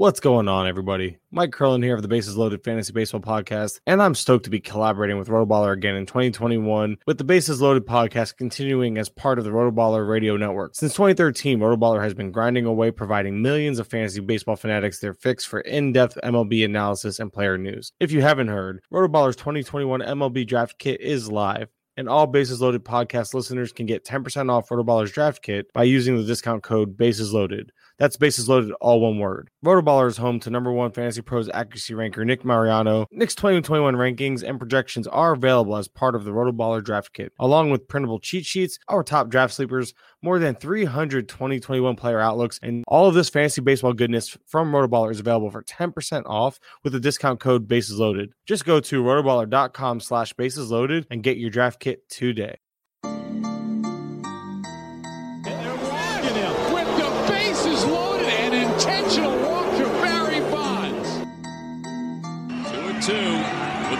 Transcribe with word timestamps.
What's 0.00 0.18
going 0.18 0.48
on, 0.48 0.66
everybody? 0.66 1.18
Mike 1.30 1.52
Curlin 1.52 1.82
here 1.82 1.94
of 1.94 2.00
the 2.00 2.08
Bases 2.08 2.34
Loaded 2.34 2.64
Fantasy 2.64 2.90
Baseball 2.90 3.20
Podcast, 3.20 3.80
and 3.86 4.00
I'm 4.00 4.14
stoked 4.14 4.44
to 4.44 4.50
be 4.50 4.58
collaborating 4.58 5.18
with 5.18 5.28
Rotoballer 5.28 5.74
again 5.74 5.94
in 5.94 6.06
2021 6.06 6.96
with 7.06 7.18
the 7.18 7.24
Bases 7.24 7.60
Loaded 7.60 7.84
Podcast 7.84 8.38
continuing 8.38 8.96
as 8.96 9.10
part 9.10 9.38
of 9.38 9.44
the 9.44 9.50
Rotoballer 9.50 10.08
Radio 10.08 10.38
Network. 10.38 10.74
Since 10.74 10.94
2013, 10.94 11.58
Rotoballer 11.58 12.02
has 12.02 12.14
been 12.14 12.32
grinding 12.32 12.64
away, 12.64 12.90
providing 12.90 13.42
millions 13.42 13.78
of 13.78 13.88
fantasy 13.88 14.20
baseball 14.20 14.56
fanatics 14.56 15.00
their 15.00 15.12
fix 15.12 15.44
for 15.44 15.60
in-depth 15.60 16.16
MLB 16.24 16.64
analysis 16.64 17.18
and 17.18 17.30
player 17.30 17.58
news. 17.58 17.92
If 18.00 18.10
you 18.10 18.22
haven't 18.22 18.48
heard, 18.48 18.80
Rotoballer's 18.90 19.36
2021 19.36 20.00
MLB 20.00 20.46
Draft 20.46 20.78
Kit 20.78 21.02
is 21.02 21.30
live 21.30 21.68
and 22.00 22.08
all 22.08 22.26
Bases 22.26 22.62
Loaded 22.62 22.82
podcast 22.82 23.34
listeners 23.34 23.74
can 23.74 23.84
get 23.84 24.06
10% 24.06 24.50
off 24.50 24.70
Rotoballer's 24.70 25.12
draft 25.12 25.42
kit 25.42 25.70
by 25.74 25.82
using 25.82 26.16
the 26.16 26.24
discount 26.24 26.62
code 26.62 26.96
Bases 26.96 27.34
Loaded. 27.34 27.72
That's 28.00 28.16
Bases 28.16 28.48
Loaded, 28.48 28.72
all 28.80 28.98
one 28.98 29.18
word. 29.18 29.50
Rotoballer 29.62 30.08
is 30.08 30.16
home 30.16 30.40
to 30.40 30.48
number 30.48 30.72
one 30.72 30.90
Fantasy 30.90 31.20
Pros 31.20 31.50
accuracy 31.52 31.92
ranker 31.92 32.24
Nick 32.24 32.46
Mariano. 32.46 33.06
Nick's 33.12 33.34
2021 33.34 33.94
rankings 33.94 34.42
and 34.42 34.58
projections 34.58 35.06
are 35.06 35.34
available 35.34 35.76
as 35.76 35.86
part 35.86 36.14
of 36.14 36.24
the 36.24 36.30
Rotoballer 36.30 36.82
draft 36.82 37.12
kit, 37.12 37.34
along 37.38 37.68
with 37.68 37.88
printable 37.88 38.18
cheat 38.18 38.46
sheets, 38.46 38.78
our 38.88 39.02
top 39.02 39.28
draft 39.28 39.52
sleepers, 39.52 39.92
more 40.22 40.38
than 40.38 40.54
300 40.54 41.28
2021 41.28 41.94
player 41.94 42.20
outlooks, 42.20 42.58
and 42.62 42.84
all 42.88 43.06
of 43.06 43.14
this 43.14 43.28
fantasy 43.28 43.60
baseball 43.60 43.92
goodness 43.92 44.34
from 44.46 44.72
Rotoballer 44.72 45.10
is 45.10 45.20
available 45.20 45.50
for 45.50 45.62
10% 45.62 46.22
off 46.24 46.58
with 46.82 46.94
the 46.94 47.00
discount 47.00 47.38
code 47.38 47.68
Bases 47.68 47.98
Loaded. 47.98 48.32
Just 48.46 48.64
go 48.64 48.80
to 48.80 49.02
rotoballer.com 49.02 50.00
slash 50.00 50.32
bases 50.32 50.70
loaded 50.70 51.06
and 51.10 51.22
get 51.22 51.36
your 51.36 51.50
draft 51.50 51.78
kit 51.78 52.08
today. 52.08 52.56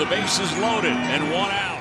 The 0.01 0.07
bases 0.07 0.51
loaded 0.57 0.93
and 0.93 1.31
one 1.31 1.51
out. 1.51 1.79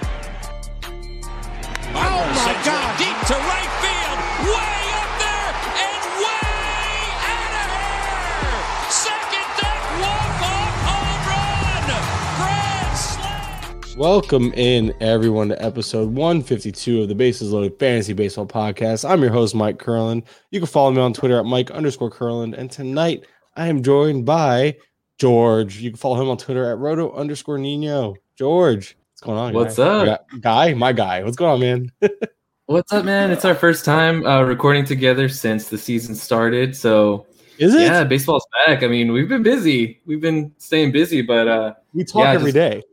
Oh 1.95 2.21
my 2.35 2.53
God. 2.65 2.99
Deep 2.99 3.15
to 3.27 3.33
right 3.47 3.71
field, 3.79 4.19
way 4.43 4.81
up 4.99 5.11
there 5.23 5.51
and 5.79 6.03
way 6.19 7.15
out 7.23 7.53
of 7.55 7.71
here. 7.79 8.91
Second 8.91 9.47
deck 9.55 9.81
walk 10.01 10.35
off 10.51 10.75
home 10.83 11.21
run. 11.31 11.87
Grand 12.35 12.97
slam. 12.97 13.97
Welcome 13.97 14.51
in 14.53 14.93
everyone 14.99 15.47
to 15.47 15.63
episode 15.63 16.09
152 16.09 17.03
of 17.03 17.07
the 17.07 17.15
Bases 17.15 17.53
Loaded 17.53 17.79
Fantasy 17.79 18.11
Baseball 18.11 18.47
Podcast. 18.47 19.09
I'm 19.09 19.21
your 19.21 19.31
host, 19.31 19.55
Mike 19.55 19.79
Curlin. 19.79 20.25
You 20.51 20.59
can 20.59 20.67
follow 20.67 20.91
me 20.91 20.99
on 20.99 21.13
Twitter 21.13 21.39
at 21.39 21.45
Mike 21.45 21.71
underscore 21.71 22.11
Curlin. 22.11 22.53
And 22.53 22.69
tonight 22.69 23.25
I 23.55 23.67
am 23.67 23.81
joined 23.81 24.25
by 24.25 24.75
George. 25.19 25.77
You 25.77 25.91
can 25.91 25.97
follow 25.97 26.19
him 26.19 26.29
on 26.29 26.37
Twitter 26.37 26.71
at 26.71 26.77
Roto 26.77 27.13
underscore 27.13 27.57
Nino. 27.59 28.15
George, 28.37 28.97
what's 29.11 29.21
going 29.21 29.37
on? 29.37 29.53
What's 29.53 29.75
guy? 29.75 30.07
up? 30.07 30.25
Guy, 30.39 30.73
my 30.73 30.93
guy. 30.93 31.23
What's 31.23 31.35
going 31.35 31.51
on, 31.51 31.59
man? 31.59 31.91
What's 32.65 32.93
up, 32.93 33.03
man? 33.03 33.31
It's 33.31 33.45
our 33.45 33.55
first 33.55 33.83
time 33.83 34.25
uh, 34.25 34.43
recording 34.43 34.85
together 34.85 35.27
since 35.27 35.69
the 35.69 35.77
season 35.77 36.13
started. 36.13 36.75
So, 36.75 37.25
Is 37.57 37.73
it? 37.73 37.81
yeah, 37.81 38.03
baseball's 38.03 38.45
back. 38.65 38.83
I 38.83 38.87
mean, 38.87 39.11
we've 39.11 39.27
been 39.27 39.41
busy. 39.41 39.99
We've 40.05 40.21
been 40.21 40.53
staying 40.59 40.91
busy, 40.91 41.23
but 41.23 41.47
uh, 41.47 41.73
we 41.93 42.03
talk 42.05 42.25
yeah, 42.25 42.31
every 42.31 42.51
just- 42.51 42.55
day. 42.55 42.83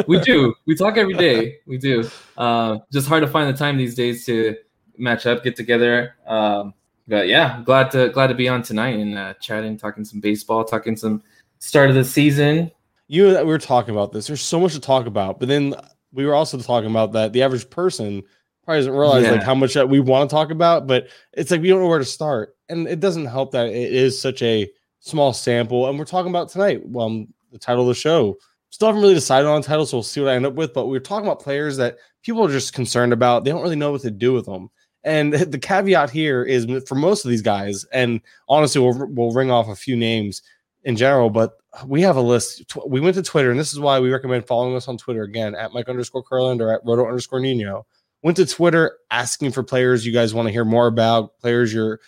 we 0.06 0.20
do. 0.20 0.54
We 0.64 0.76
talk 0.76 0.96
every 0.96 1.14
day. 1.14 1.56
We 1.66 1.76
do. 1.76 2.08
Uh, 2.36 2.78
just 2.92 3.08
hard 3.08 3.22
to 3.22 3.28
find 3.28 3.52
the 3.52 3.58
time 3.58 3.76
these 3.76 3.96
days 3.96 4.24
to 4.26 4.56
match 4.96 5.26
up, 5.26 5.42
get 5.42 5.56
together. 5.56 6.14
Um, 6.24 6.72
but 7.08 7.26
yeah, 7.26 7.60
glad 7.64 7.90
to 7.90 8.10
glad 8.10 8.28
to 8.28 8.34
be 8.34 8.48
on 8.48 8.62
tonight 8.62 8.96
and 9.00 9.18
uh, 9.18 9.34
chatting, 9.40 9.76
talking 9.76 10.04
some 10.04 10.20
baseball, 10.20 10.62
talking 10.62 10.96
some 10.96 11.20
start 11.60 11.90
of 11.90 11.96
the 11.96 12.04
season. 12.04 12.70
you 13.06 13.28
we 13.28 13.44
were 13.44 13.58
talking 13.58 13.94
about 13.94 14.12
this. 14.12 14.26
There's 14.26 14.42
so 14.42 14.58
much 14.58 14.72
to 14.72 14.80
talk 14.80 15.06
about, 15.06 15.38
but 15.38 15.48
then 15.48 15.74
we 16.12 16.26
were 16.26 16.34
also 16.34 16.58
talking 16.58 16.90
about 16.90 17.12
that 17.12 17.32
the 17.32 17.42
average 17.42 17.70
person 17.70 18.22
probably 18.64 18.80
doesn't 18.80 18.92
realize 18.92 19.30
like 19.30 19.42
how 19.42 19.54
much 19.54 19.74
that 19.74 19.88
we 19.88 20.00
want 20.00 20.28
to 20.28 20.34
talk 20.34 20.50
about, 20.50 20.86
but 20.86 21.08
it's 21.32 21.50
like 21.50 21.62
we 21.62 21.68
don't 21.68 21.80
know 21.80 21.88
where 21.88 21.98
to 21.98 22.04
start, 22.04 22.56
and 22.68 22.88
it 22.88 23.00
doesn't 23.00 23.26
help 23.26 23.52
that 23.52 23.68
it 23.68 23.92
is 23.92 24.20
such 24.20 24.42
a 24.42 24.70
small 25.00 25.32
sample. 25.32 25.88
And 25.88 25.98
we're 25.98 26.04
talking 26.04 26.30
about 26.30 26.48
tonight. 26.48 26.86
Well, 26.86 27.26
the 27.52 27.58
title 27.58 27.82
of 27.82 27.88
the 27.88 27.94
show. 27.94 28.36
Still 28.72 28.86
haven't 28.86 29.02
really 29.02 29.14
decided 29.14 29.48
on 29.48 29.60
a 29.60 29.64
title, 29.64 29.84
so 29.84 29.96
we'll 29.96 30.04
see 30.04 30.20
what 30.20 30.30
I 30.30 30.36
end 30.36 30.46
up 30.46 30.54
with. 30.54 30.72
But 30.72 30.86
we're 30.86 31.00
talking 31.00 31.26
about 31.26 31.40
players 31.40 31.76
that 31.78 31.96
people 32.22 32.46
are 32.46 32.50
just 32.50 32.72
concerned 32.72 33.12
about. 33.12 33.44
They 33.44 33.50
don't 33.50 33.62
really 33.62 33.74
know 33.74 33.90
what 33.90 34.02
to 34.02 34.12
do 34.12 34.32
with 34.32 34.46
them. 34.46 34.70
And 35.02 35.32
the 35.52 35.58
caveat 35.58 36.10
here 36.10 36.44
is 36.44 36.66
for 36.86 36.94
most 36.94 37.24
of 37.24 37.30
these 37.30 37.42
guys, 37.42 37.84
and 37.92 38.20
honestly, 38.48 38.80
we'll, 38.80 39.08
we'll 39.08 39.32
ring 39.32 39.50
off 39.50 39.68
a 39.68 39.74
few 39.74 39.96
names 39.96 40.42
in 40.84 40.96
general, 40.96 41.30
but 41.30 41.58
we 41.86 42.02
have 42.02 42.16
a 42.16 42.20
list. 42.20 42.74
We 42.86 43.00
went 43.00 43.14
to 43.16 43.22
Twitter, 43.22 43.50
and 43.50 43.58
this 43.60 43.72
is 43.72 43.78
why 43.80 44.00
we 44.00 44.10
recommend 44.10 44.46
following 44.46 44.74
us 44.76 44.88
on 44.88 44.96
Twitter 44.96 45.22
again 45.22 45.54
at 45.54 45.72
Mike 45.72 45.88
underscore 45.88 46.22
Curlin 46.22 46.60
or 46.60 46.72
at 46.72 46.80
Roto 46.84 47.06
underscore 47.06 47.40
Nino. 47.40 47.86
Went 48.22 48.36
to 48.38 48.46
Twitter 48.46 48.98
asking 49.10 49.52
for 49.52 49.62
players 49.62 50.04
you 50.04 50.12
guys 50.12 50.34
want 50.34 50.46
to 50.46 50.52
hear 50.52 50.64
more 50.64 50.86
about, 50.86 51.38
players 51.38 51.72
you're 51.72 52.00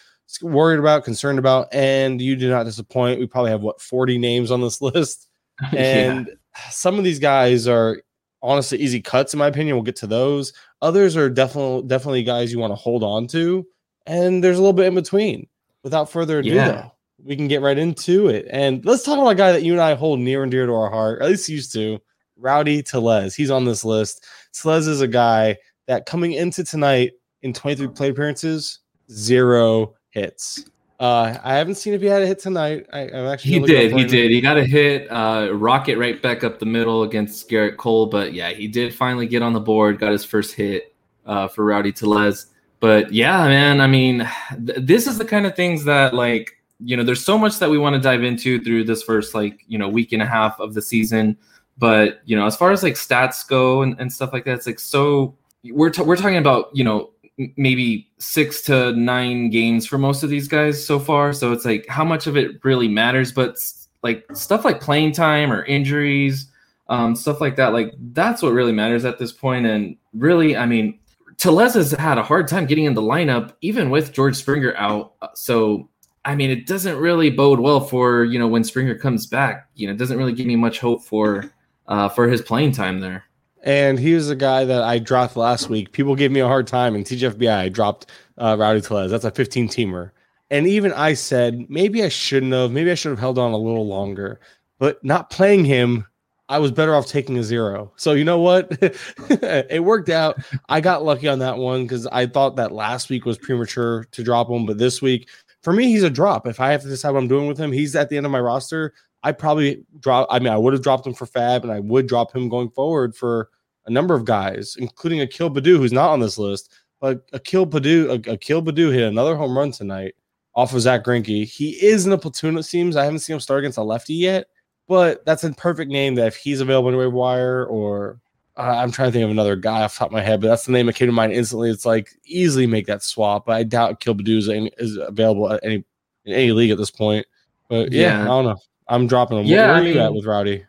worried 0.43 0.79
about, 0.79 1.05
concerned 1.05 1.39
about, 1.39 1.73
and 1.73 2.21
you 2.21 2.37
do 2.37 2.51
not 2.51 2.65
disappoint. 2.65 3.21
We 3.21 3.27
probably 3.27 3.51
have 3.51 3.61
what 3.63 3.81
40 3.81 4.19
names 4.19 4.51
on 4.51 4.61
this 4.61 4.81
list, 4.83 5.29
and 5.77 6.31
some 6.71 6.99
of 6.99 7.05
these 7.05 7.19
guys 7.19 7.67
are 7.69 8.03
honestly 8.43 8.79
easy 8.79 9.01
cuts 9.01 9.33
in 9.33 9.39
my 9.39 9.47
opinion. 9.47 9.77
We'll 9.77 9.85
get 9.85 9.97
to 9.97 10.07
those. 10.07 10.53
Others 10.83 11.17
are 11.17 11.31
definitely 11.31 11.87
definitely 11.87 12.25
guys 12.25 12.53
you 12.53 12.59
want 12.59 12.73
to 12.73 12.77
hold 12.77 13.03
on 13.05 13.27
to, 13.29 13.67
and 14.07 14.43
there's 14.43 14.59
a 14.59 14.61
little 14.61 14.73
bit 14.73 14.87
in 14.87 14.95
between. 14.95 15.47
Without 15.85 16.11
further 16.11 16.39
ado, 16.41 16.51
Yeah. 16.51 16.69
though, 16.69 16.92
we 17.25 17.37
can 17.37 17.49
get 17.49 17.63
right 17.63 17.79
into 17.79 18.29
it. 18.29 18.47
And 18.51 18.85
let's 18.85 19.05
talk 19.05 19.19
about 19.19 19.31
a 19.31 19.35
guy 19.35 19.53
that 19.53 19.63
you 19.63 19.73
and 19.73 19.81
I 19.81 19.95
hold 19.95 20.21
near 20.21 20.43
and 20.43 20.51
dear 20.51 20.67
to 20.67 20.73
our 20.73 20.91
heart, 20.91 21.23
at 21.23 21.29
least 21.29 21.49
used 21.49 21.73
to. 21.75 21.99
Rowdy 22.37 22.83
Tellez. 22.83 23.37
He's 23.37 23.51
on 23.51 23.65
this 23.65 23.85
list. 23.85 24.27
Tellez 24.53 24.89
is 24.89 25.01
a 25.01 25.07
guy 25.07 25.57
that 25.87 26.07
coming 26.07 26.33
into 26.33 26.65
tonight 26.65 27.13
in 27.43 27.53
23 27.53 27.89
play 27.89 28.11
appearances, 28.11 28.81
zero 29.11 29.95
hits. 30.11 30.65
Uh, 30.99 31.37
I 31.43 31.55
haven't 31.55 31.77
seen 31.77 31.95
if 31.95 32.01
he 32.01 32.07
had 32.07 32.23
a 32.23 32.27
hit 32.27 32.39
tonight. 32.39 32.87
I, 32.93 33.01
I'm 33.01 33.27
actually 33.27 33.53
He 33.53 33.59
gonna 33.59 33.73
look 33.73 33.81
it 33.83 33.93
up 33.93 33.99
did. 33.99 34.11
He 34.11 34.17
did. 34.17 34.31
He 34.31 34.41
got 34.41 34.57
a 34.57 34.65
hit, 34.65 35.11
uh, 35.11 35.51
rocket 35.53 35.99
right 35.99 36.21
back 36.21 36.45
up 36.45 36.59
the 36.59 36.67
middle 36.67 37.03
against 37.03 37.49
Gerrit 37.51 37.77
Cole. 37.77 38.07
But 38.07 38.35
yeah, 38.35 38.51
he 38.51 38.69
did 38.69 38.95
finally 38.95 39.27
get 39.27 39.43
on 39.43 39.53
the 39.53 39.61
board, 39.61 39.99
got 39.99 40.13
his 40.13 40.25
first 40.25 40.55
hit 40.55 40.95
uh, 41.27 41.49
for 41.49 41.65
Rowdy 41.65 41.93
Tellez. 41.93 42.47
But 42.79 43.13
yeah, 43.13 43.47
man, 43.49 43.81
I 43.81 43.87
mean, 43.87 44.29
th- 44.67 44.79
this 44.81 45.07
is 45.07 45.19
the 45.19 45.25
kind 45.25 45.47
of 45.47 45.55
things 45.55 45.85
that, 45.85 46.15
like, 46.15 46.57
you 46.85 46.97
know, 46.97 47.05
there's 47.05 47.25
so 47.25 47.39
much 47.39 47.59
that 47.59 47.71
we 47.71 47.79
want 47.79 47.95
to 47.95 48.01
dive 48.01 48.23
into 48.23 48.61
through 48.61 48.85
this 48.85 49.03
first, 49.03 49.35
like, 49.35 49.65
you 49.67 49.79
know, 49.79 49.89
week 49.89 50.13
and 50.13 50.23
a 50.23 50.27
half 50.27 50.59
of 50.61 50.75
the 50.75 50.83
season. 50.83 51.37
But, 51.79 52.21
you 52.25 52.37
know, 52.37 52.47
as 52.47 52.57
far 52.57 52.71
as 52.71 52.83
like 52.83 52.95
stats 52.95 53.47
go 53.47 53.83
and, 53.83 53.99
and 53.99 54.13
stuff 54.13 54.33
like 54.33 54.45
that, 54.45 54.55
it's 54.55 54.67
like 54.67 54.81
so 54.81 55.37
we're, 55.65 55.91
t- 55.91 56.03
we're 56.03 56.17
talking 56.17 56.37
about, 56.37 56.71
you 56.75 56.85
know, 56.85 57.11
maybe 57.57 58.11
six 58.19 58.63
to 58.63 58.93
nine 58.93 59.49
games 59.51 59.87
for 59.87 59.97
most 59.99 60.23
of 60.23 60.31
these 60.31 60.49
guys 60.49 60.85
so 60.85 60.99
far. 60.99 61.33
So 61.33 61.53
it's 61.53 61.65
like 61.65 61.87
how 61.89 62.05
much 62.05 62.27
of 62.27 62.37
it 62.37 62.63
really 62.65 62.89
matters, 62.89 63.33
but 63.33 63.57
like 64.03 64.25
stuff 64.35 64.65
like 64.65 64.81
playing 64.81 65.13
time 65.13 65.53
or 65.53 65.65
injuries, 65.65 66.49
um, 66.89 67.17
stuff 67.17 67.41
like 67.41 67.57
that, 67.57 67.73
like 67.73 67.95
that's 68.13 68.43
what 68.43 68.53
really 68.53 68.73
matters 68.73 69.05
at 69.05 69.19
this 69.19 69.33
point. 69.33 69.67
And 69.67 69.97
really, 70.13 70.57
I 70.57 70.67
mean, 70.67 70.99
Tellez 71.39 71.75
has 71.75 71.93
had 71.93 72.19
a 72.19 72.23
hard 72.23 72.49
time 72.49 72.67
getting 72.67 72.85
in 72.85 72.95
the 72.95 73.03
lineup, 73.03 73.55
even 73.63 73.89
with 73.89 74.13
George 74.13 74.37
Springer 74.37 74.75
out. 74.77 75.15
Uh, 75.23 75.29
So 75.35 75.89
I 76.25 76.37
mean, 76.37 76.51
it 76.51 76.67
doesn't 76.67 76.97
really 76.97 77.31
bode 77.31 77.61
well 77.61 77.81
for 77.81 78.25
you 78.25 78.39
know 78.39 78.47
when 78.49 78.65
Springer 78.65 78.97
comes 78.97 79.27
back. 79.27 79.69
You 79.75 79.87
know, 79.87 79.93
it 79.93 79.99
doesn't 79.99 80.19
really 80.19 80.33
give 80.33 80.47
me 80.47 80.57
much 80.57 80.79
hope 80.79 81.03
for 81.03 81.53
uh, 81.89 82.09
for 82.09 82.29
his 82.29 82.43
playing 82.43 82.73
time 82.73 83.01
there. 83.01 83.25
And 83.65 83.99
he 83.99 84.15
was 84.15 84.29
a 84.29 84.37
guy 84.37 84.65
that 84.65 84.83
I 84.83 84.99
dropped 84.99 85.37
last 85.37 85.69
week. 85.69 85.93
People 85.93 86.17
gave 86.17 86.33
me 86.33 86.41
a 86.41 86.49
hard 86.49 86.67
time 86.67 86.97
in 86.97 87.05
TGFBI. 87.05 87.55
I 87.55 87.69
dropped 87.69 88.11
uh, 88.39 88.57
Rowdy 88.59 88.81
Tellez. 88.81 89.11
That's 89.11 89.25
a 89.25 89.31
15 89.31 89.69
teamer. 89.69 90.11
And 90.51 90.67
even 90.67 90.93
I 90.93 91.15
said, 91.15 91.71
maybe 91.71 92.03
I 92.03 92.09
shouldn't 92.09 92.53
have. 92.53 92.73
Maybe 92.73 92.91
I 92.91 92.95
should 92.95 93.11
have 93.11 93.21
held 93.21 93.39
on 93.39 93.53
a 93.53 93.57
little 93.57 93.87
longer. 93.87 94.41
But 94.79 95.03
not 95.05 95.31
playing 95.31 95.65
him, 95.65 96.07
I 96.49 96.59
was 96.59 96.73
better 96.73 96.95
off 96.95 97.07
taking 97.07 97.39
a 97.39 97.45
zero. 97.45 97.93
So 97.97 98.13
you 98.13 98.25
know 98.25 98.41
what? 98.41 98.77
it 98.81 99.85
worked 99.85 100.09
out. 100.09 100.43
I 100.69 100.81
got 100.81 101.05
lucky 101.05 101.29
on 101.29 101.39
that 101.39 101.57
one 101.57 101.85
because 101.85 102.07
I 102.09 102.27
thought 102.27 102.57
that 102.57 102.73
last 102.73 103.11
week 103.11 103.25
was 103.25 103.39
premature 103.39 104.05
to 104.11 104.25
drop 104.25 104.51
him. 104.51 104.67
But 104.67 104.79
this 104.79 105.01
week, 105.01 105.29
for 105.63 105.73
me, 105.73 105.87
he's 105.87 106.03
a 106.03 106.11
drop. 106.11 106.47
If 106.47 106.61
I 106.61 106.73
have 106.73 106.83
to 106.83 106.89
decide 106.89 107.11
what 107.11 107.21
I'm 107.21 107.29
doing 107.29 107.47
with 107.47 107.59
him, 107.59 107.73
he's 107.73 107.95
at 107.97 108.09
the 108.09 108.17
end 108.17 108.27
of 108.27 108.33
my 108.33 108.41
roster. 108.41 108.95
I 109.23 109.33
probably 109.33 109.85
drop. 110.01 110.27
I 110.31 110.39
mean, 110.39 110.53
I 110.53 110.59
would 110.59 110.73
have 110.73 110.83
dropped 110.83 111.07
him 111.07 111.15
for 111.15 111.27
Fab, 111.27 111.63
and 111.63 111.73
I 111.73 111.81
would 111.81 112.09
drop 112.09 112.35
him 112.35 112.49
going 112.49 112.71
forward 112.71 113.15
for 113.15 113.51
a 113.87 113.91
number 113.91 114.15
of 114.15 114.25
guys, 114.25 114.77
including 114.79 115.21
Akil 115.21 115.51
Baddoo, 115.51 115.79
who's 115.79 115.93
not 115.93 116.11
on 116.11 116.21
this 116.21 116.39
list. 116.39 116.73
But 117.01 117.23
Akil 117.33 117.67
Baddoo, 117.67 118.27
Akil 118.29 118.63
Baddoo 118.63 118.93
hit 118.93 119.05
another 119.05 119.37
home 119.37 119.57
run 119.57 119.73
tonight 119.73 120.15
off 120.55 120.75
of 120.75 120.81
Zack 120.81 121.05
Greinke. 121.05 121.45
He 121.45 121.71
is 121.85 122.07
in 122.07 122.13
a 122.13 122.19
platoon, 122.19 122.59
it 122.59 122.65
seems. 122.65 122.97
I 122.97 123.05
haven't 123.05 123.21
seen 123.21 123.35
him 123.35 123.41
start 123.41 123.61
against 123.61 123.79
a 123.79 123.83
lefty 123.83 124.15
yet, 124.15 124.49
but 124.89 125.25
that's 125.25 125.45
a 125.45 125.53
perfect 125.53 125.91
name 125.91 126.15
that 126.17 126.29
if 126.29 126.37
he's 126.37 126.61
available 126.61 126.91
in 126.91 126.97
waiver 126.97 127.11
wire 127.11 127.65
or 127.67 128.21
uh, 128.57 128.63
I'm 128.63 128.93
trying 128.93 129.09
to 129.09 129.13
think 129.13 129.25
of 129.25 129.31
another 129.31 129.57
guy 129.57 129.83
off 129.83 129.95
the 129.95 130.01
top 130.01 130.09
of 130.09 130.13
my 130.13 130.21
head, 130.21 130.41
but 130.41 130.49
that's 130.49 130.67
the 130.67 130.73
name 130.73 130.87
that 130.87 130.95
came 130.95 131.09
to 131.09 131.13
mind 131.13 131.33
instantly. 131.33 131.71
It's 131.71 131.87
like 131.87 132.11
easily 132.25 132.67
make 132.67 132.87
that 132.87 133.03
swap, 133.03 133.47
but 133.47 133.57
I 133.57 133.63
doubt 133.63 133.93
Akil 133.93 134.17
is, 134.29 134.49
is 134.79 134.97
available 134.99 135.51
at 135.53 135.61
any 135.63 135.85
in 136.25 136.35
any 136.35 136.53
league 136.53 136.71
at 136.71 136.79
this 136.79 136.91
point. 136.91 137.27
But 137.69 137.93
yeah, 137.93 138.19
yeah. 138.19 138.23
I 138.23 138.27
don't 138.27 138.45
know. 138.45 138.57
I'm 138.89 139.07
dropping 139.07 139.39
him. 139.39 139.47
Yeah, 139.47 139.67
Where 139.67 139.71
are 139.71 139.77
I 139.77 139.83
mean, 139.83 139.95
you 139.95 140.01
at 140.01 140.15
with 140.15 140.27
Rowdy? 140.27 140.65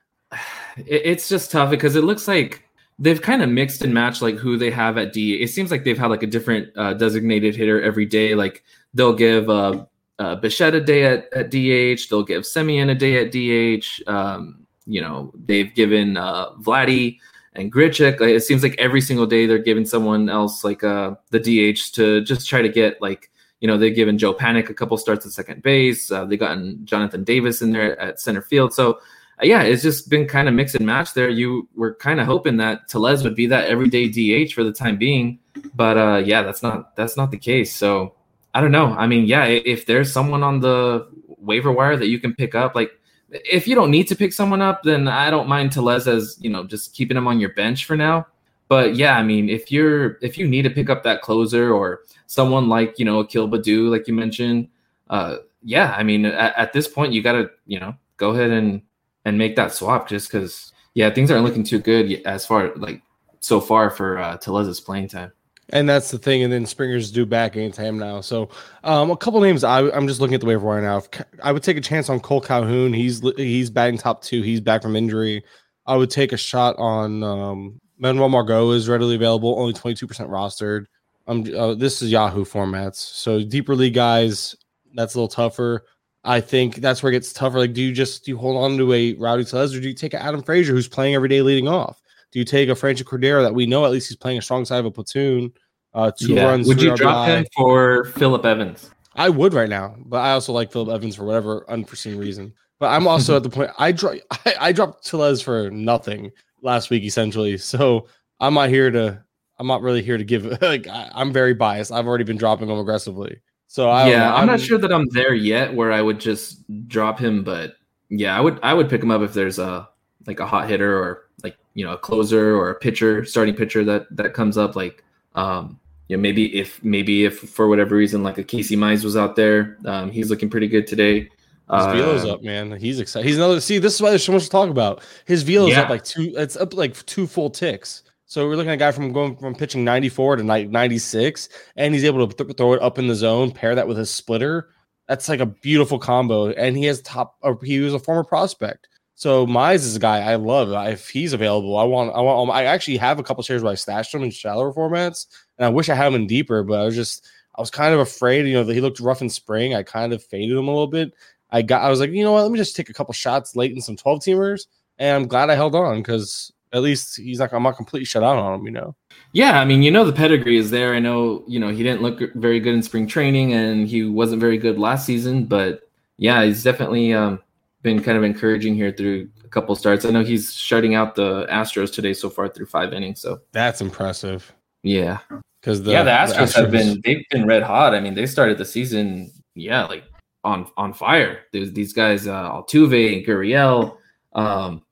It's 0.77 1.27
just 1.27 1.51
tough 1.51 1.69
because 1.69 1.95
it 1.95 2.03
looks 2.03 2.27
like 2.27 2.63
they've 2.97 3.21
kind 3.21 3.41
of 3.41 3.49
mixed 3.49 3.81
and 3.81 3.93
matched 3.93 4.21
like 4.21 4.35
who 4.35 4.57
they 4.57 4.71
have 4.71 4.97
at 4.97 5.13
D. 5.13 5.41
It 5.41 5.49
seems 5.49 5.69
like 5.69 5.83
they've 5.83 5.97
had 5.97 6.07
like 6.07 6.23
a 6.23 6.27
different 6.27 6.69
uh, 6.77 6.93
designated 6.93 7.55
hitter 7.55 7.81
every 7.81 8.05
day. 8.05 8.33
Like 8.33 8.63
they'll 8.93 9.13
give 9.13 9.49
uh, 9.49 9.85
uh, 10.19 10.35
Bichette 10.35 10.73
a 10.73 10.81
day 10.81 11.03
at, 11.03 11.31
at 11.33 11.49
DH. 11.49 12.09
They'll 12.09 12.23
give 12.23 12.43
Semien 12.43 12.89
a 12.89 12.95
day 12.95 13.17
at 13.17 13.31
DH. 13.31 14.09
Um, 14.09 14.65
you 14.85 15.01
know, 15.01 15.31
they've 15.45 15.73
given 15.75 16.17
uh, 16.17 16.51
Vladdy 16.53 17.19
and 17.55 17.71
Grichuk. 17.71 18.19
Like, 18.19 18.29
it 18.29 18.43
seems 18.43 18.63
like 18.63 18.75
every 18.77 19.01
single 19.01 19.25
day 19.25 19.45
they're 19.45 19.57
giving 19.57 19.85
someone 19.85 20.29
else 20.29 20.63
like 20.63 20.83
uh, 20.83 21.15
the 21.31 21.39
DH 21.39 21.93
to 21.95 22.21
just 22.21 22.47
try 22.47 22.61
to 22.61 22.69
get 22.69 23.01
like 23.01 23.31
you 23.59 23.67
know 23.67 23.77
they've 23.77 23.95
given 23.95 24.17
Joe 24.17 24.33
Panik 24.33 24.69
a 24.69 24.73
couple 24.73 24.97
starts 24.97 25.25
at 25.25 25.31
second 25.31 25.63
base. 25.63 26.11
Uh, 26.11 26.25
they 26.25 26.37
gotten 26.37 26.85
Jonathan 26.85 27.23
Davis 27.23 27.61
in 27.61 27.71
there 27.71 27.99
at 27.99 28.19
center 28.19 28.41
field. 28.41 28.73
So 28.73 28.99
uh, 29.41 29.45
yeah, 29.45 29.63
it's 29.63 29.81
just 29.81 30.09
been 30.09 30.27
kind 30.27 30.47
of 30.47 30.53
mix 30.53 30.75
and 30.75 30.85
match 30.85 31.13
there. 31.13 31.29
You 31.29 31.67
were 31.75 31.95
kind 31.95 32.19
of 32.19 32.25
hoping 32.25 32.57
that 32.57 32.87
Tellez 32.87 33.23
would 33.23 33.35
be 33.35 33.47
that 33.47 33.67
everyday 33.67 34.07
DH 34.07 34.53
for 34.53 34.63
the 34.63 34.73
time 34.73 34.97
being, 34.97 35.39
but 35.73 35.97
uh, 35.97 36.21
yeah, 36.23 36.43
that's 36.43 36.61
not 36.61 36.95
that's 36.95 37.17
not 37.17 37.31
the 37.31 37.37
case. 37.37 37.75
So 37.75 38.15
I 38.53 38.61
don't 38.61 38.71
know. 38.71 38.93
I 38.93 39.07
mean, 39.07 39.25
yeah, 39.25 39.45
if 39.45 39.85
there's 39.85 40.11
someone 40.11 40.43
on 40.43 40.59
the 40.59 41.07
waiver 41.39 41.71
wire 41.71 41.97
that 41.97 42.07
you 42.07 42.19
can 42.19 42.35
pick 42.35 42.55
up, 42.55 42.75
like 42.75 42.91
if 43.33 43.67
you 43.67 43.75
don't 43.75 43.91
need 43.91 44.07
to 44.07 44.15
pick 44.15 44.33
someone 44.33 44.61
up, 44.61 44.83
then 44.83 45.07
I 45.07 45.29
don't 45.29 45.47
mind 45.47 45.71
Tellez 45.71 46.07
as 46.07 46.37
you 46.39 46.49
know 46.49 46.63
just 46.63 46.93
keeping 46.93 47.17
him 47.17 47.27
on 47.27 47.39
your 47.39 47.53
bench 47.53 47.85
for 47.85 47.95
now. 47.95 48.27
But 48.67 48.95
yeah, 48.95 49.17
I 49.17 49.23
mean, 49.23 49.49
if 49.49 49.71
you're 49.71 50.17
if 50.21 50.37
you 50.37 50.47
need 50.47 50.63
to 50.63 50.69
pick 50.69 50.89
up 50.89 51.03
that 51.03 51.21
closer 51.21 51.73
or 51.73 52.01
someone 52.27 52.69
like 52.69 52.97
you 52.99 53.05
know 53.05 53.19
Akil 53.19 53.47
Baddoo, 53.49 53.89
like 53.89 54.07
you 54.07 54.13
mentioned, 54.13 54.69
uh, 55.09 55.37
yeah, 55.61 55.93
I 55.97 56.03
mean, 56.03 56.25
at, 56.25 56.57
at 56.57 56.73
this 56.73 56.87
point, 56.87 57.13
you 57.13 57.21
got 57.21 57.33
to 57.33 57.49
you 57.65 57.79
know 57.79 57.95
go 58.17 58.31
ahead 58.31 58.51
and 58.51 58.81
and 59.25 59.37
make 59.37 59.55
that 59.55 59.73
swap 59.73 60.07
just 60.07 60.31
because 60.31 60.73
yeah, 60.93 61.09
things 61.09 61.31
aren't 61.31 61.43
looking 61.43 61.63
too 61.63 61.79
good 61.79 62.21
as 62.25 62.45
far 62.45 62.73
like 62.75 63.01
so 63.39 63.59
far 63.59 63.89
for 63.89 64.17
uh, 64.17 64.37
Tellez's 64.37 64.79
playing 64.79 65.09
time. 65.09 65.31
And 65.73 65.89
that's 65.89 66.11
the 66.11 66.19
thing. 66.19 66.43
And 66.43 66.53
then 66.53 66.67
Springer's 66.67 67.11
due 67.11 67.25
back 67.25 67.57
anytime 67.57 67.97
now. 67.97 68.21
So 68.21 68.49
um, 68.83 69.09
a 69.09 69.17
couple 69.17 69.41
names 69.41 69.63
I, 69.63 69.81
am 69.97 70.07
just 70.07 70.21
looking 70.21 70.35
at 70.35 70.39
the 70.39 70.45
waiver 70.45 70.65
wire 70.65 70.81
now. 70.81 71.01
I 71.41 71.51
would 71.51 71.63
take 71.63 71.77
a 71.77 71.81
chance 71.81 72.09
on 72.09 72.19
Cole 72.19 72.41
Calhoun. 72.41 72.93
He's 72.93 73.21
he's 73.37 73.71
batting 73.71 73.97
top 73.97 74.21
two. 74.21 74.43
He's 74.43 74.61
back 74.61 74.83
from 74.83 74.95
injury. 74.95 75.43
I 75.87 75.97
would 75.97 76.11
take 76.11 76.31
a 76.31 76.37
shot 76.37 76.75
on 76.77 77.23
um, 77.23 77.81
Manuel 77.97 78.29
Margot 78.29 78.69
is 78.71 78.87
readily 78.87 79.15
available, 79.15 79.59
only 79.59 79.73
22% 79.73 80.07
rostered. 80.29 80.85
Um, 81.27 81.43
uh, 81.57 81.73
this 81.73 82.03
is 82.03 82.11
Yahoo 82.11 82.45
formats. 82.45 82.97
So 82.97 83.43
deeper 83.43 83.75
league 83.75 83.95
guys, 83.95 84.55
that's 84.93 85.15
a 85.15 85.17
little 85.17 85.27
tougher. 85.27 85.85
I 86.23 86.39
think 86.39 86.75
that's 86.75 87.01
where 87.01 87.11
it 87.11 87.15
gets 87.15 87.33
tougher. 87.33 87.57
Like, 87.57 87.73
do 87.73 87.81
you 87.81 87.91
just 87.91 88.25
do 88.25 88.31
you 88.31 88.37
hold 88.37 88.57
on 88.63 88.77
to 88.77 88.93
a 88.93 89.13
Rowdy 89.15 89.43
Tellez 89.43 89.73
or 89.75 89.81
do 89.81 89.87
you 89.87 89.95
take 89.95 90.13
Adam 90.13 90.43
Frazier 90.43 90.73
who's 90.73 90.87
playing 90.87 91.15
every 91.15 91.29
day 91.29 91.41
leading 91.41 91.67
off? 91.67 91.99
Do 92.31 92.37
you 92.37 92.45
take 92.45 92.69
a 92.69 92.73
Franchy 92.73 93.03
Cordero 93.03 93.41
that 93.41 93.55
we 93.55 93.65
know 93.65 93.85
at 93.85 93.91
least 93.91 94.09
he's 94.09 94.17
playing 94.17 94.37
a 94.37 94.41
strong 94.41 94.65
side 94.65 94.79
of 94.79 94.85
a 94.85 94.91
platoon? 94.91 95.51
Uh, 95.93 96.11
two 96.11 96.33
yeah. 96.33 96.45
runs. 96.45 96.67
Would 96.67 96.81
you 96.81 96.95
drop 96.95 97.27
him 97.27 97.45
for 97.55 98.05
Phillip 98.05 98.45
Evans? 98.45 98.89
I 99.15 99.29
would 99.29 99.53
right 99.53 99.69
now, 99.69 99.95
but 100.05 100.17
I 100.17 100.31
also 100.31 100.53
like 100.53 100.71
Phillip 100.71 100.89
Evans 100.93 101.15
for 101.15 101.23
whatever 101.23 101.69
unforeseen 101.69 102.17
reason. 102.17 102.53
But 102.79 102.87
I'm 102.87 103.07
also 103.07 103.35
at 103.37 103.43
the 103.43 103.49
point 103.49 103.71
I, 103.77 103.91
dro- 103.91 104.19
I, 104.31 104.55
I 104.59 104.71
dropped 104.71 105.05
Tellez 105.05 105.41
for 105.41 105.69
nothing 105.69 106.31
last 106.61 106.89
week 106.89 107.03
essentially. 107.03 107.57
So 107.57 108.07
I'm 108.39 108.55
not 108.55 108.69
here 108.69 108.89
to 108.91 109.23
I'm 109.59 109.67
not 109.67 109.81
really 109.81 110.01
here 110.01 110.17
to 110.17 110.23
give 110.23 110.45
like 110.61 110.87
I, 110.87 111.09
am 111.15 111.31
very 111.31 111.53
biased. 111.53 111.91
I've 111.91 112.07
already 112.07 112.23
been 112.23 112.37
dropping 112.37 112.69
him 112.69 112.79
aggressively. 112.79 113.39
So 113.67 113.89
I 113.89 114.09
yeah, 114.09 114.33
I'm, 114.33 114.41
I'm, 114.41 114.47
not 114.47 114.59
sure 114.59 114.77
that 114.77 114.91
I'm 114.91 115.07
there 115.11 115.33
yet 115.33 115.73
where 115.73 115.91
I 115.91 116.01
would 116.01 116.19
just 116.19 116.63
drop 116.87 117.19
him, 117.19 117.43
but 117.43 117.75
yeah, 118.09 118.37
I 118.37 118.41
would 118.41 118.59
I 118.61 118.73
would 118.73 118.89
pick 118.89 119.01
him 119.01 119.11
up 119.11 119.21
if 119.21 119.33
there's 119.33 119.59
a 119.59 119.87
like 120.27 120.39
a 120.39 120.45
hot 120.45 120.69
hitter 120.69 120.97
or 120.97 121.29
like 121.43 121.57
you 121.73 121.85
know 121.85 121.93
a 121.93 121.97
closer 121.97 122.55
or 122.55 122.69
a 122.69 122.75
pitcher, 122.75 123.25
starting 123.25 123.55
pitcher 123.55 123.83
that 123.85 124.05
that 124.15 124.33
comes 124.33 124.57
up. 124.57 124.75
Like 124.75 125.03
um, 125.33 125.79
you 126.07 126.17
know 126.17 126.21
maybe 126.21 126.57
if 126.57 126.83
maybe 126.83 127.25
if 127.25 127.39
for 127.39 127.67
whatever 127.67 127.95
reason 127.95 128.23
like 128.23 128.37
a 128.37 128.43
Casey 128.43 128.75
Mize 128.75 129.03
was 129.03 129.17
out 129.17 129.35
there, 129.35 129.77
um, 129.85 130.11
he's 130.11 130.29
looking 130.29 130.49
pretty 130.49 130.67
good 130.67 130.87
today. 130.87 131.29
His 131.71 131.85
velo's 131.85 132.25
uh, 132.25 132.33
up, 132.33 132.43
man. 132.43 132.71
He's 132.73 132.99
excited. 132.99 133.25
He's 133.25 133.37
another. 133.37 133.59
See, 133.61 133.79
this 133.79 133.95
is 133.95 134.01
why 134.01 134.09
there's 134.09 134.23
so 134.23 134.33
much 134.33 134.43
to 134.43 134.49
talk 134.49 134.69
about. 134.69 135.01
His 135.25 135.43
velo's 135.43 135.71
yeah. 135.71 135.81
up 135.81 135.89
like 135.89 136.03
two. 136.03 136.33
It's 136.35 136.57
up 136.57 136.73
like 136.73 136.93
two 137.05 137.25
full 137.25 137.49
ticks. 137.49 138.03
So 138.25 138.47
we're 138.47 138.55
looking 138.55 138.71
at 138.71 138.75
a 138.75 138.77
guy 138.77 138.91
from 138.91 139.13
going 139.13 139.37
from 139.37 139.53
pitching 139.53 139.83
94 139.83 140.37
to 140.37 140.43
96, 140.43 141.49
and 141.75 141.93
he's 141.93 142.03
able 142.03 142.27
to 142.27 142.43
th- 142.43 142.57
throw 142.57 142.73
it 142.73 142.81
up 142.81 142.97
in 142.97 143.07
the 143.07 143.15
zone, 143.15 143.51
pair 143.51 143.75
that 143.75 143.87
with 143.87 143.97
his 143.97 144.09
splitter. 144.09 144.69
That's 145.07 145.29
like 145.29 145.39
a 145.39 145.45
beautiful 145.45 145.99
combo. 145.99 146.49
And 146.49 146.75
he 146.75 146.85
has 146.85 147.01
top. 147.01 147.35
Uh, 147.43 147.53
he 147.63 147.79
was 147.79 147.93
a 147.93 147.99
former 147.99 148.23
prospect. 148.23 148.87
So 149.15 149.45
Mize 149.45 149.75
is 149.75 149.95
a 149.95 149.99
guy 149.99 150.19
I 150.19 150.35
love. 150.35 150.71
If 150.91 151.09
he's 151.09 151.33
available, 151.33 151.77
I 151.77 151.83
want. 151.83 152.13
I 152.15 152.21
want. 152.21 152.49
I 152.51 152.65
actually 152.65 152.97
have 152.97 153.19
a 153.19 153.23
couple 153.23 153.43
shares 153.43 153.61
where 153.61 153.71
I 153.71 153.75
stashed 153.75 154.13
him 154.13 154.23
in 154.23 154.31
shallower 154.31 154.73
formats, 154.73 155.27
and 155.57 155.65
I 155.65 155.69
wish 155.69 155.89
I 155.89 155.95
had 155.95 156.07
him 156.07 156.15
in 156.15 156.27
deeper. 156.27 156.63
But 156.63 156.81
I 156.81 156.85
was 156.85 156.95
just. 156.95 157.27
I 157.55 157.61
was 157.61 157.69
kind 157.69 157.93
of 157.93 157.99
afraid. 157.99 158.47
You 158.47 158.53
know 158.53 158.63
that 158.63 158.73
he 158.73 158.81
looked 158.81 158.99
rough 158.99 159.21
in 159.21 159.29
spring. 159.29 159.75
I 159.75 159.83
kind 159.83 160.11
of 160.11 160.23
faded 160.23 160.57
him 160.57 160.67
a 160.67 160.71
little 160.71 160.87
bit. 160.87 161.13
I 161.51 161.61
got. 161.61 161.83
I 161.83 161.89
was 161.89 161.99
like, 161.99 162.09
you 162.09 162.23
know 162.23 162.31
what? 162.31 162.41
Let 162.41 162.51
me 162.51 162.57
just 162.57 162.75
take 162.75 162.89
a 162.89 162.93
couple 162.93 163.13
shots 163.13 163.55
late 163.55 163.71
in 163.71 163.81
some 163.81 163.95
12 163.95 164.19
teamers, 164.21 164.65
and 164.97 165.15
I'm 165.15 165.27
glad 165.27 165.51
I 165.51 165.55
held 165.55 165.75
on 165.75 165.97
because 165.97 166.51
at 166.73 166.81
least 166.81 167.17
he's 167.17 167.39
not. 167.39 167.53
I'm 167.53 167.63
not 167.63 167.77
completely 167.77 168.05
shut 168.05 168.23
out 168.23 168.37
on 168.37 168.59
him. 168.59 168.65
You 168.65 168.71
know. 168.71 168.95
Yeah, 169.33 169.59
I 169.59 169.65
mean, 169.65 169.83
you 169.83 169.91
know, 169.91 170.03
the 170.03 170.13
pedigree 170.13 170.57
is 170.57 170.71
there. 170.71 170.93
I 170.93 170.99
know, 170.99 171.43
you 171.47 171.59
know, 171.59 171.69
he 171.69 171.81
didn't 171.81 172.01
look 172.01 172.21
very 172.35 172.59
good 172.59 172.73
in 172.73 172.83
spring 172.83 173.07
training, 173.07 173.53
and 173.53 173.87
he 173.87 174.05
wasn't 174.05 174.41
very 174.41 174.57
good 174.57 174.77
last 174.77 175.05
season. 175.05 175.45
But 175.45 175.81
yeah, 176.17 176.43
he's 176.43 176.63
definitely 176.63 177.13
um, 177.13 177.39
been 177.81 178.01
kind 178.01 178.17
of 178.17 178.23
encouraging 178.23 178.75
here 178.75 178.91
through 178.91 179.29
a 179.43 179.47
couple 179.47 179.75
starts. 179.75 180.05
I 180.05 180.09
know 180.09 180.23
he's 180.23 180.53
shutting 180.53 180.95
out 180.95 181.15
the 181.15 181.45
Astros 181.47 181.93
today 181.93 182.13
so 182.13 182.29
far 182.29 182.47
through 182.47 182.67
five 182.67 182.93
innings. 182.93 183.21
So 183.21 183.41
that's 183.51 183.81
impressive. 183.81 184.53
Yeah, 184.83 185.19
because 185.61 185.81
yeah, 185.81 186.03
the 186.03 186.11
Astros, 186.11 186.27
the 186.27 186.35
Astros 186.35 186.55
have 186.55 186.71
been 186.71 187.01
they've 187.03 187.25
been 187.31 187.47
red 187.47 187.63
hot. 187.63 187.95
I 187.95 187.99
mean, 187.99 188.13
they 188.13 188.25
started 188.25 188.57
the 188.57 188.65
season, 188.65 189.31
yeah, 189.55 189.85
like 189.85 190.03
on 190.43 190.67
on 190.77 190.93
fire. 190.93 191.41
There's 191.51 191.71
these 191.73 191.93
guys, 191.93 192.27
uh, 192.27 192.51
Altuve, 192.51 193.25
Gurriel. 193.25 193.97
Um, 194.33 194.83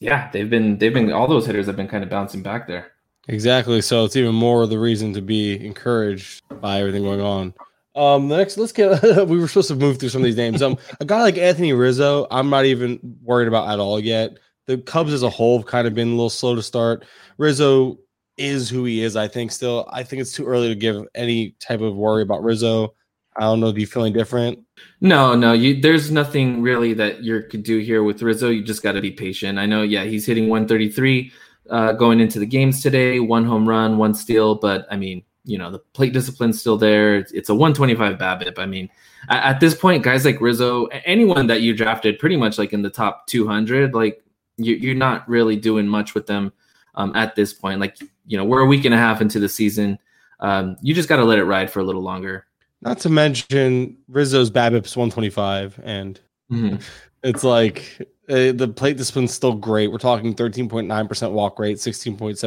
yeah, 0.00 0.30
they've 0.30 0.50
been 0.50 0.78
they've 0.78 0.92
been 0.92 1.12
all 1.12 1.26
those 1.26 1.46
hitters 1.46 1.66
have 1.66 1.76
been 1.76 1.88
kind 1.88 2.04
of 2.04 2.10
bouncing 2.10 2.42
back 2.42 2.66
there. 2.66 2.92
Exactly. 3.28 3.80
So 3.80 4.04
it's 4.04 4.16
even 4.16 4.34
more 4.34 4.62
of 4.62 4.70
the 4.70 4.78
reason 4.78 5.12
to 5.14 5.22
be 5.22 5.64
encouraged 5.64 6.42
by 6.60 6.78
everything 6.80 7.02
going 7.02 7.20
on. 7.20 7.54
Um, 7.96 8.28
next, 8.28 8.58
let's 8.58 8.72
get. 8.72 9.02
we 9.28 9.38
were 9.38 9.48
supposed 9.48 9.68
to 9.68 9.74
move 9.74 9.98
through 9.98 10.10
some 10.10 10.20
of 10.20 10.26
these 10.26 10.36
names. 10.36 10.62
Um, 10.62 10.76
a 11.00 11.04
guy 11.04 11.22
like 11.22 11.38
Anthony 11.38 11.72
Rizzo, 11.72 12.26
I'm 12.30 12.50
not 12.50 12.66
even 12.66 13.00
worried 13.22 13.48
about 13.48 13.68
at 13.68 13.80
all 13.80 13.98
yet. 13.98 14.38
The 14.66 14.78
Cubs 14.78 15.12
as 15.12 15.22
a 15.22 15.30
whole 15.30 15.58
have 15.58 15.66
kind 15.66 15.86
of 15.86 15.94
been 15.94 16.08
a 16.08 16.12
little 16.12 16.30
slow 16.30 16.54
to 16.54 16.62
start. 16.62 17.04
Rizzo 17.38 17.98
is 18.36 18.68
who 18.68 18.84
he 18.84 19.02
is. 19.02 19.16
I 19.16 19.28
think 19.28 19.52
still. 19.52 19.88
I 19.92 20.02
think 20.02 20.22
it's 20.22 20.32
too 20.32 20.46
early 20.46 20.68
to 20.68 20.74
give 20.74 21.06
any 21.14 21.50
type 21.60 21.80
of 21.80 21.96
worry 21.96 22.22
about 22.22 22.42
Rizzo. 22.42 22.94
I 23.36 23.42
don't 23.42 23.60
know. 23.60 23.72
Do 23.72 23.80
you 23.80 23.86
feeling 23.86 24.12
different? 24.12 24.58
No, 25.00 25.34
no. 25.34 25.52
You 25.52 25.80
there's 25.80 26.10
nothing 26.10 26.62
really 26.62 26.94
that 26.94 27.22
you 27.22 27.42
could 27.42 27.62
do 27.62 27.78
here 27.78 28.02
with 28.02 28.22
Rizzo. 28.22 28.48
You 28.50 28.62
just 28.62 28.82
got 28.82 28.92
to 28.92 29.00
be 29.00 29.10
patient. 29.10 29.58
I 29.58 29.66
know. 29.66 29.82
Yeah, 29.82 30.04
he's 30.04 30.24
hitting 30.24 30.48
133 30.48 31.32
uh, 31.70 31.92
going 31.92 32.20
into 32.20 32.38
the 32.38 32.46
games 32.46 32.82
today. 32.82 33.20
One 33.20 33.44
home 33.44 33.68
run, 33.68 33.98
one 33.98 34.14
steal. 34.14 34.54
But 34.54 34.86
I 34.90 34.96
mean, 34.96 35.22
you 35.44 35.58
know, 35.58 35.70
the 35.70 35.78
plate 35.78 36.12
discipline's 36.12 36.60
still 36.60 36.76
there. 36.76 37.16
It's, 37.16 37.32
it's 37.32 37.48
a 37.48 37.54
125 37.54 38.18
BABIP. 38.18 38.58
I 38.58 38.66
mean, 38.66 38.88
at, 39.28 39.44
at, 39.44 39.60
this 39.60 39.74
point, 39.74 40.02
guys 40.02 40.24
like 40.24 40.40
Rizzo, 40.40 40.86
anyone 40.86 41.46
that 41.46 41.62
you 41.62 41.74
drafted, 41.74 42.18
pretty 42.18 42.36
much 42.36 42.58
like 42.58 42.72
in 42.72 42.82
the 42.82 42.90
top 42.90 43.26
200, 43.28 43.94
like 43.94 44.24
you, 44.56 44.74
you're 44.74 44.94
not 44.94 45.28
really 45.28 45.56
doing 45.56 45.86
much 45.86 46.14
with 46.14 46.26
them 46.26 46.52
um, 46.96 47.14
at 47.14 47.36
this 47.36 47.54
point. 47.54 47.80
Like 47.80 47.96
you 48.26 48.36
know, 48.36 48.44
we're 48.44 48.60
a 48.60 48.66
week 48.66 48.84
and 48.84 48.94
a 48.94 48.98
half 48.98 49.20
into 49.20 49.38
the 49.38 49.48
season. 49.48 49.98
Um, 50.40 50.76
you 50.82 50.94
just 50.94 51.08
got 51.08 51.16
to 51.16 51.24
let 51.24 51.38
it 51.38 51.44
ride 51.44 51.70
for 51.70 51.80
a 51.80 51.84
little 51.84 52.02
longer. 52.02 52.46
Not 52.82 52.98
to 53.00 53.08
mention 53.08 53.96
Rizzo's 54.08 54.50
BABIP's 54.50 54.96
125, 54.96 55.80
and 55.82 56.20
mm-hmm. 56.50 56.76
it's 57.22 57.42
like 57.42 57.96
uh, 58.28 58.52
the 58.52 58.72
plate 58.74 58.96
discipline's 58.96 59.32
still 59.32 59.54
great. 59.54 59.90
We're 59.90 59.98
talking 59.98 60.34
13.9% 60.34 61.32
walk 61.32 61.58
rate, 61.58 61.78
16.7% 61.78 62.38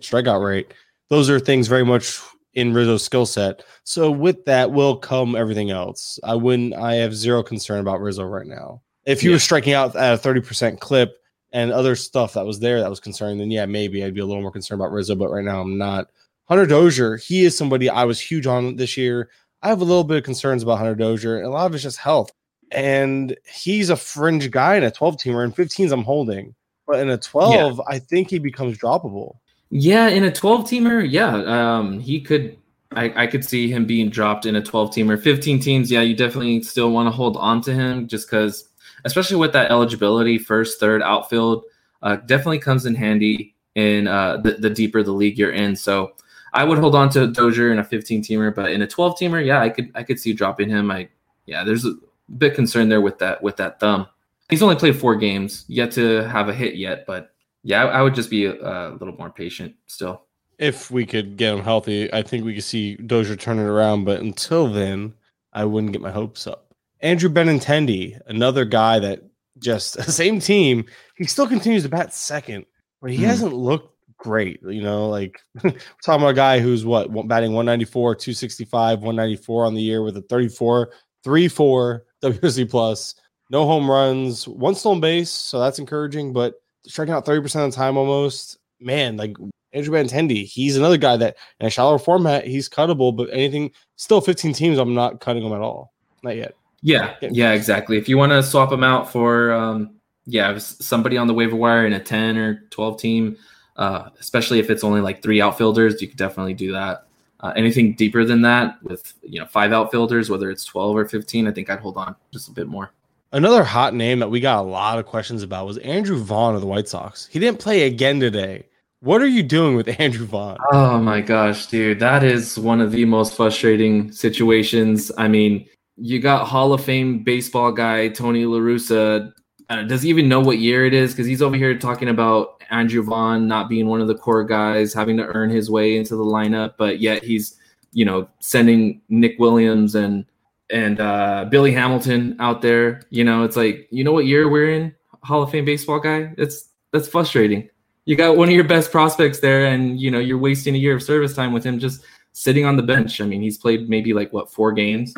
strikeout 0.00 0.44
rate. 0.44 0.74
Those 1.08 1.30
are 1.30 1.38
things 1.38 1.68
very 1.68 1.84
much 1.84 2.18
in 2.54 2.72
Rizzo's 2.74 3.04
skill 3.04 3.26
set. 3.26 3.62
So 3.84 4.10
with 4.10 4.44
that 4.46 4.72
will 4.72 4.96
come 4.96 5.36
everything 5.36 5.70
else. 5.70 6.18
I 6.24 6.34
wouldn't. 6.34 6.74
I 6.74 6.94
have 6.94 7.14
zero 7.14 7.42
concern 7.42 7.80
about 7.80 8.00
Rizzo 8.00 8.24
right 8.24 8.46
now. 8.46 8.82
If 9.04 9.20
he 9.20 9.28
Yeah. 9.28 9.34
was 9.34 9.44
striking 9.44 9.74
out 9.74 9.94
at 9.94 10.14
a 10.14 10.18
30% 10.18 10.80
clip 10.80 11.18
and 11.52 11.72
other 11.72 11.96
stuff 11.96 12.34
that 12.34 12.46
was 12.46 12.60
there 12.60 12.80
that 12.80 12.90
was 12.90 13.00
concerning, 13.00 13.38
then 13.38 13.50
yeah, 13.50 13.66
maybe 13.66 14.04
I'd 14.04 14.14
be 14.14 14.20
a 14.20 14.26
little 14.26 14.42
more 14.42 14.50
concerned 14.50 14.80
about 14.80 14.92
Rizzo, 14.92 15.14
but 15.14 15.30
right 15.30 15.44
now 15.44 15.60
I'm 15.60 15.78
not. 15.78 16.10
Hunter 16.44 16.66
Dozier, 16.66 17.16
he 17.16 17.44
is 17.44 17.56
somebody 17.56 17.88
I 17.88 18.04
was 18.04 18.20
huge 18.20 18.46
on 18.46 18.76
this 18.76 18.96
year. 18.96 19.30
I 19.62 19.68
have 19.68 19.80
a 19.80 19.84
little 19.84 20.04
bit 20.04 20.18
of 20.18 20.24
concerns 20.24 20.62
about 20.62 20.78
Hunter 20.78 20.94
Dozier, 20.94 21.38
and 21.38 21.46
a 21.46 21.50
lot 21.50 21.66
of 21.66 21.74
it's 21.74 21.82
just 21.82 21.98
health. 21.98 22.30
And 22.70 23.36
he's 23.44 23.90
a 23.90 23.96
fringe 23.96 24.50
guy 24.50 24.76
in 24.76 24.84
a 24.84 24.90
12 24.90 25.16
teamer, 25.16 25.44
In 25.44 25.52
15s 25.52 25.92
I'm 25.92 26.04
holding. 26.04 26.54
But 26.86 27.00
in 27.00 27.10
a 27.10 27.18
12, 27.18 27.80
I 27.88 27.98
think 27.98 28.30
he 28.30 28.38
becomes 28.38 28.78
droppable. 28.78 29.36
Yeah, 29.70 30.08
in 30.08 30.24
a 30.24 30.32
12 30.32 30.64
teamer, 30.64 31.06
yeah, 31.08 31.34
um, 31.46 31.98
he 31.98 32.20
could. 32.20 32.56
I, 32.92 33.24
I 33.24 33.26
could 33.26 33.44
see 33.44 33.68
him 33.68 33.84
being 33.84 34.08
dropped 34.08 34.46
in 34.46 34.54
a 34.54 34.62
12 34.62 34.90
teamer. 34.90 35.20
15 35.20 35.58
teams, 35.58 35.90
yeah, 35.90 36.02
you 36.02 36.14
definitely 36.14 36.62
still 36.62 36.92
want 36.92 37.08
to 37.08 37.10
hold 37.10 37.36
on 37.36 37.60
to 37.62 37.74
him 37.74 38.06
just 38.06 38.30
because, 38.30 38.68
especially 39.06 39.36
with 39.36 39.52
that 39.52 39.70
eligibility, 39.70 40.36
first, 40.36 40.78
third, 40.78 41.00
outfield, 41.00 41.64
uh, 42.02 42.16
definitely 42.16 42.58
comes 42.58 42.84
in 42.84 42.94
handy 42.94 43.54
in 43.76 44.08
uh, 44.08 44.38
the, 44.38 44.52
the 44.52 44.70
deeper 44.70 45.02
the 45.02 45.12
league 45.12 45.38
you're 45.38 45.52
in. 45.52 45.76
So 45.76 46.12
I 46.52 46.64
would 46.64 46.78
hold 46.78 46.94
on 46.94 47.08
to 47.10 47.28
Dozier 47.28 47.72
in 47.72 47.78
a 47.78 47.84
15 47.84 48.22
teamer, 48.22 48.54
but 48.54 48.72
in 48.72 48.82
a 48.82 48.86
12 48.86 49.18
teamer, 49.18 49.44
yeah, 49.44 49.60
I 49.60 49.68
could 49.68 49.90
I 49.94 50.02
could 50.02 50.18
see 50.18 50.32
dropping 50.32 50.68
him. 50.68 50.90
I 50.90 51.08
yeah, 51.46 51.64
there's 51.64 51.86
a 51.86 51.94
bit 52.38 52.54
concerned 52.54 52.90
there 52.90 53.00
with 53.00 53.18
that 53.18 53.42
with 53.42 53.56
that 53.56 53.78
thumb. 53.78 54.06
He's 54.50 54.62
only 54.62 54.76
played 54.76 54.96
four 54.96 55.16
games, 55.16 55.64
yet 55.68 55.92
to 55.92 56.22
have 56.28 56.48
a 56.48 56.54
hit 56.54 56.76
yet, 56.76 57.04
but 57.06 57.32
yeah, 57.62 57.84
I, 57.84 57.98
I 57.98 58.02
would 58.02 58.14
just 58.14 58.30
be 58.30 58.46
a, 58.46 58.54
a 58.54 58.96
little 58.98 59.16
more 59.16 59.30
patient 59.30 59.74
still. 59.86 60.22
If 60.58 60.90
we 60.90 61.04
could 61.04 61.36
get 61.36 61.52
him 61.52 61.62
healthy, 61.62 62.12
I 62.12 62.22
think 62.22 62.44
we 62.44 62.54
could 62.54 62.64
see 62.64 62.94
Dozier 62.94 63.36
turn 63.36 63.58
it 63.58 63.64
around. 63.64 64.04
But 64.04 64.20
until 64.20 64.68
then, 64.68 65.14
I 65.52 65.64
wouldn't 65.64 65.92
get 65.92 66.00
my 66.00 66.10
hopes 66.10 66.46
up. 66.46 66.65
Andrew 67.00 67.28
Benintendi, 67.30 68.18
another 68.26 68.64
guy 68.64 68.98
that 68.98 69.20
just 69.58 70.02
same 70.12 70.40
team, 70.40 70.84
he 71.16 71.24
still 71.24 71.46
continues 71.46 71.82
to 71.84 71.88
bat 71.88 72.12
second, 72.14 72.66
but 73.00 73.10
he 73.10 73.18
Hmm. 73.18 73.24
hasn't 73.24 73.52
looked 73.52 73.92
great. 74.18 74.60
You 74.62 74.82
know, 74.82 75.08
like 75.08 75.38
we're 75.62 75.70
talking 76.04 76.22
about 76.22 76.28
a 76.28 76.34
guy 76.34 76.58
who's 76.58 76.84
what 76.84 77.08
batting 77.28 77.52
194, 77.52 78.14
265, 78.14 79.00
194 79.00 79.64
on 79.66 79.74
the 79.74 79.82
year 79.82 80.02
with 80.02 80.16
a 80.16 80.22
34, 80.22 80.90
3 81.24 81.48
4 81.48 82.04
WRC 82.22 82.70
plus, 82.70 83.14
no 83.50 83.66
home 83.66 83.90
runs, 83.90 84.48
one 84.48 84.74
stolen 84.74 85.00
base. 85.00 85.30
So 85.30 85.60
that's 85.60 85.78
encouraging, 85.78 86.32
but 86.32 86.54
striking 86.86 87.12
out 87.14 87.26
30% 87.26 87.64
of 87.64 87.70
the 87.70 87.76
time 87.76 87.96
almost. 87.96 88.58
Man, 88.80 89.16
like 89.16 89.36
Andrew 89.72 89.94
Benintendi, 89.94 90.44
he's 90.44 90.76
another 90.76 90.96
guy 90.96 91.16
that 91.18 91.36
in 91.60 91.66
a 91.66 91.70
shallower 91.70 91.98
format, 91.98 92.46
he's 92.46 92.68
cuttable, 92.68 93.14
but 93.16 93.28
anything 93.32 93.70
still 93.96 94.20
15 94.20 94.52
teams, 94.54 94.78
I'm 94.78 94.94
not 94.94 95.20
cutting 95.20 95.42
him 95.44 95.52
at 95.52 95.60
all. 95.60 95.92
Not 96.22 96.36
yet. 96.36 96.54
Yeah, 96.86 97.14
Yeah. 97.20 97.52
exactly. 97.52 97.98
If 97.98 98.08
you 98.08 98.16
want 98.16 98.30
to 98.30 98.42
swap 98.44 98.70
them 98.70 98.84
out 98.84 99.10
for, 99.10 99.50
um, 99.52 99.90
yeah, 100.24 100.56
somebody 100.58 101.16
on 101.16 101.26
the 101.26 101.34
waiver 101.34 101.56
wire 101.56 101.84
in 101.84 101.92
a 101.92 101.98
10 102.00 102.36
or 102.38 102.62
12 102.70 103.00
team, 103.00 103.36
uh, 103.76 104.10
especially 104.20 104.60
if 104.60 104.70
it's 104.70 104.84
only 104.84 105.00
like 105.00 105.20
three 105.20 105.40
outfielders, 105.40 106.00
you 106.00 106.06
could 106.06 106.16
definitely 106.16 106.54
do 106.54 106.70
that. 106.72 107.02
Uh, 107.40 107.52
anything 107.56 107.92
deeper 107.94 108.24
than 108.24 108.40
that 108.42 108.76
with, 108.84 109.14
you 109.22 109.40
know, 109.40 109.46
five 109.46 109.72
outfielders, 109.72 110.30
whether 110.30 110.48
it's 110.48 110.64
12 110.64 110.96
or 110.96 111.04
15, 111.06 111.48
I 111.48 111.50
think 111.52 111.68
I'd 111.68 111.80
hold 111.80 111.96
on 111.96 112.14
just 112.32 112.48
a 112.48 112.52
bit 112.52 112.68
more. 112.68 112.92
Another 113.32 113.64
hot 113.64 113.92
name 113.92 114.20
that 114.20 114.30
we 114.30 114.38
got 114.38 114.60
a 114.60 114.62
lot 114.68 115.00
of 115.00 115.06
questions 115.06 115.42
about 115.42 115.66
was 115.66 115.78
Andrew 115.78 116.16
Vaughn 116.18 116.54
of 116.54 116.60
the 116.60 116.66
White 116.68 116.88
Sox. 116.88 117.26
He 117.26 117.40
didn't 117.40 117.58
play 117.58 117.82
again 117.82 118.20
today. 118.20 118.64
What 119.00 119.20
are 119.20 119.26
you 119.26 119.42
doing 119.42 119.74
with 119.74 119.88
Andrew 120.00 120.24
Vaughn? 120.24 120.56
Oh 120.72 120.98
my 120.98 121.20
gosh, 121.20 121.66
dude, 121.66 121.98
that 121.98 122.22
is 122.22 122.56
one 122.58 122.80
of 122.80 122.92
the 122.92 123.04
most 123.04 123.34
frustrating 123.36 124.12
situations. 124.12 125.10
I 125.18 125.26
mean, 125.28 125.66
you 125.96 126.20
got 126.20 126.46
Hall 126.46 126.72
of 126.72 126.84
Fame 126.84 127.22
baseball 127.22 127.72
guy 127.72 128.08
Tony 128.08 128.44
La 128.44 128.58
Russa. 128.58 129.32
Uh, 129.68 129.82
does 129.82 130.02
he 130.02 130.08
even 130.10 130.28
know 130.28 130.40
what 130.40 130.58
year 130.58 130.86
it 130.86 130.94
is? 130.94 131.12
Because 131.12 131.26
he's 131.26 131.42
over 131.42 131.56
here 131.56 131.76
talking 131.76 132.08
about 132.08 132.62
Andrew 132.70 133.02
Vaughn 133.02 133.48
not 133.48 133.68
being 133.68 133.86
one 133.86 134.00
of 134.00 134.08
the 134.08 134.14
core 134.14 134.44
guys, 134.44 134.92
having 134.92 135.16
to 135.16 135.24
earn 135.24 135.50
his 135.50 135.70
way 135.70 135.96
into 135.96 136.14
the 136.16 136.24
lineup, 136.24 136.74
but 136.78 137.00
yet 137.00 137.24
he's, 137.24 137.56
you 137.92 138.04
know, 138.04 138.28
sending 138.38 139.00
Nick 139.08 139.38
Williams 139.38 139.94
and 139.94 140.24
and 140.70 141.00
uh, 141.00 141.46
Billy 141.50 141.72
Hamilton 141.72 142.36
out 142.40 142.62
there. 142.62 143.02
You 143.10 143.24
know, 143.24 143.44
it's 143.44 143.56
like, 143.56 143.88
you 143.90 144.04
know 144.04 144.12
what 144.12 144.26
year 144.26 144.48
we're 144.48 144.70
in, 144.70 144.94
Hall 145.22 145.42
of 145.42 145.50
Fame 145.50 145.64
baseball 145.64 146.00
guy? 146.00 146.32
It's 146.36 146.68
that's 146.92 147.08
frustrating 147.08 147.68
you 148.06 148.14
got 148.14 148.36
one 148.36 148.48
of 148.48 148.54
your 148.54 148.64
best 148.64 148.90
prospects 148.90 149.40
there 149.40 149.66
and 149.66 150.00
you 150.00 150.10
know 150.10 150.18
you're 150.18 150.38
wasting 150.38 150.74
a 150.74 150.78
year 150.78 150.94
of 150.94 151.02
service 151.02 151.34
time 151.34 151.52
with 151.52 151.64
him 151.64 151.78
just 151.78 152.04
sitting 152.32 152.64
on 152.64 152.76
the 152.76 152.82
bench 152.82 153.20
i 153.20 153.26
mean 153.26 153.42
he's 153.42 153.58
played 153.58 153.88
maybe 153.88 154.14
like 154.14 154.32
what 154.32 154.50
four 154.50 154.72
games 154.72 155.12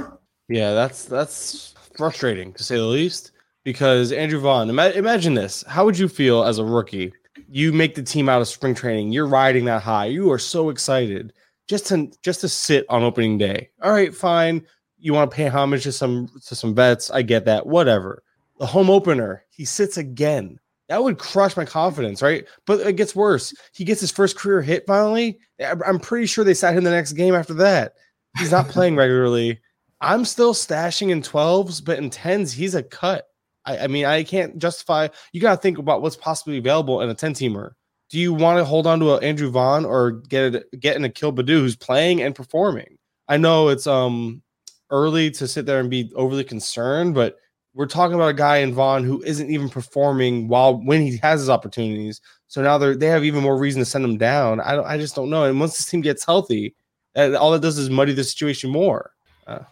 Yeah, 0.48 0.72
that's 0.72 1.04
that's 1.04 1.74
frustrating 1.96 2.52
to 2.54 2.62
say 2.62 2.76
the 2.76 2.84
least. 2.84 3.32
Because 3.64 4.12
Andrew 4.12 4.40
Vaughn, 4.40 4.70
ima- 4.70 4.90
imagine 4.90 5.34
this: 5.34 5.62
how 5.68 5.84
would 5.84 5.98
you 5.98 6.08
feel 6.08 6.44
as 6.44 6.58
a 6.58 6.64
rookie? 6.64 7.12
You 7.50 7.72
make 7.72 7.94
the 7.94 8.02
team 8.02 8.28
out 8.28 8.40
of 8.40 8.48
spring 8.48 8.74
training. 8.74 9.12
You're 9.12 9.26
riding 9.26 9.66
that 9.66 9.82
high. 9.82 10.06
You 10.06 10.30
are 10.32 10.38
so 10.38 10.70
excited 10.70 11.32
just 11.68 11.86
to 11.88 12.10
just 12.22 12.40
to 12.40 12.48
sit 12.48 12.86
on 12.88 13.02
opening 13.02 13.36
day. 13.38 13.70
All 13.82 13.92
right, 13.92 14.14
fine. 14.14 14.64
You 14.98 15.12
want 15.12 15.30
to 15.30 15.34
pay 15.36 15.48
homage 15.48 15.84
to 15.84 15.92
some 15.92 16.28
to 16.46 16.54
some 16.54 16.74
vets. 16.74 17.10
I 17.10 17.22
get 17.22 17.44
that. 17.44 17.66
Whatever. 17.66 18.22
The 18.58 18.66
home 18.66 18.90
opener, 18.90 19.44
he 19.50 19.64
sits 19.64 19.96
again. 19.98 20.58
That 20.88 21.04
would 21.04 21.18
crush 21.18 21.56
my 21.56 21.66
confidence, 21.66 22.22
right? 22.22 22.46
But 22.66 22.80
it 22.80 22.94
gets 22.96 23.14
worse. 23.14 23.54
He 23.74 23.84
gets 23.84 24.00
his 24.00 24.10
first 24.10 24.36
career 24.36 24.62
hit 24.62 24.84
finally. 24.86 25.38
I'm 25.60 26.00
pretty 26.00 26.26
sure 26.26 26.44
they 26.44 26.54
sat 26.54 26.74
him 26.74 26.84
the 26.84 26.90
next 26.90 27.12
game 27.12 27.34
after 27.34 27.54
that. 27.54 27.92
He's 28.38 28.50
not 28.50 28.68
playing 28.68 28.96
regularly. 28.96 29.60
I'm 30.00 30.24
still 30.24 30.54
stashing 30.54 31.10
in 31.10 31.22
12s, 31.22 31.84
but 31.84 31.98
in 31.98 32.10
10s, 32.10 32.52
he's 32.52 32.74
a 32.74 32.82
cut. 32.82 33.26
I, 33.64 33.78
I 33.78 33.86
mean, 33.86 34.04
I 34.04 34.22
can't 34.22 34.58
justify. 34.58 35.08
You 35.32 35.40
got 35.40 35.56
to 35.56 35.60
think 35.60 35.78
about 35.78 36.02
what's 36.02 36.16
possibly 36.16 36.58
available 36.58 37.00
in 37.02 37.10
a 37.10 37.14
10 37.14 37.34
teamer. 37.34 37.72
Do 38.10 38.18
you 38.18 38.32
want 38.32 38.58
to 38.58 38.64
hold 38.64 38.86
on 38.86 39.00
to 39.00 39.10
a 39.12 39.18
Andrew 39.18 39.50
Vaughn 39.50 39.84
or 39.84 40.12
get 40.12 40.54
it, 40.54 40.80
get 40.80 40.96
in 40.96 41.04
Akil 41.04 41.32
Baddoo 41.32 41.60
who's 41.60 41.76
playing 41.76 42.22
and 42.22 42.34
performing? 42.34 42.96
I 43.28 43.36
know 43.36 43.68
it's 43.68 43.86
um 43.86 44.42
early 44.90 45.30
to 45.32 45.46
sit 45.46 45.66
there 45.66 45.80
and 45.80 45.90
be 45.90 46.10
overly 46.14 46.44
concerned, 46.44 47.14
but 47.14 47.36
we're 47.74 47.86
talking 47.86 48.14
about 48.14 48.30
a 48.30 48.34
guy 48.34 48.58
in 48.58 48.72
Vaughn 48.72 49.04
who 49.04 49.22
isn't 49.24 49.50
even 49.50 49.68
performing 49.68 50.48
while 50.48 50.82
when 50.82 51.02
he 51.02 51.18
has 51.18 51.40
his 51.40 51.50
opportunities. 51.50 52.22
So 52.46 52.62
now 52.62 52.78
they 52.78 52.94
they 52.94 53.08
have 53.08 53.24
even 53.24 53.42
more 53.42 53.58
reason 53.58 53.80
to 53.80 53.84
send 53.84 54.04
him 54.04 54.16
down. 54.16 54.60
I 54.60 54.74
don't, 54.74 54.86
I 54.86 54.96
just 54.96 55.14
don't 55.14 55.28
know. 55.28 55.44
And 55.44 55.60
once 55.60 55.76
this 55.76 55.86
team 55.86 56.00
gets 56.00 56.24
healthy, 56.24 56.74
all 57.14 57.52
it 57.52 57.60
does 57.60 57.76
is 57.76 57.90
muddy 57.90 58.14
the 58.14 58.24
situation 58.24 58.70
more. 58.70 59.12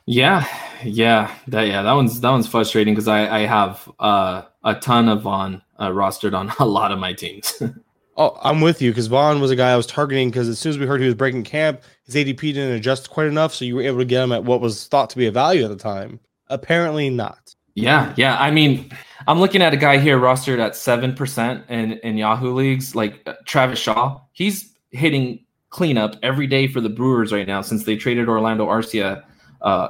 Yeah 0.07 0.47
yeah 0.85 1.35
that 1.49 1.67
yeah 1.67 1.83
that 1.83 1.93
one's 1.93 2.21
that 2.21 2.31
one's 2.31 2.47
frustrating 2.47 2.95
because 2.95 3.09
i 3.09 3.41
i 3.41 3.41
have 3.41 3.91
uh 4.01 4.43
a 4.65 4.75
ton 4.77 5.09
of 5.09 5.23
Vaughn 5.23 5.63
uh, 5.79 5.89
rostered 5.91 6.37
on 6.37 6.51
a 6.59 6.67
lot 6.67 6.93
of 6.93 6.99
my 6.99 7.13
teams 7.13 7.63
Oh, 8.19 8.39
I'm 8.43 8.63
with 8.63 8.81
you 8.81 8.91
because 8.91 9.09
Vaughn 9.09 9.41
was 9.41 9.51
a 9.51 9.57
guy 9.57 9.73
I 9.73 9.77
was 9.77 9.87
targeting 9.87 10.31
because 10.31 10.49
as 10.49 10.59
soon 10.59 10.71
as 10.71 10.79
we 10.79 10.87
heard 10.87 11.01
he 11.03 11.07
was 11.07 11.15
breaking 11.15 11.45
camp, 11.45 11.83
his 12.05 12.15
ADP 12.15 12.41
didn't 12.41 12.73
adjust 12.73 13.11
quite 13.11 13.27
enough, 13.27 13.53
so 13.53 13.67
you 13.67 13.75
were 13.75 13.83
able 13.83 13.99
to 13.99 14.07
get 14.07 14.23
him 14.23 14.33
at 14.33 14.43
what 14.43 14.63
was 14.63 14.87
thought 14.87 15.11
to 15.11 15.19
be 15.19 15.27
a 15.27 15.31
value 15.31 15.65
at 15.65 15.69
the 15.69 15.77
time. 15.77 16.19
Apparently 16.49 17.11
not. 17.11 17.55
Yeah, 17.75 18.15
yeah. 18.17 18.39
I 18.39 18.51
mean, 18.51 18.91
I'm 19.27 19.39
looking 19.39 19.61
at 19.61 19.75
a 19.75 19.77
guy 19.77 19.99
here 19.99 20.19
rostered 20.19 20.59
at 20.61 20.75
seven 20.75 21.15
percent 21.15 21.65
in 21.69 21.93
in 21.99 22.17
Yahoo 22.17 22.55
leagues, 22.55 22.95
like 22.95 23.21
uh, 23.27 23.35
Travis 23.45 23.79
Shaw. 23.79 24.19
He's 24.33 24.75
hitting 24.93 25.45
cleanup 25.69 26.17
every 26.23 26.47
day 26.47 26.69
for 26.69 26.81
the 26.81 26.89
Brewers 26.89 27.33
right 27.33 27.47
now 27.47 27.61
since 27.61 27.85
they 27.85 27.97
traded 27.97 28.31
Orlando 28.31 28.67
Arcia. 28.67 29.25
Uh, 29.67 29.89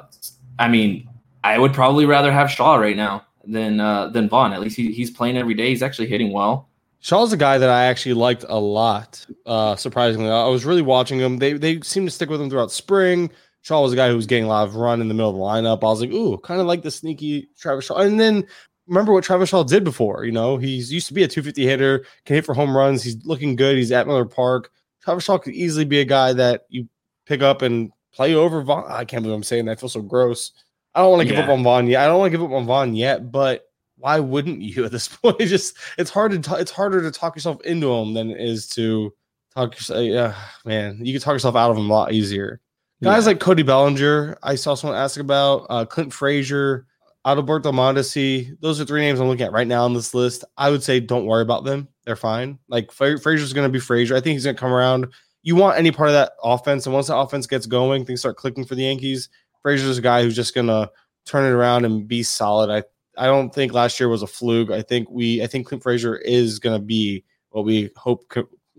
I 0.59 0.69
mean, 0.69 1.07
I 1.45 1.59
would 1.59 1.75
probably 1.75 2.07
rather 2.07 2.33
have 2.33 2.51
Shaw 2.51 2.77
right 2.77 2.97
now 2.97 3.27
than 3.45 3.79
uh, 3.79 4.09
than 4.09 4.27
Vaughn. 4.29 4.55
At 4.55 4.61
least 4.61 4.77
he, 4.77 4.91
he's 4.91 5.11
playing 5.11 5.37
every 5.37 5.55
day. 5.55 5.69
He's 5.69 5.83
actually 5.83 6.09
hitting 6.09 6.33
well. 6.33 6.71
Shaw's 7.01 7.33
a 7.35 7.37
guy 7.37 7.59
that 7.59 7.69
I 7.69 7.85
actually 7.85 8.15
liked 8.15 8.47
a 8.49 8.59
lot. 8.59 9.25
Uh, 9.45 9.77
surprisingly, 9.77 10.31
I 10.31 10.49
was 10.49 10.65
really 10.65 10.81
watching 10.81 11.21
him. 11.21 11.37
They 11.37 11.53
they 11.53 11.81
seemed 11.83 12.09
to 12.09 12.11
stick 12.11 12.31
with 12.31 12.41
him 12.41 12.49
throughout 12.49 12.73
spring. 12.73 13.31
Shaw 13.61 13.83
was 13.83 13.93
a 13.93 13.97
guy 13.97 14.09
who 14.09 14.17
was 14.17 14.27
getting 14.27 14.45
a 14.45 14.49
lot 14.49 14.67
of 14.67 14.77
run 14.77 15.03
in 15.03 15.09
the 15.09 15.15
middle 15.15 15.31
of 15.31 15.37
the 15.37 15.43
lineup. 15.43 15.83
I 15.83 15.87
was 15.87 16.01
like, 16.01 16.11
ooh, 16.11 16.39
kind 16.39 16.61
of 16.61 16.67
like 16.67 16.83
the 16.83 16.91
sneaky 16.91 17.51
Travis 17.59 17.85
Shaw. 17.85 17.97
And 17.97 18.19
then 18.19 18.47
remember 18.87 19.13
what 19.13 19.25
Travis 19.25 19.51
Shaw 19.51 19.63
did 19.63 19.85
before. 19.85 20.25
You 20.25 20.33
know, 20.33 20.57
he's 20.57 20.91
used 20.91 21.09
to 21.09 21.15
be 21.15 21.23
a 21.23 21.29
250 21.29 21.67
hitter, 21.67 22.07
can 22.25 22.37
hit 22.37 22.47
for 22.47 22.55
home 22.55 22.75
runs. 22.75 23.03
He's 23.03 23.23
looking 23.27 23.57
good. 23.57 23.77
He's 23.77 23.93
at 23.93 24.07
Miller 24.07 24.25
Park. 24.25 24.71
Travis 25.03 25.25
Shaw 25.25 25.37
could 25.37 25.53
easily 25.53 25.85
be 25.85 26.01
a 26.01 26.05
guy 26.05 26.33
that 26.33 26.63
you 26.71 26.89
pick 27.27 27.43
up 27.43 27.61
and 27.61 27.91
play 28.17 28.35
over 28.35 28.63
Vaughn. 28.63 28.85
I 28.89 29.05
can't 29.05 29.23
believe 29.23 29.37
I'm 29.37 29.43
saying 29.43 29.67
that. 29.67 29.73
I 29.73 29.75
feel 29.81 29.89
so 29.89 30.03
gross. 30.03 30.53
I 30.95 31.01
don't 31.01 31.11
want 31.11 31.29
to 31.29 31.35
give 31.35 31.45
up 31.45 31.51
on 31.51 31.63
Vaughn 31.63 31.87
yet. 31.87 32.03
I 32.03 32.07
don't 32.07 32.19
want 32.19 32.33
to 32.33 32.39
give 32.39 32.45
up 32.45 32.53
on 32.57 32.65
Vaughn 32.65 32.95
yet, 32.97 33.31
but 33.31 33.69
why 33.99 34.19
wouldn't 34.19 34.63
you 34.63 34.85
at 34.87 34.93
this 34.93 35.09
point? 35.23 35.37
It's 35.41 35.51
just 35.51 35.77
it's 35.99 36.11
hard 36.11 36.33
to 36.33 36.39
t- 36.39 36.61
it's 36.61 36.71
harder 36.71 37.03
to 37.03 37.11
talk 37.11 37.37
yourself 37.37 37.61
into 37.63 37.93
him 37.93 38.15
than 38.15 38.31
it 38.31 38.41
is 38.41 38.67
to 38.71 39.13
talk 39.55 39.75
yourself. 39.75 40.01
Yeah, 40.05 40.35
man, 40.65 40.99
you 41.05 41.13
can 41.13 41.21
talk 41.23 41.35
yourself 41.35 41.55
out 41.57 41.71
of 41.71 41.77
him 41.77 41.91
a 41.91 41.93
lot 41.93 42.13
easier. 42.13 42.61
Guys 43.03 43.25
Yeah. 43.25 43.27
like 43.33 43.41
Cody 43.41 43.63
Bellinger, 43.63 44.39
I 44.43 44.55
saw 44.55 44.75
someone 44.75 44.99
ask 44.99 45.21
about 45.21 45.67
uh, 45.69 45.85
Clint 45.85 46.15
Frazier, 46.15 46.87
Adalberto 47.27 47.65
Mondesi. 47.75 48.59
Those 48.61 48.81
are 48.81 48.87
three 48.87 49.03
names 49.03 49.21
I'm 49.21 49.29
looking 49.29 49.45
at 49.45 49.53
right 49.53 49.67
now 49.67 49.85
on 49.85 49.93
this 49.93 50.15
list. 50.15 50.45
I 50.57 50.71
would 50.71 50.83
say 50.83 50.99
don't 51.01 51.27
worry 51.27 51.43
about 51.43 51.65
them; 51.65 51.89
they're 52.07 52.17
fine. 52.17 52.59
Like 52.69 52.91
Fra- 52.91 53.21
Frazier's 53.21 53.53
going 53.53 53.69
to 53.69 53.73
be 53.73 53.81
Frazier. 53.81 54.17
I 54.17 54.21
think 54.23 54.33
he's 54.33 54.45
going 54.45 54.57
to 54.57 54.61
come 54.61 54.73
around. 54.73 55.09
You 55.47 55.55
want 55.55 55.79
any 55.79 55.93
part 55.93 56.09
of 56.09 56.15
that 56.15 56.33
offense, 56.43 56.87
and 56.87 56.93
once 56.93 57.07
the 57.07 57.17
offense 57.17 57.47
gets 57.47 57.67
going, 57.67 58.05
things 58.05 58.19
start 58.19 58.37
clicking 58.37 58.65
for 58.65 58.75
the 58.75 58.83
Yankees. 58.83 59.29
Frazier's 59.63 59.97
a 59.97 60.03
guy 60.03 60.25
who's 60.25 60.35
just 60.35 60.57
going 60.57 60.67
to 60.67 60.91
turn 61.25 61.45
it 61.45 61.55
around 61.55 61.85
and 61.85 62.09
be 62.09 62.25
solid. 62.25 62.69
I 62.69 62.83
I 63.17 63.27
don't 63.27 63.55
think 63.55 63.73
last 63.73 64.01
year 64.01 64.09
was 64.09 64.23
a 64.23 64.27
fluke. 64.27 64.73
I 64.73 64.83
think 64.83 65.09
we 65.09 65.45
I 65.45 65.47
think 65.47 65.69
Clint 65.69 65.85
Frazier 65.85 66.17
is 66.17 66.59
going 66.59 66.77
to 66.77 66.85
be 66.85 67.23
what 67.51 67.65
we 67.65 67.91
hope 67.95 68.25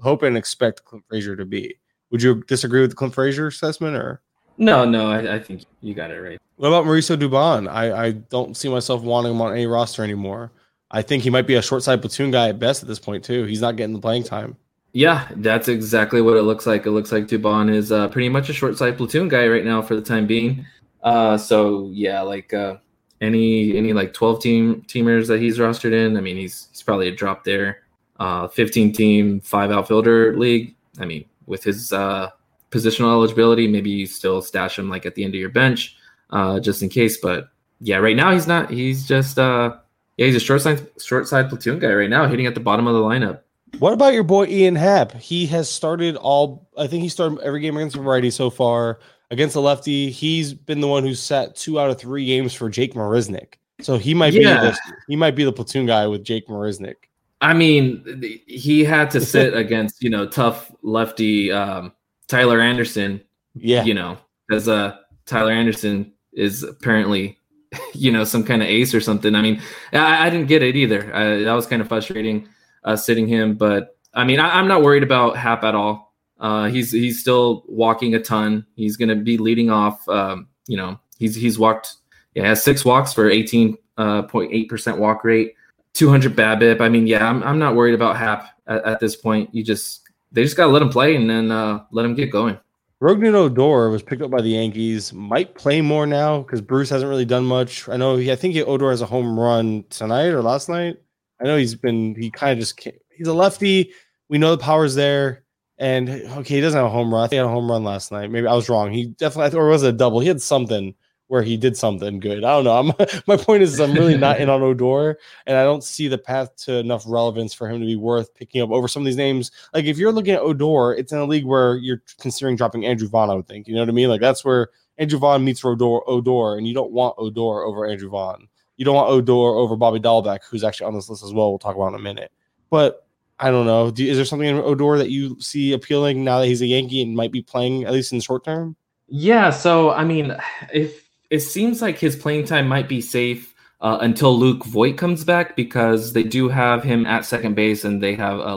hope 0.02 0.24
and 0.24 0.36
expect 0.36 0.84
Clint 0.84 1.06
Frazier 1.08 1.38
to 1.38 1.46
be. 1.46 1.74
Would 2.12 2.22
you 2.22 2.44
disagree 2.44 2.82
with 2.82 2.90
the 2.90 2.98
Clint 2.98 3.14
Frazier 3.14 3.48
assessment 3.48 3.96
or? 3.96 4.22
No, 4.58 4.84
no, 4.84 5.10
I, 5.10 5.36
I 5.36 5.40
think 5.40 5.64
you 5.80 5.94
got 5.94 6.12
it 6.12 6.20
right. 6.20 6.38
What 6.58 6.68
about 6.68 6.84
Mauricio 6.84 7.16
Dubon? 7.16 7.72
I, 7.72 8.08
I 8.08 8.12
don't 8.12 8.58
see 8.58 8.68
myself 8.68 9.04
wanting 9.04 9.32
him 9.32 9.42
on 9.42 9.54
any 9.54 9.68
roster 9.68 10.04
anymore. 10.04 10.52
I 10.92 11.02
think 11.02 11.24
he 11.24 11.30
might 11.30 11.48
be 11.48 11.56
a 11.56 11.62
short 11.62 11.84
side 11.84 12.02
platoon 12.02 12.32
guy 12.32 12.50
at 12.50 12.60
best 12.60 12.82
at 12.82 12.90
this 12.90 13.00
point 13.00 13.24
too. 13.24 13.46
He's 13.46 13.62
not 13.62 13.78
getting 13.78 13.94
the 13.94 14.02
playing 14.02 14.24
time. 14.24 14.58
Yeah, 14.98 15.28
that's 15.36 15.68
exactly 15.68 16.24
what 16.24 16.38
it 16.38 16.42
looks 16.42 16.66
like. 16.66 16.88
It 16.88 16.90
looks 16.90 17.12
like 17.12 17.28
Dubon 17.28 17.72
is 17.72 17.92
uh, 17.92 18.08
pretty 18.08 18.30
much 18.30 18.50
a 18.50 18.54
short 18.54 18.80
side 18.80 18.98
platoon 18.98 19.28
guy 19.28 19.48
right 19.48 19.64
now 19.64 19.80
for 19.80 19.96
the 19.96 20.02
time 20.02 20.26
being. 20.26 20.66
Uh, 21.04 21.38
so 21.38 21.88
yeah, 21.94 22.22
like 22.22 22.52
uh, 22.52 22.78
any 23.22 23.78
any 23.78 23.94
like 23.94 24.12
twelve 24.12 24.42
team 24.42 24.84
teamers 24.88 25.28
that 25.28 25.40
he's 25.40 25.60
rostered 25.60 25.94
in, 25.94 26.18
I 26.18 26.22
mean, 26.22 26.36
he's 26.36 26.70
he's 26.72 26.82
probably 26.82 27.10
a 27.10 27.16
drop 27.16 27.44
there. 27.44 27.84
Uh, 28.20 28.48
fifteen 28.48 28.92
team 28.92 29.40
five 29.42 29.70
outfielder 29.70 30.36
league. 30.36 30.76
I 31.00 31.06
mean, 31.06 31.26
with 31.46 31.64
his 31.64 31.94
uh, 31.94 32.32
positional 32.72 33.12
eligibility, 33.12 33.68
maybe 33.68 33.92
you 33.92 34.08
still 34.08 34.42
stash 34.42 34.80
him 34.80 34.90
like 34.90 35.06
at 35.06 35.14
the 35.14 35.24
end 35.24 35.36
of 35.36 35.40
your 35.40 35.50
bench, 35.52 35.96
uh, 36.32 36.60
just 36.60 36.82
in 36.82 36.90
case. 36.90 37.18
But 37.18 37.50
yeah, 37.82 37.98
right 37.98 38.16
now 38.16 38.32
he's 38.32 38.48
not. 38.48 38.72
He's 38.72 39.08
just 39.08 39.38
yeah, 39.38 39.76
he's 40.16 40.36
a 40.36 40.40
short 40.40 40.64
side 40.64 40.90
short 41.00 41.28
side 41.28 41.50
platoon 41.50 41.78
guy 41.78 41.94
right 41.94 42.10
now, 42.10 42.28
hitting 42.28 42.48
at 42.48 42.56
the 42.56 42.62
bottom 42.62 42.88
of 42.88 42.96
the 42.96 43.02
lineup. 43.02 43.42
What 43.80 43.94
about 43.94 44.14
your 44.14 44.24
boy 44.24 44.46
Ian 44.48 44.76
Happ? 44.76 45.12
He 45.14 45.46
has 45.48 45.70
started 45.70 46.16
all. 46.16 46.68
I 46.78 46.88
think 46.88 47.04
he 47.04 47.10
started 47.10 47.40
every 47.40 47.60
game 47.60 47.78
against 47.78 47.96
a 47.96 48.02
righty 48.02 48.30
so 48.32 48.50
far. 48.50 49.00
Against 49.30 49.54
the 49.56 49.62
lefty, 49.62 50.10
he's 50.10 50.54
been 50.54 50.80
the 50.80 50.88
one 50.88 51.04
who's 51.04 51.22
set 51.22 51.56
two 51.56 51.80
out 51.80 51.90
of 51.90 52.00
three 52.00 52.26
games 52.26 52.54
for 52.54 52.70
Jake 52.70 52.94
Marisnick. 52.94 53.56
So 53.82 53.98
he 53.98 54.14
might 54.14 54.34
Yeah. 54.34 54.62
be 54.62 54.68
the, 54.68 54.78
he 55.10 55.16
might 55.16 55.36
be 55.36 55.44
the 55.44 55.52
platoon 55.52 55.86
guy 55.86 56.08
with 56.08 56.24
Jake 56.24 56.48
Marisnick. 56.48 56.96
I 57.42 57.54
mean, 57.54 58.42
he 58.48 58.84
had 58.84 59.12
to 59.12 59.22
sit 59.22 59.56
against 59.56 60.02
you 60.02 60.10
know 60.10 60.28
tough 60.28 60.72
lefty 60.82 61.52
um, 61.52 61.92
Tyler 62.28 62.62
Anderson. 62.62 63.22
Yeah, 63.54 63.84
You 63.84 63.94
know, 63.96 64.18
because 64.48 64.68
uh, 64.68 64.98
Tyler 65.26 65.52
Anderson 65.52 66.14
is 66.34 66.64
apparently 66.64 67.38
you 67.94 68.12
know 68.12 68.24
some 68.24 68.44
kind 68.44 68.62
of 68.64 68.68
ace 68.70 68.94
or 68.96 69.02
something. 69.02 69.36
I 69.36 69.42
mean, 69.42 69.62
I, 69.94 70.28
I 70.28 70.30
didn't 70.30 70.48
get 70.48 70.64
it 70.64 70.76
either. 70.76 71.14
Uh, 71.14 71.40
that 71.44 71.54
was 71.54 71.68
kind 71.68 71.82
of 71.82 71.88
frustrating 71.90 72.48
uh, 72.88 72.96
sitting 72.96 73.28
him, 73.28 73.56
but 73.56 73.98
I 74.14 74.24
mean, 74.24 74.40
I, 74.40 74.58
I'm 74.58 74.68
not 74.68 74.82
worried 74.82 75.04
about 75.04 75.38
Happ 75.38 75.64
at 75.64 75.76
all. 75.76 76.14
Uh, 76.40 76.68
he's 76.68 76.92
he's 76.92 77.20
still 77.20 77.64
walking 77.68 78.16
a 78.16 78.20
ton. 78.20 78.66
He's 78.76 78.96
going 78.96 79.10
to 79.10 79.16
be 79.16 79.38
leading 79.38 79.70
off. 79.70 80.08
Um, 80.08 80.48
you 80.68 80.78
know, 80.78 81.00
he's 81.20 81.36
he's 81.36 81.60
walked. 81.60 81.96
Yeah, 82.34 82.48
has 82.48 82.64
six 82.64 82.86
walks 82.86 83.14
for 83.14 83.30
18.8 83.30 84.70
percent 84.70 84.98
walk 84.98 85.24
rate. 85.24 85.54
200 85.94 86.36
BABIP. 86.36 86.80
I 86.80 86.90
mean, 86.90 87.08
yeah, 87.08 87.28
I'm, 87.28 87.42
I'm 87.42 87.58
not 87.58 87.76
worried 87.76 87.96
about 87.96 88.18
Happ 88.18 88.46
at, 88.68 88.86
at 88.86 89.00
this 89.00 89.16
point. 89.16 89.54
You 89.54 89.64
just 89.64 90.08
they 90.32 90.44
just 90.44 90.56
gotta 90.56 90.72
let 90.72 90.82
him 90.82 90.90
play 90.90 91.16
and 91.16 91.30
then 91.30 91.52
uh, 91.52 91.84
let 91.92 92.06
him 92.06 92.16
get 92.16 92.32
going. 92.32 92.58
Rougned 93.02 93.34
Odor 93.34 93.90
was 93.90 94.02
picked 94.02 94.22
up 94.22 94.32
by 94.32 94.42
the 94.42 94.50
Yankees. 94.50 95.12
Might 95.12 95.56
play 95.56 95.82
more 95.82 96.08
now 96.08 96.42
because 96.42 96.62
Bruce 96.62 96.90
hasn't 96.90 97.10
really 97.10 97.26
done 97.26 97.46
much. 97.46 97.90
I 97.90 97.98
know 97.98 98.16
he. 98.16 98.32
I 98.32 98.36
think 98.36 98.54
he, 98.54 98.64
Odor 98.64 98.92
has 98.92 99.02
a 99.02 99.06
home 99.06 99.38
run 99.38 99.84
tonight 99.90 100.30
or 100.30 100.42
last 100.42 100.70
night. 100.70 100.98
I 101.40 101.46
know 101.46 101.58
he's 101.58 101.76
been. 101.76 102.16
He 102.16 102.30
kind 102.32 102.54
of 102.54 102.60
just. 102.60 102.80
He's 103.16 103.28
a 103.28 103.34
lefty. 103.34 103.92
We 104.30 104.38
know 104.38 104.56
the 104.56 104.64
power's 104.64 104.96
there. 104.96 105.44
And 105.80 106.10
okay, 106.10 106.56
he 106.56 106.62
doesn't 106.62 106.78
have 106.78 106.88
a 106.88 106.90
home 106.90 107.14
run. 107.14 107.24
I 107.24 107.26
think 107.26 107.34
he 107.34 107.38
had 107.38 107.46
a 107.46 107.50
home 107.50 107.70
run 107.70 107.84
last 107.84 108.12
night. 108.12 108.32
Maybe 108.32 108.48
I 108.48 108.54
was 108.56 108.68
wrong. 108.68 108.92
He 108.92 109.08
definitely, 109.08 109.58
or 109.58 109.68
was 109.68 109.84
it 109.84 109.90
a 109.90 109.98
double? 109.98 110.20
He 110.20 110.28
had 110.28 110.42
something 110.42 110.96
where 111.28 111.44
he 111.44 111.58
did 111.58 111.76
something 111.78 112.20
good. 112.20 112.44
I 112.44 112.62
don't 112.62 112.64
know. 112.64 112.78
I'm, 112.80 113.22
my 113.28 113.38
point 113.38 113.62
is, 113.62 113.80
I'm 113.80 113.94
really 113.94 114.18
not 114.18 114.40
in 114.40 114.50
on 114.50 114.64
Odor, 114.64 115.20
and 115.46 115.58
I 115.58 115.64
don't 115.64 115.84
see 115.84 116.08
the 116.08 116.18
path 116.18 116.56
to 116.66 116.78
enough 116.78 117.04
relevance 117.06 117.54
for 117.54 117.70
him 117.70 117.80
to 117.80 117.86
be 117.86 117.96
worth 117.96 118.34
picking 118.34 118.62
up 118.62 118.72
over 118.72 118.88
some 118.88 119.02
of 119.02 119.06
these 119.06 119.18
names. 119.18 119.52
Like 119.74 119.86
if 119.86 119.98
you're 119.98 120.12
looking 120.12 120.34
at 120.34 120.42
Odor, 120.42 120.94
it's 120.98 121.12
in 121.12 121.20
a 121.20 121.26
league 121.26 121.46
where 121.46 121.78
you're 121.78 122.02
considering 122.20 122.56
dropping 122.56 122.86
Andrew 122.86 123.08
Vaughn. 123.08 123.30
I 123.30 123.36
would 123.36 123.48
think. 123.48 123.68
You 123.68 123.76
know 123.76 123.82
what 123.82 123.90
I 123.90 123.94
mean? 123.94 124.10
Like 124.10 124.22
that's 124.22 124.44
where 124.44 124.70
Andrew 124.98 125.20
Vaughn 125.20 125.46
meets 125.46 125.64
Odor, 125.64 126.00
Odor, 126.08 126.58
and 126.58 126.68
you 126.68 126.74
don't 126.74 126.92
want 126.92 127.16
Odor 127.18 127.64
over 127.64 127.86
Andrew 127.86 128.10
Vaughn. 128.10 128.48
You 128.78 128.86
don't 128.86 128.96
want 128.96 129.10
Odor 129.10 129.34
over 129.34 129.76
Bobby 129.76 130.00
Dalbec, 130.00 130.40
who's 130.50 130.64
actually 130.64 130.88
on 130.88 130.94
this 130.94 131.10
list 131.10 131.24
as 131.24 131.34
well. 131.34 131.50
We'll 131.50 131.60
talk 131.60 131.76
about 131.76 131.90
in 131.90 131.96
a 131.96 132.00
minute. 132.00 132.32
But 132.70 133.08
I 133.40 133.52
don't 133.52 133.66
know. 133.66 133.92
Do, 133.92 134.06
is 134.06 134.18
there 134.18 134.26
something 134.26 134.48
in 134.48 134.58
Odor 134.58 134.98
that 134.98 135.10
you 135.10 135.40
see 135.40 135.74
appealing 135.74 136.24
now 136.24 136.40
that 136.40 136.48
he's 136.48 136.62
a 136.62 136.66
Yankee 136.66 137.02
and 137.02 137.16
might 137.16 137.32
be 137.32 137.42
playing 137.42 137.84
at 137.84 137.94
least 137.94 138.12
in 138.12 138.18
the 138.20 138.24
short 138.24 138.44
term? 138.44 138.76
Yeah, 139.08 139.52
so 139.52 139.92
I 139.92 140.04
mean, 140.04 140.36
if 140.74 141.08
it 141.30 141.40
seems 141.40 141.82
like 141.82 141.98
his 141.98 142.16
playing 142.16 142.46
time 142.46 142.68
might 142.68 142.90
be 142.90 143.02
safe 143.02 143.54
uh, 143.82 144.00
until 144.02 144.38
Luke 144.38 144.66
Voit 144.66 144.98
comes 144.98 145.24
back 145.24 145.56
because 145.56 146.14
they 146.14 146.24
do 146.24 146.50
have 146.50 146.84
him 146.84 147.06
at 147.06 147.26
second 147.26 147.56
base 147.56 147.84
and 147.86 148.02
they 148.02 148.16
have 148.16 148.40
uh, 148.40 148.56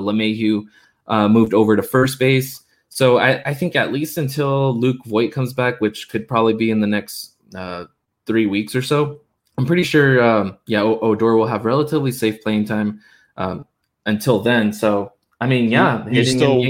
uh, 1.09 1.29
moved 1.29 1.55
over 1.55 1.77
to 1.77 1.83
first 1.83 2.19
base. 2.19 2.61
So 2.89 3.19
I, 3.19 3.43
I 3.47 3.55
think 3.55 3.77
at 3.77 3.93
least 3.93 4.19
until 4.19 4.77
Luke 4.79 5.05
Voit 5.05 5.33
comes 5.33 5.53
back, 5.53 5.81
which 5.81 6.09
could 6.09 6.27
probably 6.27 6.55
be 6.55 6.71
in 6.71 6.81
the 6.81 6.87
next 6.87 7.35
uh, 7.55 7.85
three 8.27 8.47
weeks 8.47 8.75
or 8.75 8.83
so, 8.83 9.21
I'm 9.61 9.67
pretty 9.67 9.83
sure. 9.83 10.23
Um, 10.25 10.57
yeah, 10.67 10.81
o- 10.83 10.99
Odor 11.01 11.37
will 11.37 11.47
have 11.47 11.67
relatively 11.67 12.13
safe 12.13 12.43
playing 12.43 12.65
time 12.65 13.03
um, 13.37 13.67
until 14.07 14.39
then. 14.41 14.73
So 14.73 15.13
I 15.39 15.47
mean, 15.47 15.71
yeah, 15.71 16.07
You- 16.09 16.25
still- 16.25 16.65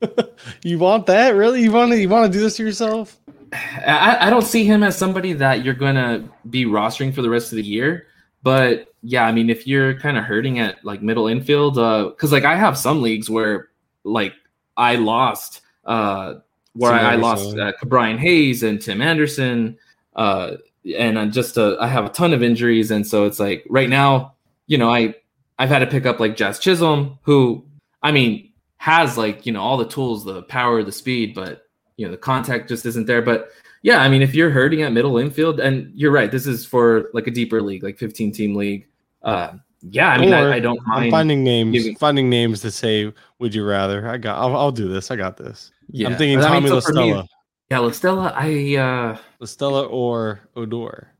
You 0.62 0.78
want 0.78 1.06
that? 1.06 1.34
Really? 1.34 1.62
You 1.62 1.72
want 1.72 1.90
to? 1.92 1.98
You 1.98 2.08
want 2.10 2.30
to 2.30 2.38
do 2.38 2.42
this 2.42 2.56
to 2.56 2.62
yourself? 2.62 3.16
I, 3.52 4.26
I 4.26 4.30
don't 4.30 4.44
see 4.44 4.64
him 4.64 4.82
as 4.82 4.96
somebody 4.96 5.32
that 5.32 5.64
you're 5.64 5.72
gonna 5.74 6.28
be 6.50 6.66
rostering 6.66 7.14
for 7.14 7.22
the 7.22 7.30
rest 7.30 7.50
of 7.50 7.56
the 7.56 7.62
year. 7.64 8.06
But 8.42 8.92
yeah, 9.02 9.24
I 9.24 9.32
mean, 9.32 9.48
if 9.48 9.66
you're 9.66 9.98
kind 9.98 10.18
of 10.18 10.24
hurting 10.24 10.58
at 10.58 10.84
like 10.84 11.00
middle 11.02 11.28
infield, 11.28 11.74
because 12.14 12.30
like 12.30 12.44
I 12.44 12.56
have 12.56 12.76
some 12.76 13.00
leagues 13.00 13.30
where 13.30 13.68
like 14.04 14.34
I 14.76 14.96
lost, 14.96 15.62
uh, 15.86 16.34
where 16.74 16.92
Tim 16.92 17.06
I, 17.06 17.12
I 17.12 17.16
lost 17.16 17.56
uh, 17.56 17.72
Brian 17.86 18.18
Hayes 18.18 18.62
and 18.62 18.80
Tim 18.80 19.00
Anderson, 19.02 19.78
uh, 20.14 20.56
and 20.98 21.18
I'm 21.18 21.32
just 21.32 21.58
uh, 21.58 21.76
I 21.80 21.86
have 21.88 22.04
a 22.04 22.08
ton 22.10 22.32
of 22.32 22.42
injuries, 22.42 22.90
and 22.90 23.06
so 23.06 23.24
it's 23.24 23.40
like 23.40 23.64
right 23.68 23.88
now, 23.88 24.34
you 24.66 24.78
know, 24.78 24.90
I 24.90 25.14
I've 25.58 25.68
had 25.68 25.80
to 25.80 25.86
pick 25.86 26.06
up 26.06 26.20
like 26.20 26.36
Jazz 26.36 26.58
Chisholm, 26.58 27.18
who 27.22 27.64
I 28.02 28.12
mean 28.12 28.52
has 28.76 29.18
like 29.18 29.44
you 29.46 29.52
know 29.52 29.60
all 29.60 29.76
the 29.76 29.88
tools, 29.88 30.24
the 30.24 30.42
power, 30.44 30.82
the 30.82 30.92
speed, 30.92 31.34
but 31.34 31.62
you 31.96 32.06
know 32.06 32.12
the 32.12 32.18
contact 32.18 32.68
just 32.68 32.86
isn't 32.86 33.06
there. 33.06 33.22
But 33.22 33.50
yeah, 33.82 34.00
I 34.02 34.08
mean 34.08 34.22
if 34.22 34.34
you're 34.34 34.50
hurting 34.50 34.82
at 34.82 34.92
middle 34.92 35.18
infield, 35.18 35.60
and 35.60 35.92
you're 35.94 36.12
right, 36.12 36.30
this 36.30 36.46
is 36.46 36.64
for 36.64 37.10
like 37.12 37.26
a 37.26 37.30
deeper 37.32 37.60
league, 37.60 37.82
like 37.82 37.98
15 37.98 38.32
team 38.32 38.54
league. 38.54 38.86
Uh, 39.22 39.52
yeah, 39.82 40.08
I 40.10 40.18
mean 40.18 40.32
I, 40.32 40.54
I 40.54 40.60
don't 40.60 40.78
I'm 40.86 41.00
mind. 41.00 41.10
finding 41.10 41.44
names. 41.44 41.72
giving- 41.72 41.96
Finding 41.96 42.28
names 42.30 42.60
to 42.62 42.70
say. 42.70 43.12
Would 43.40 43.54
you 43.54 43.64
rather? 43.64 44.08
I 44.08 44.16
got. 44.16 44.38
I'll, 44.38 44.56
I'll 44.56 44.72
do 44.72 44.88
this. 44.88 45.10
I 45.12 45.16
got 45.16 45.36
this. 45.36 45.70
yeah. 45.90 46.08
I'm 46.08 46.16
thinking 46.16 46.38
But 46.40 46.50
I 46.50 46.58
mean, 46.60 46.68
Tommy 46.70 46.80
so 46.80 46.92
me- 46.92 47.12
LaStella, 47.12 47.28
Yeah, 47.70 47.78
LaStella, 47.78 48.32
I 48.34 48.76
uh, 48.76 49.18
LaStella 49.42 49.90
or 49.90 50.40
Odor. 50.56 51.12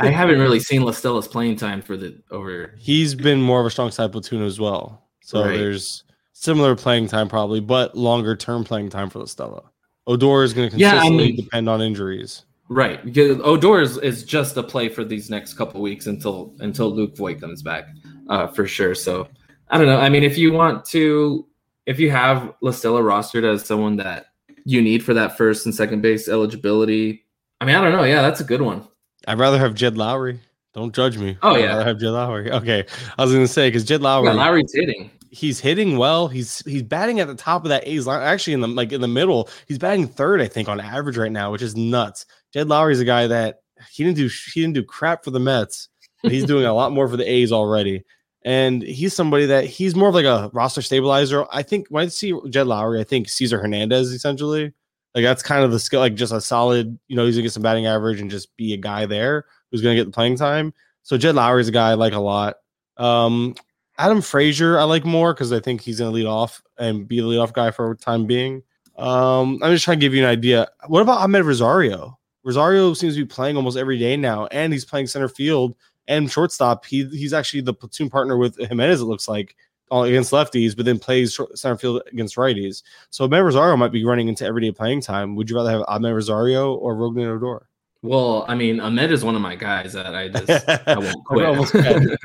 I 0.00 0.08
haven't 0.10 0.40
really 0.40 0.58
seen 0.58 0.82
LaStella's 0.82 1.28
playing 1.28 1.56
time 1.56 1.82
for 1.82 1.96
the 1.96 2.20
over. 2.32 2.74
He's 2.78 3.14
been 3.14 3.40
more 3.40 3.60
of 3.60 3.66
a 3.66 3.70
strong 3.70 3.90
side 3.92 4.10
platoon 4.10 4.42
as 4.42 4.58
well. 4.58 5.04
So 5.22 5.44
Right. 5.44 5.56
there's 5.56 6.02
similar 6.32 6.74
playing 6.74 7.06
time 7.08 7.28
probably, 7.28 7.60
but 7.60 7.96
longer 7.96 8.34
term 8.34 8.64
playing 8.64 8.90
time 8.90 9.08
for 9.10 9.20
LaStella. 9.20 9.62
Odor 10.08 10.42
is 10.42 10.52
going 10.52 10.70
to 10.70 10.76
Yeah, 10.76 10.88
I 10.88 10.92
consistently 10.94 11.26
mean- 11.28 11.36
depend 11.36 11.68
on 11.68 11.80
injuries. 11.80 12.44
Right, 12.70 13.02
because 13.02 13.38
Odor 13.42 13.80
is, 13.80 13.96
is 13.98 14.24
just 14.24 14.56
a 14.58 14.62
play 14.62 14.90
for 14.90 15.02
these 15.02 15.30
next 15.30 15.54
couple 15.54 15.80
weeks 15.80 16.06
until 16.06 16.54
until 16.58 16.94
Luke 16.94 17.16
Voit 17.16 17.40
comes 17.40 17.62
back, 17.62 17.86
uh, 18.28 18.46
for 18.48 18.66
sure. 18.66 18.94
So 18.94 19.26
I 19.70 19.78
don't 19.78 19.86
know. 19.86 19.98
I 19.98 20.10
mean, 20.10 20.22
if 20.22 20.36
you 20.36 20.52
want 20.52 20.84
to, 20.86 21.46
if 21.86 21.98
you 21.98 22.10
have 22.10 22.52
LaStella 22.62 23.00
rostered 23.00 23.44
as 23.44 23.64
someone 23.64 23.96
that 23.96 24.26
you 24.68 24.82
need 24.82 25.02
for 25.02 25.14
that 25.14 25.36
first 25.38 25.64
and 25.64 25.74
second 25.74 26.02
base 26.02 26.28
eligibility, 26.28 27.24
I 27.60 27.64
mean, 27.64 27.74
I 27.74 27.82
don't 27.82 27.92
know. 27.92 28.04
Yeah, 28.04 28.20
that's 28.22 28.40
a 28.40 28.44
good 28.44 28.60
one. 28.62 28.86
I'd 29.26 29.38
rather 29.38 29.58
have 29.58 29.74
Jed 29.74 29.94
Lowrie. 29.94 30.38
Don't 30.74 30.94
judge 30.94 31.16
me. 31.16 31.38
Oh, 31.42 31.54
I'd 31.54 31.60
yeah. 31.60 31.66
rather 31.68 31.84
have 31.84 31.98
Jed 31.98 32.10
Lowrie. 32.12 32.50
Okay, 32.50 32.84
I 33.18 33.22
was 33.24 33.32
going 33.32 33.44
to 33.44 33.52
say 33.52 33.68
because 33.68 33.84
Jed 33.84 34.00
Lowrie, 34.02 34.26
Yeah, 34.26 34.34
Lowrie's 34.34 34.72
hitting. 34.74 35.10
he's 35.30 35.58
hitting 35.58 35.96
well. 35.96 36.28
He's 36.28 36.60
he's 36.66 36.82
batting 36.82 37.18
at 37.18 37.26
the 37.28 37.34
top 37.34 37.64
of 37.64 37.70
that 37.70 37.88
A's 37.88 38.06
line. 38.06 38.22
Actually, 38.22 38.52
in 38.54 38.60
the 38.60 38.68
like 38.68 38.92
in 38.92 39.00
the 39.00 39.08
middle, 39.08 39.48
he's 39.66 39.78
batting 39.78 40.06
third, 40.06 40.40
I 40.42 40.46
think, 40.48 40.68
on 40.68 40.80
average 40.80 41.16
right 41.16 41.32
now, 41.32 41.50
which 41.50 41.62
is 41.62 41.74
nuts. 41.74 42.26
Jed 42.52 42.68
Lowrie's 42.68 43.00
a 43.00 43.04
guy 43.04 43.26
that 43.26 43.60
he 43.90 44.04
didn't 44.04 44.16
do 44.18 44.28
he 44.52 44.60
didn't 44.60 44.74
do 44.74 44.84
crap 44.84 45.24
for 45.24 45.30
the 45.30 45.40
Mets, 45.40 45.88
but 46.22 46.30
he's 46.30 46.44
doing 46.52 46.66
a 46.66 46.74
lot 46.74 46.92
more 46.92 47.08
for 47.08 47.16
the 47.16 47.28
A's 47.28 47.50
already. 47.52 48.04
And 48.48 48.82
he's 48.82 49.12
somebody 49.12 49.44
that 49.44 49.64
he's 49.64 49.94
more 49.94 50.08
of 50.08 50.14
like 50.14 50.24
a 50.24 50.48
roster 50.54 50.80
stabilizer. 50.80 51.44
I 51.52 51.62
think 51.62 51.86
when 51.88 52.06
I 52.06 52.08
see 52.08 52.32
Jed 52.48 52.66
Lowrie, 52.66 52.98
I 52.98 53.04
think 53.04 53.28
Cesar 53.28 53.60
Hernandez 53.60 54.10
essentially. 54.10 54.72
Like 55.14 55.22
that's 55.22 55.42
kind 55.42 55.64
of 55.64 55.70
the 55.70 55.78
skill, 55.78 56.00
like 56.00 56.14
just 56.14 56.32
a 56.32 56.40
solid, 56.40 56.98
you 57.08 57.16
know, 57.16 57.26
he's 57.26 57.34
gonna 57.34 57.42
get 57.42 57.52
some 57.52 57.62
batting 57.62 57.84
average 57.84 58.22
and 58.22 58.30
just 58.30 58.56
be 58.56 58.72
a 58.72 58.78
guy 58.78 59.04
there 59.04 59.44
who's 59.70 59.82
gonna 59.82 59.96
get 59.96 60.06
the 60.06 60.12
playing 60.12 60.38
time. 60.38 60.72
So 61.02 61.18
Jed 61.18 61.34
Lowrie's 61.34 61.68
a 61.68 61.72
guy 61.72 61.90
I 61.90 61.94
like 61.94 62.14
a 62.14 62.20
lot. 62.20 62.56
Um, 62.96 63.54
Adam 63.98 64.22
Frazier, 64.22 64.78
I 64.78 64.84
like 64.84 65.04
more 65.04 65.34
because 65.34 65.52
I 65.52 65.60
think 65.60 65.82
he's 65.82 65.98
to 65.98 66.08
lead 66.08 66.24
off 66.24 66.62
and 66.78 67.06
be 67.06 67.20
the 67.20 67.26
leadoff 67.26 67.52
guy 67.52 67.70
for 67.70 67.96
time 67.96 68.24
being. 68.24 68.62
Um, 68.96 69.58
I'm 69.62 69.74
just 69.74 69.84
trying 69.84 69.98
to 69.98 70.06
give 70.06 70.14
you 70.14 70.24
an 70.24 70.30
idea. 70.30 70.68
What 70.86 71.02
about 71.02 71.20
Amed 71.20 71.44
Rosario? 71.44 72.18
Rosario 72.44 72.94
seems 72.94 73.14
to 73.14 73.20
be 73.20 73.26
playing 73.26 73.58
almost 73.58 73.76
every 73.76 73.98
day 73.98 74.16
now, 74.16 74.46
and 74.46 74.72
he's 74.72 74.86
playing 74.86 75.06
center 75.06 75.28
field, 75.28 75.76
and 76.08 76.30
shortstop. 76.30 76.84
He 76.84 77.04
he's 77.04 77.32
actually 77.32 77.60
the 77.60 77.74
platoon 77.74 78.10
partner 78.10 78.36
with 78.36 78.58
Gimenez. 78.58 79.00
It 79.00 79.04
looks 79.04 79.28
like 79.28 79.54
against 79.90 80.32
lefties, 80.32 80.76
but 80.76 80.84
then 80.84 80.98
plays 80.98 81.38
center 81.54 81.76
field 81.76 82.02
against 82.12 82.36
righties. 82.36 82.82
So 83.10 83.26
Amed 83.28 83.44
Rosario 83.44 83.76
might 83.76 83.92
be 83.92 84.04
running 84.04 84.28
into 84.28 84.44
everyday 84.44 84.72
playing 84.72 85.00
time. 85.00 85.36
Would 85.36 85.48
you 85.48 85.56
rather 85.56 85.70
have 85.70 85.82
Amed 85.82 86.14
Rosario 86.14 86.74
or 86.74 86.94
Rougned 86.94 87.26
Odor? 87.26 87.68
Well, 88.02 88.44
I 88.48 88.54
mean, 88.54 88.76
Amed 88.78 89.10
is 89.10 89.24
one 89.24 89.34
of 89.34 89.40
my 89.40 89.56
guys 89.56 89.92
that 89.92 90.14
I 90.14 90.28
just 90.28 90.68
I 90.88 90.98
won't 90.98 91.24
quit. 91.24 91.74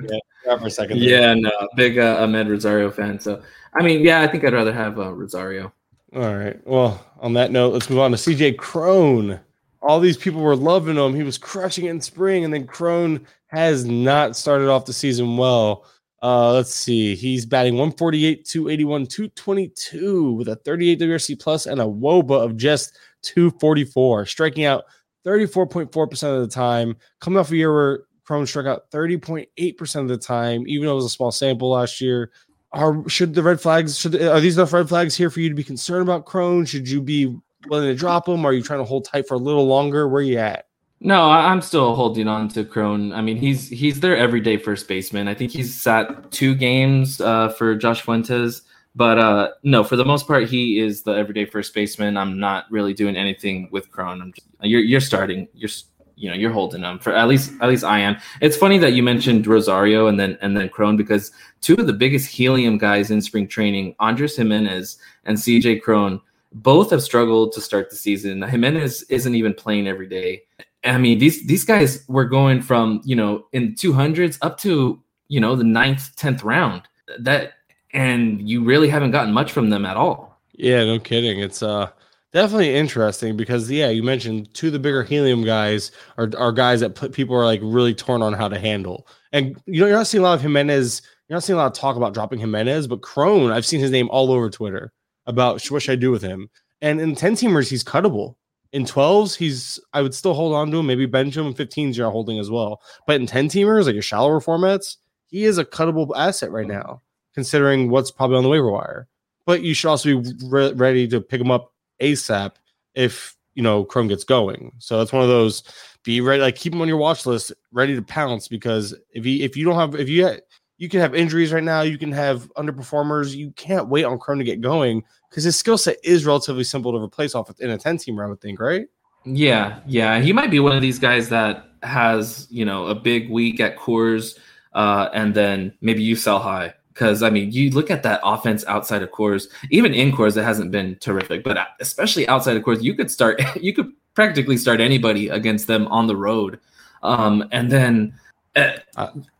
yeah, 0.45 0.57
for 0.57 0.67
a 0.67 0.69
second. 0.69 0.99
Yeah, 0.99 1.33
no, 1.33 1.51
big 1.75 1.97
uh, 1.97 2.25
Amed 2.25 2.49
Rosario 2.49 2.91
fan. 2.91 3.19
So, 3.19 3.41
I 3.73 3.83
mean, 3.83 4.01
yeah, 4.01 4.21
I 4.21 4.27
think 4.27 4.43
I'd 4.43 4.53
rather 4.53 4.73
have 4.73 4.99
uh, 4.99 5.11
Rosario. 5.13 5.71
All 6.15 6.35
right. 6.35 6.59
Well, 6.67 7.03
on 7.19 7.33
that 7.33 7.51
note, 7.51 7.73
let's 7.73 7.89
move 7.89 7.99
on 7.99 8.11
to 8.11 8.17
CJ 8.17 8.57
Cron. 8.57 9.39
All 9.83 9.99
these 9.99 10.17
people 10.17 10.41
were 10.41 10.55
loving 10.55 10.95
him. 10.95 11.13
He 11.13 11.23
was 11.23 11.37
crushing 11.37 11.85
it 11.85 11.91
in 11.91 12.01
spring, 12.01 12.45
and 12.45 12.53
then 12.53 12.65
Cron 12.65 13.25
has 13.47 13.85
not 13.85 14.35
started 14.35 14.69
off 14.69 14.85
the 14.85 14.93
season 14.93 15.37
well. 15.37 15.85
Uh, 16.23 16.53
let's 16.53 16.73
see. 16.73 17.15
He's 17.15 17.45
batting 17.45 17.73
148, 17.73 18.45
281, 18.45 19.05
222 19.07 20.31
with 20.31 20.47
a 20.47 20.55
38 20.55 20.99
WRC 21.01 21.39
plus 21.39 21.65
and 21.65 21.81
a 21.81 21.85
WOBA 21.85 22.45
of 22.45 22.55
just 22.55 22.97
244, 23.23 24.25
striking 24.25 24.63
out 24.63 24.85
34.4% 25.25 26.35
of 26.35 26.41
the 26.41 26.47
time. 26.47 26.95
Coming 27.19 27.39
off 27.39 27.51
a 27.51 27.57
year 27.57 27.73
where 27.73 28.03
Cron 28.23 28.47
struck 28.47 28.65
out 28.65 28.89
30.8% 28.91 29.95
of 30.01 30.07
the 30.07 30.17
time, 30.17 30.63
even 30.65 30.85
though 30.85 30.93
it 30.93 30.95
was 30.95 31.05
a 31.05 31.09
small 31.09 31.31
sample 31.31 31.69
last 31.69 31.99
year. 31.99 32.31
Are 32.71 33.07
should 33.07 33.35
the 33.35 33.43
red 33.43 33.61
flags 33.61 33.99
should 33.99 34.15
are 34.19 34.39
these 34.39 34.57
enough 34.57 34.73
red 34.73 34.89
flags 34.89 35.15
here 35.15 35.29
for 35.29 35.41
you 35.41 35.49
to 35.49 35.53
be 35.53 35.63
concerned 35.63 36.01
about 36.01 36.25
Cron? 36.25 36.65
Should 36.65 36.89
you 36.89 37.03
be 37.03 37.37
willing 37.67 37.87
to 37.87 37.95
drop 37.95 38.27
him? 38.27 38.45
Are 38.45 38.53
you 38.53 38.63
trying 38.63 38.79
to 38.79 38.85
hold 38.85 39.05
tight 39.05 39.27
for 39.27 39.35
a 39.35 39.39
little 39.39 39.67
longer? 39.67 40.07
Where 40.07 40.19
are 40.19 40.23
you 40.23 40.37
at? 40.37 40.67
No, 41.05 41.29
I'm 41.29 41.61
still 41.61 41.95
holding 41.95 42.29
on 42.29 42.47
to 42.49 42.63
Cron. 42.63 43.11
I 43.11 43.21
mean, 43.21 43.35
he's 43.35 43.67
he's 43.67 43.99
their 43.99 44.15
everyday 44.15 44.55
first 44.55 44.87
baseman. 44.87 45.27
I 45.27 45.33
think 45.33 45.51
he's 45.51 45.75
sat 45.75 46.31
two 46.31 46.55
games 46.55 47.19
uh, 47.19 47.49
for 47.49 47.75
Josh 47.75 48.01
Fuentes, 48.01 48.61
but 48.95 49.19
uh, 49.19 49.49
no, 49.63 49.83
for 49.83 49.97
the 49.97 50.05
most 50.05 50.27
part, 50.27 50.47
he 50.47 50.79
is 50.79 51.03
the 51.03 51.11
everyday 51.11 51.43
first 51.43 51.73
baseman. 51.73 52.15
I'm 52.15 52.39
not 52.39 52.71
really 52.71 52.93
doing 52.93 53.17
anything 53.17 53.67
with 53.69 53.91
Cron. 53.91 54.21
I'm 54.21 54.31
just, 54.31 54.47
you're 54.61 54.79
you're 54.79 55.01
starting. 55.01 55.49
You're 55.53 55.71
you 56.15 56.29
know 56.29 56.35
you're 56.35 56.51
holding 56.51 56.83
him 56.83 56.99
for 56.99 57.13
at 57.13 57.27
least 57.27 57.51
at 57.61 57.67
least 57.67 57.83
I 57.83 57.99
am. 57.99 58.15
It's 58.39 58.55
funny 58.55 58.77
that 58.77 58.93
you 58.93 59.03
mentioned 59.03 59.45
Rosario 59.45 60.07
and 60.07 60.17
then 60.17 60.37
and 60.41 60.55
then 60.55 60.69
Cron 60.69 60.95
because 60.95 61.31
two 61.59 61.73
of 61.75 61.85
the 61.85 61.93
biggest 61.93 62.29
helium 62.29 62.77
guys 62.77 63.11
in 63.11 63.21
spring 63.21 63.47
training, 63.47 63.95
Andres 63.99 64.37
Gimenez 64.37 64.97
and 65.25 65.37
CJ 65.37 65.81
Cron, 65.81 66.21
both 66.53 66.91
have 66.91 67.01
struggled 67.01 67.51
to 67.53 67.61
start 67.61 67.89
the 67.89 67.95
season. 67.95 68.41
Gimenez 68.41 69.03
isn't 69.03 69.35
even 69.35 69.53
playing 69.53 69.87
every 69.87 70.07
day 70.07 70.43
I 70.83 70.97
mean, 70.97 71.19
these 71.19 71.45
these 71.45 71.63
guys 71.63 72.03
were 72.07 72.25
going 72.25 72.61
from 72.61 73.01
you 73.03 73.15
know 73.15 73.45
in 73.53 73.75
two 73.75 73.93
hundreds 73.93 74.37
up 74.41 74.57
to 74.59 75.01
you 75.27 75.39
know 75.39 75.55
the 75.55 75.63
ninth, 75.63 76.15
tenth 76.15 76.43
round. 76.43 76.83
That 77.19 77.53
and 77.93 78.47
you 78.47 78.63
really 78.63 78.89
haven't 78.89 79.11
gotten 79.11 79.33
much 79.33 79.51
from 79.51 79.69
them 79.69 79.85
at 79.85 79.97
all. 79.97 80.39
Yeah, 80.53 80.83
no 80.83 80.99
kidding. 80.99 81.39
It's 81.39 81.63
uh 81.63 81.89
definitely 82.33 82.75
interesting 82.75 83.37
because 83.37 83.71
yeah, 83.71 83.89
you 83.89 84.03
mentioned 84.03 84.53
two 84.53 84.67
of 84.67 84.73
the 84.73 84.79
bigger 84.79 85.03
helium 85.03 85.43
guys 85.43 85.91
are 86.17 86.29
are 86.37 86.51
guys 86.51 86.81
that 86.81 86.95
put, 86.95 87.13
people 87.13 87.35
are 87.35 87.45
like 87.45 87.61
really 87.63 87.93
torn 87.93 88.21
on 88.21 88.33
how 88.33 88.49
to 88.49 88.59
handle. 88.59 89.07
And 89.31 89.61
you 89.65 89.81
know, 89.81 89.87
you're 89.87 89.97
not 89.97 90.07
seeing 90.07 90.23
a 90.23 90.27
lot 90.27 90.35
of 90.35 90.41
Gimenez. 90.41 91.01
You're 91.29 91.37
not 91.37 91.43
seeing 91.43 91.55
a 91.57 91.61
lot 91.61 91.67
of 91.67 91.73
talk 91.73 91.95
about 91.95 92.13
dropping 92.13 92.39
Gimenez, 92.39 92.87
but 92.87 93.01
Cron, 93.01 93.51
I've 93.51 93.65
seen 93.65 93.79
his 93.79 93.91
name 93.91 94.09
all 94.09 94.31
over 94.31 94.49
Twitter 94.49 94.91
about 95.25 95.69
what 95.69 95.81
should 95.81 95.93
I 95.93 95.95
do 95.95 96.11
with 96.11 96.21
him. 96.21 96.49
And 96.81 96.99
in 96.99 97.15
ten 97.15 97.33
teamers, 97.33 97.69
he's 97.69 97.83
cuttable. 97.83 98.35
In 98.71 98.85
12s, 98.85 99.35
he's 99.35 99.79
I 99.93 100.01
would 100.01 100.15
still 100.15 100.33
hold 100.33 100.55
on 100.55 100.71
to 100.71 100.79
him, 100.79 100.87
maybe 100.87 101.05
bench 101.05 101.37
him. 101.37 101.45
In 101.45 101.53
15s, 101.53 101.95
you're 101.95 102.09
holding 102.09 102.39
as 102.39 102.49
well. 102.49 102.81
But 103.05 103.21
in 103.21 103.27
10 103.27 103.47
teamers, 103.47 103.85
like 103.85 103.93
your 103.93 104.01
shallower 104.01 104.41
formats, 104.41 104.97
he 105.27 105.45
is 105.45 105.59
a 105.59 105.65
cuttable 105.65 106.09
asset 106.15 106.51
right 106.51 106.67
now, 106.67 107.01
considering 107.35 107.89
what's 107.89 108.09
probably 108.09 108.37
on 108.37 108.43
the 108.43 108.49
waiver 108.49 108.71
wire. 108.71 109.07
But 109.45 109.61
you 109.61 109.73
should 109.73 109.89
also 109.89 110.21
be 110.21 110.33
re- 110.45 110.73
ready 110.73 111.07
to 111.07 111.21
pick 111.21 111.39
him 111.39 111.51
up 111.51 111.71
ASAP 112.01 112.53
if 112.95 113.35
you 113.53 113.61
know 113.61 113.85
Cron 113.85 114.07
gets 114.07 114.23
going. 114.23 114.71
So 114.79 114.97
that's 114.97 115.13
one 115.13 115.21
of 115.23 115.29
those 115.29 115.63
be 116.03 116.21
ready, 116.21 116.41
like 116.41 116.55
keep 116.55 116.73
him 116.73 116.81
on 116.81 116.87
your 116.87 116.97
watch 116.97 117.25
list, 117.25 117.51
ready 117.71 117.95
to 117.95 118.01
pounce 118.01 118.47
because 118.47 118.95
if 119.11 119.23
he 119.23 119.43
if 119.43 119.55
you 119.55 119.65
don't 119.65 119.75
have 119.75 119.95
if 119.95 120.09
you 120.09 120.37
you 120.77 120.89
can 120.89 120.99
have 120.99 121.15
injuries 121.15 121.53
right 121.53 121.63
now. 121.63 121.81
You 121.81 121.97
can 121.97 122.11
have 122.11 122.51
underperformers. 122.53 123.35
You 123.35 123.51
can't 123.51 123.87
wait 123.87 124.03
on 124.03 124.17
Cron 124.19 124.37
to 124.39 124.43
get 124.43 124.61
going 124.61 125.03
because 125.29 125.43
his 125.43 125.55
skill 125.55 125.77
set 125.77 125.97
is 126.03 126.25
relatively 126.25 126.63
simple 126.63 126.91
to 126.91 127.03
replace 127.03 127.35
off 127.35 127.51
in 127.59 127.69
a 127.69 127.77
10 127.77 127.97
teamer, 127.97 128.25
I 128.25 128.29
would 128.29 128.41
think, 128.41 128.59
right? 128.59 128.87
Yeah, 129.25 129.79
yeah. 129.87 130.19
He 130.19 130.33
might 130.33 130.51
be 130.51 130.59
one 130.59 130.75
of 130.75 130.81
these 130.81 130.99
guys 130.99 131.29
that 131.29 131.67
has, 131.83 132.47
you 132.49 132.65
know, 132.65 132.87
a 132.87 132.95
big 132.95 133.29
week 133.29 133.59
at 133.59 133.77
Coors, 133.77 134.37
uh, 134.73 135.09
and 135.13 135.33
then 135.33 135.73
maybe 135.81 136.03
you 136.03 136.15
sell 136.15 136.39
high. 136.39 136.73
Because 136.93 137.23
I 137.23 137.29
mean, 137.29 137.51
you 137.51 137.71
look 137.71 137.89
at 137.89 138.03
that 138.03 138.19
offense 138.23 138.63
outside 138.65 139.01
of 139.01 139.09
Coors, 139.11 139.47
even 139.71 139.93
in 139.93 140.11
Coors, 140.11 140.37
it 140.37 140.43
hasn't 140.43 140.71
been 140.71 140.95
terrific, 140.97 141.43
but 141.43 141.57
especially 141.79 142.27
outside 142.27 142.55
of 142.55 142.63
Coors, 142.63 142.83
you 142.83 142.93
could 142.93 143.09
start, 143.09 143.41
you 143.61 143.73
could 143.73 143.91
practically 144.13 144.57
start 144.57 144.79
anybody 144.79 145.29
against 145.29 145.67
them 145.67 145.87
on 145.87 146.07
the 146.07 146.15
road. 146.15 146.59
Um, 147.01 147.47
and 147.51 147.71
then 147.71 148.13
uh, 148.55 148.77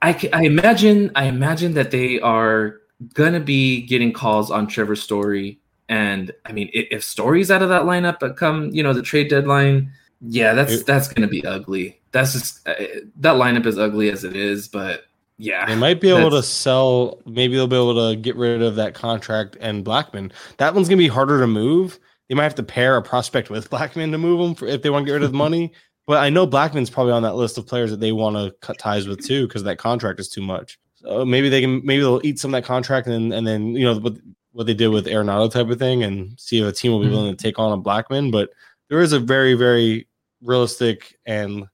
I, 0.02 0.30
I 0.34 0.44
imagine 0.44 1.12
I 1.16 1.26
imagine 1.26 1.74
that 1.74 1.92
they 1.92 2.20
are 2.20 2.82
gonna 3.14 3.40
be 3.40 3.82
getting 3.82 4.14
calls 4.14 4.50
on 4.50 4.68
Trevor 4.68 4.96
Story, 4.96 5.60
and 5.90 6.32
I 6.46 6.52
mean 6.52 6.70
if, 6.74 6.88
if 6.92 7.04
Story's 7.04 7.52
out 7.52 7.62
of 7.62 7.70
that 7.70 7.84
lineup 7.84 8.20
but 8.20 8.38
come 8.38 8.70
you 8.72 8.82
know 8.82 8.94
the 8.94 9.02
trade 9.02 9.30
deadline, 9.30 9.92
yeah, 10.22 10.54
that's 10.54 10.74
it, 10.74 10.86
that's 10.86 11.08
gonna 11.08 11.28
be 11.28 11.46
ugly. 11.46 12.00
That's 12.12 12.34
just 12.34 12.68
uh, 12.68 12.74
that 13.18 13.36
lineup 13.36 13.66
is 13.66 13.78
ugly 13.78 14.10
as 14.10 14.24
it 14.24 14.36
is, 14.36 14.68
but 14.68 15.06
yeah, 15.38 15.66
they 15.66 15.76
might 15.76 16.02
be 16.02 16.10
able 16.10 16.32
to 16.32 16.44
sell. 16.44 17.22
Maybe 17.26 17.56
they'll 17.56 17.68
be 17.68 17.76
able 17.76 18.10
to 18.10 18.16
get 18.16 18.36
rid 18.36 18.62
of 18.62 18.76
that 18.76 18.94
contract 18.94 19.58
and 19.60 19.86
Blackmon. 19.86 20.32
That 20.58 20.74
one's 20.74 20.88
gonna 20.88 20.98
be 20.98 21.08
harder 21.08 21.40
to 21.40 21.48
move. 21.48 22.00
They 22.30 22.36
might 22.36 22.44
have 22.44 22.56
to 22.56 22.64
pair 22.64 22.98
a 22.98 23.02
prospect 23.02 23.50
with 23.50 23.70
Blackmon 23.70 24.12
to 24.12 24.18
move 24.18 24.40
them 24.40 24.56
for, 24.56 24.68
if 24.68 24.82
they 24.82 24.90
want 24.90 25.04
to 25.04 25.08
get 25.08 25.14
rid 25.14 25.24
of 25.24 25.32
the 25.32 25.38
money. 25.38 25.72
But 26.06 26.18
I 26.18 26.30
know 26.30 26.46
Blackmon's 26.46 26.90
probably 26.90 27.14
on 27.14 27.24
that 27.24 27.36
list 27.36 27.58
of 27.58 27.66
players 27.66 27.92
that 27.92 28.00
they 28.00 28.12
want 28.12 28.36
to 28.36 28.54
cut 28.62 28.78
ties 28.78 29.08
with 29.08 29.26
too, 29.26 29.48
because 29.48 29.64
that 29.64 29.78
contract 29.78 30.20
is 30.20 30.28
too 30.28 30.42
much. 30.42 30.78
So 30.96 31.26
maybe 31.26 31.50
they 31.50 31.62
can 31.62 31.82
maybe 31.86 32.02
they'll 32.02 32.22
eat 32.24 32.40
some 32.40 32.54
of 32.54 32.62
that 32.62 32.68
contract 32.68 33.08
and 33.08 33.32
then 33.32 33.38
and 33.38 33.48
then 33.48 33.76
you 33.76 33.86
know 33.86 34.00
what 34.00 34.14
what 34.52 34.68
they 34.68 34.74
did 34.74 34.90
with 34.90 35.08
Arenado 35.08 35.52
type 35.52 35.70
of 35.70 35.80
thing 35.80 36.04
and 36.04 36.40
see 36.40 36.62
if 36.62 36.68
a 36.68 36.72
team 36.72 36.92
will 36.92 37.00
be 37.00 37.06
mm-hmm. 37.06 37.16
willing 37.16 37.36
to 37.36 37.42
take 37.42 37.58
on 37.58 37.78
a 37.78 37.82
Blackmon. 37.82 38.32
But 38.32 38.52
there 38.90 39.02
is 39.02 39.14
a 39.14 39.20
very 39.20 39.54
very 39.54 40.08
realistic 40.42 41.18
and 41.26 41.66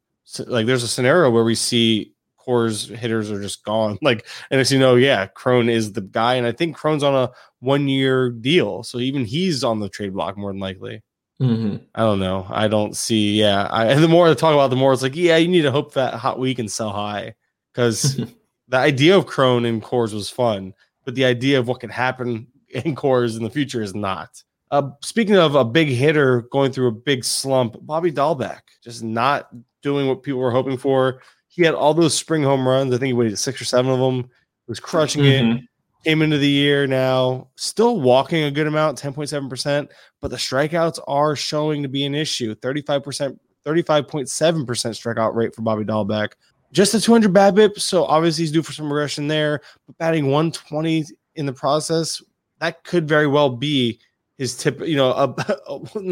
like 0.45 0.67
there's 0.67 0.83
a 0.83 0.87
scenario 0.87 1.31
where 1.31 1.43
we 1.43 1.55
see 1.55 2.13
Coors 2.49 2.95
hitters 2.95 3.31
are 3.31 3.41
just 3.41 3.63
gone. 3.63 3.97
Like, 4.01 4.25
and 4.49 4.59
as 4.59 4.71
you 4.71 4.79
know, 4.79 4.95
yeah, 4.95 5.27
Cron 5.27 5.69
is 5.69 5.93
the 5.93 6.01
guy, 6.01 6.35
and 6.35 6.47
I 6.47 6.51
think 6.51 6.75
Cron's 6.75 7.03
on 7.03 7.13
a 7.13 7.31
one 7.59 7.87
year 7.87 8.31
deal, 8.31 8.83
so 8.83 8.97
even 8.99 9.25
he's 9.25 9.63
on 9.63 9.79
the 9.79 9.89
trade 9.89 10.13
block 10.13 10.37
more 10.37 10.51
than 10.51 10.59
likely. 10.59 11.03
Mm-hmm. 11.41 11.77
I 11.95 12.01
don't 12.01 12.19
know. 12.19 12.45
I 12.49 12.67
don't 12.67 12.95
see. 12.95 13.39
Yeah, 13.39 13.67
I, 13.71 13.85
and 13.85 14.03
the 14.03 14.07
more 14.07 14.27
I 14.27 14.33
talk 14.33 14.53
about, 14.53 14.67
it, 14.67 14.69
the 14.69 14.75
more 14.75 14.93
it's 14.93 15.01
like, 15.01 15.15
yeah, 15.15 15.37
you 15.37 15.47
need 15.47 15.61
to 15.61 15.71
hope 15.71 15.93
that 15.93 16.15
hot 16.15 16.39
week 16.39 16.59
and 16.59 16.71
sell 16.71 16.91
high 16.91 17.35
because 17.73 18.19
the 18.67 18.77
idea 18.77 19.17
of 19.17 19.25
Cron 19.25 19.65
in 19.65 19.81
Coors 19.81 20.13
was 20.13 20.29
fun, 20.29 20.73
but 21.05 21.15
the 21.15 21.25
idea 21.25 21.59
of 21.59 21.67
what 21.67 21.79
could 21.79 21.91
happen 21.91 22.47
in 22.69 22.95
Coors 22.95 23.37
in 23.37 23.43
the 23.43 23.49
future 23.49 23.81
is 23.81 23.95
not. 23.95 24.43
Uh, 24.71 24.91
speaking 25.01 25.35
of 25.35 25.55
a 25.55 25.65
big 25.65 25.87
hitter 25.87 26.43
going 26.51 26.71
through 26.71 26.87
a 26.87 26.91
big 26.91 27.25
slump, 27.25 27.75
Bobby 27.81 28.11
Dalbec 28.11 28.61
just 28.83 29.03
not 29.03 29.49
doing 29.81 30.07
what 30.07 30.21
people 30.21 30.39
were 30.39 30.51
hoping 30.51 30.77
for. 30.77 31.21
He 31.47 31.63
had 31.63 31.73
all 31.73 31.95
those 31.95 32.13
spring 32.13 32.43
home 32.43 32.67
runs. 32.67 32.93
I 32.93 32.97
think 32.97 33.07
he 33.07 33.13
waited 33.13 33.39
six 33.39 33.59
or 33.59 33.65
seven 33.65 33.91
of 33.91 33.99
them. 33.99 34.29
Was 34.67 34.79
crushing 34.79 35.23
mm-hmm. 35.23 35.57
it 35.57 35.63
came 36.03 36.21
into 36.21 36.37
the 36.37 36.47
year 36.47 36.87
now 36.87 37.47
still 37.55 37.99
walking 37.99 38.43
a 38.43 38.51
good 38.51 38.67
amount 38.67 38.99
10.7% 38.99 39.87
but 40.21 40.31
the 40.31 40.37
strikeouts 40.37 40.99
are 41.07 41.35
showing 41.35 41.83
to 41.83 41.89
be 41.89 42.05
an 42.05 42.15
issue 42.15 42.55
35% 42.55 43.37
35.7% 43.65 44.65
strikeout 44.65 45.35
rate 45.35 45.53
for 45.53 45.61
bobby 45.61 45.83
Dalbec. 45.83 46.31
just 46.71 46.93
a 46.93 47.01
200 47.01 47.33
BABIP, 47.33 47.79
so 47.79 48.05
obviously 48.05 48.43
he's 48.43 48.51
due 48.51 48.63
for 48.63 48.73
some 48.73 48.91
regression 48.91 49.27
there 49.27 49.61
but 49.87 49.97
batting 49.97 50.27
120 50.27 51.05
in 51.35 51.45
the 51.45 51.53
process 51.53 52.21
that 52.59 52.83
could 52.83 53.07
very 53.07 53.27
well 53.27 53.49
be 53.49 53.99
his 54.39 54.55
tip, 54.55 54.79
you 54.79 54.95
know, 54.95 55.35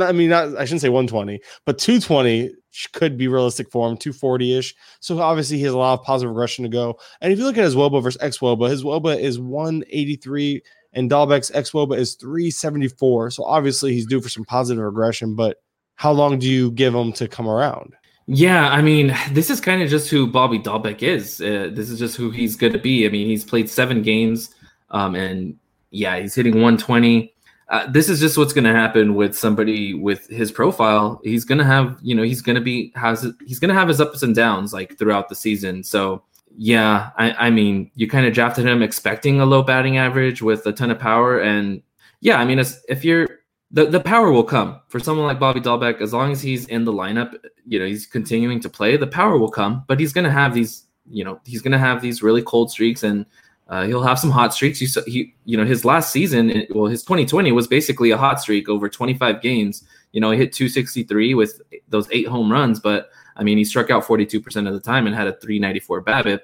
I 0.01 0.11
mean, 0.11 0.29
not, 0.29 0.57
I 0.57 0.65
shouldn't 0.65 0.81
say 0.81 0.89
120, 0.89 1.39
but 1.65 1.79
220 1.79 2.53
could 2.91 3.17
be 3.17 3.29
realistic 3.29 3.71
for 3.71 3.89
him, 3.89 3.95
240 3.95 4.57
ish. 4.57 4.75
So 4.99 5.19
obviously 5.19 5.57
he 5.57 5.63
has 5.63 5.73
a 5.73 5.77
lot 5.77 5.97
of 5.97 6.03
positive 6.03 6.29
regression 6.29 6.63
to 6.63 6.69
go. 6.69 6.99
And 7.21 7.31
if 7.31 7.39
you 7.39 7.45
look 7.45 7.57
at 7.57 7.63
his 7.63 7.75
Woba 7.75 8.03
versus 8.03 8.21
X 8.21 8.39
Woba, 8.39 8.69
his 8.69 8.83
Woba 8.83 9.17
is 9.17 9.39
183 9.39 10.61
and 10.91 11.09
Dalbec's 11.09 11.51
X 11.51 11.71
Woba 11.71 11.97
is 11.97 12.15
374. 12.15 13.31
So 13.31 13.45
obviously 13.45 13.93
he's 13.93 14.05
due 14.05 14.19
for 14.19 14.27
some 14.27 14.43
positive 14.43 14.83
regression, 14.83 15.33
but 15.33 15.61
how 15.95 16.11
long 16.11 16.37
do 16.37 16.49
you 16.49 16.71
give 16.71 16.93
him 16.93 17.13
to 17.13 17.29
come 17.29 17.47
around? 17.47 17.93
Yeah, 18.25 18.67
I 18.67 18.81
mean, 18.81 19.15
this 19.31 19.49
is 19.49 19.61
kind 19.61 19.81
of 19.81 19.89
just 19.89 20.09
who 20.09 20.27
Bobby 20.27 20.59
Dalbec 20.59 21.01
is. 21.01 21.39
Uh, 21.39 21.69
this 21.71 21.89
is 21.89 21.97
just 21.97 22.17
who 22.17 22.29
he's 22.29 22.57
going 22.57 22.73
to 22.73 22.79
be. 22.79 23.05
I 23.05 23.09
mean, 23.09 23.27
he's 23.27 23.45
played 23.45 23.69
seven 23.69 24.01
games, 24.01 24.53
um, 24.89 25.15
and 25.15 25.57
yeah, 25.91 26.19
he's 26.19 26.35
hitting 26.35 26.55
120 26.55 27.33
uh, 27.69 27.85
this 27.89 28.07
is 28.07 28.19
just 28.19 28.37
what's 28.37 28.53
going 28.53 28.63
to 28.63 28.73
happen 28.73 29.15
with 29.15 29.37
somebody 29.37 29.93
with 29.93 30.27
his 30.27 30.51
profile. 30.51 31.19
He's 31.23 31.43
going 31.43 31.57
to 31.57 31.65
have, 31.65 31.97
you 32.01 32.15
know, 32.15 32.23
he's 32.23 32.41
going 32.41 32.55
to 32.55 32.61
be 32.61 32.93
has 32.95 33.25
he's 33.45 33.59
going 33.59 33.69
to 33.69 33.75
have 33.75 33.89
his 33.89 33.99
ups 33.99 34.23
and 34.23 34.33
downs 34.33 34.73
like 34.73 34.97
throughout 34.97 35.27
the 35.27 35.35
season. 35.35 35.83
So 35.83 36.23
yeah, 36.55 37.11
I, 37.17 37.47
I 37.47 37.49
mean, 37.49 37.91
you 37.95 38.07
kind 38.07 38.25
of 38.25 38.33
drafted 38.33 38.65
him 38.65 38.81
expecting 38.81 39.41
a 39.41 39.45
low 39.45 39.63
batting 39.63 39.97
average 39.97 40.41
with 40.41 40.65
a 40.65 40.71
ton 40.71 40.91
of 40.91 40.99
power, 40.99 41.39
and 41.39 41.81
yeah, 42.21 42.39
I 42.39 42.45
mean, 42.45 42.59
if 42.59 43.03
you're 43.03 43.27
the, 43.71 43.85
the 43.85 43.99
power 43.99 44.31
will 44.31 44.43
come 44.43 44.79
for 44.87 44.99
someone 44.99 45.27
like 45.27 45.39
Bobby 45.39 45.59
Dalbec 45.59 46.01
as 46.01 46.13
long 46.13 46.31
as 46.31 46.41
he's 46.41 46.67
in 46.67 46.85
the 46.85 46.93
lineup. 46.93 47.35
You 47.65 47.79
know, 47.79 47.85
he's 47.85 48.05
continuing 48.05 48.61
to 48.61 48.69
play. 48.69 48.95
The 48.95 49.07
power 49.07 49.37
will 49.37 49.51
come, 49.51 49.83
but 49.87 49.99
he's 49.99 50.13
going 50.13 50.25
to 50.25 50.31
have 50.31 50.53
these. 50.53 50.85
You 51.09 51.23
know, 51.23 51.39
he's 51.45 51.61
going 51.61 51.71
to 51.71 51.77
have 51.77 52.01
these 52.01 52.23
really 52.23 52.41
cold 52.41 52.71
streaks, 52.71 53.03
and 53.03 53.25
uh, 53.69 53.85
he'll 53.85 54.03
have 54.03 54.19
some 54.19 54.31
hot 54.31 54.53
streaks. 54.53 54.81
You 54.81 54.87
he, 55.05 55.33
you 55.45 55.57
know, 55.57 55.65
his 55.65 55.83
last 55.83 56.11
season, 56.11 56.65
well, 56.69 56.85
his 56.85 57.03
2020 57.03 57.51
was 57.51 57.67
basically 57.67 58.11
a 58.11 58.17
hot 58.17 58.39
streak 58.41 58.69
over 58.69 58.87
25 58.87 59.41
games. 59.41 59.83
You 60.13 60.21
know, 60.21 60.31
he 60.31 60.37
hit 60.37 60.53
263 60.53 61.33
with 61.33 61.61
those 61.89 62.07
eight 62.11 62.27
home 62.27 62.51
runs, 62.51 62.79
but 62.79 63.09
I 63.35 63.43
mean, 63.43 63.57
he 63.57 63.65
struck 63.65 63.89
out 63.89 64.03
42% 64.03 64.67
of 64.67 64.73
the 64.73 64.79
time 64.79 65.05
and 65.05 65.15
had 65.15 65.27
a 65.27 65.33
394 65.33 66.03
BABIP. 66.03 66.39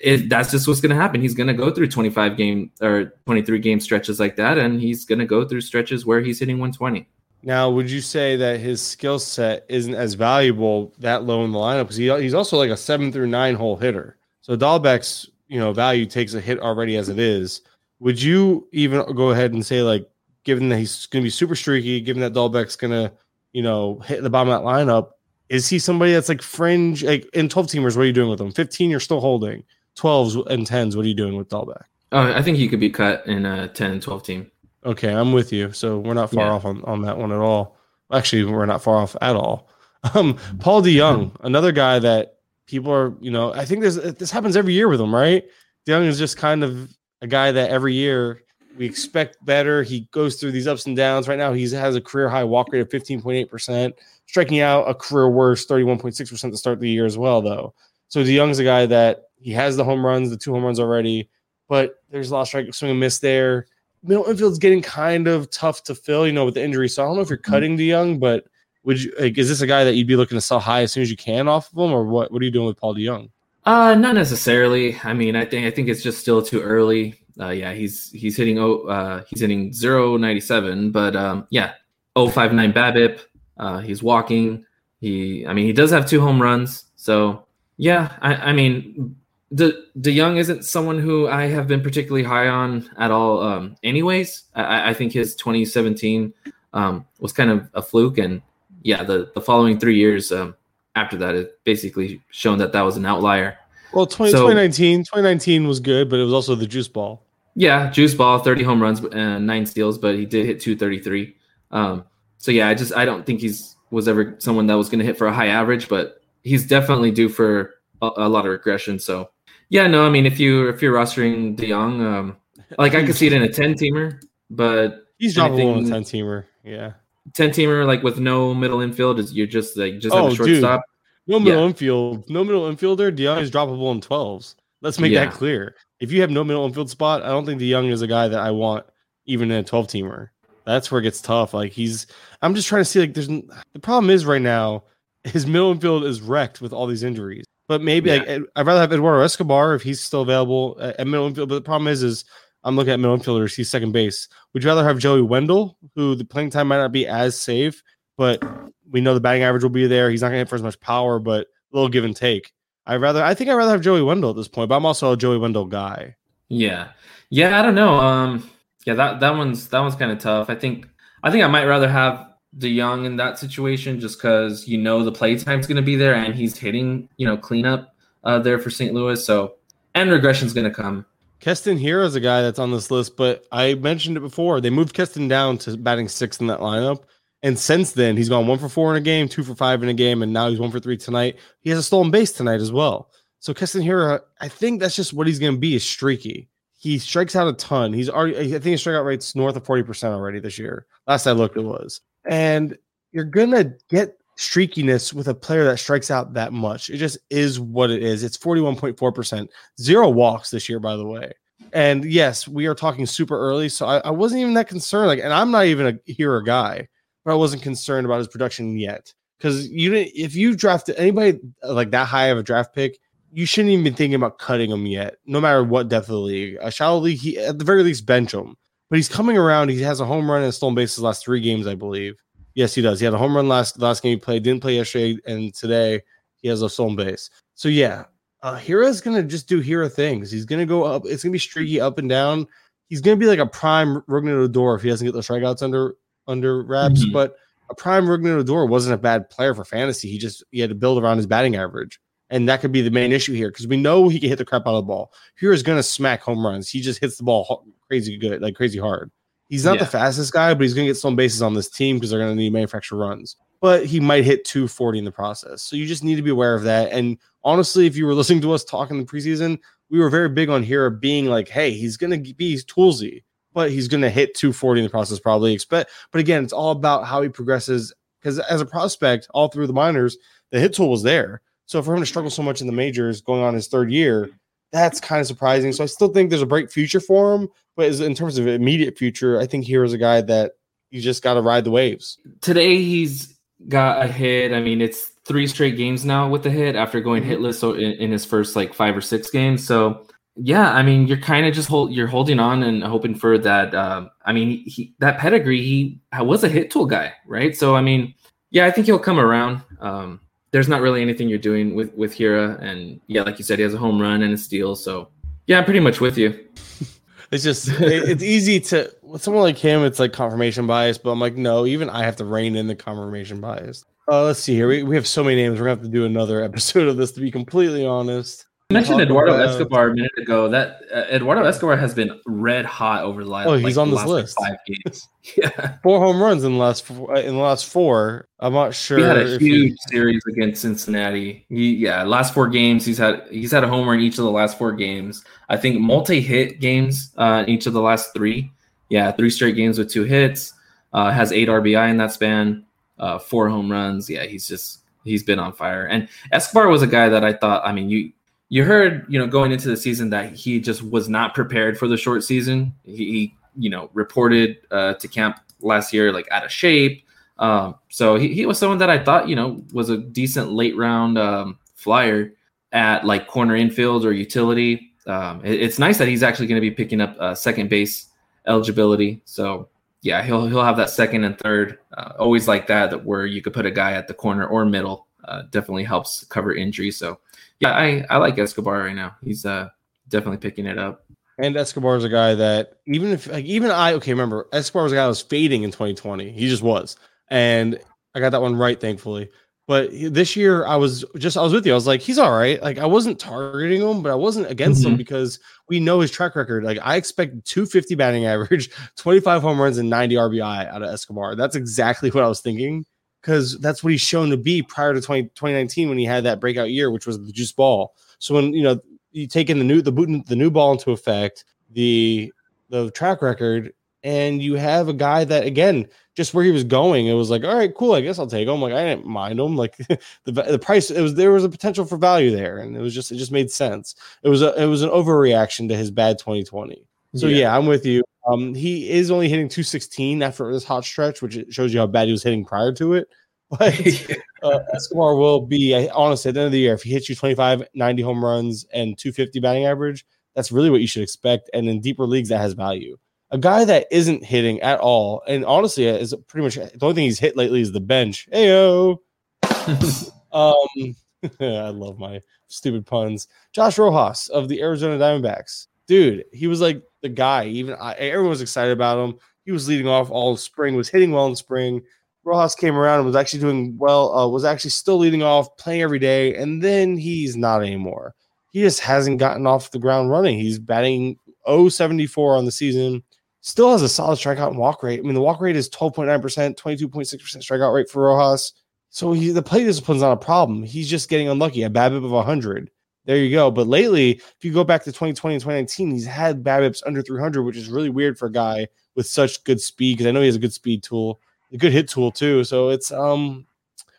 It, 0.00 0.28
that's 0.28 0.50
just 0.50 0.66
what's 0.66 0.80
going 0.80 0.94
to 0.94 1.00
happen. 1.00 1.20
He's 1.20 1.34
going 1.34 1.46
to 1.46 1.54
go 1.54 1.72
through 1.72 1.88
25 1.88 2.36
game 2.36 2.70
or 2.80 3.14
23 3.26 3.58
game 3.60 3.80
stretches 3.80 4.20
like 4.20 4.36
that, 4.36 4.58
and 4.58 4.80
he's 4.80 5.04
going 5.04 5.18
to 5.20 5.26
go 5.26 5.46
through 5.46 5.60
stretches 5.62 6.04
where 6.04 6.20
he's 6.20 6.38
hitting 6.40 6.56
120. 6.56 7.08
Now, 7.42 7.70
would 7.70 7.90
you 7.90 8.00
say 8.00 8.36
that 8.36 8.58
his 8.58 8.82
skill 8.82 9.18
set 9.18 9.64
isn't 9.68 9.94
as 9.94 10.14
valuable 10.14 10.92
that 10.98 11.24
low 11.24 11.44
in 11.44 11.52
the 11.52 11.58
lineup? 11.58 11.84
Because 11.84 11.96
he, 11.96 12.10
he's 12.20 12.34
also 12.34 12.56
like 12.56 12.70
a 12.70 12.76
seven 12.76 13.12
through 13.12 13.28
nine 13.28 13.54
hole 13.54 13.76
hitter. 13.76 14.16
So 14.40 14.56
Dalbec's 14.56 15.30
you 15.48 15.58
know 15.58 15.72
value 15.72 16.06
takes 16.06 16.34
a 16.34 16.40
hit 16.40 16.60
already 16.60 16.96
as 16.96 17.08
it 17.08 17.18
is. 17.18 17.62
Would 18.00 18.20
you 18.20 18.68
even 18.72 19.14
go 19.14 19.30
ahead 19.30 19.52
and 19.52 19.64
say 19.64 19.82
like, 19.82 20.08
given 20.44 20.68
that 20.68 20.78
he's 20.78 21.06
going 21.06 21.22
to 21.22 21.26
be 21.26 21.30
super 21.30 21.54
streaky, 21.54 22.00
given 22.00 22.20
that 22.20 22.32
Dalbec's 22.32 22.76
going 22.76 22.92
to 22.92 23.12
you 23.52 23.62
know 23.62 23.98
hit 24.00 24.22
the 24.22 24.30
bottom 24.30 24.52
of 24.52 24.62
that 24.62 24.66
lineup, 24.66 25.10
is 25.48 25.68
he 25.68 25.78
somebody 25.78 26.12
that's 26.12 26.28
like 26.28 26.42
fringe 26.42 27.04
like 27.04 27.28
in 27.34 27.48
12 27.48 27.66
teamers? 27.68 27.96
What 27.96 28.02
are 28.02 28.06
you 28.06 28.12
doing 28.12 28.30
with 28.30 28.40
him? 28.40 28.52
15, 28.52 28.90
you're 28.90 29.00
still 29.00 29.20
holding. 29.20 29.62
12s 29.96 30.46
and 30.48 30.66
10s, 30.66 30.94
what 30.94 31.06
are 31.06 31.08
you 31.08 31.14
doing 31.14 31.36
with 31.36 31.48
Dalbec? 31.48 31.82
Oh, 32.12 32.32
I 32.32 32.42
think 32.42 32.58
he 32.58 32.68
could 32.68 32.80
be 32.80 32.90
cut 32.90 33.26
in 33.26 33.46
a 33.46 33.68
10 33.68 33.92
and 33.92 34.02
12 34.02 34.22
team. 34.22 34.50
Okay, 34.84 35.12
I'm 35.12 35.32
with 35.32 35.52
you. 35.52 35.72
So 35.72 35.98
we're 35.98 36.14
not 36.14 36.30
far 36.30 36.46
yeah. 36.46 36.52
off 36.52 36.64
on, 36.64 36.82
on 36.84 37.02
that 37.02 37.18
one 37.18 37.32
at 37.32 37.38
all. 37.38 37.76
Actually, 38.12 38.44
we're 38.44 38.66
not 38.66 38.82
far 38.82 38.96
off 38.96 39.16
at 39.20 39.34
all. 39.34 39.68
Um, 40.14 40.38
Paul 40.60 40.82
DeJong, 40.82 41.32
another 41.40 41.72
guy 41.72 41.98
that 41.98 42.35
people 42.66 42.92
are, 42.92 43.14
you 43.20 43.30
know, 43.30 43.52
I 43.54 43.64
think 43.64 43.80
this 43.80 43.96
this 43.96 44.30
happens 44.30 44.56
every 44.56 44.74
year 44.74 44.88
with 44.88 45.00
him, 45.00 45.14
right? 45.14 45.44
DeJong 45.86 46.06
is 46.06 46.18
just 46.18 46.36
kind 46.36 46.64
of 46.64 46.94
a 47.22 47.26
guy 47.26 47.52
that 47.52 47.70
every 47.70 47.94
year 47.94 48.42
we 48.76 48.86
expect 48.86 49.42
better. 49.44 49.82
He 49.82 50.08
goes 50.10 50.36
through 50.36 50.52
these 50.52 50.66
ups 50.66 50.86
and 50.86 50.96
downs. 50.96 51.28
Right 51.28 51.38
now, 51.38 51.52
he 51.52 51.68
has 51.70 51.94
a 51.94 52.00
career 52.00 52.28
high 52.28 52.44
walk 52.44 52.72
rate 52.72 52.80
of 52.80 52.88
15.8%, 52.88 53.92
striking 54.26 54.60
out 54.60 54.88
a 54.88 54.94
career 54.94 55.28
worst 55.28 55.68
31.6% 55.68 56.50
to 56.50 56.56
start 56.56 56.80
the 56.80 56.90
year 56.90 57.06
as 57.06 57.16
well, 57.16 57.40
though. 57.40 57.74
So 58.08 58.22
DeJong's 58.22 58.58
a 58.58 58.64
guy 58.64 58.86
that 58.86 59.24
he 59.38 59.52
has 59.52 59.76
the 59.76 59.84
home 59.84 60.04
runs, 60.04 60.30
the 60.30 60.36
two 60.36 60.52
home 60.52 60.64
runs 60.64 60.80
already, 60.80 61.28
but 61.68 62.02
there's 62.10 62.30
a 62.30 62.34
lot 62.34 62.42
of 62.42 62.48
strike 62.48 62.72
swing 62.74 62.90
and 62.92 63.00
miss 63.00 63.18
there. 63.18 63.66
Middle 64.02 64.24
infield's 64.24 64.58
getting 64.58 64.82
kind 64.82 65.26
of 65.26 65.50
tough 65.50 65.82
to 65.84 65.94
fill, 65.94 66.26
you 66.26 66.32
know, 66.32 66.44
with 66.44 66.54
the 66.54 66.62
injury. 66.62 66.88
So 66.88 67.02
I 67.02 67.06
don't 67.06 67.16
know 67.16 67.22
if 67.22 67.28
you're 67.28 67.38
mm-hmm. 67.38 67.52
cutting 67.52 67.76
DeJong, 67.76 68.20
but 68.20 68.44
would 68.86 69.02
you 69.02 69.12
like 69.18 69.36
is 69.36 69.48
this 69.48 69.60
a 69.60 69.66
guy 69.66 69.84
that 69.84 69.94
you'd 69.94 70.06
be 70.06 70.16
looking 70.16 70.36
to 70.36 70.40
sell 70.40 70.60
high 70.60 70.82
as 70.82 70.92
soon 70.92 71.02
as 71.02 71.10
you 71.10 71.16
can 71.16 71.48
off 71.48 71.70
of 71.72 71.78
him, 71.78 71.92
or 71.92 72.04
what 72.04 72.32
what 72.32 72.40
are 72.40 72.44
you 72.44 72.50
doing 72.50 72.66
with 72.66 72.78
Paul 72.78 72.94
DeJong? 72.94 73.28
Uh 73.64 73.94
not 73.94 74.14
necessarily. 74.14 74.96
I 75.04 75.12
mean, 75.12 75.36
I 75.36 75.44
think 75.44 75.66
I 75.66 75.70
think 75.70 75.88
it's 75.88 76.02
just 76.02 76.18
still 76.18 76.40
too 76.40 76.62
early. 76.62 77.20
Uh 77.38 77.50
yeah, 77.50 77.74
he's 77.74 78.10
he's 78.12 78.36
hitting 78.36 78.58
oh 78.58 78.82
uh 78.82 79.24
he's 79.28 79.40
hitting 79.40 79.72
097, 79.72 80.92
but 80.92 81.14
um 81.16 81.46
yeah, 81.50 81.72
059 82.16 82.72
BABIP. 82.72 83.20
Uh 83.58 83.80
he's 83.80 84.02
walking. 84.02 84.64
He 85.00 85.46
I 85.46 85.52
mean 85.52 85.66
he 85.66 85.72
does 85.72 85.90
have 85.90 86.06
two 86.06 86.20
home 86.20 86.40
runs, 86.40 86.84
so 86.94 87.44
yeah, 87.76 88.16
I, 88.22 88.34
I 88.36 88.52
mean 88.52 89.16
De 89.54 89.72
DeJong 89.98 90.38
isn't 90.38 90.64
someone 90.64 90.98
who 90.98 91.28
I 91.28 91.46
have 91.46 91.68
been 91.68 91.80
particularly 91.80 92.24
high 92.24 92.48
on 92.48 92.90
at 92.98 93.12
all. 93.12 93.40
Um, 93.42 93.76
anyways, 93.84 94.44
I, 94.56 94.90
I, 94.90 94.94
think 94.94 95.12
his 95.12 95.36
2017 95.36 96.34
um, 96.72 97.06
was 97.20 97.32
kind 97.32 97.50
of 97.50 97.70
a 97.72 97.80
fluke, 97.80 98.18
and 98.18 98.42
yeah, 98.86 99.02
the 99.02 99.32
the 99.34 99.40
following 99.40 99.80
three 99.80 99.96
years 99.96 100.30
um, 100.30 100.54
after 100.94 101.16
that, 101.16 101.34
it 101.34 101.58
basically 101.64 102.22
shown 102.30 102.58
that 102.58 102.72
that 102.72 102.82
was 102.82 102.96
an 102.96 103.04
outlier. 103.04 103.58
Well, 103.92 104.06
20, 104.06 104.30
so, 104.30 104.38
2019, 104.38 105.00
2019 105.00 105.66
was 105.66 105.80
good, 105.80 106.08
but 106.08 106.20
it 106.20 106.22
was 106.22 106.32
also 106.32 106.54
the 106.54 106.66
juice 106.66 106.86
ball. 106.86 107.22
Yeah, 107.56 107.90
juice 107.90 108.14
ball, 108.14 108.38
30 108.38 108.62
home 108.62 108.80
runs 108.80 109.00
and 109.00 109.46
nine 109.46 109.66
steals, 109.66 109.98
but 109.98 110.14
he 110.14 110.24
did 110.24 110.46
hit 110.46 110.60
233. 110.60 111.34
Um, 111.72 112.04
so 112.38 112.52
yeah, 112.52 112.68
I 112.68 112.74
just 112.74 112.94
I 112.94 113.04
don't 113.04 113.26
think 113.26 113.40
he's 113.40 113.74
was 113.90 114.06
ever 114.06 114.36
someone 114.38 114.66
that 114.68 114.76
was 114.76 114.88
going 114.88 115.00
to 115.00 115.04
hit 115.04 115.18
for 115.18 115.26
a 115.26 115.32
high 115.32 115.48
average, 115.48 115.88
but 115.88 116.20
he's 116.44 116.64
definitely 116.66 117.10
due 117.10 117.28
for 117.28 117.74
a, 118.02 118.10
a 118.18 118.28
lot 118.28 118.46
of 118.46 118.52
regression. 118.52 119.00
So 119.00 119.30
yeah, 119.68 119.88
no, 119.88 120.06
I 120.06 120.10
mean 120.10 120.26
if 120.26 120.38
you 120.38 120.68
if 120.68 120.80
you're 120.80 120.94
rostering 120.94 121.56
DeJong, 121.56 122.00
um, 122.00 122.36
like 122.78 122.94
I 122.94 123.04
could 123.04 123.16
see 123.16 123.26
it 123.26 123.32
in 123.32 123.42
a 123.42 123.48
ten 123.48 123.74
teamer, 123.74 124.20
but 124.48 125.06
he's 125.18 125.36
droppable 125.36 125.78
in 125.78 125.86
a 125.86 125.88
ten 125.88 126.04
teamer. 126.04 126.44
Yeah, 126.62 126.92
ten 127.34 127.50
teamer 127.50 127.86
like 127.86 128.02
with 128.02 128.18
no 128.18 128.54
middle 128.54 128.80
infield 128.80 129.18
is 129.18 129.32
you're 129.32 129.46
just 129.46 129.76
like 129.76 129.98
just 129.98 130.14
oh, 130.14 130.24
have 130.24 130.32
a 130.32 130.34
shortstop. 130.36 130.80
Dude. 130.80 131.32
No 131.32 131.40
middle 131.40 131.62
yeah. 131.62 131.66
infield, 131.66 132.30
no 132.30 132.44
middle 132.44 132.70
infielder. 132.70 133.14
DeJong 133.14 133.40
is 133.40 133.50
droppable 133.50 133.92
in 133.92 134.00
twelves. 134.00 134.54
Let's 134.82 135.00
make 135.00 135.12
yeah. 135.12 135.24
that 135.24 135.34
clear. 135.34 135.74
If 135.98 136.12
you 136.12 136.20
have 136.20 136.30
no 136.30 136.44
middle 136.44 136.66
infield 136.66 136.90
spot, 136.90 137.22
I 137.22 137.28
don't 137.28 137.46
think 137.46 137.60
DeJong 137.60 137.90
is 137.90 138.02
a 138.02 138.06
guy 138.06 138.28
that 138.28 138.40
I 138.40 138.50
want 138.50 138.86
even 139.24 139.50
in 139.50 139.58
a 139.58 139.64
twelve 139.64 139.88
teamer. 139.88 140.28
That's 140.64 140.90
where 140.90 141.00
it 141.00 141.04
gets 141.04 141.20
tough. 141.20 141.54
Like 141.54 141.72
he's, 141.72 142.06
I'm 142.42 142.54
just 142.54 142.68
trying 142.68 142.80
to 142.80 142.84
see 142.84 143.00
like 143.00 143.14
there's 143.14 143.28
the 143.28 143.80
problem 143.82 144.10
is 144.10 144.26
right 144.26 144.42
now 144.42 144.84
his 145.24 145.46
middle 145.46 145.72
infield 145.72 146.04
is 146.04 146.20
wrecked 146.20 146.60
with 146.60 146.72
all 146.72 146.86
these 146.86 147.02
injuries. 147.02 147.44
But 147.68 147.82
maybe 147.82 148.10
yeah. 148.10 148.16
like, 148.18 148.42
I'd 148.54 148.66
rather 148.66 148.80
have 148.80 148.92
Eduardo 148.92 149.24
Escobar 149.24 149.74
if 149.74 149.82
he's 149.82 150.00
still 150.00 150.22
available 150.22 150.76
uh, 150.78 150.92
at 150.98 151.06
middle 151.06 151.26
infield. 151.26 151.48
But 151.48 151.56
the 151.56 151.62
problem 151.62 151.88
is, 151.88 152.04
is 152.04 152.24
I'm 152.66 152.74
looking 152.74 152.92
at 152.92 153.00
middle 153.00 153.16
infielders. 153.16 153.54
He's 153.54 153.70
second 153.70 153.92
base. 153.92 154.28
Would 154.52 154.64
you 154.64 154.68
rather 154.68 154.82
have 154.82 154.98
Joey 154.98 155.22
Wendle, 155.22 155.78
who 155.94 156.16
the 156.16 156.24
playing 156.24 156.50
time 156.50 156.66
might 156.66 156.78
not 156.78 156.90
be 156.90 157.06
as 157.06 157.38
safe, 157.40 157.80
but 158.16 158.42
we 158.90 159.00
know 159.00 159.14
the 159.14 159.20
batting 159.20 159.44
average 159.44 159.62
will 159.62 159.70
be 159.70 159.86
there. 159.86 160.10
He's 160.10 160.20
not 160.20 160.28
going 160.28 160.34
to 160.34 160.38
hit 160.38 160.48
for 160.48 160.56
as 160.56 160.62
much 160.62 160.80
power, 160.80 161.20
but 161.20 161.46
a 161.72 161.76
little 161.76 161.88
give 161.88 162.04
and 162.04 162.16
take. 162.16 162.52
I 162.84 162.96
rather, 162.96 163.22
I 163.22 163.34
think 163.34 163.50
I'd 163.50 163.54
rather 163.54 163.70
have 163.70 163.82
Joey 163.82 164.02
Wendle 164.02 164.30
at 164.30 164.36
this 164.36 164.48
point, 164.48 164.68
but 164.68 164.76
I'm 164.76 164.84
also 164.84 165.12
a 165.12 165.16
Joey 165.16 165.38
Wendle 165.38 165.66
guy. 165.66 166.16
Yeah, 166.48 166.88
yeah. 167.30 167.58
I 167.58 167.62
don't 167.62 167.74
know. 167.76 167.94
Um, 167.94 168.50
yeah, 168.84 168.94
that 168.94 169.20
that 169.20 169.36
one's 169.36 169.68
that 169.68 169.80
one's 169.80 169.96
kind 169.96 170.12
of 170.12 170.18
tough. 170.18 170.48
I 170.50 170.54
think 170.54 170.88
I 171.22 171.30
think 171.30 171.44
I 171.44 171.48
might 171.48 171.64
rather 171.64 171.88
have 171.88 172.34
DeJong 172.58 173.04
in 173.04 173.16
that 173.16 173.38
situation 173.38 174.00
just 174.00 174.18
because 174.18 174.66
you 174.68 174.78
know 174.78 175.04
the 175.04 175.12
play 175.12 175.36
time's 175.36 175.66
going 175.66 175.76
to 175.76 175.82
be 175.82 175.96
there 175.96 176.14
and 176.14 176.34
he's 176.34 176.56
hitting, 176.56 177.08
you 177.16 177.26
know, 177.26 177.36
cleanup 177.36 177.94
uh, 178.24 178.38
there 178.38 178.58
for 178.58 178.70
St. 178.70 178.94
Louis. 178.94 179.24
So, 179.24 179.54
and 179.94 180.10
regression's 180.10 180.52
going 180.52 180.68
to 180.68 180.74
come. 180.74 181.04
Keston 181.40 181.78
Hiura 181.78 182.04
is 182.04 182.14
a 182.14 182.20
guy 182.20 182.42
that's 182.42 182.58
on 182.58 182.72
this 182.72 182.90
list, 182.90 183.16
but 183.16 183.44
I 183.52 183.74
mentioned 183.74 184.16
it 184.16 184.20
before. 184.20 184.60
They 184.60 184.70
moved 184.70 184.94
Keston 184.94 185.28
down 185.28 185.58
to 185.58 185.76
batting 185.76 186.08
sixth 186.08 186.40
in 186.40 186.46
that 186.46 186.60
lineup. 186.60 187.02
And 187.42 187.58
since 187.58 187.92
then, 187.92 188.16
he's 188.16 188.28
gone 188.28 188.46
one 188.46 188.58
for 188.58 188.68
four 188.68 188.90
in 188.90 188.96
a 188.96 189.04
game, 189.04 189.28
two 189.28 189.44
for 189.44 189.54
five 189.54 189.82
in 189.82 189.88
a 189.88 189.94
game, 189.94 190.22
and 190.22 190.32
now 190.32 190.48
he's 190.48 190.58
one 190.58 190.70
for 190.70 190.80
three 190.80 190.96
tonight. 190.96 191.36
He 191.60 191.70
has 191.70 191.78
a 191.78 191.82
stolen 191.82 192.10
base 192.10 192.32
tonight 192.32 192.60
as 192.60 192.72
well. 192.72 193.10
So 193.40 193.52
Keston 193.52 193.82
Hiura, 193.82 194.20
I 194.40 194.48
think 194.48 194.80
that's 194.80 194.96
just 194.96 195.12
what 195.12 195.26
he's 195.26 195.38
going 195.38 195.52
to 195.52 195.58
be 195.58 195.74
is 195.74 195.84
streaky. 195.84 196.48
He 196.78 196.98
strikes 196.98 197.36
out 197.36 197.48
a 197.48 197.52
ton. 197.52 197.92
He's 197.92 198.08
already, 198.08 198.38
I 198.38 198.48
think 198.48 198.64
his 198.64 198.82
strikeout 198.82 199.04
rate's 199.04 199.36
north 199.36 199.56
of 199.56 199.64
40% 199.64 200.04
already 200.04 200.40
this 200.40 200.58
year. 200.58 200.86
Last 201.06 201.26
I 201.26 201.32
looked, 201.32 201.56
it 201.56 201.62
was 201.62 202.00
and 202.26 202.76
you're 203.12 203.24
gonna 203.24 203.74
get 203.88 204.18
streakiness 204.36 205.12
with 205.12 205.28
a 205.28 205.34
player 205.34 205.64
that 205.64 205.78
strikes 205.78 206.10
out 206.10 206.34
that 206.34 206.52
much. 206.52 206.90
It 206.90 206.98
just 206.98 207.18
is 207.30 207.58
what 207.58 207.90
it 207.90 208.02
is. 208.02 208.22
It's 208.22 208.36
41.4%, 208.36 209.48
zero 209.80 210.08
walks 210.08 210.50
this 210.50 210.68
year, 210.68 210.80
by 210.80 210.96
the 210.96 211.06
way. 211.06 211.32
And 211.72 212.04
yes, 212.04 212.46
we 212.46 212.66
are 212.66 212.74
talking 212.74 213.06
super 213.06 213.38
early, 213.38 213.68
so 213.68 213.86
I, 213.86 213.98
I 213.98 214.10
wasn't 214.10 214.42
even 214.42 214.54
that 214.54 214.68
concerned. 214.68 215.08
Like, 215.08 215.20
and 215.20 215.32
I'm 215.32 215.50
not 215.50 215.66
even 215.66 215.86
a 215.86 216.12
Hiura 216.12 216.44
guy, 216.44 216.86
but 217.24 217.32
I 217.32 217.36
wasn't 217.36 217.62
concerned 217.62 218.04
about 218.04 218.18
his 218.18 218.28
production 218.28 218.78
yet. 218.78 219.12
Because 219.38 219.68
you 219.68 219.90
didn't, 219.90 220.12
if 220.14 220.34
you 220.34 220.54
drafted 220.54 220.96
anybody 220.96 221.38
uh, 221.62 221.74
like 221.74 221.90
that 221.90 222.06
high 222.06 222.26
of 222.26 222.38
a 222.38 222.42
draft 222.42 222.74
pick, 222.74 222.98
you 223.32 223.44
shouldn't 223.44 223.72
even 223.72 223.84
be 223.84 223.90
thinking 223.90 224.14
about 224.14 224.38
cutting 224.38 224.70
him 224.70 224.86
yet, 224.86 225.16
no 225.26 225.40
matter 225.40 225.62
what 225.62 225.88
depth 225.88 226.08
of 226.08 226.14
the 226.14 226.20
league. 226.20 226.56
A 226.60 226.70
shallow 226.70 226.98
league, 226.98 227.18
he 227.18 227.38
at 227.38 227.58
the 227.58 227.64
very 227.64 227.82
least 227.82 228.06
bench 228.06 228.32
him 228.32 228.56
but 228.88 228.96
he's 228.96 229.08
coming 229.08 229.36
around. 229.36 229.70
He 229.70 229.82
has 229.82 230.00
a 230.00 230.04
home 230.04 230.30
run 230.30 230.42
and 230.42 230.54
stolen 230.54 230.74
bases 230.74 231.00
last 231.00 231.24
three 231.24 231.40
games, 231.40 231.66
I 231.66 231.74
believe. 231.74 232.14
Yes, 232.56 232.74
he 232.74 232.80
does. 232.80 232.98
He 232.98 233.04
had 233.04 233.12
a 233.12 233.18
home 233.18 233.36
run 233.36 233.48
last 233.48 233.78
last 233.78 234.02
game 234.02 234.12
he 234.12 234.16
played. 234.16 234.42
Didn't 234.42 234.62
play 234.62 234.76
yesterday, 234.76 235.18
and 235.26 235.54
today 235.54 236.02
he 236.38 236.48
has 236.48 236.62
a 236.62 236.70
stolen 236.70 236.96
base. 236.96 237.28
So 237.54 237.68
yeah, 237.68 238.04
uh, 238.42 238.58
Hiura's 238.58 239.02
gonna 239.02 239.22
just 239.22 239.46
do 239.46 239.62
Hiura 239.62 239.92
things. 239.92 240.30
He's 240.30 240.46
gonna 240.46 240.64
go 240.64 240.82
up. 240.82 241.02
It's 241.04 241.22
gonna 241.22 241.34
be 241.34 241.38
streaky 241.38 241.82
up 241.82 241.98
and 241.98 242.08
down. 242.08 242.48
He's 242.88 243.02
gonna 243.02 243.18
be 243.18 243.26
like 243.26 243.38
a 243.38 243.46
prime 243.46 244.00
Rougned 244.08 244.30
Odor 244.30 244.74
if 244.74 244.82
he 244.82 244.88
doesn't 244.88 245.06
get 245.06 245.12
the 245.12 245.20
strikeouts 245.20 245.62
under 245.62 245.96
under 246.26 246.62
wraps. 246.62 247.04
Mm-hmm. 247.04 247.12
But 247.12 247.36
a 247.68 247.74
prime 247.74 248.06
Rougned 248.06 248.40
Odor 248.40 248.64
wasn't 248.64 248.94
a 248.94 248.98
bad 248.98 249.28
player 249.28 249.54
for 249.54 249.66
fantasy. 249.66 250.08
He 250.08 250.16
just 250.16 250.42
he 250.50 250.60
had 250.60 250.70
to 250.70 250.74
build 250.74 251.02
around 251.02 251.18
his 251.18 251.26
batting 251.26 251.56
average. 251.56 252.00
And 252.30 252.48
that 252.48 252.60
could 252.60 252.72
be 252.72 252.80
the 252.80 252.90
main 252.90 253.12
issue 253.12 253.34
here 253.34 253.50
because 253.50 253.68
we 253.68 253.76
know 253.76 254.08
he 254.08 254.18
can 254.18 254.30
hit 254.30 254.38
the 254.38 254.44
crap 254.44 254.66
out 254.66 254.74
of 254.74 254.84
the 254.84 254.88
ball. 254.88 255.12
Going 255.40 255.62
to 255.62 255.82
smack 255.82 256.22
home 256.22 256.44
runs. 256.44 256.68
He 256.68 256.80
just 256.80 256.98
hits 256.98 257.18
the 257.18 257.22
ball 257.22 257.64
crazy 257.86 258.16
good, 258.16 258.42
like 258.42 258.56
crazy 258.56 258.80
hard. 258.80 259.12
He's 259.48 259.64
not 259.64 259.74
Yeah. 259.76 259.84
the 259.84 259.90
fastest 259.90 260.32
guy, 260.32 260.54
but 260.54 260.62
he's 260.62 260.74
going 260.74 260.86
to 260.86 260.90
get 260.90 260.96
some 260.98 261.16
bases 261.16 261.42
on 261.42 261.54
this 261.54 261.68
team 261.70 261.96
because 261.96 262.10
they're 262.10 262.18
going 262.18 262.36
to 262.36 262.40
need 262.42 262.52
manufacturer 262.52 262.98
runs. 262.98 263.36
But 263.60 263.86
he 263.86 264.00
might 264.00 264.24
hit 264.24 264.44
240 264.44 264.98
in 264.98 265.04
the 265.04 265.12
process. 265.12 265.62
So 265.62 265.76
you 265.76 265.86
just 265.86 266.04
need 266.04 266.16
to 266.16 266.22
be 266.22 266.30
aware 266.30 266.54
of 266.54 266.62
that. 266.64 266.92
And 266.92 267.16
honestly, 267.44 267.86
if 267.86 267.96
you 267.96 268.06
were 268.06 268.14
listening 268.20 268.40
to 268.42 268.52
us 268.52 268.64
talk 268.64 268.90
in 268.90 268.98
the 268.98 269.04
preseason, 269.04 269.58
we 269.88 269.98
were 269.98 270.10
very 270.10 270.28
big 270.28 270.48
on 270.50 270.62
here 270.62 270.90
being 270.90 271.26
like, 271.26 271.48
hey, 271.48 271.70
he's 271.70 271.96
going 271.96 272.10
to 272.22 272.34
be 272.34 272.56
toolsy, 272.56 273.22
but 273.54 273.70
he's 273.70 273.88
going 273.88 274.02
to 274.02 274.10
hit 274.10 274.34
240 274.34 274.80
in 274.80 274.84
the 274.84 274.90
process 274.90 275.20
probably. 275.20 275.52
Expect, 275.52 275.90
but 276.10 276.18
again, 276.18 276.42
it's 276.42 276.52
all 276.52 276.72
about 276.72 277.06
how 277.06 277.22
he 277.22 277.28
progresses. 277.28 277.92
Because 278.20 278.40
as 278.40 278.60
a 278.60 278.66
prospect, 278.66 279.28
all 279.32 279.46
through 279.48 279.68
the 279.68 279.72
minors, 279.72 280.16
the 280.50 280.58
hit 280.58 280.74
tool 280.74 280.90
was 280.90 281.04
there. 281.04 281.40
So 281.66 281.80
for 281.82 281.94
him 281.94 282.00
to 282.00 282.06
struggle 282.06 282.30
so 282.30 282.42
much 282.42 282.60
in 282.60 282.66
the 282.66 282.72
majors, 282.72 283.20
going 283.20 283.42
on 283.42 283.54
his 283.54 283.68
third 283.68 283.90
year, 283.92 284.30
that's 284.76 285.00
kind 285.00 285.20
of 285.20 285.26
surprising. 285.26 285.72
So 285.72 285.82
I 285.82 285.86
still 285.86 286.08
think 286.08 286.30
there's 286.30 286.42
a 286.42 286.46
bright 286.46 286.70
future 286.70 287.00
for 287.00 287.34
him, 287.34 287.48
but 287.76 287.92
in 288.00 288.14
terms 288.14 288.38
of 288.38 288.46
immediate 288.46 288.96
future, 288.98 289.40
I 289.40 289.46
think 289.46 289.64
here 289.64 289.84
is 289.84 289.92
a 289.92 289.98
guy 289.98 290.20
that 290.22 290.52
you 290.90 291.00
just 291.00 291.22
got 291.22 291.34
to 291.34 291.42
ride 291.42 291.64
the 291.64 291.70
waves. 291.70 292.18
Today 292.40 292.76
he's 292.82 293.34
got 293.68 294.04
a 294.04 294.08
hit. 294.08 294.52
I 294.52 294.60
mean, 294.60 294.80
it's 294.80 295.10
three 295.24 295.46
straight 295.46 295.76
games 295.76 296.04
now 296.04 296.28
with 296.28 296.42
the 296.42 296.50
hit 296.50 296.76
after 296.76 297.00
going 297.00 297.24
Mhm. 297.24 297.30
hitless 297.38 297.54
so 297.54 297.72
in, 297.72 297.92
in 297.92 298.12
his 298.12 298.24
first 298.24 298.54
like 298.54 298.72
five 298.74 298.96
or 298.96 299.00
six 299.00 299.30
games. 299.30 299.66
So 299.66 300.06
yeah, 300.36 300.70
I 300.72 300.82
mean, 300.82 301.06
you're 301.06 301.16
kind 301.16 301.46
of 301.46 301.54
just 301.54 301.68
hold 301.68 301.92
you're 301.92 302.06
holding 302.06 302.38
on 302.38 302.62
and 302.62 302.84
hoping 302.84 303.14
for 303.14 303.38
that. 303.38 303.74
Um, 303.74 304.10
I 304.24 304.32
mean, 304.32 304.62
he 304.66 304.94
that 305.00 305.18
pedigree 305.18 305.62
he 305.62 306.00
was 306.20 306.44
a 306.44 306.48
hit 306.48 306.70
tool 306.70 306.86
guy, 306.86 307.12
right? 307.26 307.56
So 307.56 307.74
I 307.74 307.80
mean, 307.80 308.14
yeah, 308.50 308.66
I 308.66 308.70
think 308.70 308.86
he'll 308.86 308.98
come 308.98 309.18
around. 309.18 309.62
Um, 309.80 310.20
there's 310.52 310.68
not 310.68 310.80
really 310.80 311.02
anything 311.02 311.28
you're 311.28 311.38
doing 311.38 311.74
with 311.74 311.92
with 311.94 312.14
Hiura, 312.14 312.60
and 312.62 313.00
yeah, 313.06 313.22
like 313.22 313.38
you 313.38 313.44
said, 313.44 313.58
he 313.58 313.62
has 313.62 313.74
a 313.74 313.78
home 313.78 314.00
run 314.00 314.22
and 314.22 314.32
a 314.32 314.38
steal. 314.38 314.74
So 314.76 315.08
yeah, 315.46 315.58
I'm 315.58 315.64
pretty 315.64 315.80
much 315.80 316.00
with 316.00 316.16
you. 316.18 316.38
It's 317.32 317.42
just 317.42 317.66
it- 317.68 318.08
it's 318.08 318.22
easy 318.22 318.60
to 318.60 318.88
with 319.02 319.20
someone 319.20 319.42
like 319.42 319.58
him. 319.58 319.82
It's 319.84 319.98
like 319.98 320.12
confirmation 320.12 320.68
bias, 320.68 320.96
but 320.96 321.10
I'm 321.10 321.18
like, 321.18 321.34
no, 321.34 321.66
even 321.66 321.90
I 321.90 322.04
have 322.04 322.14
to 322.16 322.24
rein 322.24 322.54
in 322.54 322.68
the 322.68 322.76
confirmation 322.76 323.40
bias. 323.40 323.84
Uh, 324.08 324.22
let's 324.26 324.38
see 324.38 324.54
here. 324.54 324.68
We, 324.68 324.84
we 324.84 324.94
have 324.94 325.08
so 325.08 325.24
many 325.24 325.34
names. 325.34 325.58
We're 325.58 325.66
gonna 325.66 325.70
have 325.80 325.82
to 325.84 325.88
do 325.90 326.04
another 326.04 326.40
episode 326.50 326.86
of 326.86 326.96
this. 326.96 327.10
To 327.12 327.20
be 327.20 327.32
completely 327.32 327.84
honest, 327.84 328.46
You 328.70 328.74
mentioned 328.74 329.00
Eduardo 329.00 329.34
about- 329.34 329.50
Escobar 329.50 329.90
a 329.90 329.94
minute 329.94 330.18
ago. 330.18 330.48
That 330.48 330.80
uh, 330.92 331.02
Eduardo 331.08 331.44
Escobar 331.44 331.76
has 331.76 331.94
been 331.94 332.20
red 332.26 332.64
hot 332.64 333.04
over 333.04 333.22
the 333.22 333.30
last. 333.30 333.46
Oh, 333.46 333.54
he's 333.54 333.76
like, 333.76 333.82
on 333.86 333.90
this 333.90 333.98
last, 334.04 334.08
like, 334.08 334.22
list. 334.24 334.38
five 334.40 334.56
games. 334.66 335.08
yeah, 335.36 335.76
four 335.84 336.00
home 336.00 336.20
runs 336.20 336.42
in 336.42 336.54
the 336.54 336.58
last 336.58 336.84
four, 336.84 337.16
uh, 337.16 337.20
in 337.20 337.36
the 337.36 337.40
last 337.40 337.66
four. 337.66 338.26
I'm 338.40 338.52
not 338.52 338.74
sure. 338.74 338.98
he 338.98 339.04
had 339.04 339.18
a 339.18 339.34
if 339.36 339.40
he- 339.40 339.46
huge 339.50 339.76
series 339.86 340.20
against 340.28 340.62
Cincinnati. 340.62 341.46
He, 341.48 341.74
yeah, 341.76 342.02
last 342.02 342.34
four 342.34 342.48
games 342.48 342.84
he's 342.84 342.98
had 342.98 343.22
he's 343.30 343.52
had 343.52 343.62
a 343.62 343.68
homer 343.68 343.94
in 343.94 344.00
each 344.00 344.18
of 344.18 344.24
the 344.24 344.32
last 344.32 344.58
four 344.58 344.72
games. 344.72 345.24
I 345.48 345.56
think 345.56 345.80
multi-hit 345.80 346.58
games 346.58 347.12
uh, 347.18 347.44
in 347.46 347.54
each 347.54 347.66
of 347.66 347.72
the 347.72 347.80
last 347.82 348.12
three. 348.14 348.50
Yeah, 348.88 349.12
three 349.12 349.30
straight 349.30 349.54
games 349.54 349.78
with 349.78 349.92
two 349.92 350.02
hits. 350.02 350.54
Uh, 350.92 351.12
has 351.12 351.30
eight 351.30 351.48
RBI 351.48 351.88
in 351.88 351.98
that 351.98 352.10
span. 352.10 352.64
Uh, 352.98 353.20
four 353.20 353.48
home 353.48 353.70
runs. 353.70 354.10
Yeah, 354.10 354.24
he's 354.24 354.48
just 354.48 354.80
he's 355.04 355.22
been 355.22 355.38
on 355.38 355.52
fire. 355.52 355.86
And 355.86 356.08
Escobar 356.32 356.66
was 356.66 356.82
a 356.82 356.88
guy 356.88 357.08
that 357.08 357.22
I 357.22 357.32
thought. 357.32 357.64
I 357.64 357.70
mean, 357.70 357.88
you 357.88 358.10
you 358.48 358.64
heard 358.64 359.04
you 359.08 359.18
know 359.18 359.26
going 359.26 359.52
into 359.52 359.68
the 359.68 359.76
season 359.76 360.10
that 360.10 360.32
he 360.32 360.60
just 360.60 360.82
was 360.82 361.08
not 361.08 361.34
prepared 361.34 361.78
for 361.78 361.88
the 361.88 361.96
short 361.96 362.22
season. 362.24 362.72
He, 362.84 363.34
you 363.58 363.70
know 363.70 363.90
reported 363.94 364.58
uh, 364.70 364.94
to 364.94 365.08
camp 365.08 365.38
last 365.60 365.92
year 365.92 366.12
like 366.12 366.30
out 366.30 366.44
of 366.44 366.52
shape. 366.52 367.04
Um, 367.38 367.74
so 367.88 368.16
he, 368.16 368.32
he 368.34 368.46
was 368.46 368.58
someone 368.58 368.78
that 368.78 368.88
I 368.90 369.02
thought, 369.02 369.28
you 369.28 369.36
know, 369.36 369.62
was 369.72 369.90
a 369.90 369.98
decent 369.98 370.52
late 370.52 370.76
round 370.76 371.18
um, 371.18 371.58
flyer 371.74 372.32
at 372.72 373.04
like 373.04 373.26
corner 373.26 373.56
infield 373.56 374.04
or 374.06 374.12
utility. 374.12 374.92
Um, 375.06 375.44
it- 375.44 375.60
it's 375.60 375.78
nice 375.78 375.98
that 375.98 376.08
he's 376.08 376.22
actually 376.22 376.46
going 376.46 376.60
to 376.60 376.66
be 376.66 376.70
picking 376.70 377.00
up 377.00 377.16
uh, 377.20 377.34
second 377.34 377.68
base 377.70 378.08
eligibility. 378.46 379.20
So 379.24 379.68
yeah, 380.02 380.22
he'll 380.22 380.46
he'll 380.46 380.62
have 380.64 380.76
that 380.76 380.90
second 380.90 381.24
and 381.24 381.38
third. 381.38 381.78
Uh, 381.96 382.12
always 382.18 382.46
like 382.48 382.66
that, 382.68 382.90
that 382.90 383.04
where 383.04 383.26
you 383.26 383.42
could 383.42 383.52
put 383.54 383.66
a 383.66 383.70
guy 383.70 383.92
at 383.92 384.06
the 384.08 384.14
corner 384.14 384.46
or 384.46 384.64
middle. 384.64 385.06
Uh, 385.24 385.42
definitely 385.50 385.82
helps 385.84 386.24
cover 386.24 386.54
injury. 386.54 386.90
So 386.90 387.18
yeah, 387.60 387.72
I 387.72 388.04
I 388.10 388.16
like 388.18 388.38
Escobar 388.38 388.78
right 388.80 388.94
now. 388.94 389.16
He's 389.22 389.44
uh 389.44 389.68
definitely 390.08 390.38
picking 390.38 390.66
it 390.66 390.78
up. 390.78 391.04
And 391.38 391.56
Escobar 391.56 391.96
is 391.96 392.04
a 392.04 392.08
guy 392.08 392.34
that 392.34 392.78
even 392.86 393.10
if 393.12 393.26
like 393.30 393.44
even 393.44 393.70
I 393.70 393.92
okay, 393.94 394.12
remember 394.12 394.48
Escobar 394.52 394.84
was 394.84 394.92
a 394.92 394.96
guy 394.96 395.02
that 395.02 395.08
was 395.08 395.22
fading 395.22 395.62
in 395.64 395.70
2020. 395.70 396.30
He 396.32 396.48
just 396.48 396.62
was. 396.62 396.96
And 397.28 397.78
I 398.14 398.20
got 398.20 398.30
that 398.30 398.40
one 398.42 398.56
right, 398.56 398.80
thankfully. 398.80 399.28
But 399.68 399.90
this 399.90 400.36
year 400.36 400.64
I 400.64 400.76
was 400.76 401.04
just 401.18 401.36
I 401.36 401.42
was 401.42 401.52
with 401.52 401.66
you. 401.66 401.72
I 401.72 401.74
was 401.74 401.88
like, 401.88 402.00
he's 402.00 402.18
all 402.18 402.30
right. 402.30 402.62
Like 402.62 402.78
I 402.78 402.86
wasn't 402.86 403.18
targeting 403.18 403.82
him, 403.82 404.00
but 404.00 404.12
I 404.12 404.14
wasn't 404.14 404.48
against 404.50 404.84
him 404.84 404.94
Mhm. 404.94 404.98
because 404.98 405.40
we 405.68 405.80
know 405.80 405.98
his 406.00 406.10
track 406.12 406.36
record. 406.36 406.62
Like 406.62 406.78
I 406.82 406.94
expect 406.96 407.44
250 407.46 407.96
batting 407.96 408.26
average, 408.26 408.70
25 408.96 409.42
home 409.42 409.60
runs, 409.60 409.78
and 409.78 409.90
90 409.90 410.14
RBI 410.14 410.68
out 410.68 410.82
of 410.82 410.88
Escobar. 410.90 411.34
That's 411.34 411.56
exactly 411.56 412.10
what 412.10 412.22
I 412.22 412.28
was 412.28 412.40
thinking. 412.40 412.86
Because 413.26 413.58
that's 413.58 413.82
what 413.82 413.90
he's 413.90 414.00
shown 414.00 414.30
to 414.30 414.36
be 414.36 414.62
prior 414.62 414.94
to 414.94 415.00
20, 415.00 415.24
2019 415.24 415.88
when 415.88 415.98
he 415.98 416.04
had 416.04 416.22
that 416.22 416.38
breakout 416.38 416.70
year, 416.70 416.92
which 416.92 417.08
was 417.08 417.20
the 417.20 417.32
juice 417.32 417.50
ball. 417.50 417.92
So 418.20 418.36
when 418.36 418.52
you 418.52 418.62
know 418.62 418.80
you 419.10 419.26
take 419.26 419.50
in 419.50 419.58
the 419.58 419.64
new 419.64 419.82
the 419.82 419.90
boot 419.90 420.24
the 420.28 420.36
new 420.36 420.48
ball 420.48 420.70
into 420.70 420.92
effect, 420.92 421.44
the 421.72 422.32
the 422.68 422.92
track 422.92 423.22
record, 423.22 423.72
and 424.04 424.40
you 424.40 424.54
have 424.54 424.86
a 424.86 424.92
guy 424.92 425.24
that 425.24 425.44
again, 425.44 425.88
just 426.14 426.34
where 426.34 426.44
he 426.44 426.52
was 426.52 426.62
going, 426.62 427.08
it 427.08 427.14
was 427.14 427.28
like, 427.28 427.42
all 427.42 427.56
right, 427.56 427.74
cool, 427.74 427.94
I 427.94 428.00
guess 428.00 428.20
I'll 428.20 428.28
take 428.28 428.46
him. 428.46 428.60
Like 428.60 428.74
I 428.74 428.84
didn't 428.84 429.06
mind 429.06 429.40
him. 429.40 429.56
Like 429.56 429.76
the 429.88 429.98
the 430.30 430.60
price, 430.60 430.92
it 430.92 431.02
was 431.02 431.16
there 431.16 431.32
was 431.32 431.42
a 431.42 431.48
potential 431.48 431.84
for 431.84 431.96
value 431.96 432.30
there, 432.30 432.58
and 432.58 432.76
it 432.76 432.80
was 432.80 432.94
just 432.94 433.10
it 433.10 433.16
just 433.16 433.32
made 433.32 433.50
sense. 433.50 433.96
It 434.22 434.28
was 434.28 434.40
a 434.40 434.54
it 434.54 434.66
was 434.66 434.82
an 434.82 434.90
overreaction 434.90 435.68
to 435.68 435.76
his 435.76 435.90
bad 435.90 436.20
2020. 436.20 436.80
So 437.16 437.26
Yeah. 437.26 437.38
yeah, 437.38 437.56
I'm 437.56 437.66
with 437.66 437.84
you. 437.84 438.04
Um, 438.26 438.54
he 438.54 438.90
is 438.90 439.10
only 439.10 439.28
hitting 439.28 439.48
216 439.48 440.22
after 440.22 440.52
this 440.52 440.64
hot 440.64 440.84
stretch, 440.84 441.22
which 441.22 441.38
shows 441.50 441.72
you 441.72 441.80
how 441.80 441.86
bad 441.86 442.06
he 442.06 442.12
was 442.12 442.22
hitting 442.22 442.44
prior 442.44 442.72
to 442.72 442.94
it. 442.94 443.08
But 443.48 443.78
uh, 444.42 444.58
Escobar 444.74 445.14
will 445.14 445.40
be 445.40 445.72
I, 445.72 445.88
honestly 445.94 446.30
at 446.30 446.34
the 446.34 446.40
end 446.40 446.46
of 446.46 446.52
the 446.52 446.58
year 446.58 446.74
if 446.74 446.82
he 446.82 446.90
hits 446.90 447.08
you 447.08 447.14
25 447.14 447.62
90 447.74 448.02
home 448.02 448.24
runs 448.24 448.66
and 448.72 448.98
250 448.98 449.38
batting 449.38 449.66
average 449.66 450.04
that's 450.34 450.50
really 450.50 450.68
what 450.68 450.80
you 450.80 450.88
should 450.88 451.04
expect. 451.04 451.48
And 451.54 451.68
in 451.68 451.80
deeper 451.80 452.06
leagues 452.06 452.28
that 452.30 452.40
has 452.40 452.54
value. 452.54 452.98
A 453.30 453.38
guy 453.38 453.64
that 453.64 453.86
isn't 453.92 454.24
hitting 454.24 454.60
at 454.62 454.80
all 454.80 455.22
and 455.28 455.44
honestly 455.44 455.86
is 455.86 456.12
pretty 456.26 456.42
much 456.42 456.56
the 456.56 456.84
only 456.84 456.96
thing 456.96 457.04
he's 457.04 457.20
hit 457.20 457.36
lately 457.36 457.60
is 457.60 457.70
the 457.70 457.78
bench. 457.78 458.28
Heyo. 458.32 458.98
um 460.32 460.96
i 461.40 461.68
love 461.68 462.00
my 462.00 462.20
stupid 462.48 462.84
puns. 462.84 463.28
Josh 463.52 463.78
rojas 463.78 464.28
of 464.28 464.48
the 464.48 464.60
arizona 464.60 464.98
diamondbacks 464.98 465.68
dude 465.86 466.24
he 466.32 466.46
was 466.46 466.60
like 466.60 466.82
the 467.02 467.08
guy 467.08 467.46
even 467.46 467.74
I, 467.74 467.94
everyone 467.94 468.30
was 468.30 468.42
excited 468.42 468.72
about 468.72 469.04
him 469.04 469.18
he 469.44 469.52
was 469.52 469.68
leading 469.68 469.88
off 469.88 470.10
all 470.10 470.36
spring 470.36 470.74
was 470.74 470.88
hitting 470.88 471.12
well 471.12 471.26
in 471.26 471.36
spring 471.36 471.82
Rojas 472.26 472.56
came 472.56 472.76
around 472.76 472.98
and 472.98 473.06
was 473.06 473.14
actually 473.14 473.38
doing 473.38 473.78
well, 473.78 474.12
uh, 474.12 474.26
was 474.26 474.44
actually 474.44 474.70
still 474.70 474.98
leading 474.98 475.22
off, 475.22 475.56
playing 475.58 475.82
every 475.82 476.00
day, 476.00 476.34
and 476.34 476.60
then 476.60 476.96
he's 476.96 477.36
not 477.36 477.62
anymore. 477.62 478.16
He 478.50 478.62
just 478.62 478.80
hasn't 478.80 479.20
gotten 479.20 479.46
off 479.46 479.70
the 479.70 479.78
ground 479.78 480.10
running. 480.10 480.36
He's 480.40 480.58
batting 480.58 481.18
074 481.46 482.36
on 482.36 482.44
the 482.44 482.52
season, 482.52 483.02
still 483.40 483.70
has 483.70 483.82
a 483.82 483.88
solid 483.88 484.18
strikeout 484.18 484.48
and 484.48 484.58
walk 484.58 484.82
rate. 484.82 484.98
I 484.98 485.02
mean, 485.02 485.14
the 485.14 485.20
walk 485.20 485.40
rate 485.40 485.56
is 485.56 485.70
12.9%, 485.70 486.56
22.6% 486.56 487.36
strikeout 487.36 487.72
rate 487.72 487.88
for 487.88 488.04
Rojas. 488.04 488.52
So 488.90 489.12
he, 489.12 489.30
the 489.30 489.42
play 489.42 489.62
discipline's 489.62 490.02
not 490.02 490.12
a 490.12 490.16
problem. 490.16 490.62
He's 490.64 490.88
just 490.88 491.08
getting 491.08 491.28
unlucky. 491.28 491.62
A 491.62 491.70
bad 491.70 491.92
BABIP 491.92 492.04
of 492.04 492.10
100. 492.10 492.70
There 493.06 493.16
you 493.16 493.30
go. 493.30 493.50
But 493.50 493.66
lately, 493.66 494.12
if 494.12 494.44
you 494.44 494.52
go 494.52 494.64
back 494.64 494.82
to 494.84 494.92
2020 494.92 495.34
and 495.34 495.40
2019, 495.42 495.90
he's 495.90 496.06
had 496.06 496.44
BABIPs 496.44 496.82
under 496.86 497.02
300, 497.02 497.42
which 497.42 497.56
is 497.56 497.68
really 497.68 497.88
weird 497.88 498.18
for 498.18 498.26
a 498.26 498.32
guy 498.32 498.68
with 498.94 499.06
such 499.06 499.42
good 499.44 499.60
speed 499.60 499.94
because 499.94 500.06
I 500.06 500.10
know 500.10 500.20
he 500.20 500.26
has 500.26 500.36
a 500.36 500.40
good 500.40 500.52
speed 500.52 500.82
tool 500.82 501.20
a 501.52 501.56
good 501.56 501.72
hit 501.72 501.88
tool 501.88 502.10
too. 502.10 502.44
So 502.44 502.70
it's 502.70 502.92
um 502.92 503.46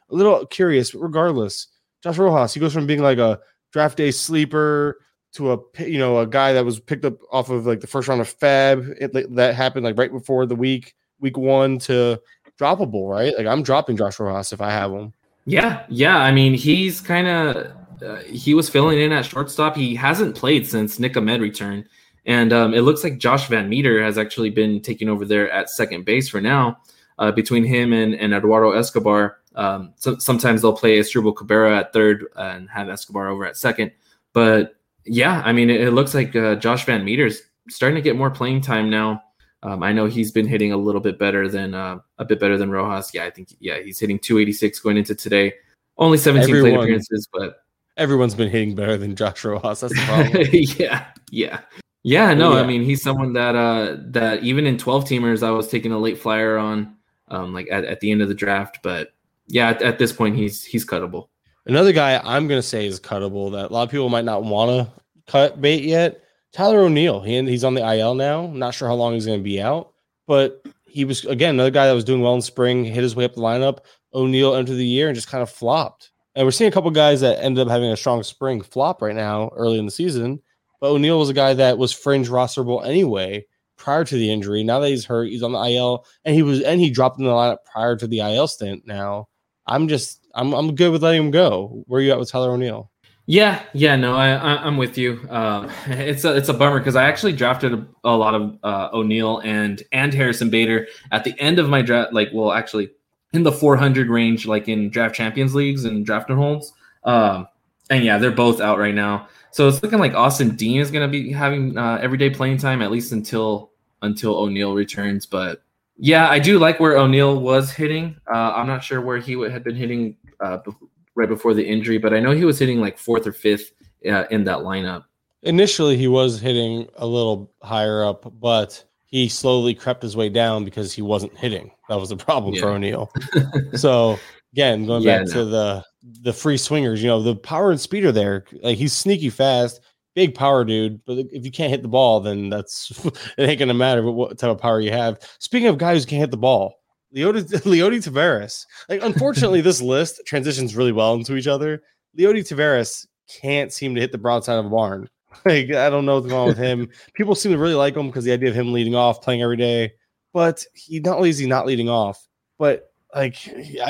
a 0.10 0.16
little 0.16 0.46
curious, 0.46 0.92
but 0.92 1.00
regardless, 1.00 1.68
Josh 2.02 2.18
Rojas, 2.18 2.54
he 2.54 2.60
goes 2.60 2.74
from 2.74 2.88
being 2.88 3.02
like 3.02 3.18
a 3.18 3.40
draft 3.72 3.98
day 3.98 4.12
sleeper 4.12 5.00
to 5.34 5.54
a 5.54 5.58
you 5.80 5.98
know 5.98 6.20
a 6.20 6.28
guy 6.28 6.54
that 6.54 6.66
was 6.66 6.80
picked 6.80 7.06
up 7.06 7.18
off 7.32 7.50
of 7.50 7.66
like 7.66 7.82
the 7.82 7.88
first 7.88 8.08
round 8.08 8.22
of 8.22 8.40
FAAB. 8.40 8.96
It, 9.00 9.36
that 9.36 9.56
happened 9.56 9.86
like 9.86 9.98
right 9.98 10.12
before 10.12 10.46
the 10.46 10.56
week 10.56 10.96
week 11.20 11.38
one 11.38 11.80
to 11.80 12.22
droppable, 12.60 13.10
right? 13.10 13.36
Like 13.38 13.48
I'm 13.48 13.64
dropping 13.64 13.98
Josh 13.98 14.20
Rojas 14.20 14.54
if 14.54 14.62
I 14.62 14.72
have 14.72 14.92
him. 14.92 15.14
Yeah, 15.46 15.86
yeah. 15.90 16.18
I 16.18 16.32
mean, 16.32 16.54
he's 16.54 17.00
kind 17.00 17.28
of 17.28 17.72
uh, 18.04 18.18
he 18.24 18.54
was 18.54 18.70
filling 18.70 19.00
in 19.00 19.12
at 19.12 19.26
shortstop. 19.26 19.76
He 19.76 19.96
hasn't 19.96 20.36
played 20.36 20.68
since 20.68 21.00
Nick 21.00 21.18
Ahmed 21.18 21.42
returned, 21.42 21.88
and 22.26 22.54
um, 22.54 22.74
it 22.74 22.82
looks 22.82 23.04
like 23.04 23.18
Josh 23.18 23.48
VanMeter 23.48 24.04
has 24.04 24.18
actually 24.18 24.50
been 24.50 24.82
taking 24.82 25.10
over 25.10 25.26
there 25.26 25.50
at 25.52 25.70
second 25.70 26.06
base 26.06 26.30
for 26.30 26.42
now. 26.42 26.80
Uh, 27.20 27.32
between 27.32 27.64
him 27.64 27.94
and, 27.94 28.14
and 28.14 28.32
Eduardo 28.32 28.74
Escobar, 28.74 29.40
um, 29.58 29.94
so, 29.96 30.18
sometimes 30.20 30.62
they'll 30.62 30.72
play 30.72 31.00
Asdrubal 31.00 31.36
Cabrera 31.36 31.80
at 31.80 31.92
third 31.92 32.28
and 32.36 32.70
have 32.70 32.90
Escobar 32.90 33.28
over 33.28 33.44
at 33.46 33.58
second. 33.58 33.92
But 34.32 34.76
yeah, 35.04 35.42
I 35.44 35.52
mean, 35.52 35.70
it, 35.72 35.82
it 35.82 35.92
looks 35.92 36.14
like 36.14 36.36
uh, 36.36 36.56
Josh 36.56 36.86
VanMeter's 36.86 37.42
starting 37.68 37.96
to 37.96 38.02
get 38.02 38.16
more 38.16 38.30
playing 38.30 38.62
time 38.62 38.90
now. 38.90 39.24
Um, 39.64 39.82
I 39.82 39.92
know 39.92 40.06
he's 40.06 40.32
been 40.32 40.48
hitting 40.48 40.72
a 40.72 40.78
little 40.78 41.02
bit 41.02 41.18
better 41.18 41.50
than 41.50 41.74
uh, 41.74 41.98
a 42.20 42.26
bit 42.26 42.40
better 42.40 42.58
than 42.58 42.70
Rojas. 42.70 43.14
Yeah, 43.14 43.26
I 43.26 43.32
think 43.32 43.50
yeah 43.60 43.80
he's 43.80 44.00
hitting 44.00 44.20
286 44.20 44.80
going 44.80 44.98
into 44.98 45.16
today. 45.16 45.54
Only 45.98 46.20
17 46.20 46.62
plate 46.62 46.76
appearances, 46.76 47.28
but 47.34 47.64
Everyone's 47.98 48.36
been 48.36 48.50
hitting 48.50 48.76
better 48.76 48.98
than 48.98 49.16
Josh 49.16 49.44
Rojas. 49.44 49.82
That's 49.82 49.94
the 49.94 50.06
problem. 50.06 50.48
yeah, 50.52 51.08
yeah. 51.32 51.62
Yeah, 52.04 52.34
no, 52.34 52.54
Yeah. 52.54 52.62
I 52.62 52.68
mean 52.68 52.84
he's 52.84 53.02
someone 53.02 53.34
that 53.34 53.56
uh 53.56 53.98
that 54.12 54.44
even 54.44 54.66
in 54.66 54.78
12 54.78 55.06
teamers 55.06 55.44
I 55.44 55.52
was 55.52 55.68
taking 55.68 55.92
a 55.92 55.98
late 55.98 56.18
flyer 56.18 56.58
on 56.58 56.96
um 57.28 57.54
like 57.54 57.68
at, 57.72 57.84
at 57.86 58.00
the 58.00 58.12
end 58.12 58.22
of 58.22 58.30
the 58.30 58.36
draft, 58.36 58.80
but 58.82 59.14
yeah, 59.48 59.70
at, 59.70 59.82
at 59.82 60.00
this 60.00 60.14
point 60.14 60.36
he's 60.36 60.64
he's 60.64 60.86
cuttable. 60.86 61.28
Another 61.66 61.92
guy 61.92 62.22
I'm 62.24 62.48
going 62.48 62.60
to 62.60 62.68
say 62.68 62.86
is 62.86 63.00
cuttable 63.00 63.52
that 63.52 63.72
a 63.72 63.74
lot 63.74 63.84
of 63.84 63.90
people 63.90 64.08
might 64.08 64.24
not 64.24 64.44
want 64.44 64.72
to 64.72 65.04
cut 65.30 65.60
bait 65.60 65.84
yet. 65.84 66.24
Tyler 66.54 66.80
O'Neill. 66.80 67.22
He, 67.22 67.42
he's 67.44 67.66
on 67.66 67.74
the 67.74 67.86
IL 67.96 68.16
now. 68.16 68.48
Not 68.48 68.74
sure 68.74 68.88
how 68.88 68.96
long 68.96 69.14
he's 69.14 69.26
going 69.26 69.40
to 69.40 69.44
be 69.44 69.62
out, 69.62 69.92
but 70.28 70.66
he 70.86 71.04
was, 71.04 71.26
again, 71.26 71.56
another 71.56 71.70
guy 71.70 71.86
that 71.88 71.94
was 71.94 72.06
doing 72.06 72.22
well 72.22 72.36
in 72.36 72.42
spring, 72.42 72.86
hit 72.86 73.04
his 73.04 73.16
way 73.16 73.26
up 73.26 73.36
the 73.36 73.42
lineup. 73.42 73.80
O'Neill 74.14 74.56
entered 74.56 74.76
the 74.76 74.86
year 74.86 75.10
and 75.10 75.16
just 75.16 75.28
kind 75.28 75.44
of 75.44 75.50
flopped. 75.50 76.12
And 76.38 76.46
we're 76.46 76.52
seeing 76.52 76.68
a 76.68 76.72
couple 76.72 76.92
guys 76.92 77.22
that 77.22 77.44
ended 77.44 77.66
up 77.66 77.72
having 77.72 77.90
a 77.90 77.98
strong 77.98 78.22
spring 78.22 78.62
flop 78.62 79.02
right 79.02 79.16
now 79.16 79.50
early 79.56 79.80
in 79.80 79.86
the 79.86 79.92
season. 79.92 80.40
But 80.80 80.92
O'Neill 80.92 81.18
was 81.18 81.32
a 81.32 81.34
guy 81.34 81.56
that 81.56 81.80
was 81.80 81.92
fringe 81.92 82.30
rosterable 82.30 82.86
anyway 82.86 83.44
prior 83.76 84.04
to 84.04 84.16
the 84.16 84.32
injury. 84.32 84.64
Now 84.64 84.80
that 84.80 84.90
he's 84.90 85.04
hurt, 85.04 85.30
he's 85.30 85.42
on 85.42 85.54
the 85.54 85.60
IL, 85.60 86.06
and 86.26 86.36
he 86.36 86.44
was 86.44 86.62
and 86.62 86.80
he 86.80 86.92
dropped 86.92 87.18
in 87.18 87.26
the 87.26 87.32
lineup 87.32 87.64
prior 87.66 87.96
to 87.96 88.06
the 88.06 88.20
IL 88.20 88.48
stint. 88.48 88.86
Now 88.86 89.30
I'm 89.66 89.88
just 89.88 90.28
I'm 90.36 90.54
I'm 90.54 90.76
good 90.76 90.92
with 90.92 91.02
letting 91.02 91.24
him 91.24 91.32
go. 91.32 91.84
Where 91.88 92.02
are 92.02 92.04
you 92.04 92.12
at 92.12 92.20
with 92.20 92.30
Tyler 92.30 92.52
O'Neill? 92.52 92.92
Yeah, 93.26 93.64
yeah, 93.74 93.96
no, 93.96 94.16
I, 94.16 94.30
I 94.30 94.64
I'm 94.64 94.78
with 94.78 94.96
you. 94.96 95.20
Um, 95.32 95.72
it's 95.88 96.24
a 96.24 96.36
it's 96.36 96.50
a 96.50 96.54
bummer 96.54 96.78
because 96.78 96.96
I 96.96 97.06
actually 97.06 97.34
drafted 97.34 97.74
a, 97.74 97.88
a 98.04 98.16
lot 98.16 98.36
of 98.36 98.60
uh, 98.62 98.90
O'Neill 98.94 99.40
and 99.40 99.82
and 99.92 100.14
Harrison 100.14 100.52
Bader 100.52 100.88
at 101.12 101.24
the 101.24 101.34
end 101.40 101.58
of 101.58 101.68
my 101.68 101.82
draft. 101.82 102.14
Like, 102.14 102.30
well, 102.32 102.52
actually, 102.52 102.92
in 103.34 103.44
the 103.44 103.52
400 103.52 104.10
range, 104.10 104.48
like 104.48 104.68
in 104.68 104.90
draft 104.90 105.16
champions 105.16 105.54
leagues 105.54 105.86
and 105.86 106.06
draft 106.06 106.30
and 106.30 106.40
holds. 106.40 106.74
Um, 107.04 107.48
and 107.90 108.04
yeah, 108.04 108.18
they're 108.18 108.32
both 108.32 108.60
out 108.60 108.78
right 108.78 108.96
now. 108.96 109.28
So 109.52 109.68
it's 109.68 109.82
looking 109.82 110.00
like 110.00 110.14
Austin 110.14 110.56
Dean 110.56 110.80
is 110.82 110.92
going 110.92 111.10
to 111.10 111.12
be 111.12 111.32
having 111.32 111.78
uh, 111.78 112.00
everyday 112.02 112.30
playing 112.30 112.58
time 112.58 112.82
at 112.82 112.92
least 112.92 113.12
until 113.12 113.72
until 114.02 114.36
O'Neill 114.36 114.76
returns. 114.76 115.26
But 115.26 115.64
yeah, 115.98 116.30
I 116.30 116.40
do 116.40 116.60
like 116.60 116.80
where 116.80 116.98
O'Neill 116.98 117.40
was 117.40 117.72
hitting. 117.72 118.16
Uh, 118.32 118.54
I'm 118.56 118.68
not 118.68 118.84
sure 118.84 119.02
where 119.02 119.18
he 119.18 119.36
would 119.36 119.52
had 119.52 119.64
been 119.64 119.76
hitting 119.76 120.16
uh, 120.40 120.60
bef- 120.60 120.76
right 121.16 121.28
before 121.28 121.54
the 121.54 121.66
injury, 121.66 121.98
but 121.98 122.14
I 122.14 122.20
know 122.20 122.32
he 122.32 122.46
was 122.46 122.60
hitting 122.60 122.80
like 122.80 122.98
fourth 122.98 123.26
or 123.26 123.34
fifth 123.34 123.72
uh, 124.10 124.26
in 124.30 124.44
that 124.44 124.60
lineup. 124.60 125.06
Initially, 125.44 125.98
he 125.98 126.08
was 126.08 126.40
hitting 126.40 126.88
a 126.98 127.08
little 127.08 127.52
higher 127.64 128.04
up, 128.04 128.32
but 128.40 128.84
he 129.08 129.28
slowly 129.30 129.74
crept 129.74 130.02
his 130.04 130.16
way 130.16 130.30
down 130.30 130.64
because 130.66 130.94
he 130.94 131.02
wasn't 131.02 131.36
hitting. 131.38 131.72
That 131.90 132.00
was 132.00 132.10
the 132.10 132.18
problem 132.18 132.54
for 132.56 132.68
Yeah. 132.70 132.76
O'Neill. 132.76 133.12
so 133.76 134.20
again, 134.54 134.86
going 134.86 135.04
Yeah, 135.04 135.20
back 135.20 135.28
no. 135.28 135.34
to 135.34 135.46
the 135.46 135.84
the 136.22 136.34
free 136.34 136.58
swingers, 136.58 137.02
you 137.02 137.08
know, 137.10 137.22
the 137.22 137.36
power 137.36 137.72
and 137.72 137.80
speed 137.80 138.06
are 138.06 138.12
there. 138.12 138.46
Like 138.64 138.78
he's 138.78 138.94
sneaky 138.94 139.30
fast, 139.30 139.82
big 140.16 140.36
power 140.36 140.64
dude. 140.64 141.04
But 141.06 141.18
if 141.32 141.44
you 141.46 141.52
can't 141.52 141.72
hit 141.72 141.82
the 141.82 141.88
ball, 141.88 142.20
then 142.20 142.50
that's 142.50 142.92
it 143.38 143.50
ain't 143.50 143.60
gonna 143.60 143.74
matter 143.74 144.04
what, 144.04 144.16
what 144.16 144.38
type 144.38 144.52
of 144.52 144.60
power 144.60 144.80
you 144.82 144.92
have. 144.92 145.20
Speaking 145.40 145.68
of 145.68 145.78
guys 145.78 146.04
who 146.04 146.10
can't 146.10 146.22
hit 146.22 146.32
the 146.32 146.38
ball, 146.38 146.76
Leody 147.16 147.42
Leody 147.64 147.98
Taveras. 148.04 148.66
Like 148.90 149.04
unfortunately, 149.04 149.62
this 149.62 149.82
list 149.82 150.22
transitions 150.26 150.76
really 150.76 150.92
well 150.92 151.14
into 151.14 151.36
each 151.36 151.48
other. 151.48 151.82
Leody 152.18 152.40
Taveras 152.48 153.06
can't 153.42 153.72
seem 153.74 153.96
to 153.96 154.02
hit 154.02 154.12
the 154.12 154.18
broadside 154.18 154.58
of 154.60 154.66
a 154.66 154.70
barn. 154.70 155.10
Like 155.46 155.72
I 155.72 155.90
don't 155.90 156.06
know 156.06 156.16
what's 156.16 156.28
going 156.28 156.42
on 156.42 156.48
with 156.48 156.58
him. 156.58 156.90
People 157.14 157.36
seem 157.36 157.52
to 157.52 157.58
really 157.58 157.74
like 157.76 157.96
him 157.96 158.08
because 158.08 158.24
the 158.24 158.32
idea 158.32 158.50
of 158.50 158.56
him 158.56 158.74
leading 158.74 158.96
off, 158.96 159.22
playing 159.22 159.42
every 159.42 159.58
day. 159.58 159.94
But 160.34 160.66
he 160.74 161.00
not 161.00 161.18
only 161.18 161.30
is 161.30 161.38
he 161.38 161.46
not 161.48 161.66
leading 161.66 161.90
off, 161.90 162.28
but 162.58 162.92
like 163.14 163.38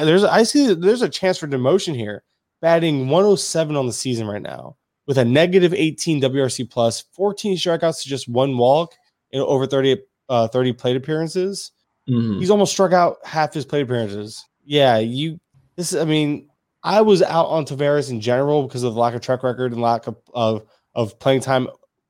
there's 0.01 0.23
I 0.23 0.43
see 0.43 0.73
there's 0.73 1.01
a 1.01 1.09
chance 1.09 1.38
for 1.38 1.47
demotion 1.47 1.95
here. 1.95 2.23
Batting 2.61 3.07
107 3.09 3.75
on 3.75 3.85
the 3.85 3.93
season 3.93 4.27
right 4.27 4.41
now 4.41 4.77
with 5.05 5.17
a 5.17 5.25
negative 5.25 5.73
18 5.73 6.21
WRC 6.21 6.69
plus, 6.69 7.01
14 7.13 7.55
strikeouts 7.55 8.01
to 8.03 8.09
just 8.09 8.27
one 8.27 8.57
walk 8.57 8.93
in 9.31 9.41
over 9.41 9.65
30 9.67 9.97
uh 10.29 10.47
30 10.47 10.73
plate 10.73 10.95
appearances. 10.95 11.71
Mhm. 12.09 12.39
He's 12.39 12.49
almost 12.49 12.71
struck 12.71 12.93
out 12.93 13.17
half 13.23 13.53
his 13.53 13.65
plate 13.65 13.81
appearances. 13.81 14.43
Yeah, 14.65 14.97
you. 14.97 15.39
This, 15.75 15.93
I 15.93 16.05
mean, 16.05 16.49
I 16.83 17.01
was 17.01 17.21
out 17.21 17.47
on 17.47 17.65
Taveras 17.65 18.09
in 18.09 18.21
general 18.21 18.63
because 18.63 18.83
of 18.83 18.93
the 18.93 18.99
lack 18.99 19.13
of 19.13 19.21
track 19.21 19.43
record 19.43 19.71
and 19.73 19.81
lack 19.81 20.07
of 20.07 20.15
of, 20.33 20.65
of 20.97 21.17
playing 21.19 21.39
time 21.39 21.67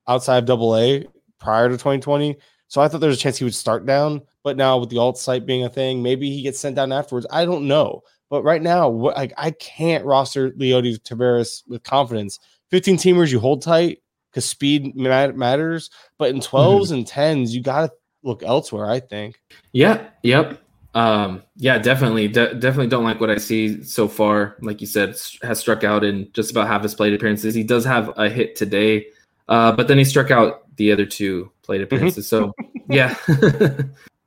outside 0.07 0.39
of 0.39 0.45
Double 0.45 0.75
A 0.75 1.05
prior 1.39 1.67
to 1.67 1.75
2020. 1.75 2.37
So 2.69 2.81
I 2.81 2.87
thought 2.87 2.99
there 2.99 3.09
was 3.09 3.19
a 3.19 3.21
chance 3.21 3.37
he 3.37 3.43
would 3.43 3.53
start 3.53 3.85
down, 3.85 4.21
but 4.43 4.57
now 4.57 4.77
with 4.77 4.89
the 4.89 4.97
alt 4.97 5.19
site 5.19 5.45
being 5.45 5.63
a 5.63 5.69
thing, 5.69 6.01
maybe 6.01 6.31
he 6.31 6.41
gets 6.41 6.59
sent 6.59 6.75
down 6.75 6.91
afterwards. 6.91 7.27
I 7.29 7.45
don't 7.45 7.67
know. 7.67 8.01
But 8.29 8.43
right 8.43 8.61
now, 8.61 8.89
what 8.89 9.15
like 9.15 9.33
I 9.37 9.51
can't 9.51 10.03
roster 10.03 10.51
Leody 10.51 10.99
Taveras 10.99 11.63
with 11.67 11.83
confidence. 11.83 12.39
15 12.71 12.97
teamers, 12.97 13.31
you 13.31 13.39
hold 13.39 13.61
tight 13.61 13.99
because 14.31 14.45
speed 14.45 14.95
matters. 14.95 15.89
But 16.17 16.31
in 16.31 16.39
12s 16.39 16.91
mm-hmm. 16.91 16.93
and 16.93 17.05
10s, 17.05 17.49
you 17.51 17.61
got 17.61 17.87
to 17.87 17.93
look 18.23 18.43
elsewhere. 18.43 18.89
I 18.89 18.99
think. 18.99 19.39
Yeah. 19.71 20.09
Yep. 20.23 20.61
Um, 20.97 21.43
yeah, 21.55 21.77
definitely. 21.77 22.27
De- 22.27 22.55
definitely 22.55 22.87
don't 22.87 23.03
like 23.03 23.19
what 23.19 23.29
I 23.29 23.37
see 23.37 23.83
so 23.83 24.07
far. 24.07 24.57
Like 24.61 24.81
you 24.81 24.87
said, 24.87 25.15
has 25.43 25.59
struck 25.59 25.83
out 25.83 26.03
in 26.03 26.29
just 26.33 26.49
about 26.49 26.67
half 26.67 26.81
his 26.81 26.95
plate 26.95 27.13
appearances. 27.13 27.53
He 27.53 27.63
does 27.63 27.85
have 27.85 28.11
a 28.17 28.29
hit 28.29 28.55
today, 28.55 29.07
uh, 29.47 29.73
but 29.73 29.87
then 29.87 29.99
he 29.99 30.03
struck 30.03 30.31
out 30.31 30.75
the 30.77 30.91
other 30.91 31.05
two 31.05 31.51
plate 31.61 31.81
appearances. 31.81 32.27
So, 32.27 32.53
yeah, 32.89 33.15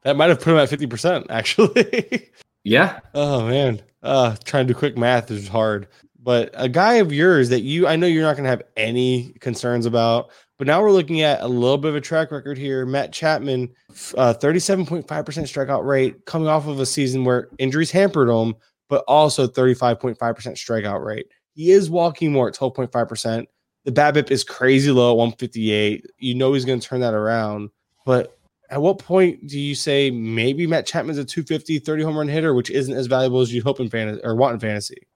That 0.03 0.17
might 0.17 0.31
have 0.31 0.41
put 0.41 0.53
him 0.53 0.59
at 0.59 0.71
50%, 0.71 1.27
actually. 1.29 2.31
yeah, 2.65 3.01
oh, 3.15 3.47
man. 3.47 3.83
Uh, 4.03 4.37
trying 4.45 4.67
to 4.67 4.73
do 4.73 4.79
quick 4.79 4.97
math 4.97 5.31
is 5.31 5.47
hard. 5.47 5.89
But 6.23 6.51
a 6.55 6.69
guy 6.69 6.95
of 6.95 7.13
yours 7.13 7.49
that 7.51 7.63
you, 7.63 7.87
I 7.87 7.97
know 7.97 8.07
you're 8.07 8.23
not 8.23 8.37
going 8.37 8.45
to 8.45 8.51
have 8.51 8.63
any 8.77 9.35
concerns 9.41 9.87
about, 9.87 10.31
but 10.61 10.67
now 10.67 10.83
we're 10.83 10.93
looking 10.93 11.23
at 11.23 11.41
a 11.41 11.49
little 11.49 11.79
bit 11.79 11.89
of 11.89 11.97
a 11.97 12.03
track 12.03 12.31
record 12.31 12.59
here. 12.59 12.85
Matt 12.85 13.15
Chapman, 13.15 13.71
uh, 14.19 14.35
37.5% 14.35 15.07
strikeout 15.07 15.87
rate, 15.87 16.27
coming 16.27 16.49
off 16.49 16.67
of 16.67 16.79
a 16.81 16.85
season 16.85 17.25
where 17.25 17.49
injuries 17.57 17.91
hampered 17.91 18.29
him, 18.29 18.55
but 18.91 19.03
also 19.09 19.49
35.5% 19.49 20.19
strikeout 20.19 21.03
rate. 21.03 21.29
He 21.55 21.71
is 21.71 21.89
walking 21.89 22.31
more 22.31 22.47
at 22.47 22.55
12.5%. 22.55 23.47
The 23.85 23.91
BABIP 23.91 24.31
is 24.31 24.45
crazy 24.45 24.91
low 24.91 25.13
at 25.13 25.17
158. 25.17 26.05
You 26.19 26.35
know 26.35 26.53
he's 26.53 26.67
going 26.67 26.79
to 26.79 26.87
turn 26.87 27.01
that 27.01 27.15
around. 27.15 27.71
But 28.05 28.39
at 28.69 28.83
what 28.83 28.99
point 28.99 29.47
do 29.47 29.59
you 29.59 29.75
say 29.75 30.11
maybe 30.11 30.67
Matt 30.67 30.85
Chapman's 30.85 31.17
a 31.17 31.25
250, 31.25 31.79
30 31.79 32.03
home 32.03 32.19
run 32.19 32.29
hitter, 32.29 32.53
which 32.53 32.69
isn't 32.69 32.95
as 32.95 33.07
valuable 33.07 33.41
as 33.41 33.51
you 33.51 33.63
hope 33.63 33.81
in 33.81 33.89
fantasy 33.89 34.21
or 34.25 34.37
want 34.37 34.53
in 34.53 34.61
fantasy? 34.61 35.07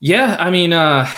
yeah. 0.00 0.36
I 0.38 0.50
mean, 0.50 0.74
uh, 0.74 1.10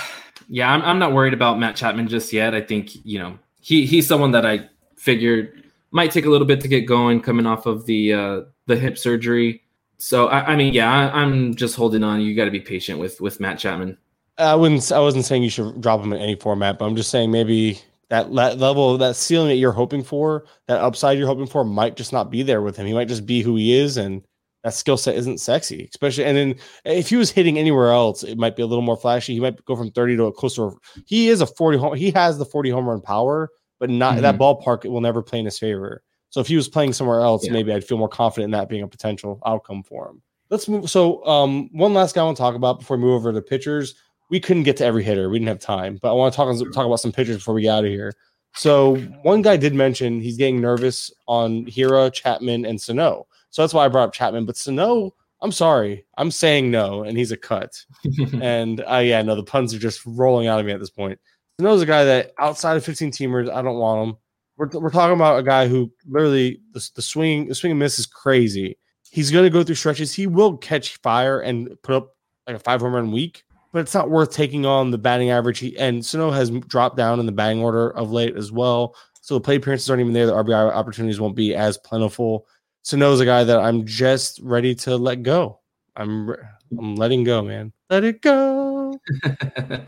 yeah, 0.48 0.72
I'm, 0.72 0.82
I'm 0.82 1.00
not 1.00 1.12
worried 1.12 1.34
about 1.34 1.58
Matt 1.58 1.74
Chapman 1.74 2.06
just 2.06 2.32
yet. 2.32 2.54
I 2.54 2.60
think 2.60 3.04
you 3.04 3.18
know 3.18 3.36
he 3.60 3.86
he's 3.86 4.06
someone 4.06 4.32
that 4.32 4.46
I 4.46 4.68
figured 4.96 5.64
might 5.90 6.10
take 6.10 6.26
a 6.26 6.30
little 6.30 6.46
bit 6.46 6.60
to 6.60 6.68
get 6.68 6.82
going 6.82 7.20
coming 7.20 7.46
off 7.46 7.66
of 7.66 7.86
the 7.86 8.12
uh, 8.12 8.40
the 8.66 8.76
hip 8.76 8.98
surgery. 8.98 9.62
So 9.98 10.28
I, 10.28 10.52
I 10.52 10.56
mean, 10.56 10.74
yeah, 10.74 10.90
I, 10.92 11.22
I'm 11.22 11.54
just 11.54 11.76
holding 11.76 12.04
on. 12.04 12.20
You 12.20 12.34
got 12.36 12.44
to 12.44 12.50
be 12.50 12.60
patient 12.60 12.98
with 12.98 13.20
with 13.20 13.40
Matt 13.40 13.58
Chapman. 13.58 13.98
I 14.38 14.54
wouldn't. 14.54 14.92
I 14.92 15.00
wasn't 15.00 15.24
saying 15.24 15.42
you 15.42 15.50
should 15.50 15.80
drop 15.80 16.00
him 16.00 16.12
in 16.12 16.20
any 16.20 16.36
format, 16.36 16.78
but 16.78 16.86
I'm 16.86 16.96
just 16.96 17.10
saying 17.10 17.30
maybe 17.30 17.80
that 18.08 18.30
le- 18.30 18.54
level, 18.54 18.96
that 18.98 19.16
ceiling 19.16 19.48
that 19.48 19.56
you're 19.56 19.72
hoping 19.72 20.02
for, 20.02 20.44
that 20.66 20.80
upside 20.80 21.18
you're 21.18 21.26
hoping 21.26 21.46
for, 21.46 21.64
might 21.64 21.96
just 21.96 22.12
not 22.12 22.30
be 22.30 22.42
there 22.42 22.62
with 22.62 22.76
him. 22.76 22.86
He 22.86 22.94
might 22.94 23.08
just 23.08 23.26
be 23.26 23.42
who 23.42 23.56
he 23.56 23.76
is, 23.76 23.96
and 23.96 24.22
that 24.64 24.74
skill 24.74 24.96
set 24.96 25.14
isn't 25.16 25.38
sexy. 25.40 25.88
Especially, 25.92 26.24
and 26.24 26.36
then 26.36 26.54
if 26.84 27.08
he 27.10 27.16
was 27.16 27.30
hitting 27.30 27.58
anywhere 27.58 27.90
else, 27.92 28.22
it 28.24 28.38
might 28.38 28.56
be 28.56 28.62
a 28.62 28.66
little 28.66 28.82
more 28.82 28.96
flashy. 28.96 29.34
He 29.34 29.40
might 29.40 29.64
go 29.64 29.76
from 29.76 29.90
30 29.90 30.16
to 30.16 30.24
a 30.24 30.32
closer. 30.32 30.70
He 31.06 31.28
is 31.28 31.40
a 31.40 31.46
40. 31.46 31.78
Home, 31.78 31.94
he 31.96 32.10
has 32.12 32.38
the 32.38 32.44
40 32.44 32.70
home 32.70 32.86
run 32.88 33.00
power, 33.00 33.50
but 33.78 33.90
not 33.90 34.20
that 34.20 34.36
ballpark. 34.38 34.84
It 34.84 34.88
will 34.88 35.00
never 35.00 35.22
play 35.22 35.38
in 35.38 35.44
his 35.44 35.58
favor. 35.58 36.02
So 36.30 36.40
if 36.40 36.46
he 36.48 36.56
was 36.56 36.68
playing 36.68 36.92
somewhere 36.92 37.20
else, 37.20 37.46
Yeah. 37.46 37.52
maybe 37.52 37.72
I'd 37.72 37.84
feel 37.84 37.98
more 37.98 38.08
confident 38.08 38.46
in 38.46 38.50
that 38.58 38.68
being 38.68 38.82
a 38.82 38.88
potential 38.88 39.40
outcome 39.46 39.82
for 39.82 40.08
him. 40.08 40.22
Let's 40.50 40.68
move. 40.68 40.90
So, 40.90 41.24
um, 41.26 41.68
one 41.72 41.94
last 41.94 42.14
guy 42.14 42.22
I 42.22 42.24
want 42.24 42.36
to 42.36 42.40
talk 42.42 42.54
about 42.54 42.80
before 42.80 42.96
we 42.96 43.02
move 43.02 43.14
over 43.14 43.32
to 43.32 43.40
pitchers. 43.42 43.94
We 44.30 44.40
couldn't 44.40 44.64
get 44.64 44.76
to 44.78 44.84
every 44.84 45.02
hitter. 45.04 45.30
We 45.30 45.38
didn't 45.38 45.48
have 45.48 45.60
time, 45.60 45.98
but 46.02 46.10
I 46.10 46.14
want 46.14 46.32
to 46.32 46.36
talk 46.36 46.54
talk 46.74 46.84
about 46.86 47.00
some 47.00 47.12
pitchers 47.12 47.36
before 47.36 47.54
we 47.54 47.62
get 47.62 47.70
out 47.70 47.84
of 47.84 47.90
here. 47.90 48.12
So, 48.54 48.96
one 49.22 49.42
guy 49.42 49.56
did 49.56 49.74
mention 49.74 50.20
he's 50.20 50.36
getting 50.36 50.60
nervous 50.60 51.12
on 51.28 51.64
Hiura, 51.66 52.12
Chapman, 52.12 52.64
and 52.66 52.80
Sano. 52.80 53.26
So 53.50 53.62
that's 53.62 53.74
why 53.74 53.84
I 53.84 53.88
brought 53.88 54.08
up 54.08 54.12
Chapman. 54.12 54.46
But 54.46 54.56
Sano, 54.56 55.14
I'm 55.40 55.52
sorry, 55.52 56.04
I'm 56.16 56.30
saying 56.30 56.70
no, 56.70 57.04
and 57.04 57.16
he's 57.16 57.32
a 57.32 57.36
cut. 57.36 57.72
and 58.42 58.84
uh, 58.90 58.96
yeah, 58.98 59.22
no, 59.22 59.36
the 59.36 59.44
puns 59.44 59.72
are 59.74 59.78
just 59.78 60.04
rolling 60.04 60.48
out 60.48 60.60
of 60.60 60.66
me 60.66 60.72
at 60.72 60.80
this 60.80 60.90
point. 60.90 61.18
Sano's 61.60 61.82
a 61.82 61.86
guy 61.86 62.04
that 62.04 62.32
outside 62.38 62.76
of 62.76 62.84
15 62.84 63.10
teamers, 63.10 63.50
I 63.50 63.62
don't 63.62 63.78
want 63.78 64.08
him. 64.08 64.16
We're, 64.56 64.68
we're 64.80 64.90
talking 64.90 65.14
about 65.14 65.38
a 65.38 65.42
guy 65.42 65.68
who 65.68 65.92
literally 66.06 66.60
the, 66.72 66.90
the 66.96 67.02
swing 67.02 67.48
the 67.48 67.54
swing 67.54 67.72
and 67.72 67.78
miss 67.78 67.98
is 67.98 68.06
crazy. 68.06 68.76
He's 69.10 69.30
going 69.30 69.44
to 69.44 69.50
go 69.50 69.62
through 69.62 69.76
stretches. 69.76 70.12
He 70.12 70.26
will 70.26 70.56
catch 70.56 70.96
fire 70.98 71.40
and 71.40 71.70
put 71.82 71.94
up 71.94 72.16
like 72.46 72.56
a 72.56 72.58
five 72.58 72.80
home 72.80 72.94
run 72.94 73.12
week, 73.12 73.44
but 73.72 73.80
it's 73.80 73.94
not 73.94 74.10
worth 74.10 74.32
taking 74.32 74.66
on 74.66 74.90
the 74.90 74.98
batting 74.98 75.30
average. 75.30 75.60
He, 75.60 75.78
and 75.78 76.04
Sano 76.04 76.30
has 76.30 76.50
dropped 76.50 76.96
down 76.96 77.20
in 77.20 77.26
the 77.26 77.32
batting 77.32 77.62
order 77.62 77.90
of 77.90 78.10
late 78.10 78.36
as 78.36 78.50
well. 78.50 78.96
So 79.20 79.34
the 79.34 79.40
play 79.40 79.56
appearances 79.56 79.88
aren't 79.88 80.00
even 80.00 80.12
there. 80.12 80.26
The 80.26 80.32
RBI 80.32 80.72
opportunities 80.72 81.20
won't 81.20 81.36
be 81.36 81.54
as 81.54 81.78
plentiful. 81.78 82.46
Sano's 82.82 83.20
a 83.20 83.24
guy 83.24 83.44
that 83.44 83.58
I'm 83.58 83.84
just 83.86 84.40
ready 84.42 84.74
to 84.76 84.96
let 84.96 85.22
go. 85.22 85.60
I'm 85.96 86.34
I'm 86.78 86.94
letting 86.96 87.24
go, 87.24 87.42
man. 87.42 87.72
Let 87.90 88.04
it 88.04 88.22
go. 88.22 88.98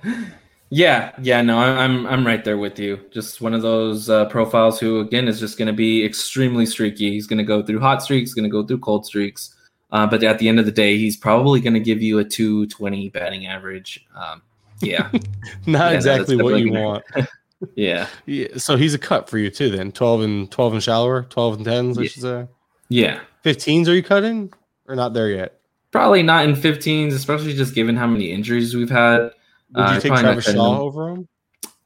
Yeah, 0.73 1.11
yeah, 1.21 1.43
no, 1.43 1.59
I- 1.59 1.83
I'm 1.83 2.07
I'm 2.07 2.25
right 2.25 2.45
there 2.45 2.57
with 2.57 2.79
you. 2.79 3.01
Just 3.11 3.41
one 3.41 3.55
of 3.55 3.63
those 3.63 4.09
uh, 4.09 4.27
profiles 4.27 4.79
who, 4.79 5.01
again, 5.01 5.27
is 5.27 5.41
just 5.41 5.59
going 5.59 5.67
to 5.67 5.73
be 5.73 6.05
extremely 6.05 6.65
streaky. 6.65 7.11
He's 7.11 7.27
going 7.27 7.39
to 7.39 7.45
go 7.45 7.61
through 7.61 7.81
hot 7.81 8.05
streaks, 8.05 8.35
going 8.35 8.45
to 8.45 8.49
go 8.51 8.65
through 8.65 8.79
cold 8.79 9.05
streaks, 9.05 9.53
uh, 9.91 10.07
but 10.07 10.23
at 10.23 10.39
the 10.39 10.49
end 10.49 10.61
of 10.61 10.67
the 10.67 10.71
day, 10.73 10.97
he's 10.97 11.17
probably 11.17 11.61
going 11.61 11.75
to 11.75 11.81
give 11.81 12.01
you 12.01 12.21
a 12.21 12.25
220 12.25 13.09
batting 13.09 13.49
average. 13.49 14.07
Um, 14.15 14.43
yeah, 14.81 15.11
Not 15.67 15.91
Yeah, 15.91 15.97
exactly 15.97 16.37
that's 16.37 16.45
what 16.45 16.61
you 16.61 16.71
want. 16.73 17.03
yeah, 17.75 18.07
Yeah, 18.27 18.47
so 18.57 18.77
he's 18.77 18.95
a 18.95 18.99
cut 18.99 19.29
for 19.29 19.39
you 19.39 19.51
too. 19.51 19.71
Then 19.71 19.91
twelve 19.91 20.21
and 20.21 20.49
twelve 20.53 20.73
and 20.73 20.81
shallower, 20.81 21.25
twelve 21.25 21.57
and 21.57 21.65
tens. 21.65 21.99
I 21.99 22.03
Yeah. 22.03 22.09
should 22.09 22.23
say. 22.23 22.47
Yeah. 22.91 23.21
Fifteens 23.43 23.89
are 23.89 23.95
you 23.95 24.03
cutting 24.03 24.53
or 24.87 24.95
not 24.95 25.15
there 25.15 25.31
yet? 25.31 25.59
Probably 25.93 26.23
not 26.23 26.45
in 26.45 26.55
15s, 26.55 27.13
especially 27.15 27.55
just 27.55 27.75
given 27.75 27.97
how 27.97 28.07
many 28.07 28.31
injuries 28.31 28.75
we've 28.75 28.91
had. 28.91 29.31
Would 29.73 29.81
Uh, 29.83 29.93
you 29.95 30.01
take 30.01 30.13
Travis 30.15 30.45
Shaw 30.45 30.75
him. 30.75 30.81
over 30.81 31.09
him? 31.09 31.29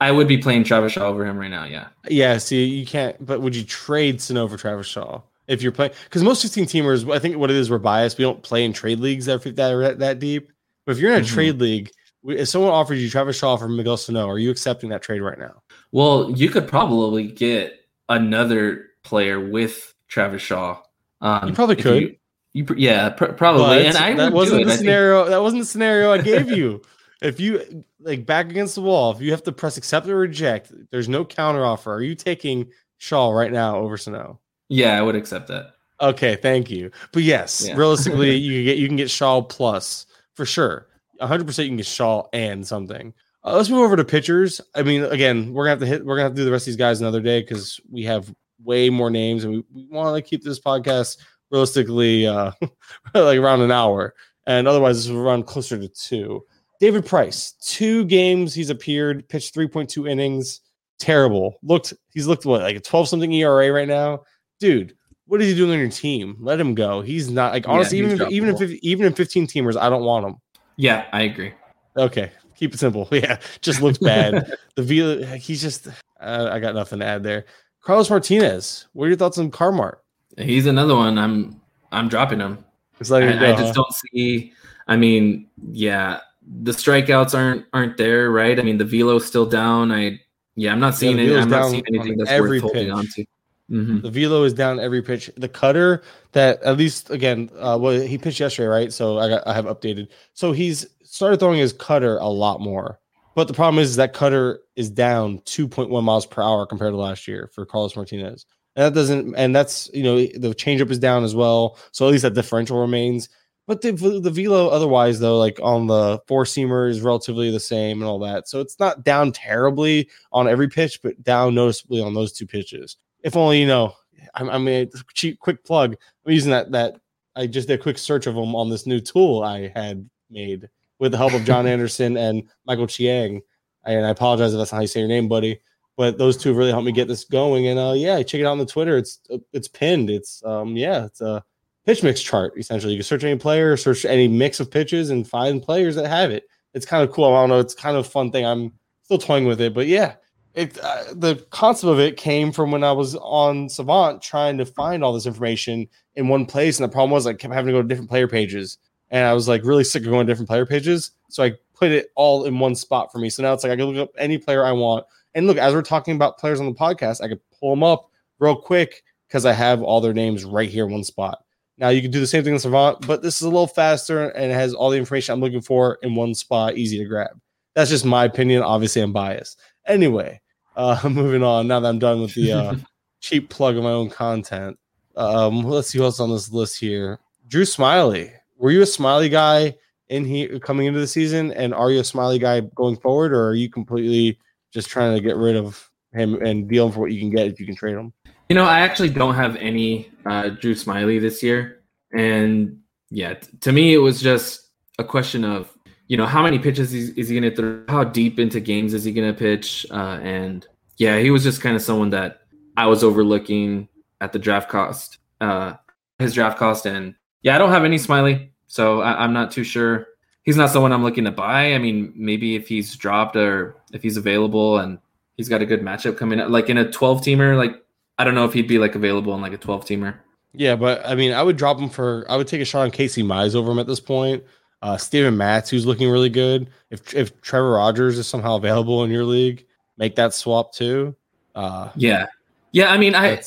I 0.00 0.10
would 0.10 0.26
be 0.26 0.36
playing 0.36 0.64
Travis 0.64 0.92
Shaw 0.92 1.06
over 1.06 1.24
him 1.24 1.38
right 1.38 1.50
now. 1.50 1.64
Yeah. 1.64 1.86
Yeah, 2.08 2.38
see, 2.38 2.64
you 2.64 2.84
can't. 2.84 3.24
But 3.24 3.40
would 3.40 3.54
you 3.54 3.62
trade 3.64 4.20
Sano 4.20 4.48
for 4.48 4.56
Travis 4.56 4.86
Shaw 4.88 5.22
if 5.46 5.62
you're 5.62 5.70
playing? 5.72 5.92
Because 6.04 6.22
most 6.24 6.42
15 6.42 6.64
teamers, 6.66 7.10
I 7.10 7.18
think 7.20 7.36
what 7.36 7.50
it 7.50 7.56
is, 7.56 7.70
we're 7.70 7.78
biased. 7.78 8.18
We 8.18 8.24
don't 8.24 8.42
play 8.42 8.64
in 8.64 8.72
trade 8.72 8.98
leagues 9.00 9.26
that 9.26 9.42
that 9.56 9.72
are 9.72 9.94
that, 9.94 10.18
deep. 10.18 10.50
But 10.84 10.92
if 10.92 10.98
you're 10.98 11.12
in 11.14 11.20
a 11.20 11.24
Mhm. 11.24 11.28
trade 11.28 11.60
league, 11.60 11.90
if 12.26 12.48
someone 12.48 12.72
offers 12.72 13.02
you 13.02 13.08
Travis 13.08 13.38
Shaw 13.38 13.56
for 13.56 13.68
Miguel 13.68 13.96
Sano, 13.96 14.28
are 14.28 14.38
you 14.38 14.50
accepting 14.50 14.90
that 14.90 15.02
trade 15.02 15.20
right 15.22 15.38
now? 15.38 15.62
Well, 15.92 16.32
you 16.34 16.50
could 16.50 16.66
probably 16.66 17.28
get 17.28 17.78
another 18.08 18.86
player 19.04 19.38
with 19.40 19.94
Travis 20.08 20.42
Shaw. 20.42 20.78
Um, 21.24 21.48
You 21.48 21.54
probably 21.54 21.76
could. 21.76 22.02
You, 22.02 22.16
you 22.52 22.66
yeah, 22.76 23.08
pr- 23.10 23.32
probably. 23.32 23.64
But 23.64 23.86
and 23.86 23.96
I 23.96 24.14
that 24.14 24.32
wasn't 24.32 24.60
it. 24.60 24.64
the 24.64 24.70
think- 24.70 24.78
scenario. 24.78 25.24
That 25.28 25.42
wasn't 25.42 25.62
the 25.62 25.66
scenario 25.66 26.12
I 26.12 26.18
gave 26.18 26.50
you. 26.50 26.82
if 27.22 27.40
you 27.40 27.84
like 28.00 28.26
back 28.26 28.50
against 28.50 28.74
the 28.76 28.82
wall, 28.82 29.10
if 29.10 29.20
you 29.20 29.30
have 29.32 29.42
to 29.44 29.52
press 29.52 29.76
accept 29.76 30.06
or 30.06 30.16
reject, 30.16 30.70
there's 30.92 31.08
no 31.08 31.24
counter 31.24 31.64
offer. 31.64 31.92
Are 31.94 32.02
you 32.02 32.14
taking 32.14 32.70
Shaw 32.98 33.30
right 33.32 33.50
now 33.50 33.76
over 33.78 33.96
Sano? 33.96 34.40
yeah, 34.68 34.98
I 34.98 35.02
would 35.02 35.16
accept 35.16 35.48
that. 35.48 35.72
Okay, 36.00 36.36
thank 36.36 36.70
you. 36.70 36.90
But 37.12 37.22
yes, 37.22 37.64
Yeah. 37.66 37.76
realistically, 37.76 38.34
you 38.36 38.58
can 38.58 38.64
get 38.64 38.78
you 38.78 38.86
can 38.88 38.96
get 38.96 39.10
Shaw 39.10 39.40
plus 39.42 40.06
for 40.34 40.44
sure. 40.44 40.88
100 41.18 41.46
percent 41.46 41.64
you 41.66 41.70
can 41.70 41.76
get 41.78 41.86
Shaw 41.86 42.24
and 42.32 42.66
something. 42.66 43.14
Uh, 43.44 43.56
let's 43.56 43.68
move 43.70 43.80
over 43.80 43.96
to 43.96 44.04
pitchers. 44.04 44.60
I 44.74 44.82
mean, 44.82 45.04
again, 45.04 45.52
we're 45.52 45.64
gonna 45.64 45.70
have 45.70 45.80
to 45.80 45.86
hit. 45.86 46.04
We're 46.04 46.16
gonna 46.16 46.24
have 46.24 46.32
to 46.32 46.36
do 46.40 46.44
the 46.44 46.50
rest 46.50 46.64
of 46.64 46.72
these 46.72 46.76
guys 46.76 47.00
another 47.00 47.20
day 47.20 47.40
because 47.40 47.80
we 47.90 48.02
have 48.04 48.32
way 48.64 48.90
more 48.90 49.10
names, 49.10 49.44
and 49.44 49.54
we, 49.54 49.64
we 49.72 49.86
want 49.90 50.16
to 50.16 50.22
keep 50.22 50.42
this 50.42 50.60
podcast 50.60 51.18
realistically 51.50 52.26
uh, 52.26 52.52
like 53.14 53.38
around 53.38 53.60
an 53.60 53.70
hour, 53.70 54.14
and 54.46 54.66
otherwise 54.66 55.04
this 55.04 55.12
will 55.12 55.22
run 55.22 55.42
closer 55.42 55.78
to 55.78 55.88
two. 55.88 56.44
David 56.80 57.06
Price, 57.06 57.52
two 57.62 58.04
games 58.04 58.52
he's 58.52 58.70
appeared, 58.70 59.28
pitched 59.28 59.54
3.2 59.54 60.10
innings. 60.10 60.60
Terrible. 60.98 61.56
Looked 61.62 61.92
he's 62.12 62.26
looked 62.26 62.44
what 62.44 62.62
like 62.62 62.76
a 62.76 62.80
12 62.80 63.08
something 63.08 63.32
ERA 63.32 63.72
right 63.72 63.88
now, 63.88 64.22
dude 64.60 64.94
what 65.26 65.40
is 65.40 65.48
he 65.48 65.54
doing 65.54 65.70
on 65.72 65.78
your 65.78 65.88
team? 65.88 66.36
Let 66.38 66.60
him 66.60 66.74
go. 66.74 67.00
He's 67.00 67.30
not 67.30 67.52
like 67.52 67.68
honestly, 67.68 67.98
he's 67.98 68.12
even 68.12 68.20
if, 68.20 68.32
even 68.32 68.48
if 68.50 68.70
even 68.82 69.06
in 69.06 69.14
15 69.14 69.46
teamers, 69.46 69.76
I 69.76 69.88
don't 69.88 70.04
want 70.04 70.26
him. 70.26 70.36
Yeah, 70.76 71.06
I 71.12 71.22
agree. 71.22 71.52
Okay, 71.96 72.30
keep 72.56 72.74
it 72.74 72.78
simple. 72.78 73.08
Yeah, 73.12 73.38
just 73.60 73.80
looks 73.80 73.98
bad. 73.98 74.52
the 74.76 74.82
Vila, 74.82 75.24
he's 75.36 75.62
just. 75.62 75.88
Uh, 76.20 76.48
I 76.50 76.58
got 76.58 76.74
nothing 76.74 77.00
to 77.00 77.06
add 77.06 77.22
there. 77.22 77.46
Carlos 77.84 78.08
Martinez, 78.08 78.86
what 78.94 79.04
are 79.04 79.08
your 79.08 79.16
thoughts 79.16 79.36
on 79.36 79.50
Carmart? 79.50 79.96
He's 80.38 80.66
another 80.66 80.96
one. 80.96 81.18
I'm 81.18 81.60
I'm 81.92 82.08
dropping 82.08 82.40
him. 82.40 82.64
It's 82.98 83.10
it 83.10 83.14
I, 83.14 83.20
go, 83.20 83.46
I 83.46 83.52
huh? 83.52 83.56
just 83.56 83.74
don't 83.74 83.92
see. 83.92 84.52
I 84.88 84.96
mean, 84.96 85.48
yeah, 85.70 86.20
the 86.62 86.72
strikeouts 86.72 87.36
aren't 87.36 87.66
aren't 87.72 87.96
there, 87.98 88.30
right? 88.30 88.58
I 88.58 88.62
mean, 88.62 88.78
the 88.78 88.84
velo's 88.84 89.26
still 89.26 89.46
down. 89.46 89.92
I 89.92 90.18
yeah, 90.56 90.72
I'm 90.72 90.80
not 90.80 90.94
seeing 90.94 91.18
it. 91.18 91.36
I'm 91.36 91.50
not 91.50 91.70
seeing 91.70 91.84
anything 91.88 92.16
that's 92.16 92.40
worth 92.40 92.62
holding 92.62 92.90
on 92.90 93.06
to. 93.06 93.24
Mhm. 93.70 94.02
The 94.02 94.10
velo 94.10 94.44
is 94.44 94.54
down 94.54 94.80
every 94.80 95.02
pitch. 95.02 95.30
The 95.36 95.48
cutter 95.48 96.02
that 96.32 96.62
at 96.62 96.78
least 96.78 97.10
again, 97.10 97.50
uh, 97.58 97.78
well, 97.80 98.00
he 98.00 98.16
pitched 98.16 98.40
yesterday, 98.40 98.68
right? 98.68 98.92
So 98.92 99.18
I 99.18 99.28
got 99.28 99.46
I 99.46 99.52
have 99.52 99.66
updated. 99.66 100.08
So 100.32 100.52
he's 100.52 100.86
started 101.02 101.38
throwing 101.38 101.58
his 101.58 101.72
cutter 101.74 102.16
a 102.16 102.28
lot 102.28 102.60
more. 102.60 102.98
But 103.34 103.48
the 103.48 103.54
problem 103.54 103.82
is 103.82 103.90
is 103.90 103.96
that 103.96 104.12
cutter 104.12 104.60
is 104.76 104.90
down 104.90 105.38
2.1 105.40 106.02
miles 106.02 106.26
per 106.26 106.42
hour 106.42 106.66
compared 106.66 106.92
to 106.92 106.96
last 106.96 107.26
year 107.26 107.50
for 107.52 107.66
Carlos 107.66 107.96
Martinez. 107.96 108.46
And 108.76 108.84
that 108.84 108.94
doesn't, 108.94 109.34
and 109.36 109.54
that's 109.54 109.90
you 109.92 110.02
know 110.02 110.16
the 110.16 110.54
changeup 110.54 110.90
is 110.90 110.98
down 110.98 111.24
as 111.24 111.34
well. 111.34 111.78
So 111.92 112.06
at 112.06 112.12
least 112.12 112.22
that 112.22 112.34
differential 112.34 112.80
remains. 112.80 113.28
But 113.66 113.80
the 113.80 113.92
the 113.92 114.30
velo 114.30 114.68
otherwise 114.68 115.20
though, 115.20 115.38
like 115.38 115.58
on 115.62 115.86
the 115.86 116.20
four 116.26 116.44
seamer 116.44 116.88
is 116.88 117.00
relatively 117.00 117.50
the 117.50 117.60
same 117.60 118.00
and 118.00 118.08
all 118.08 118.18
that. 118.20 118.48
So 118.48 118.60
it's 118.60 118.78
not 118.78 119.04
down 119.04 119.32
terribly 119.32 120.08
on 120.32 120.48
every 120.48 120.68
pitch, 120.68 121.00
but 121.02 121.22
down 121.22 121.54
noticeably 121.54 122.02
on 122.02 122.14
those 122.14 122.32
two 122.32 122.46
pitches. 122.46 122.96
If 123.22 123.36
only 123.36 123.60
you 123.60 123.66
know, 123.66 123.94
I, 124.34 124.42
I 124.42 124.58
mean, 124.58 124.90
cheap 125.14 125.38
quick 125.38 125.64
plug. 125.64 125.96
I'm 126.26 126.32
using 126.32 126.50
that 126.50 126.72
that 126.72 126.96
I 127.36 127.46
just 127.46 127.68
did 127.68 127.80
a 127.80 127.82
quick 127.82 127.98
search 127.98 128.26
of 128.26 128.34
them 128.34 128.54
on 128.54 128.70
this 128.70 128.86
new 128.86 129.00
tool 129.00 129.42
I 129.42 129.68
had 129.68 130.08
made 130.30 130.68
with 130.98 131.12
the 131.12 131.18
help 131.18 131.34
of 131.34 131.44
John 131.44 131.66
Anderson 131.66 132.16
and 132.16 132.42
Michael 132.66 132.86
Chiang. 132.86 133.42
And 133.84 134.06
I 134.06 134.10
apologize 134.10 134.52
if 134.52 134.58
that's 134.58 134.72
not 134.72 134.78
how 134.78 134.82
you 134.82 134.88
say 134.88 135.00
your 135.00 135.08
name, 135.08 135.28
buddy. 135.28 135.60
But 135.96 136.18
those 136.18 136.36
two 136.36 136.54
really 136.54 136.70
helped 136.70 136.86
me 136.86 136.92
get 136.92 137.06
this 137.06 137.24
going. 137.24 137.68
And 137.68 137.78
uh, 137.78 137.92
yeah, 137.94 138.22
check 138.22 138.40
it 138.40 138.44
out 138.44 138.52
on 138.52 138.58
the 138.58 138.66
Twitter. 138.66 138.96
It's 138.96 139.20
it's 139.52 139.68
pinned. 139.68 140.10
It's 140.10 140.42
um 140.44 140.76
yeah, 140.76 141.04
it's 141.04 141.20
a 141.20 141.44
pitch 141.86 142.02
mix 142.02 142.20
chart 142.20 142.54
essentially. 142.56 142.92
You 142.92 142.98
can 142.98 143.04
search 143.04 143.24
any 143.24 143.38
player, 143.38 143.76
search 143.76 144.04
any 144.04 144.26
mix 144.26 144.58
of 144.58 144.70
pitches, 144.70 145.10
and 145.10 145.28
find 145.28 145.62
players 145.62 145.94
that 145.96 146.08
have 146.08 146.30
it. 146.30 146.44
It's 146.72 146.86
kind 146.86 147.08
of 147.08 147.14
cool. 147.14 147.32
I 147.32 147.42
don't 147.42 147.50
know. 147.50 147.60
It's 147.60 147.74
kind 147.74 147.96
of 147.96 148.06
a 148.06 148.08
fun 148.08 148.32
thing. 148.32 148.44
I'm 148.44 148.72
still 149.02 149.18
toying 149.18 149.44
with 149.44 149.60
it, 149.60 149.74
but 149.74 149.86
yeah, 149.86 150.14
it 150.54 150.78
uh, 150.82 151.04
the 151.12 151.36
concept 151.50 151.90
of 151.90 152.00
it 152.00 152.16
came 152.16 152.52
from 152.52 152.70
when 152.70 152.84
I 152.84 152.92
was 152.92 153.16
on 153.16 153.68
Savant 153.68 154.22
trying 154.22 154.58
to 154.58 154.66
find 154.66 155.04
all 155.04 155.12
this 155.12 155.26
information 155.26 155.88
in 156.16 156.28
one 156.28 156.46
place, 156.46 156.78
and 156.78 156.88
the 156.88 156.92
problem 156.92 157.10
was 157.10 157.26
I 157.26 157.34
kept 157.34 157.52
having 157.52 157.66
to 157.66 157.72
go 157.72 157.82
to 157.82 157.88
different 157.88 158.10
player 158.10 158.28
pages, 158.28 158.78
and 159.14 159.24
I 159.24 159.32
was 159.32 159.46
like 159.46 159.64
really 159.64 159.84
sick 159.84 160.02
of 160.02 160.10
going 160.10 160.26
to 160.26 160.30
different 160.30 160.48
player 160.48 160.66
pages. 160.66 161.12
So 161.30 161.44
I 161.44 161.52
put 161.74 161.92
it 161.92 162.08
all 162.16 162.46
in 162.46 162.58
one 162.58 162.74
spot 162.74 163.12
for 163.12 163.18
me. 163.18 163.30
So 163.30 163.44
now 163.44 163.52
it's 163.52 163.62
like 163.62 163.72
I 163.72 163.76
can 163.76 163.84
look 163.86 164.08
up 164.08 164.12
any 164.18 164.38
player 164.38 164.66
I 164.66 164.72
want, 164.72 165.06
and 165.34 165.46
look 165.46 165.56
as 165.56 165.72
we're 165.72 165.82
talking 165.82 166.16
about 166.16 166.36
players 166.36 166.58
on 166.58 166.66
the 166.66 166.74
podcast, 166.74 167.22
I 167.22 167.28
could 167.28 167.40
pull 167.58 167.70
them 167.70 167.84
up 167.84 168.10
real 168.40 168.56
quick 168.56 169.04
because 169.28 169.46
I 169.46 169.52
have 169.52 169.82
all 169.82 170.00
their 170.00 170.12
names 170.12 170.44
right 170.44 170.68
here 170.68 170.84
in 170.84 170.92
one 170.92 171.04
spot. 171.04 171.44
Now 171.78 171.90
you 171.90 172.02
can 172.02 172.10
do 172.10 172.18
the 172.18 172.26
same 172.26 172.42
thing 172.42 172.54
in 172.54 172.58
Savant, 172.58 173.06
but 173.06 173.22
this 173.22 173.36
is 173.36 173.42
a 173.42 173.48
little 173.48 173.68
faster 173.68 174.30
and 174.30 174.50
it 174.50 174.54
has 174.54 174.74
all 174.74 174.90
the 174.90 174.98
information 174.98 175.32
I'm 175.32 175.40
looking 175.40 175.60
for 175.60 175.98
in 176.02 176.16
one 176.16 176.34
spot, 176.34 176.76
easy 176.76 176.98
to 176.98 177.04
grab. 177.04 177.40
That's 177.76 177.90
just 177.90 178.04
my 178.04 178.24
opinion. 178.24 178.64
Obviously, 178.64 179.00
I'm 179.00 179.12
biased. 179.12 179.60
Anyway, 179.86 180.40
uh, 180.74 181.00
moving 181.08 181.44
on. 181.44 181.68
Now 181.68 181.78
that 181.78 181.88
I'm 181.88 182.00
done 182.00 182.20
with 182.20 182.34
the 182.34 182.52
uh, 182.52 182.74
cheap 183.20 183.48
plug 183.48 183.76
of 183.76 183.84
my 183.84 183.90
own 183.90 184.10
content, 184.10 184.76
um, 185.14 185.62
let's 185.62 185.88
see 185.90 185.98
who 185.98 186.04
else 186.04 186.18
on 186.18 186.30
this 186.30 186.50
list 186.50 186.80
here. 186.80 187.20
Drew 187.46 187.62
Smyly. 187.62 188.32
Were 188.64 188.70
you 188.70 188.80
a 188.80 188.86
Smyly 188.86 189.30
guy 189.30 189.76
in 190.08 190.24
here 190.24 190.58
coming 190.58 190.86
into 190.86 190.98
the 190.98 191.06
season, 191.06 191.52
and 191.52 191.74
are 191.74 191.90
you 191.90 192.00
a 192.00 192.02
Smyly 192.02 192.40
guy 192.40 192.60
going 192.60 192.96
forward, 192.96 193.34
or 193.34 193.48
are 193.48 193.54
you 193.54 193.68
completely 193.68 194.38
just 194.72 194.88
trying 194.88 195.14
to 195.14 195.20
get 195.20 195.36
rid 195.36 195.54
of 195.54 195.90
him 196.14 196.36
and 196.42 196.66
deal 196.66 196.90
for 196.90 197.00
what 197.00 197.12
you 197.12 197.20
can 197.20 197.28
get 197.28 197.46
if 197.46 197.60
you 197.60 197.66
can 197.66 197.76
trade 197.76 197.94
him? 197.94 198.14
You 198.48 198.56
know, 198.56 198.64
I 198.64 198.80
actually 198.80 199.10
don't 199.10 199.34
have 199.34 199.56
any 199.56 200.10
uh, 200.24 200.48
Drew 200.48 200.74
Smyly 200.74 201.20
this 201.20 201.42
year, 201.42 201.82
and 202.16 202.80
yeah, 203.10 203.34
t- 203.34 203.50
to 203.60 203.70
me 203.70 203.92
it 203.92 203.98
was 203.98 204.22
just 204.22 204.70
a 204.98 205.04
question 205.04 205.44
of 205.44 205.70
you 206.08 206.16
know 206.16 206.24
how 206.24 206.42
many 206.42 206.58
pitches 206.58 206.94
is, 206.94 207.10
is 207.18 207.28
he 207.28 207.38
going 207.38 207.54
to 207.54 207.54
throw, 207.54 207.84
how 207.90 208.02
deep 208.02 208.38
into 208.38 208.60
games 208.60 208.94
is 208.94 209.04
he 209.04 209.12
going 209.12 209.30
to 209.30 209.38
pitch, 209.38 209.84
uh, 209.90 210.18
and 210.22 210.66
yeah, 210.96 211.18
he 211.18 211.30
was 211.30 211.42
just 211.42 211.60
kind 211.60 211.76
of 211.76 211.82
someone 211.82 212.08
that 212.10 212.40
I 212.78 212.86
was 212.86 213.04
overlooking 213.04 213.90
at 214.22 214.32
the 214.32 214.38
draft 214.38 214.70
cost, 214.70 215.18
uh, 215.42 215.74
his 216.18 216.32
draft 216.32 216.58
cost, 216.58 216.86
and 216.86 217.14
yeah, 217.42 217.56
I 217.56 217.58
don't 217.58 217.70
have 217.70 217.84
any 217.84 217.98
Smyly, 217.98 218.48
so 218.66 219.00
I, 219.00 219.24
I'm 219.24 219.32
not 219.32 219.50
too 219.50 219.64
sure. 219.64 220.08
He's 220.42 220.56
not 220.56 220.70
someone 220.70 220.92
I'm 220.92 221.02
looking 221.02 221.24
to 221.24 221.30
buy. 221.30 221.74
I 221.74 221.78
mean, 221.78 222.12
maybe 222.14 222.54
if 222.54 222.68
he's 222.68 222.94
dropped 222.96 223.34
or 223.36 223.76
if 223.92 224.02
he's 224.02 224.16
available 224.16 224.78
and 224.78 224.98
he's 225.36 225.48
got 225.48 225.62
a 225.62 225.66
good 225.66 225.80
matchup 225.80 226.18
coming 226.18 226.38
up, 226.38 226.50
like 226.50 226.68
in 226.68 226.76
a 226.76 226.90
12 226.90 227.22
teamer, 227.22 227.56
like 227.56 227.82
I 228.18 228.24
don't 228.24 228.34
know 228.34 228.44
if 228.44 228.52
he'd 228.52 228.68
be 228.68 228.78
like 228.78 228.94
available 228.94 229.34
in 229.34 229.40
like 229.40 229.52
a 229.52 229.58
12 229.58 229.86
teamer. 229.86 230.16
Yeah, 230.52 230.76
but 230.76 231.04
I 231.04 231.14
mean, 231.14 231.32
I 231.32 231.42
would 231.42 231.56
drop 231.56 231.78
him 231.78 231.88
for. 231.88 232.24
I 232.28 232.36
would 232.36 232.46
take 232.46 232.60
a 232.60 232.64
shot 232.64 232.82
on 232.82 232.90
Casey 232.90 233.22
Mize 233.22 233.54
over 233.56 233.72
him 233.72 233.78
at 233.78 233.86
this 233.86 234.00
point. 234.00 234.44
Uh, 234.82 234.96
Steven 234.96 235.36
Matz, 235.36 235.70
who's 235.70 235.86
looking 235.86 236.08
really 236.08 236.28
good. 236.28 236.70
If 236.90 237.12
if 237.14 237.40
Trevor 237.40 237.72
Rogers 237.72 238.18
is 238.18 238.28
somehow 238.28 238.56
available 238.56 239.02
in 239.02 239.10
your 239.10 239.24
league, 239.24 239.66
make 239.96 240.14
that 240.16 240.32
swap 240.34 240.72
too. 240.72 241.16
Uh, 241.54 241.90
Yeah. 241.96 242.26
Yeah. 242.72 242.92
I 242.92 242.98
mean, 242.98 243.14
I, 243.14 243.40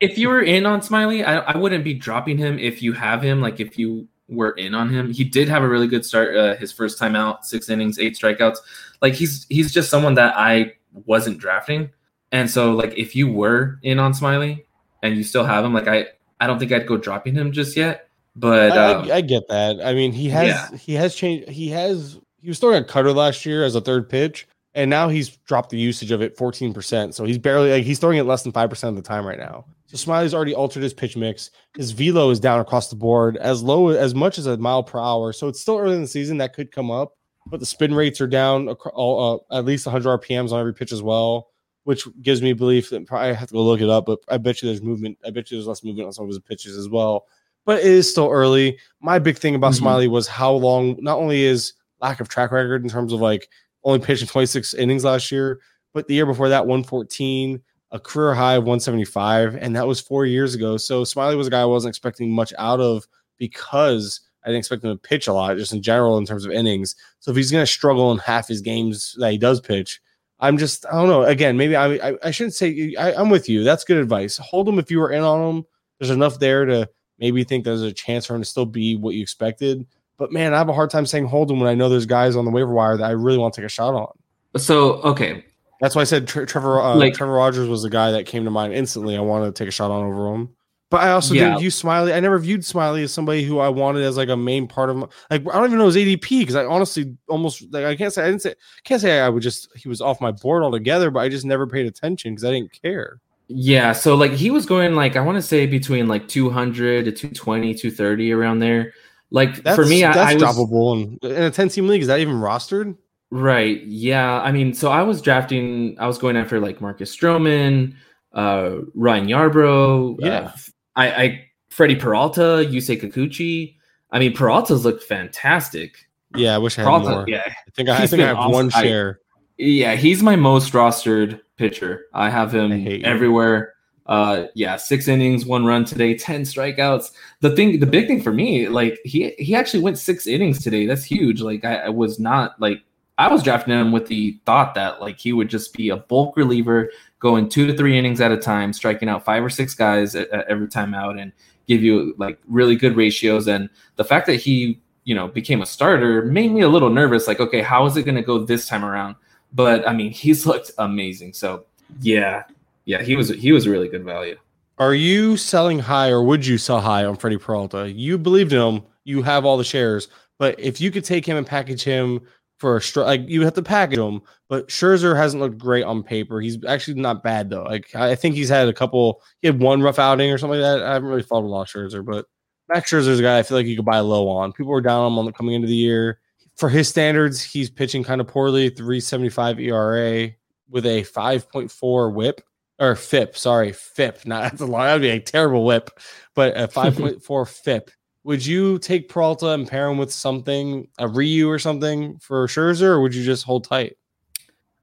if 0.00 0.18
you 0.18 0.28
were 0.28 0.42
in 0.42 0.66
on 0.66 0.80
Smyly, 0.80 1.24
I, 1.24 1.36
I 1.36 1.56
wouldn't 1.56 1.84
be 1.84 1.94
dropping 1.94 2.38
him 2.38 2.58
if 2.58 2.82
you 2.82 2.92
have 2.92 3.22
him. 3.22 3.40
Like 3.40 3.60
if 3.60 3.78
you 3.78 4.08
were 4.28 4.52
in 4.52 4.74
on 4.74 4.88
him, 4.88 5.12
he 5.12 5.24
did 5.24 5.48
have 5.48 5.62
a 5.62 5.68
really 5.68 5.86
good 5.86 6.04
start. 6.04 6.36
Uh, 6.36 6.56
his 6.56 6.72
first 6.72 6.98
time 6.98 7.14
out, 7.16 7.46
six 7.46 7.68
innings, 7.68 7.98
eight 7.98 8.14
strikeouts. 8.14 8.58
Like 9.02 9.14
he's, 9.14 9.46
he's 9.48 9.72
just 9.72 9.90
someone 9.90 10.14
that 10.14 10.34
I 10.36 10.74
wasn't 11.06 11.38
drafting. 11.38 11.90
And 12.32 12.50
so 12.50 12.72
like, 12.74 12.96
if 12.96 13.14
you 13.14 13.30
were 13.30 13.78
in 13.82 13.98
on 13.98 14.12
Smyly 14.12 14.64
and 15.02 15.16
you 15.16 15.22
still 15.22 15.44
have 15.44 15.64
him, 15.64 15.74
like 15.74 15.88
I, 15.88 16.06
I 16.40 16.46
don't 16.46 16.58
think 16.58 16.72
I'd 16.72 16.86
go 16.86 16.96
dropping 16.96 17.34
him 17.34 17.52
just 17.52 17.76
yet, 17.76 18.08
but 18.36 18.72
I, 18.72 18.92
um, 18.92 19.10
I, 19.10 19.14
I 19.16 19.20
get 19.20 19.48
that. 19.48 19.80
I 19.84 19.94
mean, 19.94 20.12
he 20.12 20.28
has 20.30 20.48
yeah. 20.48 20.76
he 20.76 20.94
has 20.94 21.14
changed. 21.14 21.48
He 21.48 21.68
has 21.68 22.18
he 22.40 22.48
was 22.48 22.58
throwing 22.58 22.82
a 22.82 22.84
cutter 22.84 23.12
last 23.12 23.46
year 23.46 23.64
as 23.64 23.74
a 23.74 23.80
third 23.80 24.08
pitch, 24.10 24.46
and 24.74 24.90
now 24.90 25.08
he's 25.08 25.36
dropped 25.36 25.70
the 25.70 25.78
usage 25.78 26.10
of 26.10 26.20
it 26.20 26.36
14%. 26.36 27.14
So 27.14 27.24
he's 27.24 27.38
barely 27.38 27.70
like 27.70 27.84
he's 27.84 27.98
throwing 27.98 28.18
it 28.18 28.24
less 28.24 28.42
than 28.42 28.52
5% 28.52 28.88
of 28.88 28.96
the 28.96 29.02
time 29.02 29.24
right 29.24 29.38
now. 29.38 29.64
So 29.86 29.96
Smyly's 29.96 30.34
already 30.34 30.54
altered 30.54 30.82
his 30.82 30.94
pitch 30.94 31.16
mix. 31.16 31.50
His 31.76 31.92
velo 31.92 32.30
is 32.30 32.40
down 32.40 32.58
across 32.58 32.90
the 32.90 32.96
board 32.96 33.36
as 33.36 33.62
low 33.62 33.88
as 33.88 34.14
much 34.14 34.38
as 34.38 34.46
a 34.46 34.56
mile 34.56 34.82
per 34.82 34.98
hour. 34.98 35.32
So 35.32 35.46
it's 35.46 35.60
still 35.60 35.78
early 35.78 35.94
in 35.94 36.02
the 36.02 36.08
season 36.08 36.38
that 36.38 36.54
could 36.54 36.72
come 36.72 36.90
up, 36.90 37.16
but 37.46 37.60
the 37.60 37.66
spin 37.66 37.94
rates 37.94 38.20
are 38.20 38.26
down 38.26 38.68
uh, 38.68 39.34
at 39.52 39.64
least 39.64 39.86
100 39.86 40.20
RPMs 40.20 40.50
on 40.50 40.58
every 40.58 40.74
pitch 40.74 40.90
as 40.90 41.02
well, 41.02 41.50
which 41.84 42.06
gives 42.20 42.42
me 42.42 42.52
belief 42.52 42.90
that 42.90 43.06
probably 43.06 43.28
I 43.28 43.32
have 43.34 43.48
to 43.48 43.54
go 43.54 43.62
look 43.62 43.80
it 43.80 43.90
up, 43.90 44.06
but 44.06 44.18
I 44.28 44.38
bet 44.38 44.60
you 44.60 44.68
there's 44.68 44.82
movement. 44.82 45.18
I 45.24 45.30
bet 45.30 45.50
you 45.50 45.56
there's 45.56 45.68
less 45.68 45.84
movement 45.84 46.06
on 46.06 46.12
some 46.12 46.24
of 46.24 46.30
his 46.30 46.40
pitches 46.40 46.76
as 46.76 46.88
well. 46.88 47.26
But 47.64 47.78
it 47.78 47.86
is 47.86 48.10
still 48.10 48.30
early. 48.30 48.78
My 49.00 49.18
big 49.18 49.38
thing 49.38 49.54
about 49.54 49.72
mm-hmm. 49.72 49.86
Smyly 49.86 50.10
was 50.10 50.26
how 50.26 50.52
long 50.52 50.96
not 51.00 51.18
only 51.18 51.44
is 51.44 51.72
lack 52.00 52.20
of 52.20 52.28
track 52.28 52.50
record 52.50 52.82
in 52.82 52.90
terms 52.90 53.12
of 53.12 53.20
like 53.20 53.48
only 53.84 53.98
pitched 53.98 54.22
in 54.22 54.28
26 54.28 54.74
innings 54.74 55.04
last 55.04 55.30
year, 55.30 55.60
but 55.92 56.08
the 56.08 56.14
year 56.14 56.26
before 56.26 56.48
that, 56.48 56.66
114, 56.66 57.60
a 57.92 58.00
career 58.00 58.34
high 58.34 58.54
of 58.54 58.64
175, 58.64 59.56
and 59.56 59.76
that 59.76 59.86
was 59.86 60.00
four 60.00 60.26
years 60.26 60.54
ago. 60.54 60.76
So 60.76 61.02
Smyly 61.02 61.36
was 61.36 61.46
a 61.46 61.50
guy 61.50 61.62
I 61.62 61.66
wasn't 61.66 61.90
expecting 61.90 62.32
much 62.32 62.52
out 62.58 62.80
of 62.80 63.06
because 63.38 64.20
I 64.44 64.48
didn't 64.48 64.58
expect 64.58 64.84
him 64.84 64.90
to 64.90 65.00
pitch 65.00 65.26
a 65.26 65.32
lot, 65.32 65.56
just 65.56 65.72
in 65.72 65.82
general 65.82 66.18
in 66.18 66.26
terms 66.26 66.44
of 66.44 66.52
innings. 66.52 66.96
So 67.20 67.30
if 67.30 67.36
he's 67.36 67.50
going 67.50 67.62
to 67.62 67.70
struggle 67.70 68.10
in 68.12 68.18
half 68.18 68.48
his 68.48 68.60
games 68.60 69.14
that 69.18 69.32
he 69.32 69.38
does 69.38 69.60
pitch, 69.60 70.00
I'm 70.40 70.58
just 70.58 70.84
I 70.86 70.92
don't 70.92 71.08
know. 71.08 71.22
Again, 71.22 71.56
maybe 71.56 71.76
I 71.76 71.94
I, 71.94 72.14
I 72.24 72.30
shouldn't 72.30 72.54
say 72.54 72.94
I, 72.98 73.14
I'm 73.14 73.30
with 73.30 73.48
you. 73.48 73.64
That's 73.64 73.84
good 73.84 73.96
advice. 73.96 74.36
Hold 74.38 74.68
him 74.68 74.78
if 74.78 74.90
you 74.90 74.98
were 74.98 75.12
in 75.12 75.22
on 75.22 75.56
him. 75.56 75.64
There's 75.98 76.10
enough 76.10 76.38
there 76.38 76.64
to 76.64 76.88
maybe 77.18 77.44
think 77.44 77.64
there's 77.64 77.82
a 77.82 77.92
chance 77.92 78.26
for 78.26 78.34
him 78.34 78.42
to 78.42 78.48
still 78.48 78.66
be 78.66 78.96
what 78.96 79.14
you 79.14 79.22
expected. 79.22 79.86
But 80.16 80.32
man, 80.32 80.54
I 80.54 80.58
have 80.58 80.68
a 80.68 80.72
hard 80.72 80.90
time 80.90 81.06
saying 81.06 81.26
hold 81.26 81.50
him 81.50 81.60
when 81.60 81.68
I 81.68 81.74
know 81.74 81.88
there's 81.88 82.06
guys 82.06 82.36
on 82.36 82.44
the 82.44 82.50
waiver 82.50 82.72
wire 82.72 82.96
that 82.96 83.04
I 83.04 83.10
really 83.10 83.38
want 83.38 83.54
to 83.54 83.60
take 83.60 83.66
a 83.66 83.70
shot 83.70 83.94
on. 83.94 84.12
So 84.56 84.94
okay, 85.02 85.44
that's 85.80 85.96
why 85.96 86.02
I 86.02 86.04
said 86.04 86.28
Trevor 86.28 86.80
uh, 86.80 86.94
like, 86.94 87.14
Trevor 87.14 87.32
Rogers 87.32 87.68
was 87.68 87.82
the 87.82 87.90
guy 87.90 88.12
that 88.12 88.26
came 88.26 88.44
to 88.44 88.50
mind 88.50 88.72
instantly. 88.74 89.16
I 89.16 89.20
wanted 89.20 89.46
to 89.46 89.52
take 89.52 89.68
a 89.68 89.72
shot 89.72 89.90
on 89.90 90.04
over 90.04 90.32
him. 90.34 90.54
But 90.90 91.02
I 91.02 91.10
also 91.10 91.34
yeah. 91.34 91.46
didn't 91.46 91.58
view 91.58 91.70
Smyly. 91.70 92.14
I 92.14 92.20
never 92.20 92.38
viewed 92.38 92.60
Smyly 92.60 93.02
as 93.02 93.12
somebody 93.12 93.42
who 93.42 93.58
I 93.58 93.68
wanted 93.68 94.04
as 94.04 94.16
like 94.16 94.28
a 94.28 94.36
main 94.36 94.68
part 94.68 94.90
of 94.90 94.96
my, 94.96 95.06
like 95.28 95.40
I 95.48 95.54
don't 95.54 95.66
even 95.66 95.78
know 95.78 95.86
his 95.86 95.96
ADP 95.96 96.28
because 96.28 96.54
I 96.54 96.64
honestly 96.64 97.16
almost 97.28 97.64
like 97.72 97.84
I 97.84 97.96
can't 97.96 98.12
say 98.12 98.22
I 98.22 98.26
didn't 98.26 98.42
say 98.42 98.54
can't 98.84 99.00
say 99.00 99.20
I 99.20 99.28
would 99.28 99.42
just 99.42 99.68
he 99.74 99.88
was 99.88 100.00
off 100.00 100.20
my 100.20 100.30
board 100.30 100.62
altogether, 100.62 101.10
but 101.10 101.20
I 101.20 101.28
just 101.28 101.44
never 101.44 101.66
paid 101.66 101.86
attention 101.86 102.32
because 102.32 102.44
I 102.44 102.52
didn't 102.52 102.70
care. 102.80 103.20
Yeah, 103.48 103.92
so 103.92 104.14
like 104.14 104.32
he 104.32 104.50
was 104.50 104.66
going 104.66 104.94
like 104.94 105.16
I 105.16 105.20
want 105.20 105.36
to 105.36 105.42
say 105.42 105.66
between 105.66 106.06
like 106.06 106.28
200 106.28 107.06
to 107.06 107.10
220, 107.10 107.74
230 107.74 108.32
around 108.32 108.60
there. 108.60 108.92
Like 109.34 109.64
that's, 109.64 109.74
for 109.74 109.84
me, 109.84 110.02
that's 110.02 110.16
I, 110.16 110.30
I 110.30 110.34
droppable 110.36 110.94
in, 110.94 111.18
in 111.28 111.42
a 111.42 111.50
10 111.50 111.68
team 111.68 111.88
league. 111.88 112.02
Is 112.02 112.06
that 112.06 112.20
even 112.20 112.36
rostered? 112.36 112.96
Right. 113.32 113.82
Yeah. 113.82 114.40
I 114.40 114.52
mean, 114.52 114.74
so 114.74 114.92
I 114.92 115.02
was 115.02 115.20
drafting, 115.20 115.96
I 115.98 116.06
was 116.06 116.18
going 116.18 116.36
after 116.36 116.60
like 116.60 116.80
Marcus 116.80 117.14
Stroman, 117.14 117.96
uh, 118.32 118.76
Ryan 118.94 119.26
Yarbrough. 119.26 120.22
Uh, 120.22 120.24
yeah. 120.24 120.38
Uh, 120.38 120.52
I, 120.94 121.08
I, 121.10 121.44
Freddie 121.68 121.96
Peralta, 121.96 122.64
Yusei 122.70 123.00
Kikuchi. 123.00 123.74
I 124.12 124.20
mean, 124.20 124.34
Peralta's 124.34 124.84
looked 124.84 125.02
fantastic. 125.02 125.96
Yeah. 126.36 126.54
I 126.54 126.58
wish 126.58 126.78
I 126.78 126.82
had 126.82 126.86
Peralta, 126.86 127.10
more. 127.10 127.24
Yeah. 127.26 127.42
I 127.44 127.70
think 127.74 127.88
I, 127.88 128.04
I 128.04 128.06
think 128.06 128.22
I 128.22 128.28
have 128.28 128.36
awesome. 128.36 128.52
one 128.52 128.70
share. 128.70 129.18
I, 129.20 129.42
yeah. 129.58 129.96
He's 129.96 130.22
my 130.22 130.36
most 130.36 130.72
rostered 130.72 131.40
pitcher. 131.56 132.04
I 132.14 132.30
have 132.30 132.54
him 132.54 132.70
I 132.70 133.00
everywhere. 133.02 133.73
Uh, 134.06 134.46
yeah, 134.54 134.76
six 134.76 135.08
innings, 135.08 135.46
one 135.46 135.64
run 135.64 135.84
today, 135.84 136.14
ten 136.14 136.42
strikeouts. 136.42 137.12
The 137.40 137.56
thing, 137.56 137.80
the 137.80 137.86
big 137.86 138.06
thing 138.06 138.20
for 138.20 138.32
me, 138.32 138.68
like 138.68 138.98
he 139.04 139.30
he 139.38 139.54
actually 139.54 139.82
went 139.82 139.98
six 139.98 140.26
innings 140.26 140.62
today. 140.62 140.86
That's 140.86 141.04
huge. 141.04 141.40
Like 141.40 141.64
I, 141.64 141.76
I 141.76 141.88
was 141.88 142.18
not 142.18 142.60
like 142.60 142.82
I 143.16 143.32
was 143.32 143.42
drafting 143.42 143.72
him 143.72 143.92
with 143.92 144.06
the 144.08 144.38
thought 144.44 144.74
that 144.74 145.00
like 145.00 145.18
he 145.18 145.32
would 145.32 145.48
just 145.48 145.72
be 145.72 145.88
a 145.88 145.96
bulk 145.96 146.36
reliever, 146.36 146.90
going 147.18 147.48
two 147.48 147.66
to 147.66 147.76
three 147.76 147.98
innings 147.98 148.20
at 148.20 148.30
a 148.30 148.36
time, 148.36 148.74
striking 148.74 149.08
out 149.08 149.24
five 149.24 149.42
or 149.42 149.50
six 149.50 149.74
guys 149.74 150.14
at, 150.14 150.28
at 150.30 150.46
every 150.48 150.68
time 150.68 150.92
out, 150.92 151.18
and 151.18 151.32
give 151.66 151.82
you 151.82 152.14
like 152.18 152.38
really 152.46 152.76
good 152.76 152.96
ratios. 152.96 153.48
And 153.48 153.70
the 153.96 154.04
fact 154.04 154.26
that 154.26 154.36
he 154.36 154.80
you 155.04 155.14
know 155.14 155.28
became 155.28 155.62
a 155.62 155.66
starter 155.66 156.26
made 156.26 156.52
me 156.52 156.60
a 156.60 156.68
little 156.68 156.90
nervous. 156.90 157.26
Like, 157.26 157.40
okay, 157.40 157.62
how 157.62 157.86
is 157.86 157.96
it 157.96 158.02
going 158.02 158.16
to 158.16 158.22
go 158.22 158.38
this 158.38 158.66
time 158.66 158.84
around? 158.84 159.16
But 159.54 159.88
I 159.88 159.94
mean, 159.94 160.10
he's 160.10 160.44
looked 160.44 160.72
amazing. 160.76 161.32
So 161.32 161.64
yeah, 162.00 162.42
yeah, 162.84 163.02
he 163.02 163.16
was 163.16 163.28
he 163.30 163.52
was 163.52 163.66
a 163.66 163.70
really 163.70 163.88
good 163.88 164.04
value. 164.04 164.36
Are 164.78 164.94
you 164.94 165.36
selling 165.36 165.78
high 165.78 166.10
or 166.10 166.22
would 166.22 166.44
you 166.44 166.58
sell 166.58 166.80
high 166.80 167.04
on 167.04 167.16
Freddie 167.16 167.38
Peralta? 167.38 167.90
You 167.90 168.18
believed 168.18 168.52
in 168.52 168.60
him, 168.60 168.82
you 169.04 169.22
have 169.22 169.44
all 169.44 169.56
the 169.56 169.64
shares, 169.64 170.08
but 170.38 170.58
if 170.58 170.80
you 170.80 170.90
could 170.90 171.04
take 171.04 171.24
him 171.24 171.36
and 171.36 171.46
package 171.46 171.82
him 171.82 172.20
for 172.58 172.76
a 172.76 172.82
str- 172.82 173.02
like 173.02 173.28
you 173.28 173.42
have 173.42 173.54
to 173.54 173.62
package 173.62 173.98
him, 173.98 174.20
but 174.48 174.68
Scherzer 174.68 175.16
hasn't 175.16 175.42
looked 175.42 175.58
great 175.58 175.84
on 175.84 176.02
paper. 176.02 176.40
He's 176.40 176.62
actually 176.64 177.00
not 177.00 177.22
bad 177.22 177.50
though. 177.50 177.62
Like 177.62 177.94
I 177.94 178.14
think 178.14 178.34
he's 178.34 178.48
had 178.48 178.68
a 178.68 178.72
couple. 178.72 179.22
He 179.40 179.48
had 179.48 179.60
one 179.60 179.82
rough 179.82 179.98
outing 179.98 180.30
or 180.32 180.38
something 180.38 180.60
like 180.60 180.80
that. 180.80 180.86
I 180.86 180.94
haven't 180.94 181.08
really 181.08 181.22
followed 181.22 181.46
a 181.46 181.48
lot 181.48 181.62
of 181.62 181.68
Scherzer, 181.68 182.04
but 182.04 182.26
Max 182.68 182.90
Scherzer's 182.90 183.20
a 183.20 183.22
guy 183.22 183.38
I 183.38 183.42
feel 183.42 183.56
like 183.56 183.66
you 183.66 183.76
could 183.76 183.84
buy 183.84 184.00
low 184.00 184.28
on. 184.28 184.52
People 184.52 184.72
were 184.72 184.80
down 184.80 185.12
on 185.12 185.26
him 185.26 185.32
coming 185.32 185.54
into 185.54 185.68
the 185.68 185.74
year. 185.74 186.20
For 186.56 186.68
his 186.68 186.88
standards, 186.88 187.42
he's 187.42 187.68
pitching 187.68 188.04
kind 188.04 188.20
of 188.20 188.28
poorly. 188.28 188.70
375 188.70 189.58
ERA 189.58 190.30
with 190.70 190.86
a 190.86 191.02
5.4 191.02 192.14
WHIP 192.14 192.40
or 192.84 192.96
FIP, 192.96 193.36
sorry, 193.36 193.72
FIP. 193.72 194.26
Not 194.26 194.42
that's 194.42 194.60
a 194.60 194.66
lot. 194.66 194.86
That'd 194.86 195.02
be 195.02 195.10
a 195.10 195.20
terrible 195.20 195.64
whip, 195.64 195.90
but 196.34 196.56
a 196.56 196.68
5.4 196.68 197.48
FIP. 197.48 197.90
Would 198.24 198.44
you 198.44 198.78
take 198.78 199.08
Peralta 199.08 199.50
and 199.50 199.68
pair 199.68 199.88
him 199.88 199.98
with 199.98 200.12
something, 200.12 200.88
a 200.98 201.06
Ryu 201.06 201.48
or 201.48 201.58
something 201.58 202.18
for 202.18 202.46
Scherzer, 202.46 202.82
or 202.82 203.00
would 203.00 203.14
you 203.14 203.22
just 203.22 203.44
hold 203.44 203.64
tight? 203.64 203.96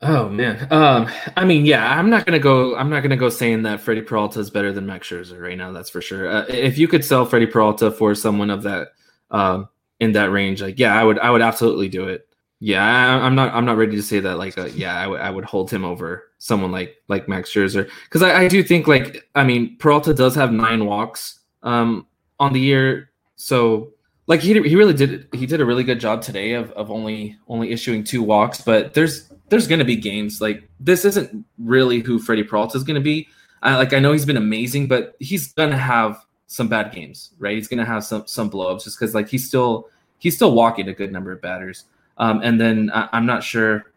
Oh 0.03 0.29
man, 0.29 0.67
um, 0.71 1.07
I 1.37 1.45
mean, 1.45 1.65
yeah, 1.65 1.97
I'm 1.97 2.09
not 2.09 2.25
gonna 2.25 2.39
go. 2.39 2.75
I'm 2.75 2.89
not 2.89 3.01
gonna 3.01 3.17
go 3.17 3.29
saying 3.29 3.63
that 3.63 3.81
Freddie 3.81 4.01
Peralta 4.01 4.39
is 4.39 4.49
better 4.49 4.73
than 4.73 4.87
Max 4.87 5.07
Scherzer 5.07 5.39
right 5.39 5.57
now. 5.57 5.71
That's 5.71 5.91
for 5.91 6.01
sure. 6.01 6.27
Uh, 6.27 6.45
if 6.47 6.79
you 6.79 6.87
could 6.87 7.05
sell 7.05 7.23
Freddie 7.23 7.45
Peralta 7.45 7.91
for 7.91 8.15
someone 8.15 8.49
of 8.49 8.63
that, 8.63 8.89
um, 9.29 9.69
in 9.99 10.13
that 10.13 10.31
range, 10.31 10.59
like 10.59 10.79
yeah, 10.79 10.99
I 10.99 11.03
would. 11.03 11.19
I 11.19 11.29
would 11.29 11.43
absolutely 11.43 11.87
do 11.87 12.07
it. 12.07 12.27
Yeah, 12.59 12.83
I, 12.83 13.25
am 13.25 13.35
not. 13.35 13.53
I'm 13.53 13.65
not 13.65 13.77
ready 13.77 13.95
to 13.95 14.01
say 14.01 14.19
that. 14.19 14.39
Like, 14.39 14.57
uh, 14.57 14.65
yeah, 14.65 14.97
I, 14.97 15.03
w- 15.03 15.21
I 15.21 15.29
would 15.29 15.45
hold 15.45 15.69
him 15.69 15.85
over 15.85 16.30
someone 16.41 16.71
like 16.71 16.97
like 17.07 17.27
Max 17.27 17.53
Scherzer 17.53 17.87
because 18.05 18.23
I, 18.23 18.41
I 18.41 18.47
do 18.47 18.63
think 18.63 18.87
like 18.87 19.29
I 19.35 19.43
mean 19.43 19.77
Peralta 19.77 20.11
does 20.11 20.33
have 20.33 20.51
nine 20.51 20.85
walks 20.85 21.39
um 21.61 22.07
on 22.39 22.51
the 22.51 22.59
year, 22.59 23.11
so 23.35 23.93
like 24.25 24.39
he 24.39 24.53
he 24.53 24.75
really 24.75 24.95
did 24.95 25.27
he 25.33 25.45
did 25.45 25.61
a 25.61 25.65
really 25.65 25.83
good 25.83 25.99
job 25.99 26.23
today 26.23 26.53
of 26.53 26.71
of 26.71 26.89
only 26.89 27.37
only 27.47 27.71
issuing 27.71 28.03
two 28.03 28.23
walks. 28.23 28.59
But 28.59 28.95
there's 28.95 29.31
there's 29.49 29.67
gonna 29.67 29.85
be 29.85 29.95
games 29.95 30.41
like 30.41 30.67
this 30.79 31.05
isn't 31.05 31.45
really 31.59 31.99
who 31.99 32.17
Freddie 32.17 32.43
Peralta 32.43 32.75
is 32.75 32.83
gonna 32.83 32.99
be. 32.99 33.27
I, 33.61 33.75
like 33.75 33.93
I 33.93 33.99
know 33.99 34.11
he's 34.11 34.25
been 34.25 34.37
amazing, 34.37 34.87
but 34.87 35.15
he's 35.19 35.53
gonna 35.53 35.77
have 35.77 36.25
some 36.47 36.67
bad 36.67 36.91
games, 36.91 37.31
right? 37.37 37.55
He's 37.55 37.67
gonna 37.67 37.85
have 37.85 38.03
some 38.03 38.25
some 38.25 38.49
blowups 38.49 38.85
just 38.85 38.99
because 38.99 39.13
like 39.13 39.29
he's 39.29 39.47
still 39.47 39.89
he's 40.17 40.35
still 40.35 40.53
walking 40.53 40.87
a 40.89 40.93
good 40.93 41.11
number 41.11 41.31
of 41.31 41.39
batters. 41.39 41.85
Um, 42.17 42.41
and 42.43 42.59
then 42.59 42.91
I, 42.93 43.09
am 43.13 43.25
not 43.25 43.43
sure, 43.43 43.90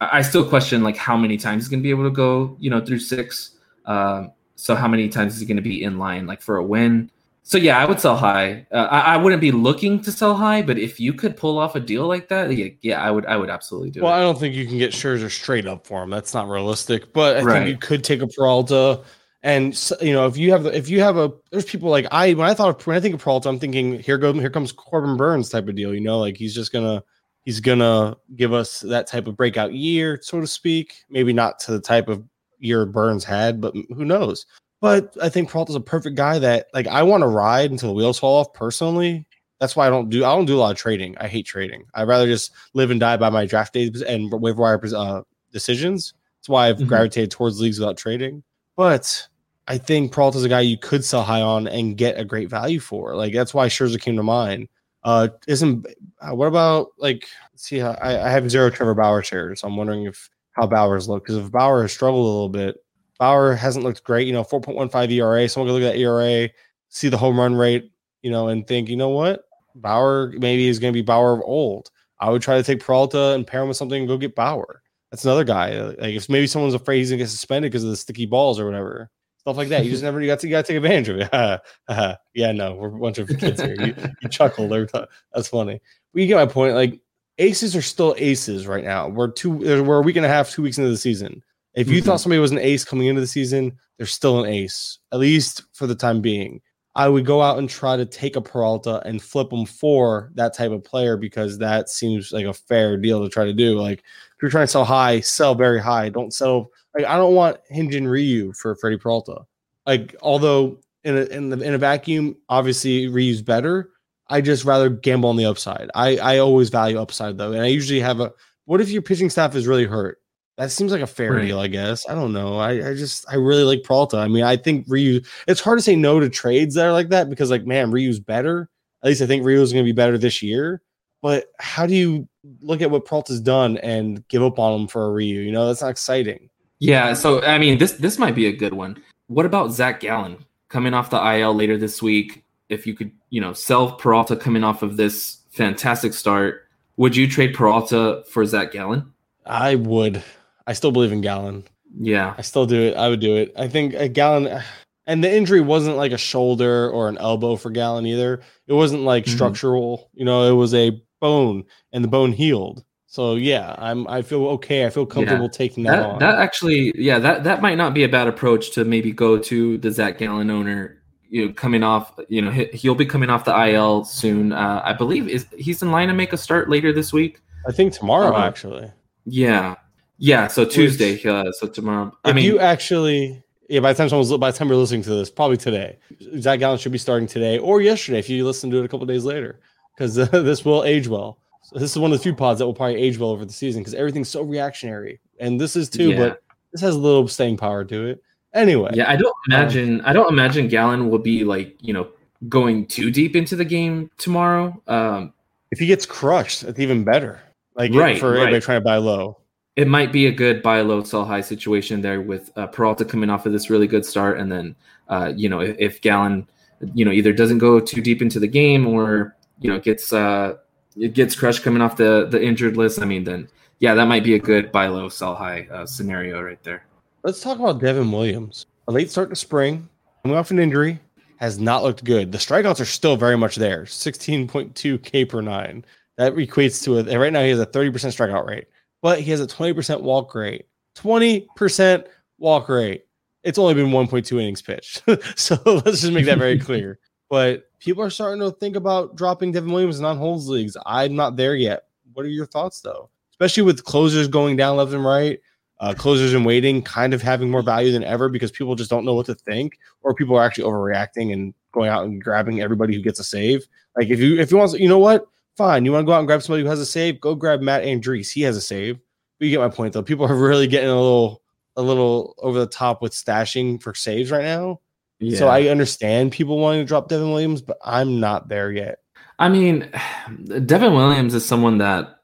I, 0.00 0.22
still 0.22 0.46
question 0.48 0.82
like 0.82 0.96
how 0.96 1.16
many 1.16 1.36
times 1.36 1.64
he's 1.64 1.68
going 1.68 1.80
to 1.80 1.82
be 1.82 1.90
able 1.90 2.04
to 2.04 2.10
go, 2.10 2.56
you 2.58 2.70
know, 2.70 2.84
through 2.84 2.98
six. 2.98 3.52
Um, 3.86 4.32
so 4.56 4.74
how 4.74 4.88
many 4.88 5.08
times 5.08 5.34
is 5.34 5.40
he 5.40 5.46
going 5.46 5.56
to 5.56 5.62
be 5.62 5.82
in 5.82 5.98
line, 5.98 6.26
like 6.26 6.40
for 6.40 6.56
a 6.56 6.64
win? 6.64 7.10
So 7.42 7.58
yeah, 7.58 7.78
I 7.78 7.84
would 7.84 8.00
sell 8.00 8.16
high. 8.16 8.66
Uh, 8.72 8.88
I, 8.90 9.14
I, 9.14 9.16
wouldn't 9.18 9.40
be 9.40 9.52
looking 9.52 10.02
to 10.02 10.10
sell 10.10 10.34
high, 10.34 10.62
but 10.62 10.78
if 10.78 10.98
you 10.98 11.12
could 11.12 11.36
pull 11.36 11.58
off 11.58 11.76
a 11.76 11.80
deal 11.80 12.08
like 12.08 12.28
that, 12.28 12.52
yeah, 12.56 12.70
yeah 12.80 13.00
I 13.00 13.12
would. 13.12 13.24
I 13.26 13.36
would 13.36 13.50
absolutely 13.50 13.90
do 13.90 14.02
well, 14.02 14.08
it. 14.08 14.12
Well, 14.12 14.20
I 14.20 14.22
don't 14.24 14.36
think 14.36 14.56
you 14.56 14.66
can 14.66 14.78
get 14.78 14.90
Scherzer 14.90 15.30
straight 15.30 15.64
up 15.64 15.86
for 15.86 16.02
him. 16.02 16.10
That's 16.10 16.34
not 16.34 16.48
realistic. 16.48 17.12
But 17.12 17.36
I 17.36 17.42
right. 17.42 17.52
think 17.58 17.68
you 17.68 17.76
could 17.76 18.02
take 18.02 18.20
a 18.20 18.26
Peralta, 18.26 19.00
and 19.44 19.80
you 20.00 20.12
know, 20.12 20.26
if 20.26 20.36
you 20.36 20.50
have 20.50 20.66
if 20.66 20.88
you 20.88 21.00
have 21.02 21.18
a, 21.18 21.32
there's 21.52 21.66
people 21.66 21.88
like 21.88 22.08
I 22.10 22.34
when 22.34 22.48
I 22.48 22.52
thought 22.52 22.80
of, 22.80 22.84
when 22.84 22.96
I 22.96 23.00
think 23.00 23.14
of 23.14 23.20
Peralta, 23.20 23.48
I'm 23.48 23.60
thinking 23.60 24.00
here 24.00 24.18
goes 24.18 24.34
here 24.34 24.50
comes 24.50 24.72
Corbin 24.72 25.16
Burnes 25.16 25.48
type 25.48 25.68
of 25.68 25.76
deal. 25.76 25.94
You 25.94 26.00
know, 26.00 26.18
like 26.18 26.36
he's 26.36 26.52
just 26.52 26.72
gonna 26.72 27.04
he's 27.46 27.60
gonna 27.60 28.16
give 28.34 28.52
us 28.52 28.80
that 28.80 29.06
type 29.06 29.26
of 29.26 29.36
breakout 29.36 29.72
year, 29.72 30.18
so 30.20 30.40
to 30.40 30.46
speak. 30.46 31.04
Maybe 31.08 31.32
not 31.32 31.58
to 31.60 31.72
the 31.72 31.80
type 31.80 32.08
of 32.08 32.22
year 32.58 32.84
Burnes 32.84 33.24
had, 33.24 33.60
but 33.60 33.74
who 33.94 34.04
knows? 34.04 34.44
But 34.82 35.16
I 35.22 35.30
think 35.30 35.50
Peralta's 35.50 35.74
a 35.74 35.80
perfect 35.80 36.16
guy 36.16 36.38
that 36.38 36.66
like 36.74 36.86
I 36.86 37.02
want 37.02 37.22
to 37.22 37.28
ride 37.28 37.70
until 37.70 37.88
the 37.88 37.94
wheels 37.94 38.18
fall 38.18 38.40
off 38.40 38.52
personally. 38.52 39.26
That's 39.58 39.74
why 39.74 39.86
I 39.86 39.90
don't 39.90 40.10
do 40.10 40.24
I 40.24 40.34
don't 40.34 40.44
do 40.44 40.56
a 40.56 40.60
lot 40.60 40.72
of 40.72 40.76
trading. 40.76 41.16
I 41.18 41.28
hate 41.28 41.46
trading. 41.46 41.86
I'd 41.94 42.08
rather 42.08 42.26
just 42.26 42.52
live 42.74 42.90
and 42.90 43.00
die 43.00 43.16
by 43.16 43.30
my 43.30 43.46
draft 43.46 43.72
days 43.72 44.02
and 44.02 44.30
waiver 44.30 44.60
wire 44.60 44.80
uh, 44.94 45.22
decisions. 45.52 46.12
That's 46.40 46.50
why 46.50 46.68
I've 46.68 46.76
mm-hmm. 46.76 46.88
gravitated 46.88 47.30
towards 47.30 47.60
leagues 47.60 47.78
without 47.78 47.96
trading. 47.96 48.42
But 48.76 49.26
I 49.68 49.78
think 49.78 50.12
Peralta's 50.12 50.44
a 50.44 50.48
guy 50.48 50.60
you 50.60 50.76
could 50.76 51.04
sell 51.04 51.22
high 51.22 51.40
on 51.40 51.66
and 51.68 51.96
get 51.96 52.18
a 52.18 52.24
great 52.24 52.50
value 52.50 52.80
for. 52.80 53.16
Like 53.16 53.32
that's 53.32 53.54
why 53.54 53.68
Scherzer 53.68 54.00
came 54.00 54.16
to 54.16 54.22
mind. 54.22 54.68
Uh, 55.06 55.28
isn't 55.46 55.86
uh, 56.20 56.34
what 56.34 56.48
about 56.48 56.88
like 56.98 57.28
see 57.54 57.78
how 57.78 57.92
I, 58.02 58.26
I 58.26 58.28
have 58.28 58.50
zero 58.50 58.70
Trevor 58.70 58.94
Bauer 58.94 59.22
shares, 59.22 59.60
so 59.60 59.68
I'm 59.68 59.76
wondering 59.76 60.04
if 60.04 60.28
how 60.50 60.66
Bauer's 60.66 61.08
look 61.08 61.22
because 61.24 61.36
if 61.36 61.52
Bauer 61.52 61.82
has 61.82 61.92
struggled 61.92 62.24
a 62.24 62.28
little 62.28 62.48
bit, 62.48 62.76
Bauer 63.20 63.54
hasn't 63.54 63.84
looked 63.84 64.02
great. 64.02 64.26
You 64.26 64.32
know, 64.32 64.42
4.15 64.42 65.12
ERA. 65.12 65.48
Someone 65.48 65.68
can 65.68 65.74
look 65.74 65.88
at 65.88 65.94
that 65.94 66.00
ERA, 66.00 66.50
see 66.88 67.08
the 67.08 67.16
home 67.16 67.38
run 67.38 67.54
rate, 67.54 67.92
you 68.22 68.30
know, 68.32 68.48
and 68.48 68.66
think, 68.66 68.88
you 68.88 68.96
know 68.96 69.10
what, 69.10 69.44
Bauer 69.76 70.32
maybe 70.38 70.66
is 70.66 70.80
going 70.80 70.92
to 70.92 70.96
be 70.96 71.02
Bauer 71.02 71.34
of 71.34 71.42
old. 71.44 71.90
I 72.18 72.30
would 72.30 72.42
try 72.42 72.56
to 72.56 72.62
take 72.62 72.80
Peralta 72.80 73.34
and 73.34 73.46
pair 73.46 73.62
him 73.62 73.68
with 73.68 73.76
something 73.76 74.00
and 74.00 74.08
go 74.08 74.18
get 74.18 74.34
Bauer. 74.34 74.82
That's 75.10 75.24
another 75.24 75.44
guy. 75.44 75.78
Like 75.80 76.14
if 76.14 76.28
maybe 76.28 76.46
someone's 76.46 76.74
afraid 76.74 76.98
he's 76.98 77.10
gonna 77.10 77.18
get 77.18 77.28
suspended 77.28 77.70
because 77.70 77.84
of 77.84 77.90
the 77.90 77.96
sticky 77.96 78.26
balls 78.26 78.58
or 78.58 78.64
whatever, 78.64 79.10
stuff 79.46 79.56
like 79.56 79.68
that. 79.68 79.84
You 79.84 79.92
just 79.92 80.02
never 80.02 80.20
you 80.20 80.26
got 80.26 80.40
to 80.40 80.48
you 80.48 80.50
got 80.50 80.64
to 80.64 80.72
take 80.72 80.76
advantage 80.76 81.08
of 81.08 81.20
it. 81.20 82.18
yeah, 82.34 82.50
no, 82.50 82.74
we're 82.74 82.88
a 82.88 82.98
bunch 82.98 83.18
of 83.18 83.28
kids 83.38 83.60
here. 83.60 83.76
You, 83.78 83.94
you 84.20 84.28
chuckle 84.28 84.72
every 84.74 84.88
time. 84.88 85.06
That's 85.32 85.46
funny. 85.46 85.80
But 86.12 86.20
you 86.20 86.26
get 86.26 86.34
my 86.34 86.46
point. 86.46 86.74
Like 86.74 87.00
aces 87.38 87.76
are 87.76 87.82
still 87.82 88.16
aces 88.18 88.66
right 88.66 88.82
now. 88.82 89.08
We're 89.08 89.30
two. 89.30 89.50
We're 89.84 89.98
a 89.98 90.02
week 90.02 90.16
and 90.16 90.26
a 90.26 90.28
half, 90.28 90.50
two 90.50 90.62
weeks 90.62 90.78
into 90.78 90.90
the 90.90 90.96
season. 90.96 91.44
If 91.74 91.88
you 91.88 91.98
mm-hmm. 91.98 92.06
thought 92.06 92.20
somebody 92.20 92.40
was 92.40 92.50
an 92.50 92.58
ace 92.58 92.84
coming 92.84 93.06
into 93.06 93.20
the 93.20 93.26
season, 93.28 93.78
they're 93.98 94.06
still 94.06 94.42
an 94.42 94.50
ace, 94.50 94.98
at 95.12 95.20
least 95.20 95.62
for 95.74 95.86
the 95.86 95.94
time 95.94 96.20
being. 96.20 96.60
I 96.96 97.08
would 97.08 97.26
go 97.26 97.40
out 97.40 97.58
and 97.58 97.68
try 97.68 97.96
to 97.96 98.06
take 98.06 98.34
a 98.34 98.40
Peralta 98.40 99.00
and 99.06 99.22
flip 99.22 99.50
them 99.50 99.66
for 99.66 100.32
that 100.34 100.54
type 100.54 100.72
of 100.72 100.82
player 100.82 101.16
because 101.16 101.58
that 101.58 101.88
seems 101.88 102.32
like 102.32 102.46
a 102.46 102.54
fair 102.54 102.96
deal 102.96 103.22
to 103.22 103.28
try 103.28 103.44
to 103.44 103.52
do. 103.52 103.78
Like 103.78 104.02
if 104.36 104.42
you're 104.42 104.50
trying 104.50 104.64
to 104.64 104.70
sell 104.70 104.84
high, 104.84 105.20
sell 105.20 105.54
very 105.54 105.80
high. 105.80 106.10
Don't 106.10 106.32
sell 106.32 106.70
like 106.94 107.06
I 107.06 107.16
don't 107.16 107.34
want 107.34 107.58
Hyun-Jin 107.74 108.06
Ryu 108.06 108.52
for 108.52 108.74
Freddie 108.76 108.98
Peralta. 108.98 109.42
Like 109.86 110.14
although 110.20 110.78
in 111.04 111.16
a 111.16 111.22
in 111.22 111.48
the 111.50 111.60
in 111.60 111.74
a 111.74 111.78
vacuum, 111.78 112.36
obviously 112.48 113.08
Ryu's 113.08 113.42
better. 113.42 113.90
I 114.28 114.40
just 114.40 114.64
rather 114.64 114.90
gamble 114.90 115.30
on 115.30 115.36
the 115.36 115.46
upside. 115.46 115.90
I 115.94 116.18
I 116.18 116.38
always 116.38 116.68
value 116.68 117.00
upside 117.00 117.38
though, 117.38 117.52
and 117.52 117.62
I 117.62 117.66
usually 117.66 118.00
have 118.00 118.20
a. 118.20 118.32
What 118.66 118.80
if 118.80 118.90
your 118.90 119.02
pitching 119.02 119.30
staff 119.30 119.54
is 119.54 119.66
really 119.66 119.84
hurt? 119.84 120.18
That 120.58 120.70
seems 120.70 120.90
like 120.90 121.02
a 121.02 121.06
fair 121.06 121.32
right. 121.32 121.46
deal, 121.46 121.60
I 121.60 121.68
guess. 121.68 122.08
I 122.08 122.14
don't 122.14 122.32
know. 122.32 122.58
I, 122.58 122.90
I 122.90 122.94
just 122.94 123.26
I 123.30 123.36
really 123.36 123.62
like 123.62 123.84
Peralta. 123.84 124.16
I 124.16 124.28
mean, 124.28 124.42
I 124.42 124.56
think 124.56 124.86
Ryu. 124.88 125.20
It's 125.46 125.60
hard 125.60 125.78
to 125.78 125.82
say 125.82 125.96
no 125.96 126.18
to 126.18 126.30
trades 126.30 126.74
that 126.74 126.86
are 126.86 126.92
like 126.92 127.10
that 127.10 127.28
because, 127.28 127.50
like, 127.50 127.66
man, 127.66 127.90
Ryu's 127.90 128.18
better. 128.18 128.70
At 129.02 129.08
least 129.08 129.22
I 129.22 129.26
think 129.26 129.44
Ryu's 129.44 129.72
going 129.72 129.84
to 129.84 129.88
be 129.88 129.94
better 129.94 130.16
this 130.18 130.42
year. 130.42 130.82
But 131.22 131.46
how 131.58 131.86
do 131.86 131.94
you 131.94 132.28
look 132.60 132.82
at 132.82 132.90
what 132.90 133.04
Peralta's 133.04 133.40
done 133.40 133.78
and 133.78 134.26
give 134.28 134.42
up 134.42 134.58
on 134.58 134.80
him 134.80 134.88
for 134.88 135.06
a 135.06 135.12
Ryu? 135.12 135.40
You 135.40 135.52
know, 135.52 135.66
that's 135.66 135.82
not 135.82 135.90
exciting. 135.90 136.50
Yeah. 136.78 137.14
So 137.14 137.42
I 137.42 137.58
mean, 137.58 137.78
this 137.78 137.92
this 137.92 138.18
might 138.18 138.34
be 138.34 138.46
a 138.46 138.56
good 138.56 138.74
one. 138.74 139.02
What 139.28 139.46
about 139.46 139.72
Zach 139.72 140.00
Gallen 140.00 140.44
coming 140.68 140.94
off 140.94 141.10
the 141.10 141.38
IL 141.38 141.54
later 141.54 141.76
this 141.76 142.02
week? 142.02 142.44
If 142.68 142.86
you 142.86 142.94
could, 142.94 143.12
you 143.30 143.40
know, 143.40 143.52
sell 143.52 143.92
Peralta 143.92 144.36
coming 144.36 144.64
off 144.64 144.82
of 144.82 144.96
this 144.96 145.38
fantastic 145.50 146.12
start, 146.12 146.66
would 146.96 147.16
you 147.16 147.28
trade 147.28 147.54
Peralta 147.54 148.24
for 148.28 148.44
Zach 148.44 148.72
Gallen? 148.72 149.12
I 149.44 149.76
would. 149.76 150.22
I 150.66 150.72
still 150.72 150.92
believe 150.92 151.12
in 151.12 151.20
Gallen. 151.20 151.64
Yeah, 151.98 152.34
I 152.36 152.42
still 152.42 152.66
do 152.66 152.80
it. 152.82 152.96
I 152.96 153.08
would 153.08 153.20
do 153.20 153.36
it. 153.36 153.52
I 153.56 153.68
think 153.68 153.94
a 153.94 154.08
Gallen, 154.08 154.62
and 155.06 155.22
the 155.22 155.34
injury 155.34 155.60
wasn't 155.60 155.96
like 155.96 156.12
a 156.12 156.18
shoulder 156.18 156.90
or 156.90 157.08
an 157.08 157.18
elbow 157.18 157.56
for 157.56 157.70
Gallen 157.70 158.06
either. 158.06 158.40
It 158.66 158.72
wasn't 158.72 159.02
like 159.02 159.24
mm-hmm. 159.24 159.34
structural. 159.34 160.10
You 160.14 160.24
know, 160.24 160.50
it 160.50 160.56
was 160.56 160.74
a 160.74 161.00
bone, 161.20 161.64
and 161.92 162.02
the 162.02 162.08
bone 162.08 162.32
healed. 162.32 162.84
So 163.06 163.36
yeah, 163.36 163.74
I'm. 163.78 164.06
I 164.08 164.22
feel 164.22 164.46
okay. 164.48 164.84
I 164.84 164.90
feel 164.90 165.06
comfortable 165.06 165.46
yeah. 165.46 165.50
taking 165.50 165.84
that, 165.84 165.96
that, 165.96 166.06
on. 166.06 166.18
That 166.18 166.38
actually, 166.38 166.92
yeah, 166.96 167.18
that 167.18 167.44
that 167.44 167.62
might 167.62 167.76
not 167.76 167.94
be 167.94 168.04
a 168.04 168.08
bad 168.08 168.28
approach 168.28 168.72
to 168.72 168.84
maybe 168.84 169.12
go 169.12 169.38
to 169.38 169.78
the 169.78 169.90
Zach 169.90 170.18
Gallen 170.18 170.50
owner. 170.50 171.02
You 171.28 171.46
know, 171.46 171.52
coming 171.54 171.82
off, 171.82 172.12
you 172.28 172.40
know, 172.40 172.50
he, 172.50 172.88
will 172.88 172.94
be 172.94 173.06
coming 173.06 173.30
off 173.30 173.44
the 173.44 173.68
IL 173.70 174.04
soon. 174.04 174.52
Uh, 174.52 174.80
I 174.84 174.92
believe 174.92 175.28
is 175.28 175.46
he's 175.56 175.82
in 175.82 175.90
line 175.90 176.08
to 176.08 176.14
make 176.14 176.32
a 176.32 176.36
start 176.36 176.68
later 176.68 176.92
this 176.92 177.12
week. 177.12 177.40
I 177.66 177.72
think 177.72 177.92
tomorrow, 177.92 178.34
uh, 178.34 178.46
actually. 178.46 178.92
Yeah, 179.24 179.76
yeah, 180.18 180.46
so 180.48 180.64
Tuesday. 180.64 181.12
Which, 181.12 181.26
uh, 181.26 181.52
so 181.52 181.66
tomorrow. 181.66 182.12
I 182.24 182.32
mean, 182.32 182.44
you 182.44 182.58
actually, 182.58 183.42
yeah. 183.68 183.80
By 183.80 183.92
the 183.92 183.96
time 183.98 184.08
someone's 184.08 184.30
by 184.36 184.50
the 184.50 184.58
time 184.58 184.68
you're 184.68 184.76
listening 184.76 185.02
to 185.02 185.10
this, 185.10 185.30
probably 185.30 185.56
today. 185.56 185.98
Zach 186.38 186.58
Gallen 186.58 186.78
should 186.78 186.92
be 186.92 186.98
starting 186.98 187.26
today 187.26 187.58
or 187.58 187.80
yesterday 187.80 188.18
if 188.18 188.28
you 188.28 188.44
listen 188.44 188.70
to 188.70 188.78
it 188.78 188.84
a 188.84 188.88
couple 188.88 189.06
days 189.06 189.24
later, 189.24 189.60
because 189.96 190.18
uh, 190.18 190.24
this 190.32 190.64
will 190.64 190.84
age 190.84 191.08
well. 191.08 191.38
So 191.62 191.78
this 191.78 191.90
is 191.90 191.98
one 191.98 192.12
of 192.12 192.18
the 192.18 192.22
few 192.22 192.34
pods 192.34 192.60
that 192.60 192.66
will 192.66 192.74
probably 192.74 192.96
age 192.96 193.18
well 193.18 193.30
over 193.30 193.44
the 193.44 193.52
season 193.52 193.82
because 193.82 193.94
everything's 193.94 194.28
so 194.28 194.42
reactionary, 194.42 195.20
and 195.40 195.60
this 195.60 195.74
is 195.74 195.88
too. 195.88 196.10
Yeah. 196.10 196.18
But 196.18 196.42
this 196.72 196.80
has 196.80 196.94
a 196.94 196.98
little 196.98 197.26
staying 197.26 197.56
power 197.56 197.84
to 197.84 198.06
it. 198.06 198.22
Anyway, 198.54 198.90
yeah, 198.94 199.10
I 199.10 199.16
don't 199.16 199.34
imagine. 199.48 200.00
Um, 200.00 200.06
I 200.06 200.12
don't 200.12 200.32
imagine 200.32 200.68
Gallen 200.68 201.10
will 201.10 201.18
be 201.18 201.44
like 201.44 201.76
you 201.80 201.92
know 201.92 202.08
going 202.48 202.86
too 202.86 203.10
deep 203.10 203.34
into 203.34 203.56
the 203.56 203.64
game 203.64 204.10
tomorrow. 204.18 204.80
Um, 204.86 205.32
if 205.72 205.78
he 205.78 205.86
gets 205.86 206.06
crushed, 206.06 206.62
it's 206.62 206.78
even 206.78 207.02
better. 207.02 207.40
Like 207.74 207.92
right, 207.92 208.18
for 208.18 208.30
right. 208.30 208.42
everybody 208.42 208.60
trying 208.60 208.80
to 208.80 208.84
buy 208.84 208.96
low 208.96 209.38
it 209.76 209.86
might 209.86 210.10
be 210.10 210.26
a 210.26 210.32
good 210.32 210.62
buy 210.62 210.80
low, 210.80 211.02
sell 211.02 211.24
high 211.24 211.42
situation 211.42 212.00
there 212.00 212.22
with 212.22 212.50
uh, 212.56 212.66
Peralta 212.66 213.04
coming 213.04 213.28
off 213.28 213.44
of 213.44 213.52
this 213.52 213.68
really 213.68 213.86
good 213.86 214.04
start, 214.04 214.38
and 214.38 214.50
then 214.50 214.74
uh, 215.08 215.32
you 215.36 215.48
know 215.48 215.60
if, 215.60 215.76
if 215.78 216.00
Gallen, 216.00 216.48
you 216.94 217.04
know 217.04 217.12
either 217.12 217.32
doesn't 217.32 217.58
go 217.58 217.78
too 217.78 218.00
deep 218.00 218.22
into 218.22 218.40
the 218.40 218.48
game 218.48 218.86
or 218.86 219.35
you 219.58 219.70
know 219.70 219.78
gets 219.78 220.12
uh, 220.12 220.56
it 220.96 221.14
gets 221.14 221.34
crushed 221.34 221.62
coming 221.62 221.82
off 221.82 221.96
the 221.96 222.26
the 222.30 222.42
injured 222.42 222.76
list. 222.76 223.00
I 223.00 223.04
mean, 223.04 223.24
then 223.24 223.48
yeah, 223.78 223.94
that 223.94 224.06
might 224.06 224.24
be 224.24 224.34
a 224.34 224.38
good 224.38 224.72
buy 224.72 224.86
low, 224.86 225.08
sell 225.08 225.34
high 225.34 225.68
uh, 225.70 225.86
scenario 225.86 226.40
right 226.40 226.62
there. 226.62 226.86
Let's 227.22 227.40
talk 227.40 227.58
about 227.58 227.80
Devin 227.80 228.10
Williams. 228.10 228.66
A 228.88 228.92
late 228.92 229.10
start 229.10 229.30
to 229.30 229.36
spring, 229.36 229.88
coming 230.22 230.38
off 230.38 230.50
an 230.50 230.60
injury, 230.60 231.00
has 231.38 231.58
not 231.58 231.82
looked 231.82 232.04
good. 232.04 232.30
The 232.30 232.38
strikeouts 232.38 232.80
are 232.80 232.84
still 232.84 233.16
very 233.16 233.36
much 233.36 233.56
there, 233.56 233.86
sixteen 233.86 234.46
point 234.48 234.74
two 234.74 234.98
K 234.98 235.24
per 235.24 235.40
nine. 235.40 235.84
That 236.16 236.34
equates 236.34 236.82
to 236.84 236.98
a 236.98 237.18
right 237.18 237.32
now 237.32 237.42
he 237.42 237.50
has 237.50 237.60
a 237.60 237.66
thirty 237.66 237.90
percent 237.90 238.14
strikeout 238.14 238.46
rate 238.46 238.66
but 239.06 239.20
he 239.20 239.30
has 239.30 239.40
a 239.40 239.46
20% 239.46 240.00
walk 240.00 240.34
rate. 240.34 240.66
20% 240.96 242.06
walk 242.38 242.68
rate. 242.68 243.04
It's 243.44 243.56
only 243.56 243.74
been 243.74 243.90
1.2 243.90 244.32
innings 244.32 244.62
pitched. 244.62 245.02
so 245.38 245.56
let's 245.64 246.00
just 246.00 246.12
make 246.12 246.26
that 246.26 246.38
very 246.38 246.58
clear. 246.68 246.98
But 247.30 247.70
people 247.86 248.02
are 248.02 248.10
starting 248.10 248.40
to 248.40 248.50
think 248.50 248.76
about 248.76 249.16
dropping 249.16 249.52
Devin 249.52 249.72
Williams 249.72 249.96
in 249.96 250.02
non 250.02 250.18
holds 250.18 250.48
leagues. 250.48 250.76
I'm 250.84 251.16
not 251.16 251.36
there 251.36 251.56
yet. 251.56 251.84
What 252.12 252.26
are 252.26 252.28
your 252.28 252.46
thoughts, 252.46 252.80
though? 252.80 253.08
Especially 253.30 253.62
with 253.62 253.84
closers 253.84 254.28
going 254.28 254.56
down 254.56 254.76
left 254.76 254.92
and 254.92 255.04
right, 255.04 255.40
uh, 255.80 255.94
closers 255.94 256.34
and 256.34 256.44
waiting 256.44 256.82
kind 256.82 257.14
of 257.14 257.22
having 257.22 257.50
more 257.50 257.62
value 257.62 257.92
than 257.92 258.04
ever 258.04 258.28
because 258.28 258.50
people 258.50 258.74
just 258.74 258.90
don't 258.90 259.04
know 259.04 259.14
what 259.14 259.26
to 259.26 259.34
think, 259.34 259.78
or 260.02 260.14
people 260.14 260.36
are 260.36 260.44
actually 260.44 260.64
overreacting 260.64 261.32
and 261.32 261.54
going 261.72 261.88
out 261.88 262.04
and 262.04 262.22
grabbing 262.22 262.60
everybody 262.60 262.94
who 262.94 263.00
gets 263.00 263.20
a 263.20 263.24
save. 263.24 263.66
Like 263.96 264.08
if 264.08 264.20
you 264.20 264.38
if 264.38 264.50
you 264.50 264.58
want, 264.58 264.78
you 264.78 264.88
know 264.88 264.98
what? 264.98 265.26
fine. 265.56 265.84
You 265.84 265.92
want 265.92 266.04
to 266.04 266.06
go 266.06 266.12
out 266.12 266.18
and 266.18 266.26
grab 266.26 266.42
somebody 266.42 266.62
who 266.62 266.68
has 266.68 266.80
a 266.80 266.86
save? 266.86 267.20
Go 267.20 267.34
grab 267.34 267.60
Matt 267.60 267.82
Andriese. 267.82 268.32
He 268.32 268.42
has 268.42 268.56
a 268.56 268.60
save. 268.60 268.98
But 269.38 269.46
you 269.46 269.50
get 269.50 269.60
my 269.60 269.74
point 269.74 269.92
though. 269.92 270.02
People 270.02 270.26
are 270.26 270.36
really 270.48 270.66
getting 270.66 270.90
a 270.90 270.94
little 270.94 271.42
a 271.76 271.82
little 271.82 272.34
over 272.38 272.58
the 272.58 272.66
top 272.66 273.02
with 273.02 273.12
stashing 273.12 273.82
for 273.82 273.94
saves 273.94 274.30
right 274.30 274.44
now. 274.44 274.80
Yeah. 275.18 275.38
So 275.38 275.48
I 275.48 275.68
understand 275.68 276.32
people 276.32 276.58
wanting 276.58 276.82
to 276.82 276.86
drop 276.86 277.08
Devin 277.08 277.30
Williams, 277.30 277.62
but 277.62 277.78
I'm 277.84 278.20
not 278.20 278.48
there 278.48 278.70
yet. 278.70 278.98
I 279.38 279.48
mean, 279.48 279.90
Devin 280.66 280.94
Williams 280.94 281.34
is 281.34 281.44
someone 281.44 281.78
that 281.78 282.20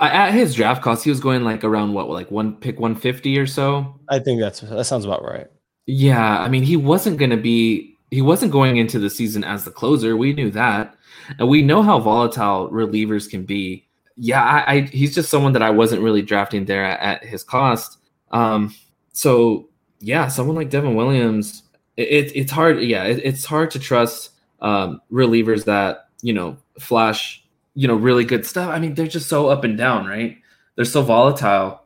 at 0.00 0.32
his 0.32 0.54
draft 0.54 0.82
cost, 0.82 1.04
he 1.04 1.10
was 1.10 1.20
going 1.20 1.44
like 1.44 1.64
around 1.64 1.92
what, 1.94 2.08
like 2.08 2.30
one 2.30 2.56
pick 2.56 2.78
150 2.80 3.38
or 3.38 3.46
so. 3.46 4.00
I 4.08 4.18
think 4.18 4.40
that's 4.40 4.60
that 4.60 4.84
sounds 4.84 5.04
about 5.04 5.24
right. 5.24 5.46
Yeah, 5.86 6.40
I 6.40 6.48
mean, 6.48 6.62
he 6.62 6.76
wasn't 6.76 7.18
going 7.18 7.30
to 7.30 7.36
be 7.36 7.96
he 8.10 8.22
wasn't 8.22 8.52
going 8.52 8.76
into 8.76 8.98
the 8.98 9.10
season 9.10 9.44
as 9.44 9.64
the 9.64 9.70
closer. 9.70 10.16
We 10.16 10.32
knew 10.32 10.50
that. 10.50 10.96
And 11.38 11.48
we 11.48 11.62
know 11.62 11.82
how 11.82 12.00
volatile 12.00 12.68
relievers 12.70 13.30
can 13.30 13.44
be. 13.44 13.86
Yeah, 14.16 14.42
I, 14.42 14.74
I 14.74 14.80
he's 14.82 15.14
just 15.14 15.30
someone 15.30 15.52
that 15.52 15.62
I 15.62 15.70
wasn't 15.70 16.02
really 16.02 16.22
drafting 16.22 16.64
there 16.64 16.84
at, 16.84 17.22
at 17.22 17.28
his 17.28 17.44
cost. 17.44 17.98
Um, 18.32 18.74
so 19.12 19.68
yeah, 20.00 20.28
someone 20.28 20.56
like 20.56 20.70
Devin 20.70 20.94
Williams, 20.94 21.62
it, 21.96 22.08
it 22.08 22.32
it's 22.36 22.52
hard. 22.52 22.80
Yeah, 22.82 23.04
it, 23.04 23.20
it's 23.24 23.44
hard 23.44 23.70
to 23.72 23.78
trust 23.78 24.30
um, 24.60 25.00
relievers 25.12 25.64
that 25.64 26.08
you 26.22 26.32
know 26.32 26.56
flash 26.78 27.44
you 27.74 27.88
know 27.88 27.94
really 27.94 28.24
good 28.24 28.46
stuff. 28.46 28.68
I 28.68 28.78
mean, 28.78 28.94
they're 28.94 29.06
just 29.06 29.28
so 29.28 29.48
up 29.48 29.64
and 29.64 29.76
down, 29.76 30.06
right? 30.06 30.38
They're 30.76 30.84
so 30.84 31.02
volatile, 31.02 31.82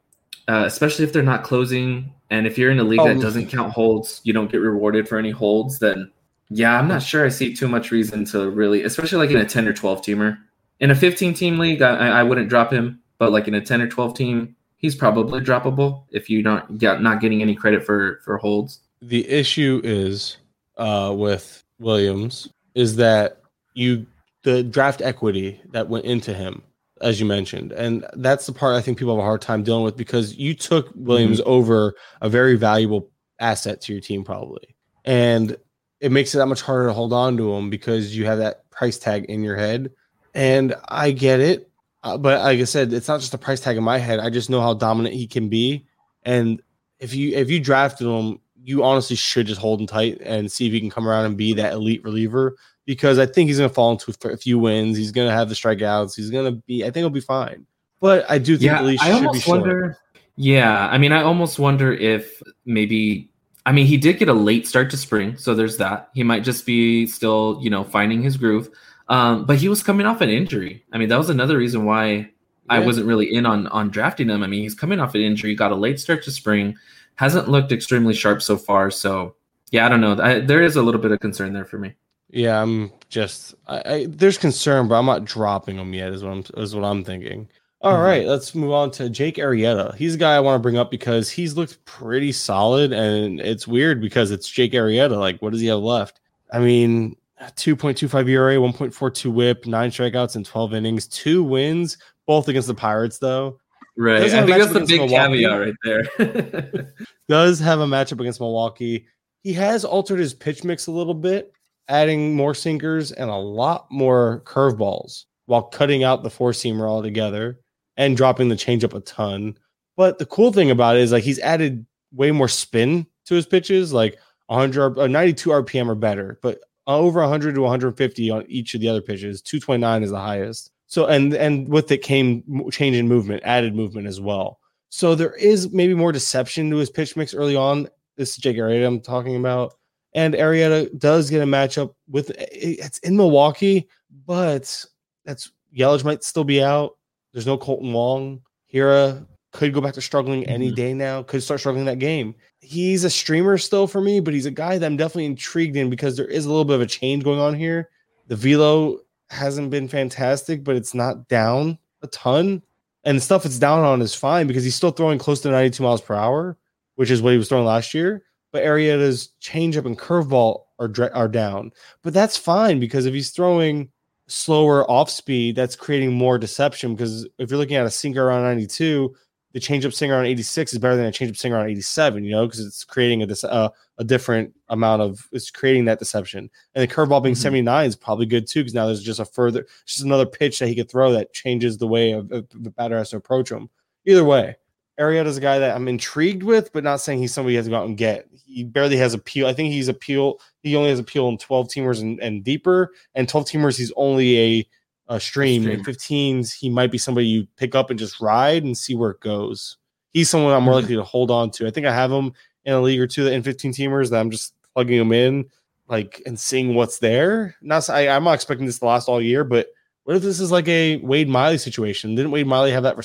uh, 0.48 0.64
especially 0.66 1.04
if 1.04 1.12
they're 1.12 1.22
not 1.22 1.44
closing. 1.44 2.12
And 2.30 2.46
if 2.46 2.58
you're 2.58 2.70
in 2.70 2.80
a 2.80 2.84
league 2.84 3.00
that 3.00 3.18
oh. 3.18 3.20
doesn't 3.20 3.48
count 3.48 3.72
holds, 3.72 4.20
you 4.24 4.32
don't 4.32 4.50
get 4.50 4.58
rewarded 4.58 5.08
for 5.08 5.18
any 5.18 5.30
holds. 5.30 5.78
Then 5.78 6.10
yeah, 6.48 6.78
I'm 6.78 6.88
not 6.88 7.02
sure 7.02 7.24
I 7.24 7.28
see 7.28 7.54
too 7.54 7.68
much 7.68 7.90
reason 7.90 8.24
to 8.26 8.50
really, 8.50 8.82
especially 8.84 9.18
like 9.18 9.30
in 9.30 9.40
a 9.40 9.44
10 9.44 9.66
or 9.68 9.72
12 9.72 10.02
teamer. 10.02 10.38
In 10.80 10.90
a 10.90 10.94
15 10.94 11.34
team 11.34 11.58
league, 11.58 11.82
I, 11.82 12.20
I 12.20 12.22
wouldn't 12.22 12.48
drop 12.48 12.72
him, 12.72 13.00
but 13.18 13.32
like 13.32 13.48
in 13.48 13.54
a 13.54 13.60
10 13.60 13.82
or 13.82 13.88
12 13.88 14.14
team, 14.16 14.56
he's 14.76 14.94
probably 14.94 15.40
droppable 15.40 16.04
if 16.10 16.28
you're 16.28 16.42
not 16.42 16.78
get, 16.78 17.00
not 17.00 17.20
getting 17.20 17.42
any 17.42 17.54
credit 17.54 17.84
for 17.84 18.20
for 18.24 18.38
holds. 18.38 18.80
The 19.08 19.28
issue 19.28 19.80
is 19.84 20.38
uh, 20.76 21.12
with 21.16 21.62
Williams 21.78 22.48
is 22.74 22.96
that 22.96 23.42
you 23.74 24.06
the 24.42 24.62
draft 24.62 25.00
equity 25.00 25.60
that 25.72 25.88
went 25.88 26.04
into 26.04 26.34
him, 26.34 26.62
as 27.00 27.18
you 27.18 27.26
mentioned, 27.26 27.72
and 27.72 28.06
that's 28.14 28.46
the 28.46 28.52
part 28.52 28.76
I 28.76 28.82
think 28.82 28.98
people 28.98 29.14
have 29.14 29.22
a 29.22 29.26
hard 29.26 29.40
time 29.40 29.62
dealing 29.62 29.84
with 29.84 29.96
because 29.96 30.36
you 30.36 30.54
took 30.54 30.90
Williams 30.94 31.40
mm-hmm. 31.40 31.50
over 31.50 31.94
a 32.20 32.28
very 32.28 32.56
valuable 32.56 33.10
asset 33.40 33.80
to 33.82 33.92
your 33.92 34.00
team, 34.00 34.24
probably, 34.24 34.74
and 35.04 35.56
it 36.04 36.12
makes 36.12 36.34
it 36.34 36.38
that 36.38 36.46
much 36.46 36.60
harder 36.60 36.88
to 36.88 36.92
hold 36.92 37.14
on 37.14 37.36
to 37.38 37.54
him 37.54 37.70
because 37.70 38.14
you 38.14 38.26
have 38.26 38.38
that 38.38 38.68
price 38.70 38.98
tag 38.98 39.24
in 39.24 39.42
your 39.42 39.56
head. 39.56 39.90
And 40.34 40.74
I 40.88 41.12
get 41.12 41.40
it. 41.40 41.70
Uh, 42.02 42.18
but 42.18 42.42
like 42.42 42.60
I 42.60 42.64
said, 42.64 42.92
it's 42.92 43.08
not 43.08 43.20
just 43.20 43.32
a 43.32 43.38
price 43.38 43.60
tag 43.60 43.78
in 43.78 43.84
my 43.84 43.96
head. 43.96 44.20
I 44.20 44.28
just 44.28 44.50
know 44.50 44.60
how 44.60 44.74
dominant 44.74 45.14
he 45.14 45.26
can 45.26 45.48
be. 45.48 45.86
And 46.22 46.60
if 46.98 47.14
you 47.14 47.34
if 47.34 47.48
you 47.48 47.58
drafted 47.58 48.06
him, 48.06 48.40
you 48.64 48.82
honestly 48.82 49.14
should 49.14 49.46
just 49.46 49.60
hold 49.60 49.80
him 49.80 49.86
tight 49.86 50.20
and 50.22 50.50
see 50.50 50.66
if 50.66 50.72
he 50.72 50.80
can 50.80 50.90
come 50.90 51.06
around 51.06 51.26
and 51.26 51.36
be 51.36 51.52
that 51.54 51.74
elite 51.74 52.02
reliever. 52.02 52.56
Because 52.86 53.18
I 53.18 53.26
think 53.26 53.48
he's 53.48 53.58
going 53.58 53.70
to 53.70 53.74
fall 53.74 53.92
into 53.92 54.14
a 54.30 54.36
few 54.36 54.58
wins. 54.58 54.96
He's 54.96 55.12
going 55.12 55.28
to 55.28 55.34
have 55.34 55.48
the 55.48 55.54
strikeouts. 55.54 56.14
He's 56.16 56.30
going 56.30 56.52
to 56.52 56.62
be. 56.66 56.82
I 56.82 56.86
think 56.86 56.96
he'll 56.96 57.10
be 57.10 57.20
fine. 57.20 57.66
But 58.00 58.30
I 58.30 58.38
do 58.38 58.58
think 58.58 58.70
yeah, 58.70 58.96
I 59.00 59.12
almost 59.12 59.48
wonder. 59.48 59.96
Yeah, 60.36 60.88
I 60.88 60.98
mean, 60.98 61.12
I 61.12 61.22
almost 61.22 61.58
wonder 61.58 61.92
if 61.92 62.42
maybe. 62.66 63.30
I 63.64 63.72
mean, 63.72 63.86
he 63.86 63.96
did 63.96 64.18
get 64.18 64.28
a 64.28 64.34
late 64.34 64.66
start 64.66 64.90
to 64.90 64.98
spring, 64.98 65.38
so 65.38 65.54
there's 65.54 65.78
that. 65.78 66.10
He 66.12 66.22
might 66.22 66.44
just 66.44 66.66
be 66.66 67.06
still, 67.06 67.58
you 67.62 67.70
know, 67.70 67.84
finding 67.84 68.22
his 68.22 68.36
groove. 68.36 68.68
Um, 69.08 69.46
but 69.46 69.56
he 69.56 69.70
was 69.70 69.82
coming 69.82 70.04
off 70.04 70.20
an 70.20 70.28
injury. 70.28 70.84
I 70.92 70.98
mean, 70.98 71.08
that 71.08 71.16
was 71.16 71.30
another 71.30 71.56
reason 71.56 71.86
why 71.86 72.30
I 72.68 72.78
wasn't 72.78 73.06
really 73.06 73.34
in 73.34 73.46
on 73.46 73.66
on 73.68 73.90
drafting 73.90 74.28
him. 74.28 74.42
I 74.42 74.46
mean, 74.46 74.62
he's 74.62 74.74
coming 74.74 75.00
off 75.00 75.14
an 75.14 75.20
injury, 75.20 75.54
got 75.54 75.72
a 75.72 75.76
late 75.76 76.00
start 76.00 76.22
to 76.24 76.30
spring, 76.30 76.76
hasn't 77.16 77.48
looked 77.48 77.72
extremely 77.72 78.14
sharp 78.14 78.40
so 78.42 78.56
far. 78.56 78.90
So, 78.90 79.34
yeah, 79.70 79.86
I 79.86 79.88
don't 79.88 80.00
know. 80.00 80.18
I, 80.20 80.40
there 80.40 80.62
is 80.62 80.76
a 80.76 80.82
little 80.82 81.00
bit 81.00 81.12
of 81.12 81.20
concern 81.20 81.52
there 81.52 81.64
for 81.64 81.78
me. 81.78 81.94
Yeah, 82.30 82.60
I'm 82.62 82.90
just 83.10 83.54
I, 83.68 83.82
I 83.94 84.06
there's 84.08 84.38
concern, 84.38 84.88
but 84.88 84.96
I'm 84.98 85.06
not 85.06 85.24
dropping 85.24 85.76
him 85.76 85.92
yet. 85.94 86.12
Is 86.12 86.24
what 86.24 86.32
I'm 86.32 86.44
is 86.62 86.74
what 86.74 86.84
I'm 86.84 87.04
thinking. 87.04 87.48
All 87.82 87.98
Mhm. 87.98 88.02
right, 88.04 88.26
let's 88.26 88.54
move 88.54 88.72
on 88.72 88.90
to 88.92 89.10
Jake 89.10 89.36
Arrieta. 89.36 89.94
He's 89.96 90.14
a 90.14 90.18
guy 90.18 90.34
I 90.34 90.40
want 90.40 90.58
to 90.58 90.62
bring 90.62 90.78
up 90.78 90.90
because 90.90 91.28
he's 91.30 91.54
looked 91.54 91.84
pretty 91.84 92.32
solid, 92.32 92.94
and 92.94 93.40
it's 93.40 93.68
weird 93.68 94.00
because 94.00 94.30
it's 94.30 94.48
Jake 94.48 94.72
Arrieta. 94.72 95.18
Like, 95.18 95.42
what 95.42 95.52
does 95.52 95.60
he 95.60 95.66
have 95.66 95.80
left? 95.80 96.20
I 96.50 96.60
mean, 96.60 97.14
2.25 97.56 98.26
ERA, 98.28 98.56
1.42 98.56 99.30
WHIP, 99.30 99.66
nine 99.66 99.90
strikeouts 99.90 100.34
in 100.36 100.44
12 100.44 100.72
innings, 100.72 101.06
two 101.06 101.42
wins, 101.42 101.98
both 102.26 102.48
against 102.48 102.68
the 102.68 102.74
Pirates 102.74 103.18
though. 103.18 103.58
Right. 103.96 104.22
I 104.22 104.28
think 104.28 104.58
that's 104.58 104.72
the 104.72 104.80
big 104.80 105.00
Milwaukee. 105.00 105.44
caveat 105.44 105.60
right 105.60 105.74
there. 105.84 106.94
does 107.28 107.60
have 107.60 107.80
a 107.80 107.86
matchup 107.86 108.20
against 108.20 108.40
Milwaukee. 108.40 109.06
He 109.42 109.52
has 109.52 109.84
altered 109.84 110.18
his 110.18 110.34
pitch 110.34 110.64
mix 110.64 110.86
a 110.86 110.92
little 110.92 111.14
bit, 111.14 111.52
adding 111.88 112.34
more 112.34 112.54
sinkers 112.54 113.12
and 113.12 113.30
a 113.30 113.36
lot 113.36 113.86
more 113.90 114.42
curveballs 114.46 115.24
while 115.46 115.62
cutting 115.62 116.02
out 116.02 116.22
the 116.22 116.30
four 116.30 116.52
seamer 116.52 116.88
altogether 116.88 117.60
and 117.96 118.16
dropping 118.16 118.48
the 118.48 118.54
changeup 118.56 118.94
a 118.94 119.00
ton. 119.00 119.56
But 119.96 120.18
the 120.18 120.26
cool 120.26 120.52
thing 120.52 120.70
about 120.70 120.96
it 120.96 121.02
is 121.02 121.12
like 121.12 121.22
he's 121.22 121.38
added 121.38 121.86
way 122.12 122.30
more 122.30 122.48
spin 122.48 123.06
to 123.26 123.34
his 123.34 123.46
pitches, 123.46 123.92
like 123.92 124.18
100 124.46 124.98
or 124.98 125.00
uh, 125.02 125.06
92 125.06 125.50
RPM 125.50 125.88
or 125.88 125.94
better, 125.94 126.38
but 126.42 126.58
over 126.86 127.20
100 127.20 127.54
to 127.54 127.60
150 127.60 128.30
on 128.30 128.44
each 128.48 128.74
of 128.74 128.80
the 128.80 128.88
other 128.88 129.00
pitches. 129.00 129.40
229 129.42 130.02
is 130.02 130.10
the 130.10 130.18
highest. 130.18 130.70
So 130.94 131.06
and 131.06 131.34
and 131.34 131.68
with 131.68 131.90
it 131.90 132.02
came 132.02 132.44
change 132.70 132.94
in 132.96 133.08
movement, 133.08 133.42
added 133.44 133.74
movement 133.74 134.06
as 134.06 134.20
well. 134.20 134.60
So 134.90 135.16
there 135.16 135.34
is 135.34 135.72
maybe 135.72 135.92
more 135.92 136.12
deception 136.12 136.70
to 136.70 136.76
his 136.76 136.88
pitch 136.88 137.16
mix 137.16 137.34
early 137.34 137.56
on. 137.56 137.88
This 138.16 138.30
is 138.30 138.36
Jake 138.36 138.58
Arrieta 138.58 138.86
I'm 138.86 139.00
talking 139.00 139.34
about. 139.34 139.72
And 140.14 140.34
Arrieta 140.34 140.96
does 140.96 141.30
get 141.30 141.42
a 141.42 141.46
matchup 141.46 141.94
with 142.08 142.30
it's 142.38 142.98
in 142.98 143.16
Milwaukee, 143.16 143.88
but 144.24 144.84
that's 145.24 145.50
Yelich 145.76 146.04
might 146.04 146.22
still 146.22 146.44
be 146.44 146.62
out. 146.62 146.96
There's 147.32 147.44
no 147.44 147.58
Kolten 147.58 147.92
Wong. 147.92 148.42
Hiura 148.72 149.26
could 149.50 149.74
go 149.74 149.80
back 149.80 149.94
to 149.94 150.00
struggling 150.00 150.46
any 150.46 150.70
Mhm. 150.70 150.76
day 150.76 150.94
now, 150.94 151.24
could 151.24 151.42
start 151.42 151.58
struggling 151.58 151.86
that 151.86 151.98
game. 151.98 152.36
He's 152.60 153.02
a 153.02 153.10
streamer 153.10 153.58
still 153.58 153.88
for 153.88 154.00
me, 154.00 154.20
but 154.20 154.32
he's 154.32 154.46
a 154.46 154.52
guy 154.52 154.78
that 154.78 154.86
I'm 154.86 154.96
definitely 154.96 155.26
intrigued 155.26 155.76
in 155.76 155.90
because 155.90 156.16
there 156.16 156.28
is 156.28 156.44
a 156.44 156.48
little 156.48 156.64
bit 156.64 156.76
of 156.76 156.82
a 156.82 156.86
change 156.86 157.24
going 157.24 157.40
on 157.40 157.54
here. 157.54 157.90
The 158.28 158.36
velo 158.36 159.00
hasn't 159.34 159.70
been 159.70 159.88
fantastic, 159.88 160.64
but 160.64 160.76
it's 160.76 160.94
not 160.94 161.28
down 161.28 161.78
a 162.02 162.06
ton 162.06 162.62
and 163.04 163.18
the 163.18 163.20
stuff 163.20 163.44
it's 163.44 163.58
down 163.58 163.84
on 163.84 164.00
is 164.02 164.14
fine 164.14 164.46
because 164.46 164.64
he's 164.64 164.74
still 164.74 164.90
throwing 164.90 165.18
close 165.18 165.40
to 165.42 165.50
92 165.50 165.82
miles 165.82 166.00
per 166.00 166.14
hour, 166.14 166.56
which 166.96 167.10
is 167.10 167.20
what 167.20 167.32
he 167.32 167.38
was 167.38 167.48
throwing 167.48 167.66
last 167.66 167.94
year. 167.94 168.22
But 168.50 168.64
Arrieta's 168.64 169.32
changeup 169.42 169.84
and 169.84 169.98
curveball 169.98 170.62
are 170.78 170.90
are 171.12 171.28
down, 171.28 171.72
but 172.02 172.14
that's 172.14 172.36
fine 172.36 172.80
because 172.80 173.04
if 173.04 173.12
he's 173.12 173.30
throwing 173.30 173.90
slower 174.26 174.88
off 174.90 175.10
speed, 175.10 175.56
that's 175.56 175.76
creating 175.76 176.12
more 176.12 176.38
deception. 176.38 176.94
Because 176.94 177.28
if 177.38 177.50
you're 177.50 177.58
looking 177.58 177.76
at 177.76 177.86
a 177.86 177.90
sinker 177.90 178.24
around 178.24 178.42
92, 178.42 179.14
the 179.54 179.60
changeup 179.60 179.94
singer 179.94 180.16
on 180.16 180.26
86 180.26 180.72
is 180.74 180.78
better 180.78 180.96
than 180.96 181.06
a 181.06 181.12
changeup 181.12 181.36
singer 181.36 181.56
on 181.56 181.68
87. 181.68 182.24
You 182.24 182.32
know, 182.32 182.46
because 182.46 182.60
it's 182.60 182.84
creating 182.84 183.22
a 183.22 183.26
dis- 183.26 183.44
uh, 183.44 183.70
a 183.98 184.04
different 184.04 184.52
amount 184.68 185.00
of 185.00 185.26
it's 185.32 185.50
creating 185.50 185.86
that 185.86 186.00
deception. 186.00 186.50
And 186.74 186.82
the 186.82 186.92
curveball 186.92 187.22
being 187.22 187.36
Mhm. 187.36 187.38
79 187.38 187.86
is 187.86 187.96
probably 187.96 188.26
good 188.26 188.46
too, 188.46 188.60
because 188.60 188.74
now 188.74 188.86
there's 188.86 189.02
just 189.02 189.20
a 189.20 189.24
further, 189.24 189.66
just 189.86 190.02
another 190.02 190.26
pitch 190.26 190.58
that 190.58 190.66
he 190.68 190.74
could 190.74 190.90
throw 190.90 191.12
that 191.12 191.32
changes 191.32 191.78
the 191.78 191.86
way 191.86 192.12
of, 192.12 192.30
of 192.32 192.46
the 192.52 192.70
batter 192.70 192.98
has 192.98 193.10
to 193.10 193.16
approach 193.16 193.50
him. 193.50 193.70
Either 194.04 194.24
way, 194.24 194.56
Arrieta's 194.98 195.36
a 195.36 195.40
guy 195.40 195.58
that 195.58 195.74
I'm 195.74 195.88
intrigued 195.88 196.42
with, 196.42 196.72
but 196.72 196.84
not 196.84 197.00
saying 197.00 197.18
he's 197.20 197.32
somebody 197.32 197.54
you 197.54 197.58
have 197.58 197.66
to 197.66 197.70
go 197.70 197.78
out 197.78 197.86
and 197.88 197.96
get. 197.96 198.28
He 198.46 198.62
barely 198.64 198.96
has 198.96 199.14
appeal. 199.14 199.46
I 199.46 199.52
think 199.52 199.72
he's 199.72 199.88
appeal. 199.88 200.40
He 200.62 200.76
only 200.76 200.90
has 200.90 200.98
appeal 201.00 201.28
in 201.28 201.38
12 201.38 201.68
teamers 201.68 202.00
and, 202.00 202.20
and 202.20 202.44
deeper, 202.44 202.92
and 203.14 203.28
12 203.28 203.46
teamers 203.46 203.76
he's 203.76 203.92
only 203.96 204.38
a, 204.60 204.68
a 205.08 205.20
stream. 205.20 205.62
stream. 205.62 205.76
And 205.76 205.84
15s 205.86 206.52
he 206.52 206.70
might 206.70 206.90
be 206.90 206.98
somebody 206.98 207.26
you 207.26 207.46
pick 207.56 207.74
up 207.74 207.90
and 207.90 207.98
just 207.98 208.20
ride 208.20 208.64
and 208.64 208.76
see 208.76 208.94
where 208.94 209.10
it 209.10 209.20
goes. 209.20 209.76
He's 210.12 210.30
someone 210.30 210.52
I'm 210.54 210.62
more 210.62 210.74
Mhm. 210.74 210.80
likely 210.82 210.96
to 210.96 211.02
hold 211.04 211.30
on 211.30 211.50
to. 211.52 211.66
I 211.66 211.70
think 211.70 211.86
I 211.86 211.94
have 211.94 212.10
him 212.12 212.32
in 212.64 212.72
a 212.74 212.80
league 212.80 213.00
or 213.00 213.06
two 213.06 213.24
that 213.24 213.32
in 213.32 213.42
15 213.42 213.72
teamers 213.72 214.10
that 214.10 214.20
I'm 214.20 214.30
just 214.30 214.54
plugging 214.74 214.98
him 215.00 215.12
in, 215.12 215.44
like 215.88 216.22
and 216.24 216.38
seeing 216.38 216.74
what's 216.74 216.98
there. 216.98 217.54
Not 217.60 217.88
I, 217.90 218.08
I'm 218.08 218.24
not 218.24 218.32
expecting 218.34 218.66
this 218.66 218.78
to 218.78 218.86
last 218.86 219.08
all 219.08 219.20
year, 219.20 219.44
but 219.44 219.68
what 220.04 220.16
if 220.16 220.22
this 220.22 220.40
is 220.40 220.50
like 220.50 220.68
a 220.68 220.96
Wade 220.96 221.28
Miley 221.28 221.58
situation? 221.58 222.14
Didn't 222.14 222.30
Wade 222.30 222.46
Miley 222.46 222.70
have 222.72 222.82
that 222.84 222.96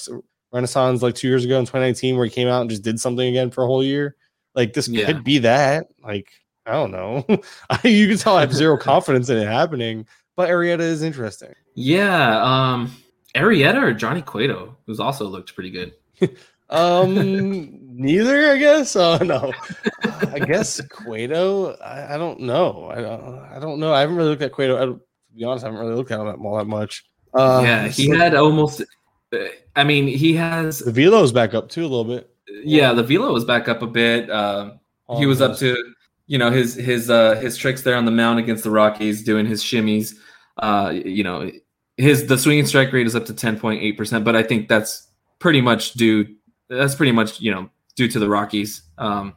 renaissance 0.51 1.01
like 1.01 1.15
two 1.15 1.27
years 1.27 1.45
ago 1.45 1.59
in 1.59 1.65
2019 1.65 2.15
where 2.15 2.25
he 2.25 2.31
came 2.31 2.47
out 2.47 2.61
and 2.61 2.69
just 2.69 2.81
did 2.83 2.99
something 2.99 3.27
again 3.27 3.51
for 3.51 3.63
a 3.63 3.67
whole 3.67 3.83
year? 3.83 4.15
Like 4.55 4.73
this 4.73 4.87
Yeah. 4.87 5.05
could 5.05 5.23
be 5.23 5.39
that. 5.39 5.87
Like 6.03 6.29
I 6.65 6.73
don't 6.73 6.91
know. 6.91 7.25
you 7.83 8.07
can 8.07 8.17
tell 8.17 8.35
I 8.37 8.41
have 8.41 8.53
zero 8.53 8.77
confidence 8.81 9.29
in 9.29 9.37
it 9.37 9.47
happening, 9.47 10.05
but 10.35 10.49
Arrieta 10.49 10.79
is 10.81 11.01
interesting. 11.01 11.53
Yeah. 11.79 12.43
Um, 12.43 12.91
Arrieta 13.35 13.81
or 13.81 13.93
Johnny 13.93 14.21
Cueto, 14.21 14.75
who's 14.85 14.99
also 14.99 15.27
looked 15.27 15.55
pretty 15.55 15.71
good. 15.71 15.93
Um, 16.71 17.79
neither, 17.95 18.51
I 18.51 18.57
guess. 18.57 18.95
Oh 18.95 19.17
no, 19.17 19.51
I 20.03 20.37
guess 20.37 20.79
Cueto. 20.81 21.73
I, 21.77 22.13
I 22.13 22.17
don't 22.19 22.41
know. 22.41 22.91
I 22.91 23.01
don't. 23.01 23.39
I 23.39 23.57
don't 23.59 23.79
know. 23.79 23.91
I 23.91 24.01
haven't 24.01 24.17
really 24.17 24.29
looked 24.29 24.43
at 24.43 24.51
Cueto. 24.51 24.77
I, 24.77 24.85
to 24.85 24.99
be 25.35 25.43
honest, 25.45 25.65
I 25.65 25.69
haven't 25.69 25.83
really 25.83 25.95
looked 25.95 26.11
at 26.11 26.19
him 26.19 26.45
all 26.45 26.57
that 26.57 26.67
much. 26.67 27.05
Uh, 27.33 27.61
yeah, 27.63 27.87
he 27.87 28.05
so 28.11 28.17
had 28.17 28.35
almost. 28.35 28.83
uh, 29.33 29.37
I 29.75 29.83
mean, 29.83 30.05
he 30.05 30.35
has. 30.35 30.77
the 30.77 30.91
velo's 30.91 31.31
back 31.31 31.55
up 31.55 31.69
too 31.69 31.81
a 31.81 31.89
little 31.89 32.03
bit. 32.03 32.29
Yeah, 32.63 32.93
the 32.93 33.01
velo 33.01 33.33
was 33.33 33.45
back 33.45 33.67
up 33.67 33.81
a 33.81 33.87
bit. 33.87 34.29
Uh, 34.29 34.73
he 35.17 35.25
was 35.25 35.41
up 35.41 35.57
to, 35.57 35.75
you 36.27 36.37
know, 36.37 36.51
his 36.51 36.75
his 36.75 37.09
uh, 37.09 37.33
his 37.37 37.57
tricks 37.57 37.81
there 37.81 37.95
on 37.95 38.05
the 38.05 38.11
mound 38.11 38.37
against 38.37 38.63
the 38.63 38.69
Rockies, 38.69 39.23
doing 39.23 39.47
his 39.47 39.63
shimmies. 39.63 40.13
Uh, 40.57 40.91
you 40.93 41.23
know, 41.23 41.49
his 41.99 42.27
the 42.27 42.37
swinging 42.37 42.65
strike 42.65 42.91
rate 42.93 43.05
is 43.05 43.15
up 43.15 43.25
to 43.25 43.33
ten 43.33 43.59
point 43.59 43.81
eight 43.83 43.97
percent, 43.97 44.23
but 44.23 44.35
I 44.35 44.41
think 44.41 44.67
that's 44.67 45.07
pretty 45.39 45.61
much 45.61 45.93
due. 45.93 46.35
That's 46.69 46.95
pretty 46.95 47.11
much 47.11 47.41
you 47.41 47.51
know 47.51 47.69
due 47.95 48.07
to 48.07 48.19
the 48.19 48.29
Rockies. 48.29 48.83
Um, 48.97 49.35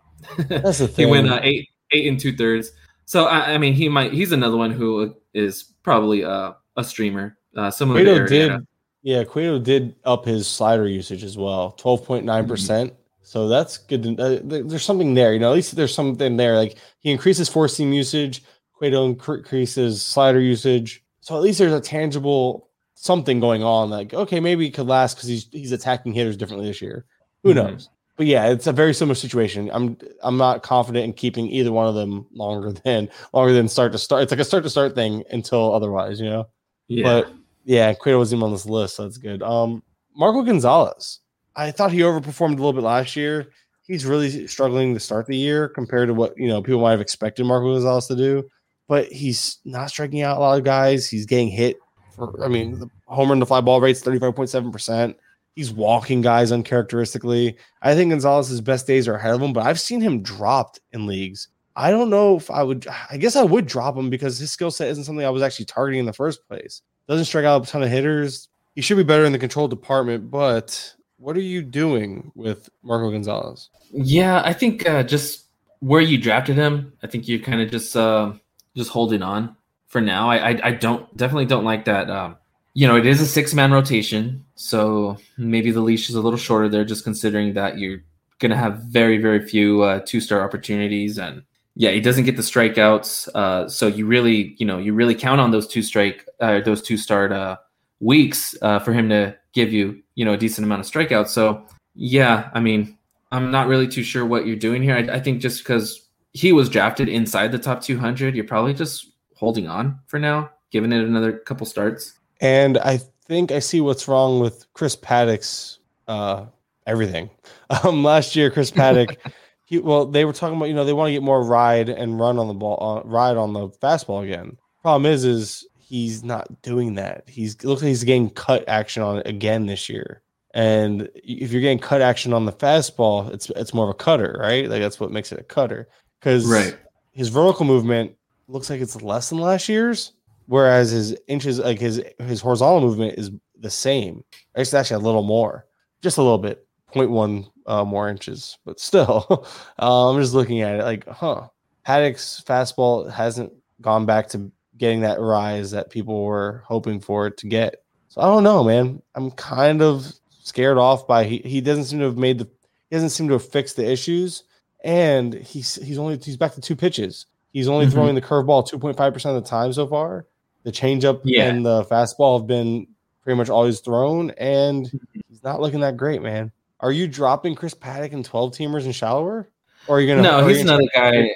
That's 0.48 0.78
the 0.78 0.88
thing. 0.88 1.06
he 1.06 1.10
went 1.10 1.28
uh, 1.28 1.40
eight 1.42 1.68
eight 1.90 2.06
and 2.06 2.18
two 2.18 2.34
thirds. 2.34 2.70
So 3.04 3.24
I, 3.24 3.54
I 3.54 3.58
mean, 3.58 3.74
he 3.74 3.88
might 3.88 4.12
he's 4.12 4.32
another 4.32 4.56
one 4.56 4.70
who 4.70 5.14
is 5.34 5.74
probably 5.82 6.24
uh, 6.24 6.52
a 6.76 6.84
streamer. 6.84 7.36
Uh, 7.56 7.70
similar 7.70 8.00
Cueto 8.00 8.18
to 8.20 8.26
did. 8.26 8.66
Yeah, 9.02 9.24
Cueto 9.24 9.58
did 9.58 9.96
up 10.04 10.24
his 10.24 10.46
slider 10.46 10.86
usage 10.86 11.24
as 11.24 11.36
well, 11.36 11.72
twelve 11.72 12.04
point 12.04 12.24
nine 12.24 12.46
percent. 12.46 12.94
So 13.22 13.48
that's 13.48 13.78
good. 13.78 14.02
To, 14.04 14.16
uh, 14.18 14.38
there's 14.42 14.84
something 14.84 15.14
there, 15.14 15.32
you 15.32 15.40
know. 15.40 15.50
At 15.50 15.54
least 15.56 15.74
there's 15.74 15.94
something 15.94 16.36
there. 16.36 16.56
Like 16.56 16.78
he 17.00 17.10
increases 17.10 17.48
four 17.48 17.66
seam 17.66 17.92
usage, 17.92 18.44
Cueto 18.72 19.04
increases 19.06 20.02
slider 20.02 20.40
usage. 20.40 21.01
So 21.23 21.35
at 21.37 21.43
least 21.43 21.59
there's 21.59 21.73
a 21.73 21.81
tangible 21.81 22.68
something 22.95 23.41
going 23.41 23.62
on. 23.64 23.89
Like 23.91 24.12
okay, 24.12 24.39
maybe 24.41 24.66
it 24.66 24.73
could 24.73 24.87
last 24.87 25.14
because 25.16 25.29
he's 25.29 25.47
he's 25.51 25.73
attacking 25.73 26.12
hitters 26.12 26.37
differently 26.37 26.66
this 26.68 26.83
year. 26.83 27.07
Who 27.43 27.51
Mhm. 27.51 27.55
knows? 27.55 27.89
But 28.18 28.27
yeah, 28.27 28.49
it's 28.51 28.66
a 28.66 28.73
very 28.73 28.93
similar 28.93 29.14
situation. 29.14 29.70
I'm 29.73 29.97
I'm 30.23 30.37
not 30.37 30.62
confident 30.62 31.05
in 31.07 31.12
keeping 31.14 31.47
either 31.49 31.73
one 31.73 31.87
of 31.89 31.95
them 31.95 32.27
longer 32.35 32.73
than 32.85 33.09
longer 33.33 33.55
than 33.55 33.68
start 33.68 33.93
to 33.93 33.99
start. 33.99 34.23
It's 34.25 34.31
like 34.33 34.41
a 34.41 34.45
start 34.45 34.64
to 34.64 34.70
start 34.70 34.95
thing 34.95 35.25
until 35.31 35.75
otherwise, 35.75 36.20
you 36.20 36.29
know. 36.29 36.47
Yeah. 36.89 37.05
But 37.05 37.33
yeah, 37.64 37.95
Cueto 37.95 38.18
wasn't 38.18 38.41
even 38.41 38.47
on 38.47 38.53
this 38.53 38.66
list, 38.66 38.97
so 38.97 39.05
that's 39.05 39.16
good. 39.18 39.43
Um, 39.43 39.83
Marco 40.14 40.43
Gonzalez. 40.43 41.20
I 41.55 41.70
thought 41.70 41.93
he 41.93 42.01
overperformed 42.01 42.53
a 42.55 42.57
little 42.57 42.73
bit 42.73 42.83
last 42.83 43.14
year. 43.14 43.49
He's 43.87 44.05
really 44.07 44.47
struggling 44.47 44.95
to 44.95 45.01
start 45.01 45.27
the 45.27 45.37
year 45.37 45.68
compared 45.68 46.09
to 46.09 46.14
what 46.14 46.37
you 46.37 46.49
know 46.49 46.61
people 46.62 46.81
might 46.81 46.91
have 46.93 47.01
expected 47.01 47.45
Marco 47.47 47.73
Gonzalez 47.73 48.07
to 48.09 48.16
do. 48.16 48.45
But 48.89 49.11
he's 49.11 49.59
not 49.64 49.91
striking 49.91 50.22
out 50.22 50.37
a 50.37 50.41
lot 50.41 50.59
of 50.59 50.64
guys. 50.64 51.09
He's 51.09 51.26
getting 51.26 51.49
hit 51.49 51.78
for. 52.14 52.45
I 52.45 52.49
mean, 52.49 52.78
the 52.78 52.91
homer 53.07 53.33
and 53.33 53.41
the 53.41 53.47
fly 53.47 53.61
ball 53.61 53.80
rate's 53.80 54.01
thirty 54.01 54.18
five 54.18 54.35
point 54.35 54.51
seven 54.51 54.70
percent. 54.70 55.16
He's 55.55 55.70
walking 55.70 56.22
guys 56.22 56.51
uncharacteristically. 56.51 57.57
I 57.83 57.95
think 57.95 58.11
Gonzalez's 58.11 58.61
best 58.61 58.87
days 58.87 59.07
are 59.07 59.14
ahead 59.14 59.35
of 59.35 59.43
him, 59.43 59.53
but 59.53 59.66
I've 59.66 59.80
seen 59.80 60.01
him 60.01 60.22
dropped 60.22 60.80
in 60.93 61.07
leagues. 61.07 61.49
I 61.76 61.91
don't 61.91 62.11
know 62.11 62.37
if 62.37 62.51
I 62.51 62.62
would. 62.62 62.87
I 63.11 63.16
guess 63.16 63.37
I 63.37 63.43
would 63.43 63.66
drop 63.66 63.97
him 63.97 64.11
because 64.11 64.39
his 64.39 64.51
skill 64.51 64.70
set 64.70 64.89
isn't 64.89 65.05
something 65.05 65.24
I 65.24 65.30
was 65.30 65.43
actually 65.43 65.66
targeting 65.66 66.01
in 66.01 66.07
the 66.07 66.12
first 66.12 66.47
place. 66.49 66.83
Doesn't 67.09 67.24
strike 67.24 67.45
out 67.45 67.66
a 67.66 67.70
ton 67.70 67.83
of 67.83 67.89
hitters. 67.89 68.49
He 68.74 68.80
should 68.83 68.97
be 68.97 69.03
better 69.03 69.24
in 69.24 69.33
the 69.33 69.39
control 69.39 69.68
department. 69.68 70.30
But 70.30 70.95
what 71.18 71.37
are 71.37 71.41
you 71.41 71.62
doing 71.62 72.30
with 72.35 72.68
Marco 72.83 73.11
Gonzalez? 73.11 73.70
Yeah, 73.93 74.43
I 74.45 74.53
think 74.53 74.89
uh, 74.89 75.03
just 75.03 75.47
where 75.80 76.01
you 76.01 76.18
drafted 76.18 76.57
him, 76.57 76.93
I 77.03 77.07
think 77.07 77.28
you're 77.28 77.41
kind 77.41 77.61
of 77.61 77.70
just 77.70 77.97
uh, 77.97 78.33
just 78.77 78.91
holding 78.91 79.23
on 79.23 79.57
for 79.87 80.01
now. 80.01 80.31
I, 80.31 80.51
I 80.51 80.61
I 80.64 80.70
don't 80.73 81.16
definitely 81.16 81.47
don't 81.47 81.64
like 81.64 81.85
that 81.87 82.11
um, 82.11 82.37
you 82.75 82.89
know, 82.89 82.97
it 82.97 83.07
is 83.07 83.20
a 83.20 83.27
six 83.27 83.53
man 83.53 83.70
rotation, 83.70 84.45
so 84.55 85.18
maybe 85.37 85.70
the 85.70 85.81
leash 85.81 86.09
is 86.09 86.14
a 86.14 86.20
little 86.20 86.39
shorter 86.39 86.68
there, 86.68 86.85
just 86.85 87.05
considering 87.05 87.55
that 87.55 87.79
you're 87.79 88.03
to 88.51 88.57
have 88.57 88.79
very, 88.85 89.18
very 89.18 89.47
few 89.47 89.83
uh, 89.83 90.01
two 90.05 90.20
star 90.20 90.43
opportunities. 90.43 91.18
And 91.18 91.43
yeah, 91.77 91.91
he 91.91 92.01
doesn't 92.01 92.25
get 92.25 92.37
the 92.37 92.43
strikeouts. 92.43 93.29
Uh, 93.35 93.68
so 93.68 93.87
you 93.87 94.07
really, 94.07 94.57
you 94.59 94.66
know, 94.66 94.79
you 94.79 94.95
really 94.95 95.14
count 95.14 95.41
on 95.41 95.51
those 95.51 95.68
two 95.68 95.83
strike, 95.83 96.27
uh, 96.41 96.61
those 96.61 96.83
two 96.83 96.97
start 96.97 97.33
uh, 97.33 97.57
weeks 98.01 98.57
uh, 98.62 98.79
for 98.79 98.93
him 98.93 99.09
to 99.11 99.37
give 99.53 99.73
you, 99.73 100.03
you 100.14 100.25
know, 100.25 100.33
a 100.33 100.37
decent 100.37 100.64
amount 100.64 100.81
of 100.81 100.87
strikeouts. 100.91 101.29
So 101.29 101.64
yeah, 101.95 102.51
I 102.53 102.61
mean, 102.61 102.99
I'm 103.31 103.51
not 103.51 103.68
really 103.68 103.87
too 103.87 104.03
sure 104.03 104.27
what 104.27 104.47
you're 104.47 104.57
doing 104.57 104.83
here. 104.83 104.97
I, 104.97 105.16
I 105.16 105.20
think 105.20 105.41
just 105.41 105.62
because 105.62 106.01
he 106.33 106.53
was 106.53 106.68
drafted 106.68 107.09
inside 107.09 107.53
the 107.53 107.59
top 107.59 107.83
200, 107.83 108.35
you're 108.35 108.45
probably 108.45 108.74
just 108.74 109.12
holding 109.35 109.68
on 109.68 109.99
for 110.07 110.18
now, 110.18 110.51
giving 110.70 110.93
it 110.93 111.05
another 111.05 111.33
couple 111.33 111.66
starts. 111.66 112.18
And 112.41 112.78
I 112.78 113.01
think 113.26 113.53
I 113.53 113.59
see 113.59 113.80
what's 113.80 114.09
wrong 114.09 114.41
with 114.41 114.66
Chris 114.72 114.97
Paddack's 114.97 115.78
uh, 116.09 116.47
everything. 116.87 117.30
Um, 117.85 118.05
last 118.05 118.37
year, 118.37 118.51
Chris 118.51 118.70
Paddack, 118.70 119.16
he 119.64 119.78
well, 119.78 120.05
they 120.05 120.26
were 120.26 120.35
talking 120.35 120.59
about 120.59 120.66
you 120.66 120.74
know 120.74 120.85
they 120.85 120.93
want 120.93 121.09
to 121.09 121.12
get 121.12 121.22
more 121.22 121.43
ride 121.43 121.89
and 121.89 122.20
run 122.20 122.39
on 122.39 122.49
the 122.49 122.53
ball, 122.53 123.03
uh, 123.03 123.09
ride 123.09 123.39
on 123.39 123.55
the 123.55 123.70
fastball 123.70 124.22
again. 124.22 124.59
Problem 124.83 125.11
is, 125.11 125.24
is 125.24 125.66
he's 125.78 126.22
not 126.22 126.61
doing 126.61 126.97
that. 126.97 127.24
He's 127.26 127.64
looks 127.64 127.80
like 127.80 127.89
he's 127.89 128.05
getting 128.05 128.28
cut 128.28 128.68
action 128.68 129.03
on 129.03 129.20
it 129.20 129.26
again 129.26 129.64
this 129.64 129.89
year. 129.89 130.20
And 130.53 131.09
if 131.14 131.51
you're 131.51 131.62
getting 131.62 131.78
cut 131.78 132.03
action 132.03 132.35
on 132.35 132.45
the 132.45 132.53
fastball, 132.53 133.33
it's 133.33 133.49
it's 133.57 133.72
more 133.72 133.89
of 133.89 133.91
a 133.91 133.95
cutter, 133.95 134.37
right? 134.39 134.68
Like 134.68 134.83
that's 134.83 135.01
what 135.01 135.11
makes 135.11 135.33
it 135.33 135.41
a 135.41 135.45
cutter. 135.45 135.89
Because 136.23 136.47
Right. 136.47 136.77
his 137.11 137.29
vertical 137.29 137.66
movement 137.66 138.14
looks 138.49 138.70
like 138.70 138.81
it's 138.81 139.03
less 139.03 139.31
than 139.31 139.39
last 139.39 139.68
year's, 139.68 140.12
whereas 140.47 140.91
his 140.91 141.16
inches, 141.27 141.59
like 141.59 141.81
his 141.81 142.03
his 142.20 142.41
horizontal 142.41 142.81
movement, 142.81 143.18
is 143.18 143.31
the 143.59 143.70
same. 143.70 144.23
It's 144.55 144.73
actually 144.75 144.97
a 145.03 145.07
little 145.07 145.23
more, 145.23 145.66
just 146.01 146.18
a 146.18 146.23
little 146.23 146.39
bit, 146.39 146.66
0.1 146.95 147.51
uh, 147.66 147.85
more 147.85 148.09
inches, 148.09 148.59
but 148.64 148.79
still, 148.81 149.27
uh, 149.81 150.11
I'm 150.11 150.20
just 150.20 150.35
looking 150.35 150.61
at 150.61 150.81
it 150.81 150.85
like, 150.85 151.09
huh? 151.09 151.49
Paddack's 151.87 152.43
fastball 152.47 153.11
hasn't 153.11 153.53
gone 153.81 154.07
back 154.07 154.29
to 154.29 154.51
getting 154.79 155.01
that 155.01 155.20
rise 155.20 155.73
that 155.73 155.91
people 155.91 156.25
were 156.25 156.62
hoping 156.66 157.01
for 157.01 157.27
it 157.27 157.37
to 157.39 157.47
get. 157.49 157.83
So 158.09 158.20
I 158.20 158.27
don't 158.27 158.45
know, 158.45 158.62
man. 158.62 159.03
I'm 159.14 159.31
kind 159.33 159.83
of 159.83 160.12
scared 160.43 160.79
off 160.79 161.07
by 161.09 161.25
he, 161.25 161.39
he 161.39 161.61
doesn't 161.61 161.85
seem 161.85 161.99
to 162.01 162.05
have 162.07 162.16
made 162.18 162.39
the 162.39 162.49
he 162.91 162.97
doesn't 162.97 163.11
seem 163.11 163.27
to 163.29 163.35
have 163.35 163.49
fixed 163.49 163.77
the 163.77 163.91
issues, 163.91 164.45
and 164.83 165.35
he's 165.35 165.76
he's 165.76 165.99
only 165.99 166.18
he's 166.18 166.37
back 166.37 166.53
to 166.55 166.61
two 166.61 166.76
pitches. 166.76 167.26
He's 167.53 167.68
only 167.68 167.87
Mhm. 167.87 167.93
throwing 167.93 168.14
the 168.14 168.22
curveball 168.22 168.66
2.5 168.68 169.12
percent 169.14 169.37
of 169.37 169.43
the 169.43 169.49
time 169.49 169.72
so 169.72 169.87
far. 169.87 170.26
The 170.64 170.72
changeup 170.72 171.20
Yeah. 171.24 171.49
and 171.49 171.64
the 171.66 171.85
fastball 171.85 172.39
have 172.39 172.47
been 172.47 172.87
pretty 173.24 173.37
much 173.37 173.49
all 173.51 173.66
he's 173.66 173.80
thrown, 173.80 174.30
and 174.33 174.91
he's 175.28 175.43
not 175.43 175.61
looking 175.61 175.80
that 175.80 175.97
great, 175.97 176.22
man. 176.22 176.51
Are 176.80 176.91
you 176.93 177.07
dropping 177.07 177.55
Chris 177.55 177.74
Paddack 177.74 178.12
and 178.12 178.24
12 178.24 178.53
teamers 178.53 178.85
and 178.85 178.95
shallower? 178.95 179.49
Or 179.87 179.97
are 179.97 180.01
you 180.01 180.09
gonna 180.09 180.22
No, 180.22 180.47
he's 180.47 180.61
another 180.62 180.89
guy. 180.95 181.30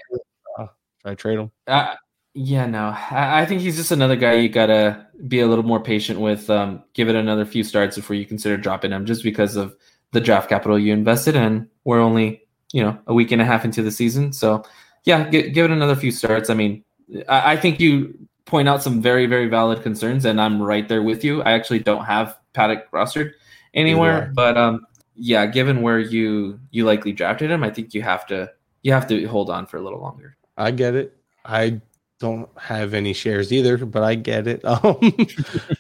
Try 0.57 1.13
to 1.13 1.17
trade 1.17 1.39
him. 1.39 1.51
Uh, 1.69 1.95
yeah, 2.35 2.67
no, 2.67 2.87
I, 3.11 3.43
I 3.43 3.47
think 3.47 3.61
he's 3.61 3.77
just 3.77 3.93
another 3.93 4.17
guy 4.17 4.35
you 4.35 4.49
gotta 4.49 5.07
be 5.29 5.41
a 5.41 5.47
little 5.47 5.65
more 5.65 5.81
patient 5.81 6.19
with. 6.21 6.51
Um, 6.51 6.83
give 6.95 7.09
it 7.09 7.15
another 7.15 7.45
few 7.45 7.63
starts 7.63 7.95
before 7.97 8.17
you 8.17 8.25
consider 8.27 8.57
dropping 8.57 8.91
him, 8.93 9.07
just 9.07 9.23
because 9.23 9.55
of 9.57 9.75
the 10.13 10.21
draft 10.21 10.49
capital 10.49 10.79
you 10.79 10.93
invested 10.93 11.37
in. 11.37 11.69
We're 11.85 12.01
only, 12.01 12.43
you 12.73 12.83
know, 12.83 12.99
a 13.07 13.15
week 13.15 13.33
and 13.33 13.41
a 13.41 13.45
half 13.45 13.65
into 13.65 13.83
the 13.83 13.91
season, 13.91 14.33
so 14.33 14.65
yeah, 15.05 15.29
gi- 15.31 15.51
give 15.51 15.65
it 15.67 15.71
another 15.71 15.97
few 15.97 16.11
starts. 16.11 16.51
I 16.51 16.55
mean, 16.55 16.85
I, 17.29 17.53
I 17.53 17.57
think 17.57 17.81
you 17.81 18.17
point 18.45 18.69
out 18.69 18.83
some 18.83 19.01
very, 19.01 19.27
very 19.27 19.49
valid 19.49 19.83
concerns, 19.83 20.25
and 20.25 20.41
I'm 20.41 20.63
right 20.63 20.89
there 20.89 21.03
with 21.03 21.25
you. 21.25 21.43
I 21.43 21.53
actually 21.53 21.81
don't 21.81 22.05
have 22.05 22.39
Paddack 22.55 22.85
rostered 22.93 23.33
anywhere, 23.75 24.21
Neither. 24.21 24.33
but 24.33 24.57
um, 24.57 24.87
yeah, 25.15 25.47
given 25.47 25.83
where 25.83 25.99
you 25.99 26.59
you 26.71 26.85
likely 26.85 27.13
drafted 27.13 27.51
him, 27.51 27.63
I 27.63 27.71
think 27.71 27.95
you 27.95 28.03
have 28.03 28.27
to 28.27 28.51
you 28.83 28.93
have 28.93 29.07
to 29.09 29.27
hold 29.27 29.51
on 29.51 29.67
for 29.67 29.77
a 29.77 29.81
little 29.81 30.01
longer. 30.01 30.37
I 30.57 30.71
get 30.71 30.95
it. 30.95 31.17
I 31.45 31.81
don't 32.19 32.49
have 32.59 32.95
any 32.95 33.13
shares 33.13 33.53
either, 33.53 33.77
but 33.85 34.03
I 34.03 34.15
get 34.15 34.47
it. 34.47 34.63
Um, 34.65 35.13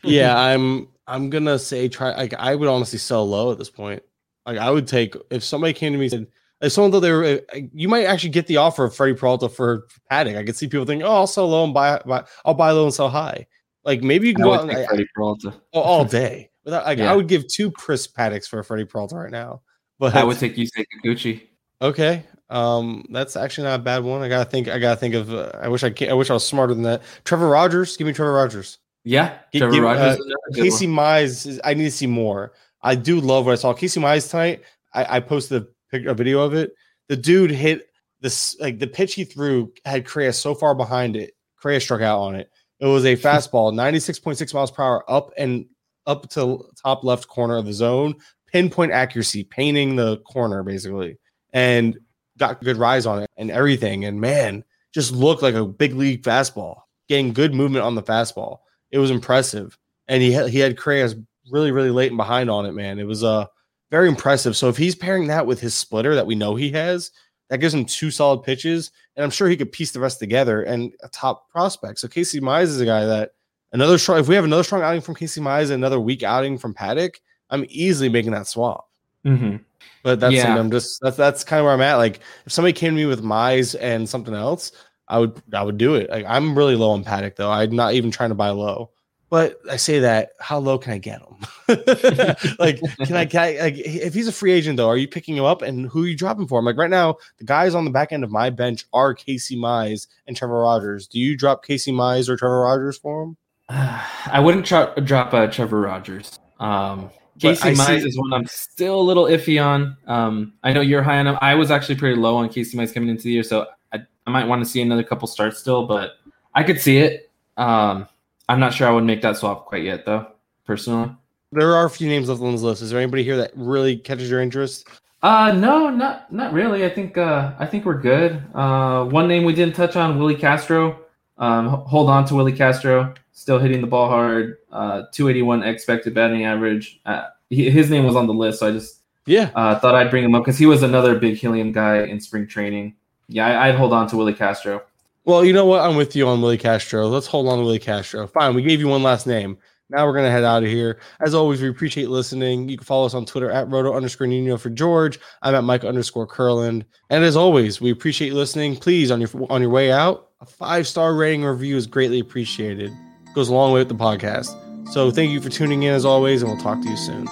yeah, 0.03 0.39
I'm. 0.39 0.89
I'm 1.09 1.31
gonna 1.31 1.59
say 1.59 1.89
try. 1.89 2.17
Like, 2.17 2.35
I 2.35 2.55
would 2.57 2.69
honestly 2.69 2.99
sell 2.99 3.29
low 3.29 3.53
at 3.53 3.59
this 3.59 3.71
point. 3.71 4.03
Like, 4.45 4.59
I 4.59 4.71
would 4.71 4.89
take 4.89 5.15
if 5.31 5.45
somebody 5.45 5.73
came 5.73 5.93
to 5.93 5.99
me 5.99 6.07
and 6.07 6.11
said, 6.11 6.27
if 6.61 6.73
someone 6.73 6.91
thought 6.93 7.01
they 7.01 7.13
were, 7.13 7.25
uh, 7.55 7.59
you 7.73 7.89
might 7.89 8.05
actually 8.05 8.31
get 8.31 8.47
the 8.47 8.57
offer 8.57 8.85
of 8.85 8.95
Freddie 8.95 9.15
Peralta 9.15 9.49
for 9.49 9.87
Paddack. 10.11 10.37
I 10.39 10.45
could 10.45 10.57
see 10.57 10.67
people 10.69 10.87
thinking, 10.87 11.07
oh, 11.07 11.13
I'll 11.15 11.27
sell 11.27 11.49
low 11.49 11.65
and 11.65 11.75
buy, 11.75 12.01
buy 12.07 12.25
I'll 12.45 12.55
buy 12.55 12.71
low 12.71 12.85
and 12.85 12.95
sell 12.95 13.09
high. 13.09 13.47
Like 13.85 14.03
maybe 14.03 14.29
you 14.29 14.35
can 14.35 14.43
I 14.45 14.47
go 14.47 14.55
out 14.55 14.71
and, 14.71 14.87
Freddie 14.89 15.07
Peralta. 15.15 15.55
all, 15.73 15.83
all 15.83 16.05
day. 16.23 16.51
Without, 16.65 16.85
like, 16.87 16.99
Yeah. 16.99 17.13
I 17.13 17.17
would 17.17 17.29
give 17.29 17.47
two 17.47 17.71
Chris 17.71 18.07
Paddacks 18.09 18.49
for 18.49 18.59
a 18.59 18.65
Freddie 18.65 18.85
Peralta 18.87 19.17
right 19.17 19.31
now. 19.31 19.63
But 19.99 20.15
I 20.17 20.25
would 20.25 20.39
take 20.39 20.57
Yusei 20.57 20.85
Kikuchi. 21.05 21.43
Okay. 21.81 22.25
Um, 22.51 23.05
that's 23.11 23.37
actually 23.37 23.65
not 23.69 23.81
a 23.81 23.83
bad 23.83 24.03
one. 24.05 24.23
I 24.23 24.29
gotta 24.29 24.49
think. 24.49 24.69
I 24.69 24.79
gotta 24.79 24.97
think 25.01 25.15
of. 25.15 25.33
Uh, 25.33 25.51
I 25.61 25.69
wish 25.69 25.83
I. 25.85 25.91
Can, 25.91 26.11
I 26.11 26.15
wish 26.15 26.31
I 26.31 26.35
was 26.35 26.47
smarter 26.47 26.75
than 26.75 26.83
that. 26.85 27.03
Trevor 27.25 27.49
Rogers. 27.49 27.97
Give 27.97 28.07
me 28.07 28.13
Trevor 28.13 28.33
Rogers. 28.35 28.79
Yeah, 29.05 29.39
Trevor 29.55 29.73
give- 29.73 29.83
Rogers. 29.83 30.03
uh, 30.03 30.11
is 30.11 30.17
another 30.19 30.35
good 30.53 30.63
Casey. 30.65 30.87
Mize. 30.87 31.47
Is, 31.47 31.61
I 31.65 31.75
need 31.75 31.85
to 31.85 31.91
see 31.91 32.07
more. 32.07 32.53
I 32.83 32.95
do 32.95 33.21
love 33.21 33.47
what 33.47 33.53
I 33.53 33.55
saw. 33.57 33.73
Casey 33.73 34.01
Mize 34.01 34.31
tonight. 34.31 34.63
I, 34.95 35.17
I 35.17 35.21
posted 35.21 35.67
a, 35.93 36.11
a 36.11 36.15
video 36.15 36.41
of 36.41 36.55
it. 36.55 36.73
The 37.09 37.17
dude 37.17 37.51
hit 37.51 37.89
this 38.21 38.59
like 38.61 38.79
the 38.79 38.87
pitch 38.87 39.15
he 39.15 39.25
threw 39.25 39.73
had 39.85 40.07
Correa 40.07 40.33
so 40.33 40.55
far 40.55 40.75
behind 40.75 41.17
it. 41.17 41.33
Correa 41.61 41.81
struck 41.81 42.01
out 42.01 42.21
on 42.21 42.35
it. 42.35 42.51
It 42.81 42.87
was 42.87 43.05
a 43.05 43.17
fastball, 43.17 43.75
ninety 43.75 44.01
six 44.01 44.19
point 44.19 44.39
six 44.39 44.53
miles 44.53 44.71
per 44.71 44.83
hour, 44.83 45.11
up 45.11 45.33
and 45.37 45.67
up 46.07 46.29
to 46.31 46.65
top 46.81 47.05
left 47.05 47.29
corner 47.29 47.57
of 47.57 47.67
the 47.67 47.73
zone, 47.73 48.15
pinpoint 48.53 48.93
accuracy, 48.93 49.45
painting 49.45 49.97
the 49.97 50.19
corner 50.19 50.63
basically, 50.63 51.19
and 51.53 51.99
got 52.39 52.63
good 52.63 52.77
rise 52.77 53.07
on 53.07 53.23
it 53.23 53.31
and 53.37 53.51
everything. 53.51 54.05
And 54.05 54.21
man, 54.21 54.65
just 54.93 55.13
looked 55.13 55.43
like 55.43 55.55
a 55.55 55.67
big 55.67 55.95
league 55.95 56.23
fastball, 56.23 56.81
getting 57.09 57.33
good 57.33 57.55
movement 57.55 57.85
on 57.85 57.95
the 57.95 58.03
fastball. 58.03 58.59
It 58.91 58.99
was 58.99 59.11
impressive, 59.11 59.77
and 60.09 60.23
he 60.23 60.33
had, 60.33 60.49
he 60.49 60.59
had 60.59 60.79
Correa 60.79 61.11
really 61.51 61.71
really 61.71 61.91
late 61.91 62.11
and 62.11 62.17
behind 62.17 62.51
on 62.51 62.67
it. 62.67 62.73
Man, 62.73 62.99
it 62.99 63.07
was 63.07 63.23
uh 63.23 63.47
very 63.91 64.09
impressive. 64.09 64.57
So 64.57 64.69
if 64.69 64.77
he's 64.77 64.95
pairing 64.95 65.27
that 65.29 65.47
with 65.47 65.61
his 65.61 65.75
splitter 65.75 66.15
that 66.15 66.27
we 66.27 66.35
know 66.35 66.55
he 66.55 66.71
has, 66.73 67.11
that 67.49 67.59
gives 67.59 67.75
him 67.75 67.85
two 67.85 68.11
solid 68.11 68.43
pitches, 68.43 68.91
and 69.15 69.25
I'm 69.25 69.31
sure 69.31 69.49
he 69.49 69.57
could 69.57 69.71
piece 69.73 69.93
the 69.93 70.01
rest 70.01 70.19
together 70.19 70.63
and 70.63 70.93
a 71.03 71.09
top 71.09 71.49
prospect. 71.49 72.01
So 72.01 72.09
Casey 72.09 72.41
Mize 72.41 72.65
is 72.65 72.81
a 72.81 72.87
guy 72.87 73.05
that 73.05 73.33
another 73.73 73.99
strong. 73.99 74.19
If 74.19 74.29
we 74.29 74.35
have 74.35 74.45
another 74.45 74.65
strong 74.65 74.83
outing 74.83 75.01
from 75.01 75.15
Casey 75.15 75.41
Mize, 75.41 75.65
and 75.65 75.75
another 75.75 76.01
weak 76.01 76.23
outing 76.23 76.59
from 76.59 76.75
Paddack, 76.75 77.17
I'm 77.51 77.65
easily 77.69 78.09
making 78.09 78.33
that 78.33 78.49
swap. 78.49 78.89
Mhm. 79.25 79.61
But 80.03 80.19
that's 80.21 80.35
Yeah. 80.35 80.57
I'm 80.57 80.71
just 80.71 81.01
that's 81.01 81.17
that's 81.17 81.45
kind 81.45 81.61
of 81.61 81.65
where 81.65 81.75
I'm 81.75 81.81
at. 81.81 81.95
Like 81.97 82.21
if 82.47 82.53
somebody 82.53 82.73
came 82.73 82.95
to 82.95 82.97
me 82.97 83.07
with 83.07 83.23
Mize 83.23 83.77
and 83.81 84.09
something 84.09 84.35
else, 84.35 84.73
I 85.09 85.19
would 85.19 85.41
I 85.53 85.63
would 85.63 85.79
do 85.79 85.95
it. 85.95 86.11
Like 86.11 86.25
I'm 86.29 86.57
really 86.59 86.75
low 86.75 86.91
on 86.91 87.05
Paddack 87.05 87.37
though. 87.37 87.51
I'm 87.51 87.75
not 87.77 87.95
even 87.95 88.11
trying 88.11 88.31
to 88.31 88.35
buy 88.35 88.51
low. 88.51 88.91
But 89.37 89.61
I 89.71 89.77
say 89.77 89.99
that, 89.99 90.31
how 90.41 90.59
low 90.59 90.79
can 90.79 90.95
I 90.95 90.97
get 90.97 91.21
him? 91.21 91.37
like, 92.59 92.81
can 93.05 93.17
I, 93.17 93.27
can 93.27 93.39
I 93.39 93.59
like 93.61 93.75
if 93.77 94.15
he's 94.15 94.29
a 94.29 94.33
free 94.33 94.53
agent 94.53 94.79
though, 94.79 94.89
are 94.89 94.97
you 94.97 95.07
picking 95.07 95.37
him 95.37 95.45
up 95.45 95.61
and 95.61 95.91
who 95.91 96.05
are 96.05 96.07
you 96.07 96.17
dropping 96.17 96.49
for 96.49 96.59
him? 96.59 96.65
Like 96.65 96.79
right 96.79 96.89
now, 96.89 97.17
the 97.37 97.45
guys 97.45 97.75
on 97.75 97.85
the 97.85 97.91
back 97.91 98.13
end 98.13 98.25
of 98.25 98.31
my 98.31 98.49
bench 98.49 98.87
are 98.95 99.13
Casey 99.13 99.55
Mize 99.55 100.07
and 100.27 100.35
Trevor 100.35 100.63
Rogers. 100.63 101.07
Do 101.07 101.21
you 101.21 101.37
drop 101.37 101.67
Casey 101.67 101.93
Mize 101.93 102.31
or 102.31 102.39
Trevor 102.39 102.63
Rogers 102.63 102.97
for 102.97 103.25
him? 103.25 103.37
I 103.69 104.41
wouldn't 104.43 104.65
tro- 104.65 104.95
drop 105.05 105.35
uh, 105.35 105.49
Trevor 105.49 105.83
Rogers. 105.83 106.41
Um, 106.59 107.11
Casey 107.39 107.63
I 107.63 107.75
see- 107.75 107.83
Mize 107.83 108.07
is 108.07 108.19
one 108.19 108.33
I'm 108.33 108.47
still 108.47 108.99
a 108.99 109.03
little 109.03 109.25
iffy 109.25 109.63
on. 109.63 109.99
Um, 110.07 110.55
I 110.63 110.73
know 110.73 110.81
you're 110.81 111.03
high 111.03 111.19
on 111.19 111.27
him. 111.27 111.37
I 111.43 111.57
was 111.57 111.71
actually 111.71 111.97
pretty 111.97 112.17
low 112.17 112.37
on 112.37 112.49
Casey 112.49 112.79
Mize 112.79 112.95
coming 112.95 113.11
into 113.11 113.25
the 113.25 113.33
year, 113.33 113.43
so 113.43 113.67
I, 113.93 113.99
I 114.27 114.31
might 114.31 114.47
want 114.47 114.65
to 114.65 114.71
see 114.71 114.81
another 114.81 115.03
couple 115.03 115.29
starts 115.29 115.59
still, 115.59 115.87
but 115.87 116.13
I 116.55 116.63
could 116.63 116.81
see 116.81 116.97
it. 116.97 117.31
Um, 117.59 118.09
I'm 118.49 118.61
not 118.61 118.73
sure 118.75 118.87
I 118.89 118.93
would 118.93 119.05
make 119.05 119.23
that 119.23 119.37
swap 119.37 119.67
quite 119.67 119.83
yet, 119.85 120.05
though. 120.07 120.27
Personally, 120.65 121.11
There 121.53 121.75
are 121.75 121.87
a 121.87 121.91
few 121.91 122.09
names 122.09 122.29
left 122.29 122.41
on 122.43 122.53
this 122.53 122.63
list. 122.63 122.83
Is 122.83 122.91
there 122.91 123.01
anybody 123.01 123.23
here 123.23 123.37
that 123.37 123.53
really 123.55 123.97
catches 123.97 124.29
your 124.31 124.41
interest? 124.41 124.87
uh, 125.23 125.53
no, 125.53 125.91
not 125.91 126.33
not 126.33 126.53
really. 126.53 126.85
I 126.85 126.89
think 126.89 127.17
uh, 127.19 127.53
I 127.59 127.67
think 127.67 127.85
we're 127.85 128.01
good. 128.01 128.43
Uh, 128.55 129.05
one 129.07 129.27
name 129.29 129.45
we 129.45 129.55
didn't 129.55 129.75
touch 129.75 129.97
on, 129.97 130.19
Willie 130.19 130.35
Castro. 130.37 130.99
Um, 131.39 131.69
hold 131.69 132.11
on 132.11 132.25
to 132.27 132.35
Willie 132.35 132.53
Castro. 132.53 133.15
Still 133.33 133.59
hitting 133.59 133.81
the 133.81 133.87
ball 133.87 134.09
hard. 134.09 134.59
Uh, 134.73 135.03
281 135.13 135.63
expected 135.63 136.15
batting 136.15 136.45
average. 136.45 137.01
Uh, 137.07 137.25
he, 137.51 137.71
his 137.71 137.91
name 137.91 138.05
was 138.05 138.17
on 138.17 138.27
the 138.27 138.33
list, 138.35 138.61
so 138.61 138.69
I 138.69 138.73
just 138.73 139.01
Yeah. 139.27 139.51
uh, 139.55 139.79
thought 139.79 139.95
I'd 139.95 140.11
bring 140.11 140.25
him 140.25 140.35
up 140.35 140.43
because 140.45 140.59
he 140.59 140.67
was 140.67 140.83
another 140.83 141.19
big 141.19 141.37
helium 141.37 141.71
guy 141.73 142.03
in 142.05 142.19
spring 142.21 142.47
training. 142.47 142.95
Yeah, 143.29 143.47
I, 143.47 143.69
I'd 143.69 143.75
hold 143.75 143.93
on 143.93 144.07
to 144.09 144.17
Willie 144.17 144.35
Castro. 144.35 144.83
Well, 145.27 145.45
you 145.45 145.53
know 145.53 145.67
what? 145.67 145.81
I'm 145.81 145.97
with 145.97 146.15
you 146.15 146.29
on 146.29 146.41
Willie 146.41 146.57
Castro. 146.57 147.09
Let's 147.09 147.27
hold 147.27 147.49
on 147.49 147.59
to 147.59 147.65
Willie 147.65 147.81
Castro. 147.81 148.29
Fine. 148.29 148.55
We 148.55 148.63
gave 148.63 148.79
you 148.79 148.87
one 148.87 149.03
last 149.03 149.27
name. 149.27 149.59
Now 149.91 150.07
we're 150.07 150.15
gonna 150.15 150.31
head 150.31 150.45
out 150.45 150.63
of 150.63 150.69
here. 150.69 151.01
As 151.21 151.35
always, 151.35 151.61
we 151.61 151.69
appreciate 151.69 152.11
listening. 152.11 152.69
You 152.69 152.77
can 152.77 152.85
follow 152.85 153.07
us 153.07 153.15
on 153.15 153.27
Twitter 153.27 153.51
at 153.51 153.69
Roto 153.69 153.93
underscore 153.95 154.29
Nino 154.29 154.57
for 154.57 154.71
George. 154.71 155.19
I'm 155.43 155.55
at 155.55 155.65
Mike 155.65 155.85
underscore 155.85 156.27
Curlin. 156.29 156.85
And 157.11 157.25
as 157.25 157.37
always, 157.37 157.81
we 157.81 157.91
appreciate 157.91 158.29
you 158.29 158.35
listening. 158.35 158.77
Please, 158.77 159.11
on 159.11 159.21
your 159.21 159.31
on 159.51 159.61
your 159.61 159.71
way 159.71 159.91
out, 159.91 160.31
a 160.41 160.47
five 160.47 160.87
star 160.87 161.15
rating 161.15 161.45
review 161.45 161.77
is 161.77 161.89
greatly 161.89 162.21
appreciated. 162.21 162.93
Goes 163.35 163.49
a 163.49 163.55
long 163.55 163.73
way 163.73 163.81
with 163.81 163.89
the 163.89 163.95
podcast. 163.95 164.55
So 164.93 165.11
thank 165.11 165.33
you 165.33 165.41
for 165.41 165.51
tuning 165.51 165.83
in 165.83 165.93
as 165.93 166.05
always, 166.05 166.43
and 166.43 166.51
we'll 166.51 166.61
talk 166.61 166.81
to 166.83 166.89
you 166.89 166.97
soon. 166.97 167.29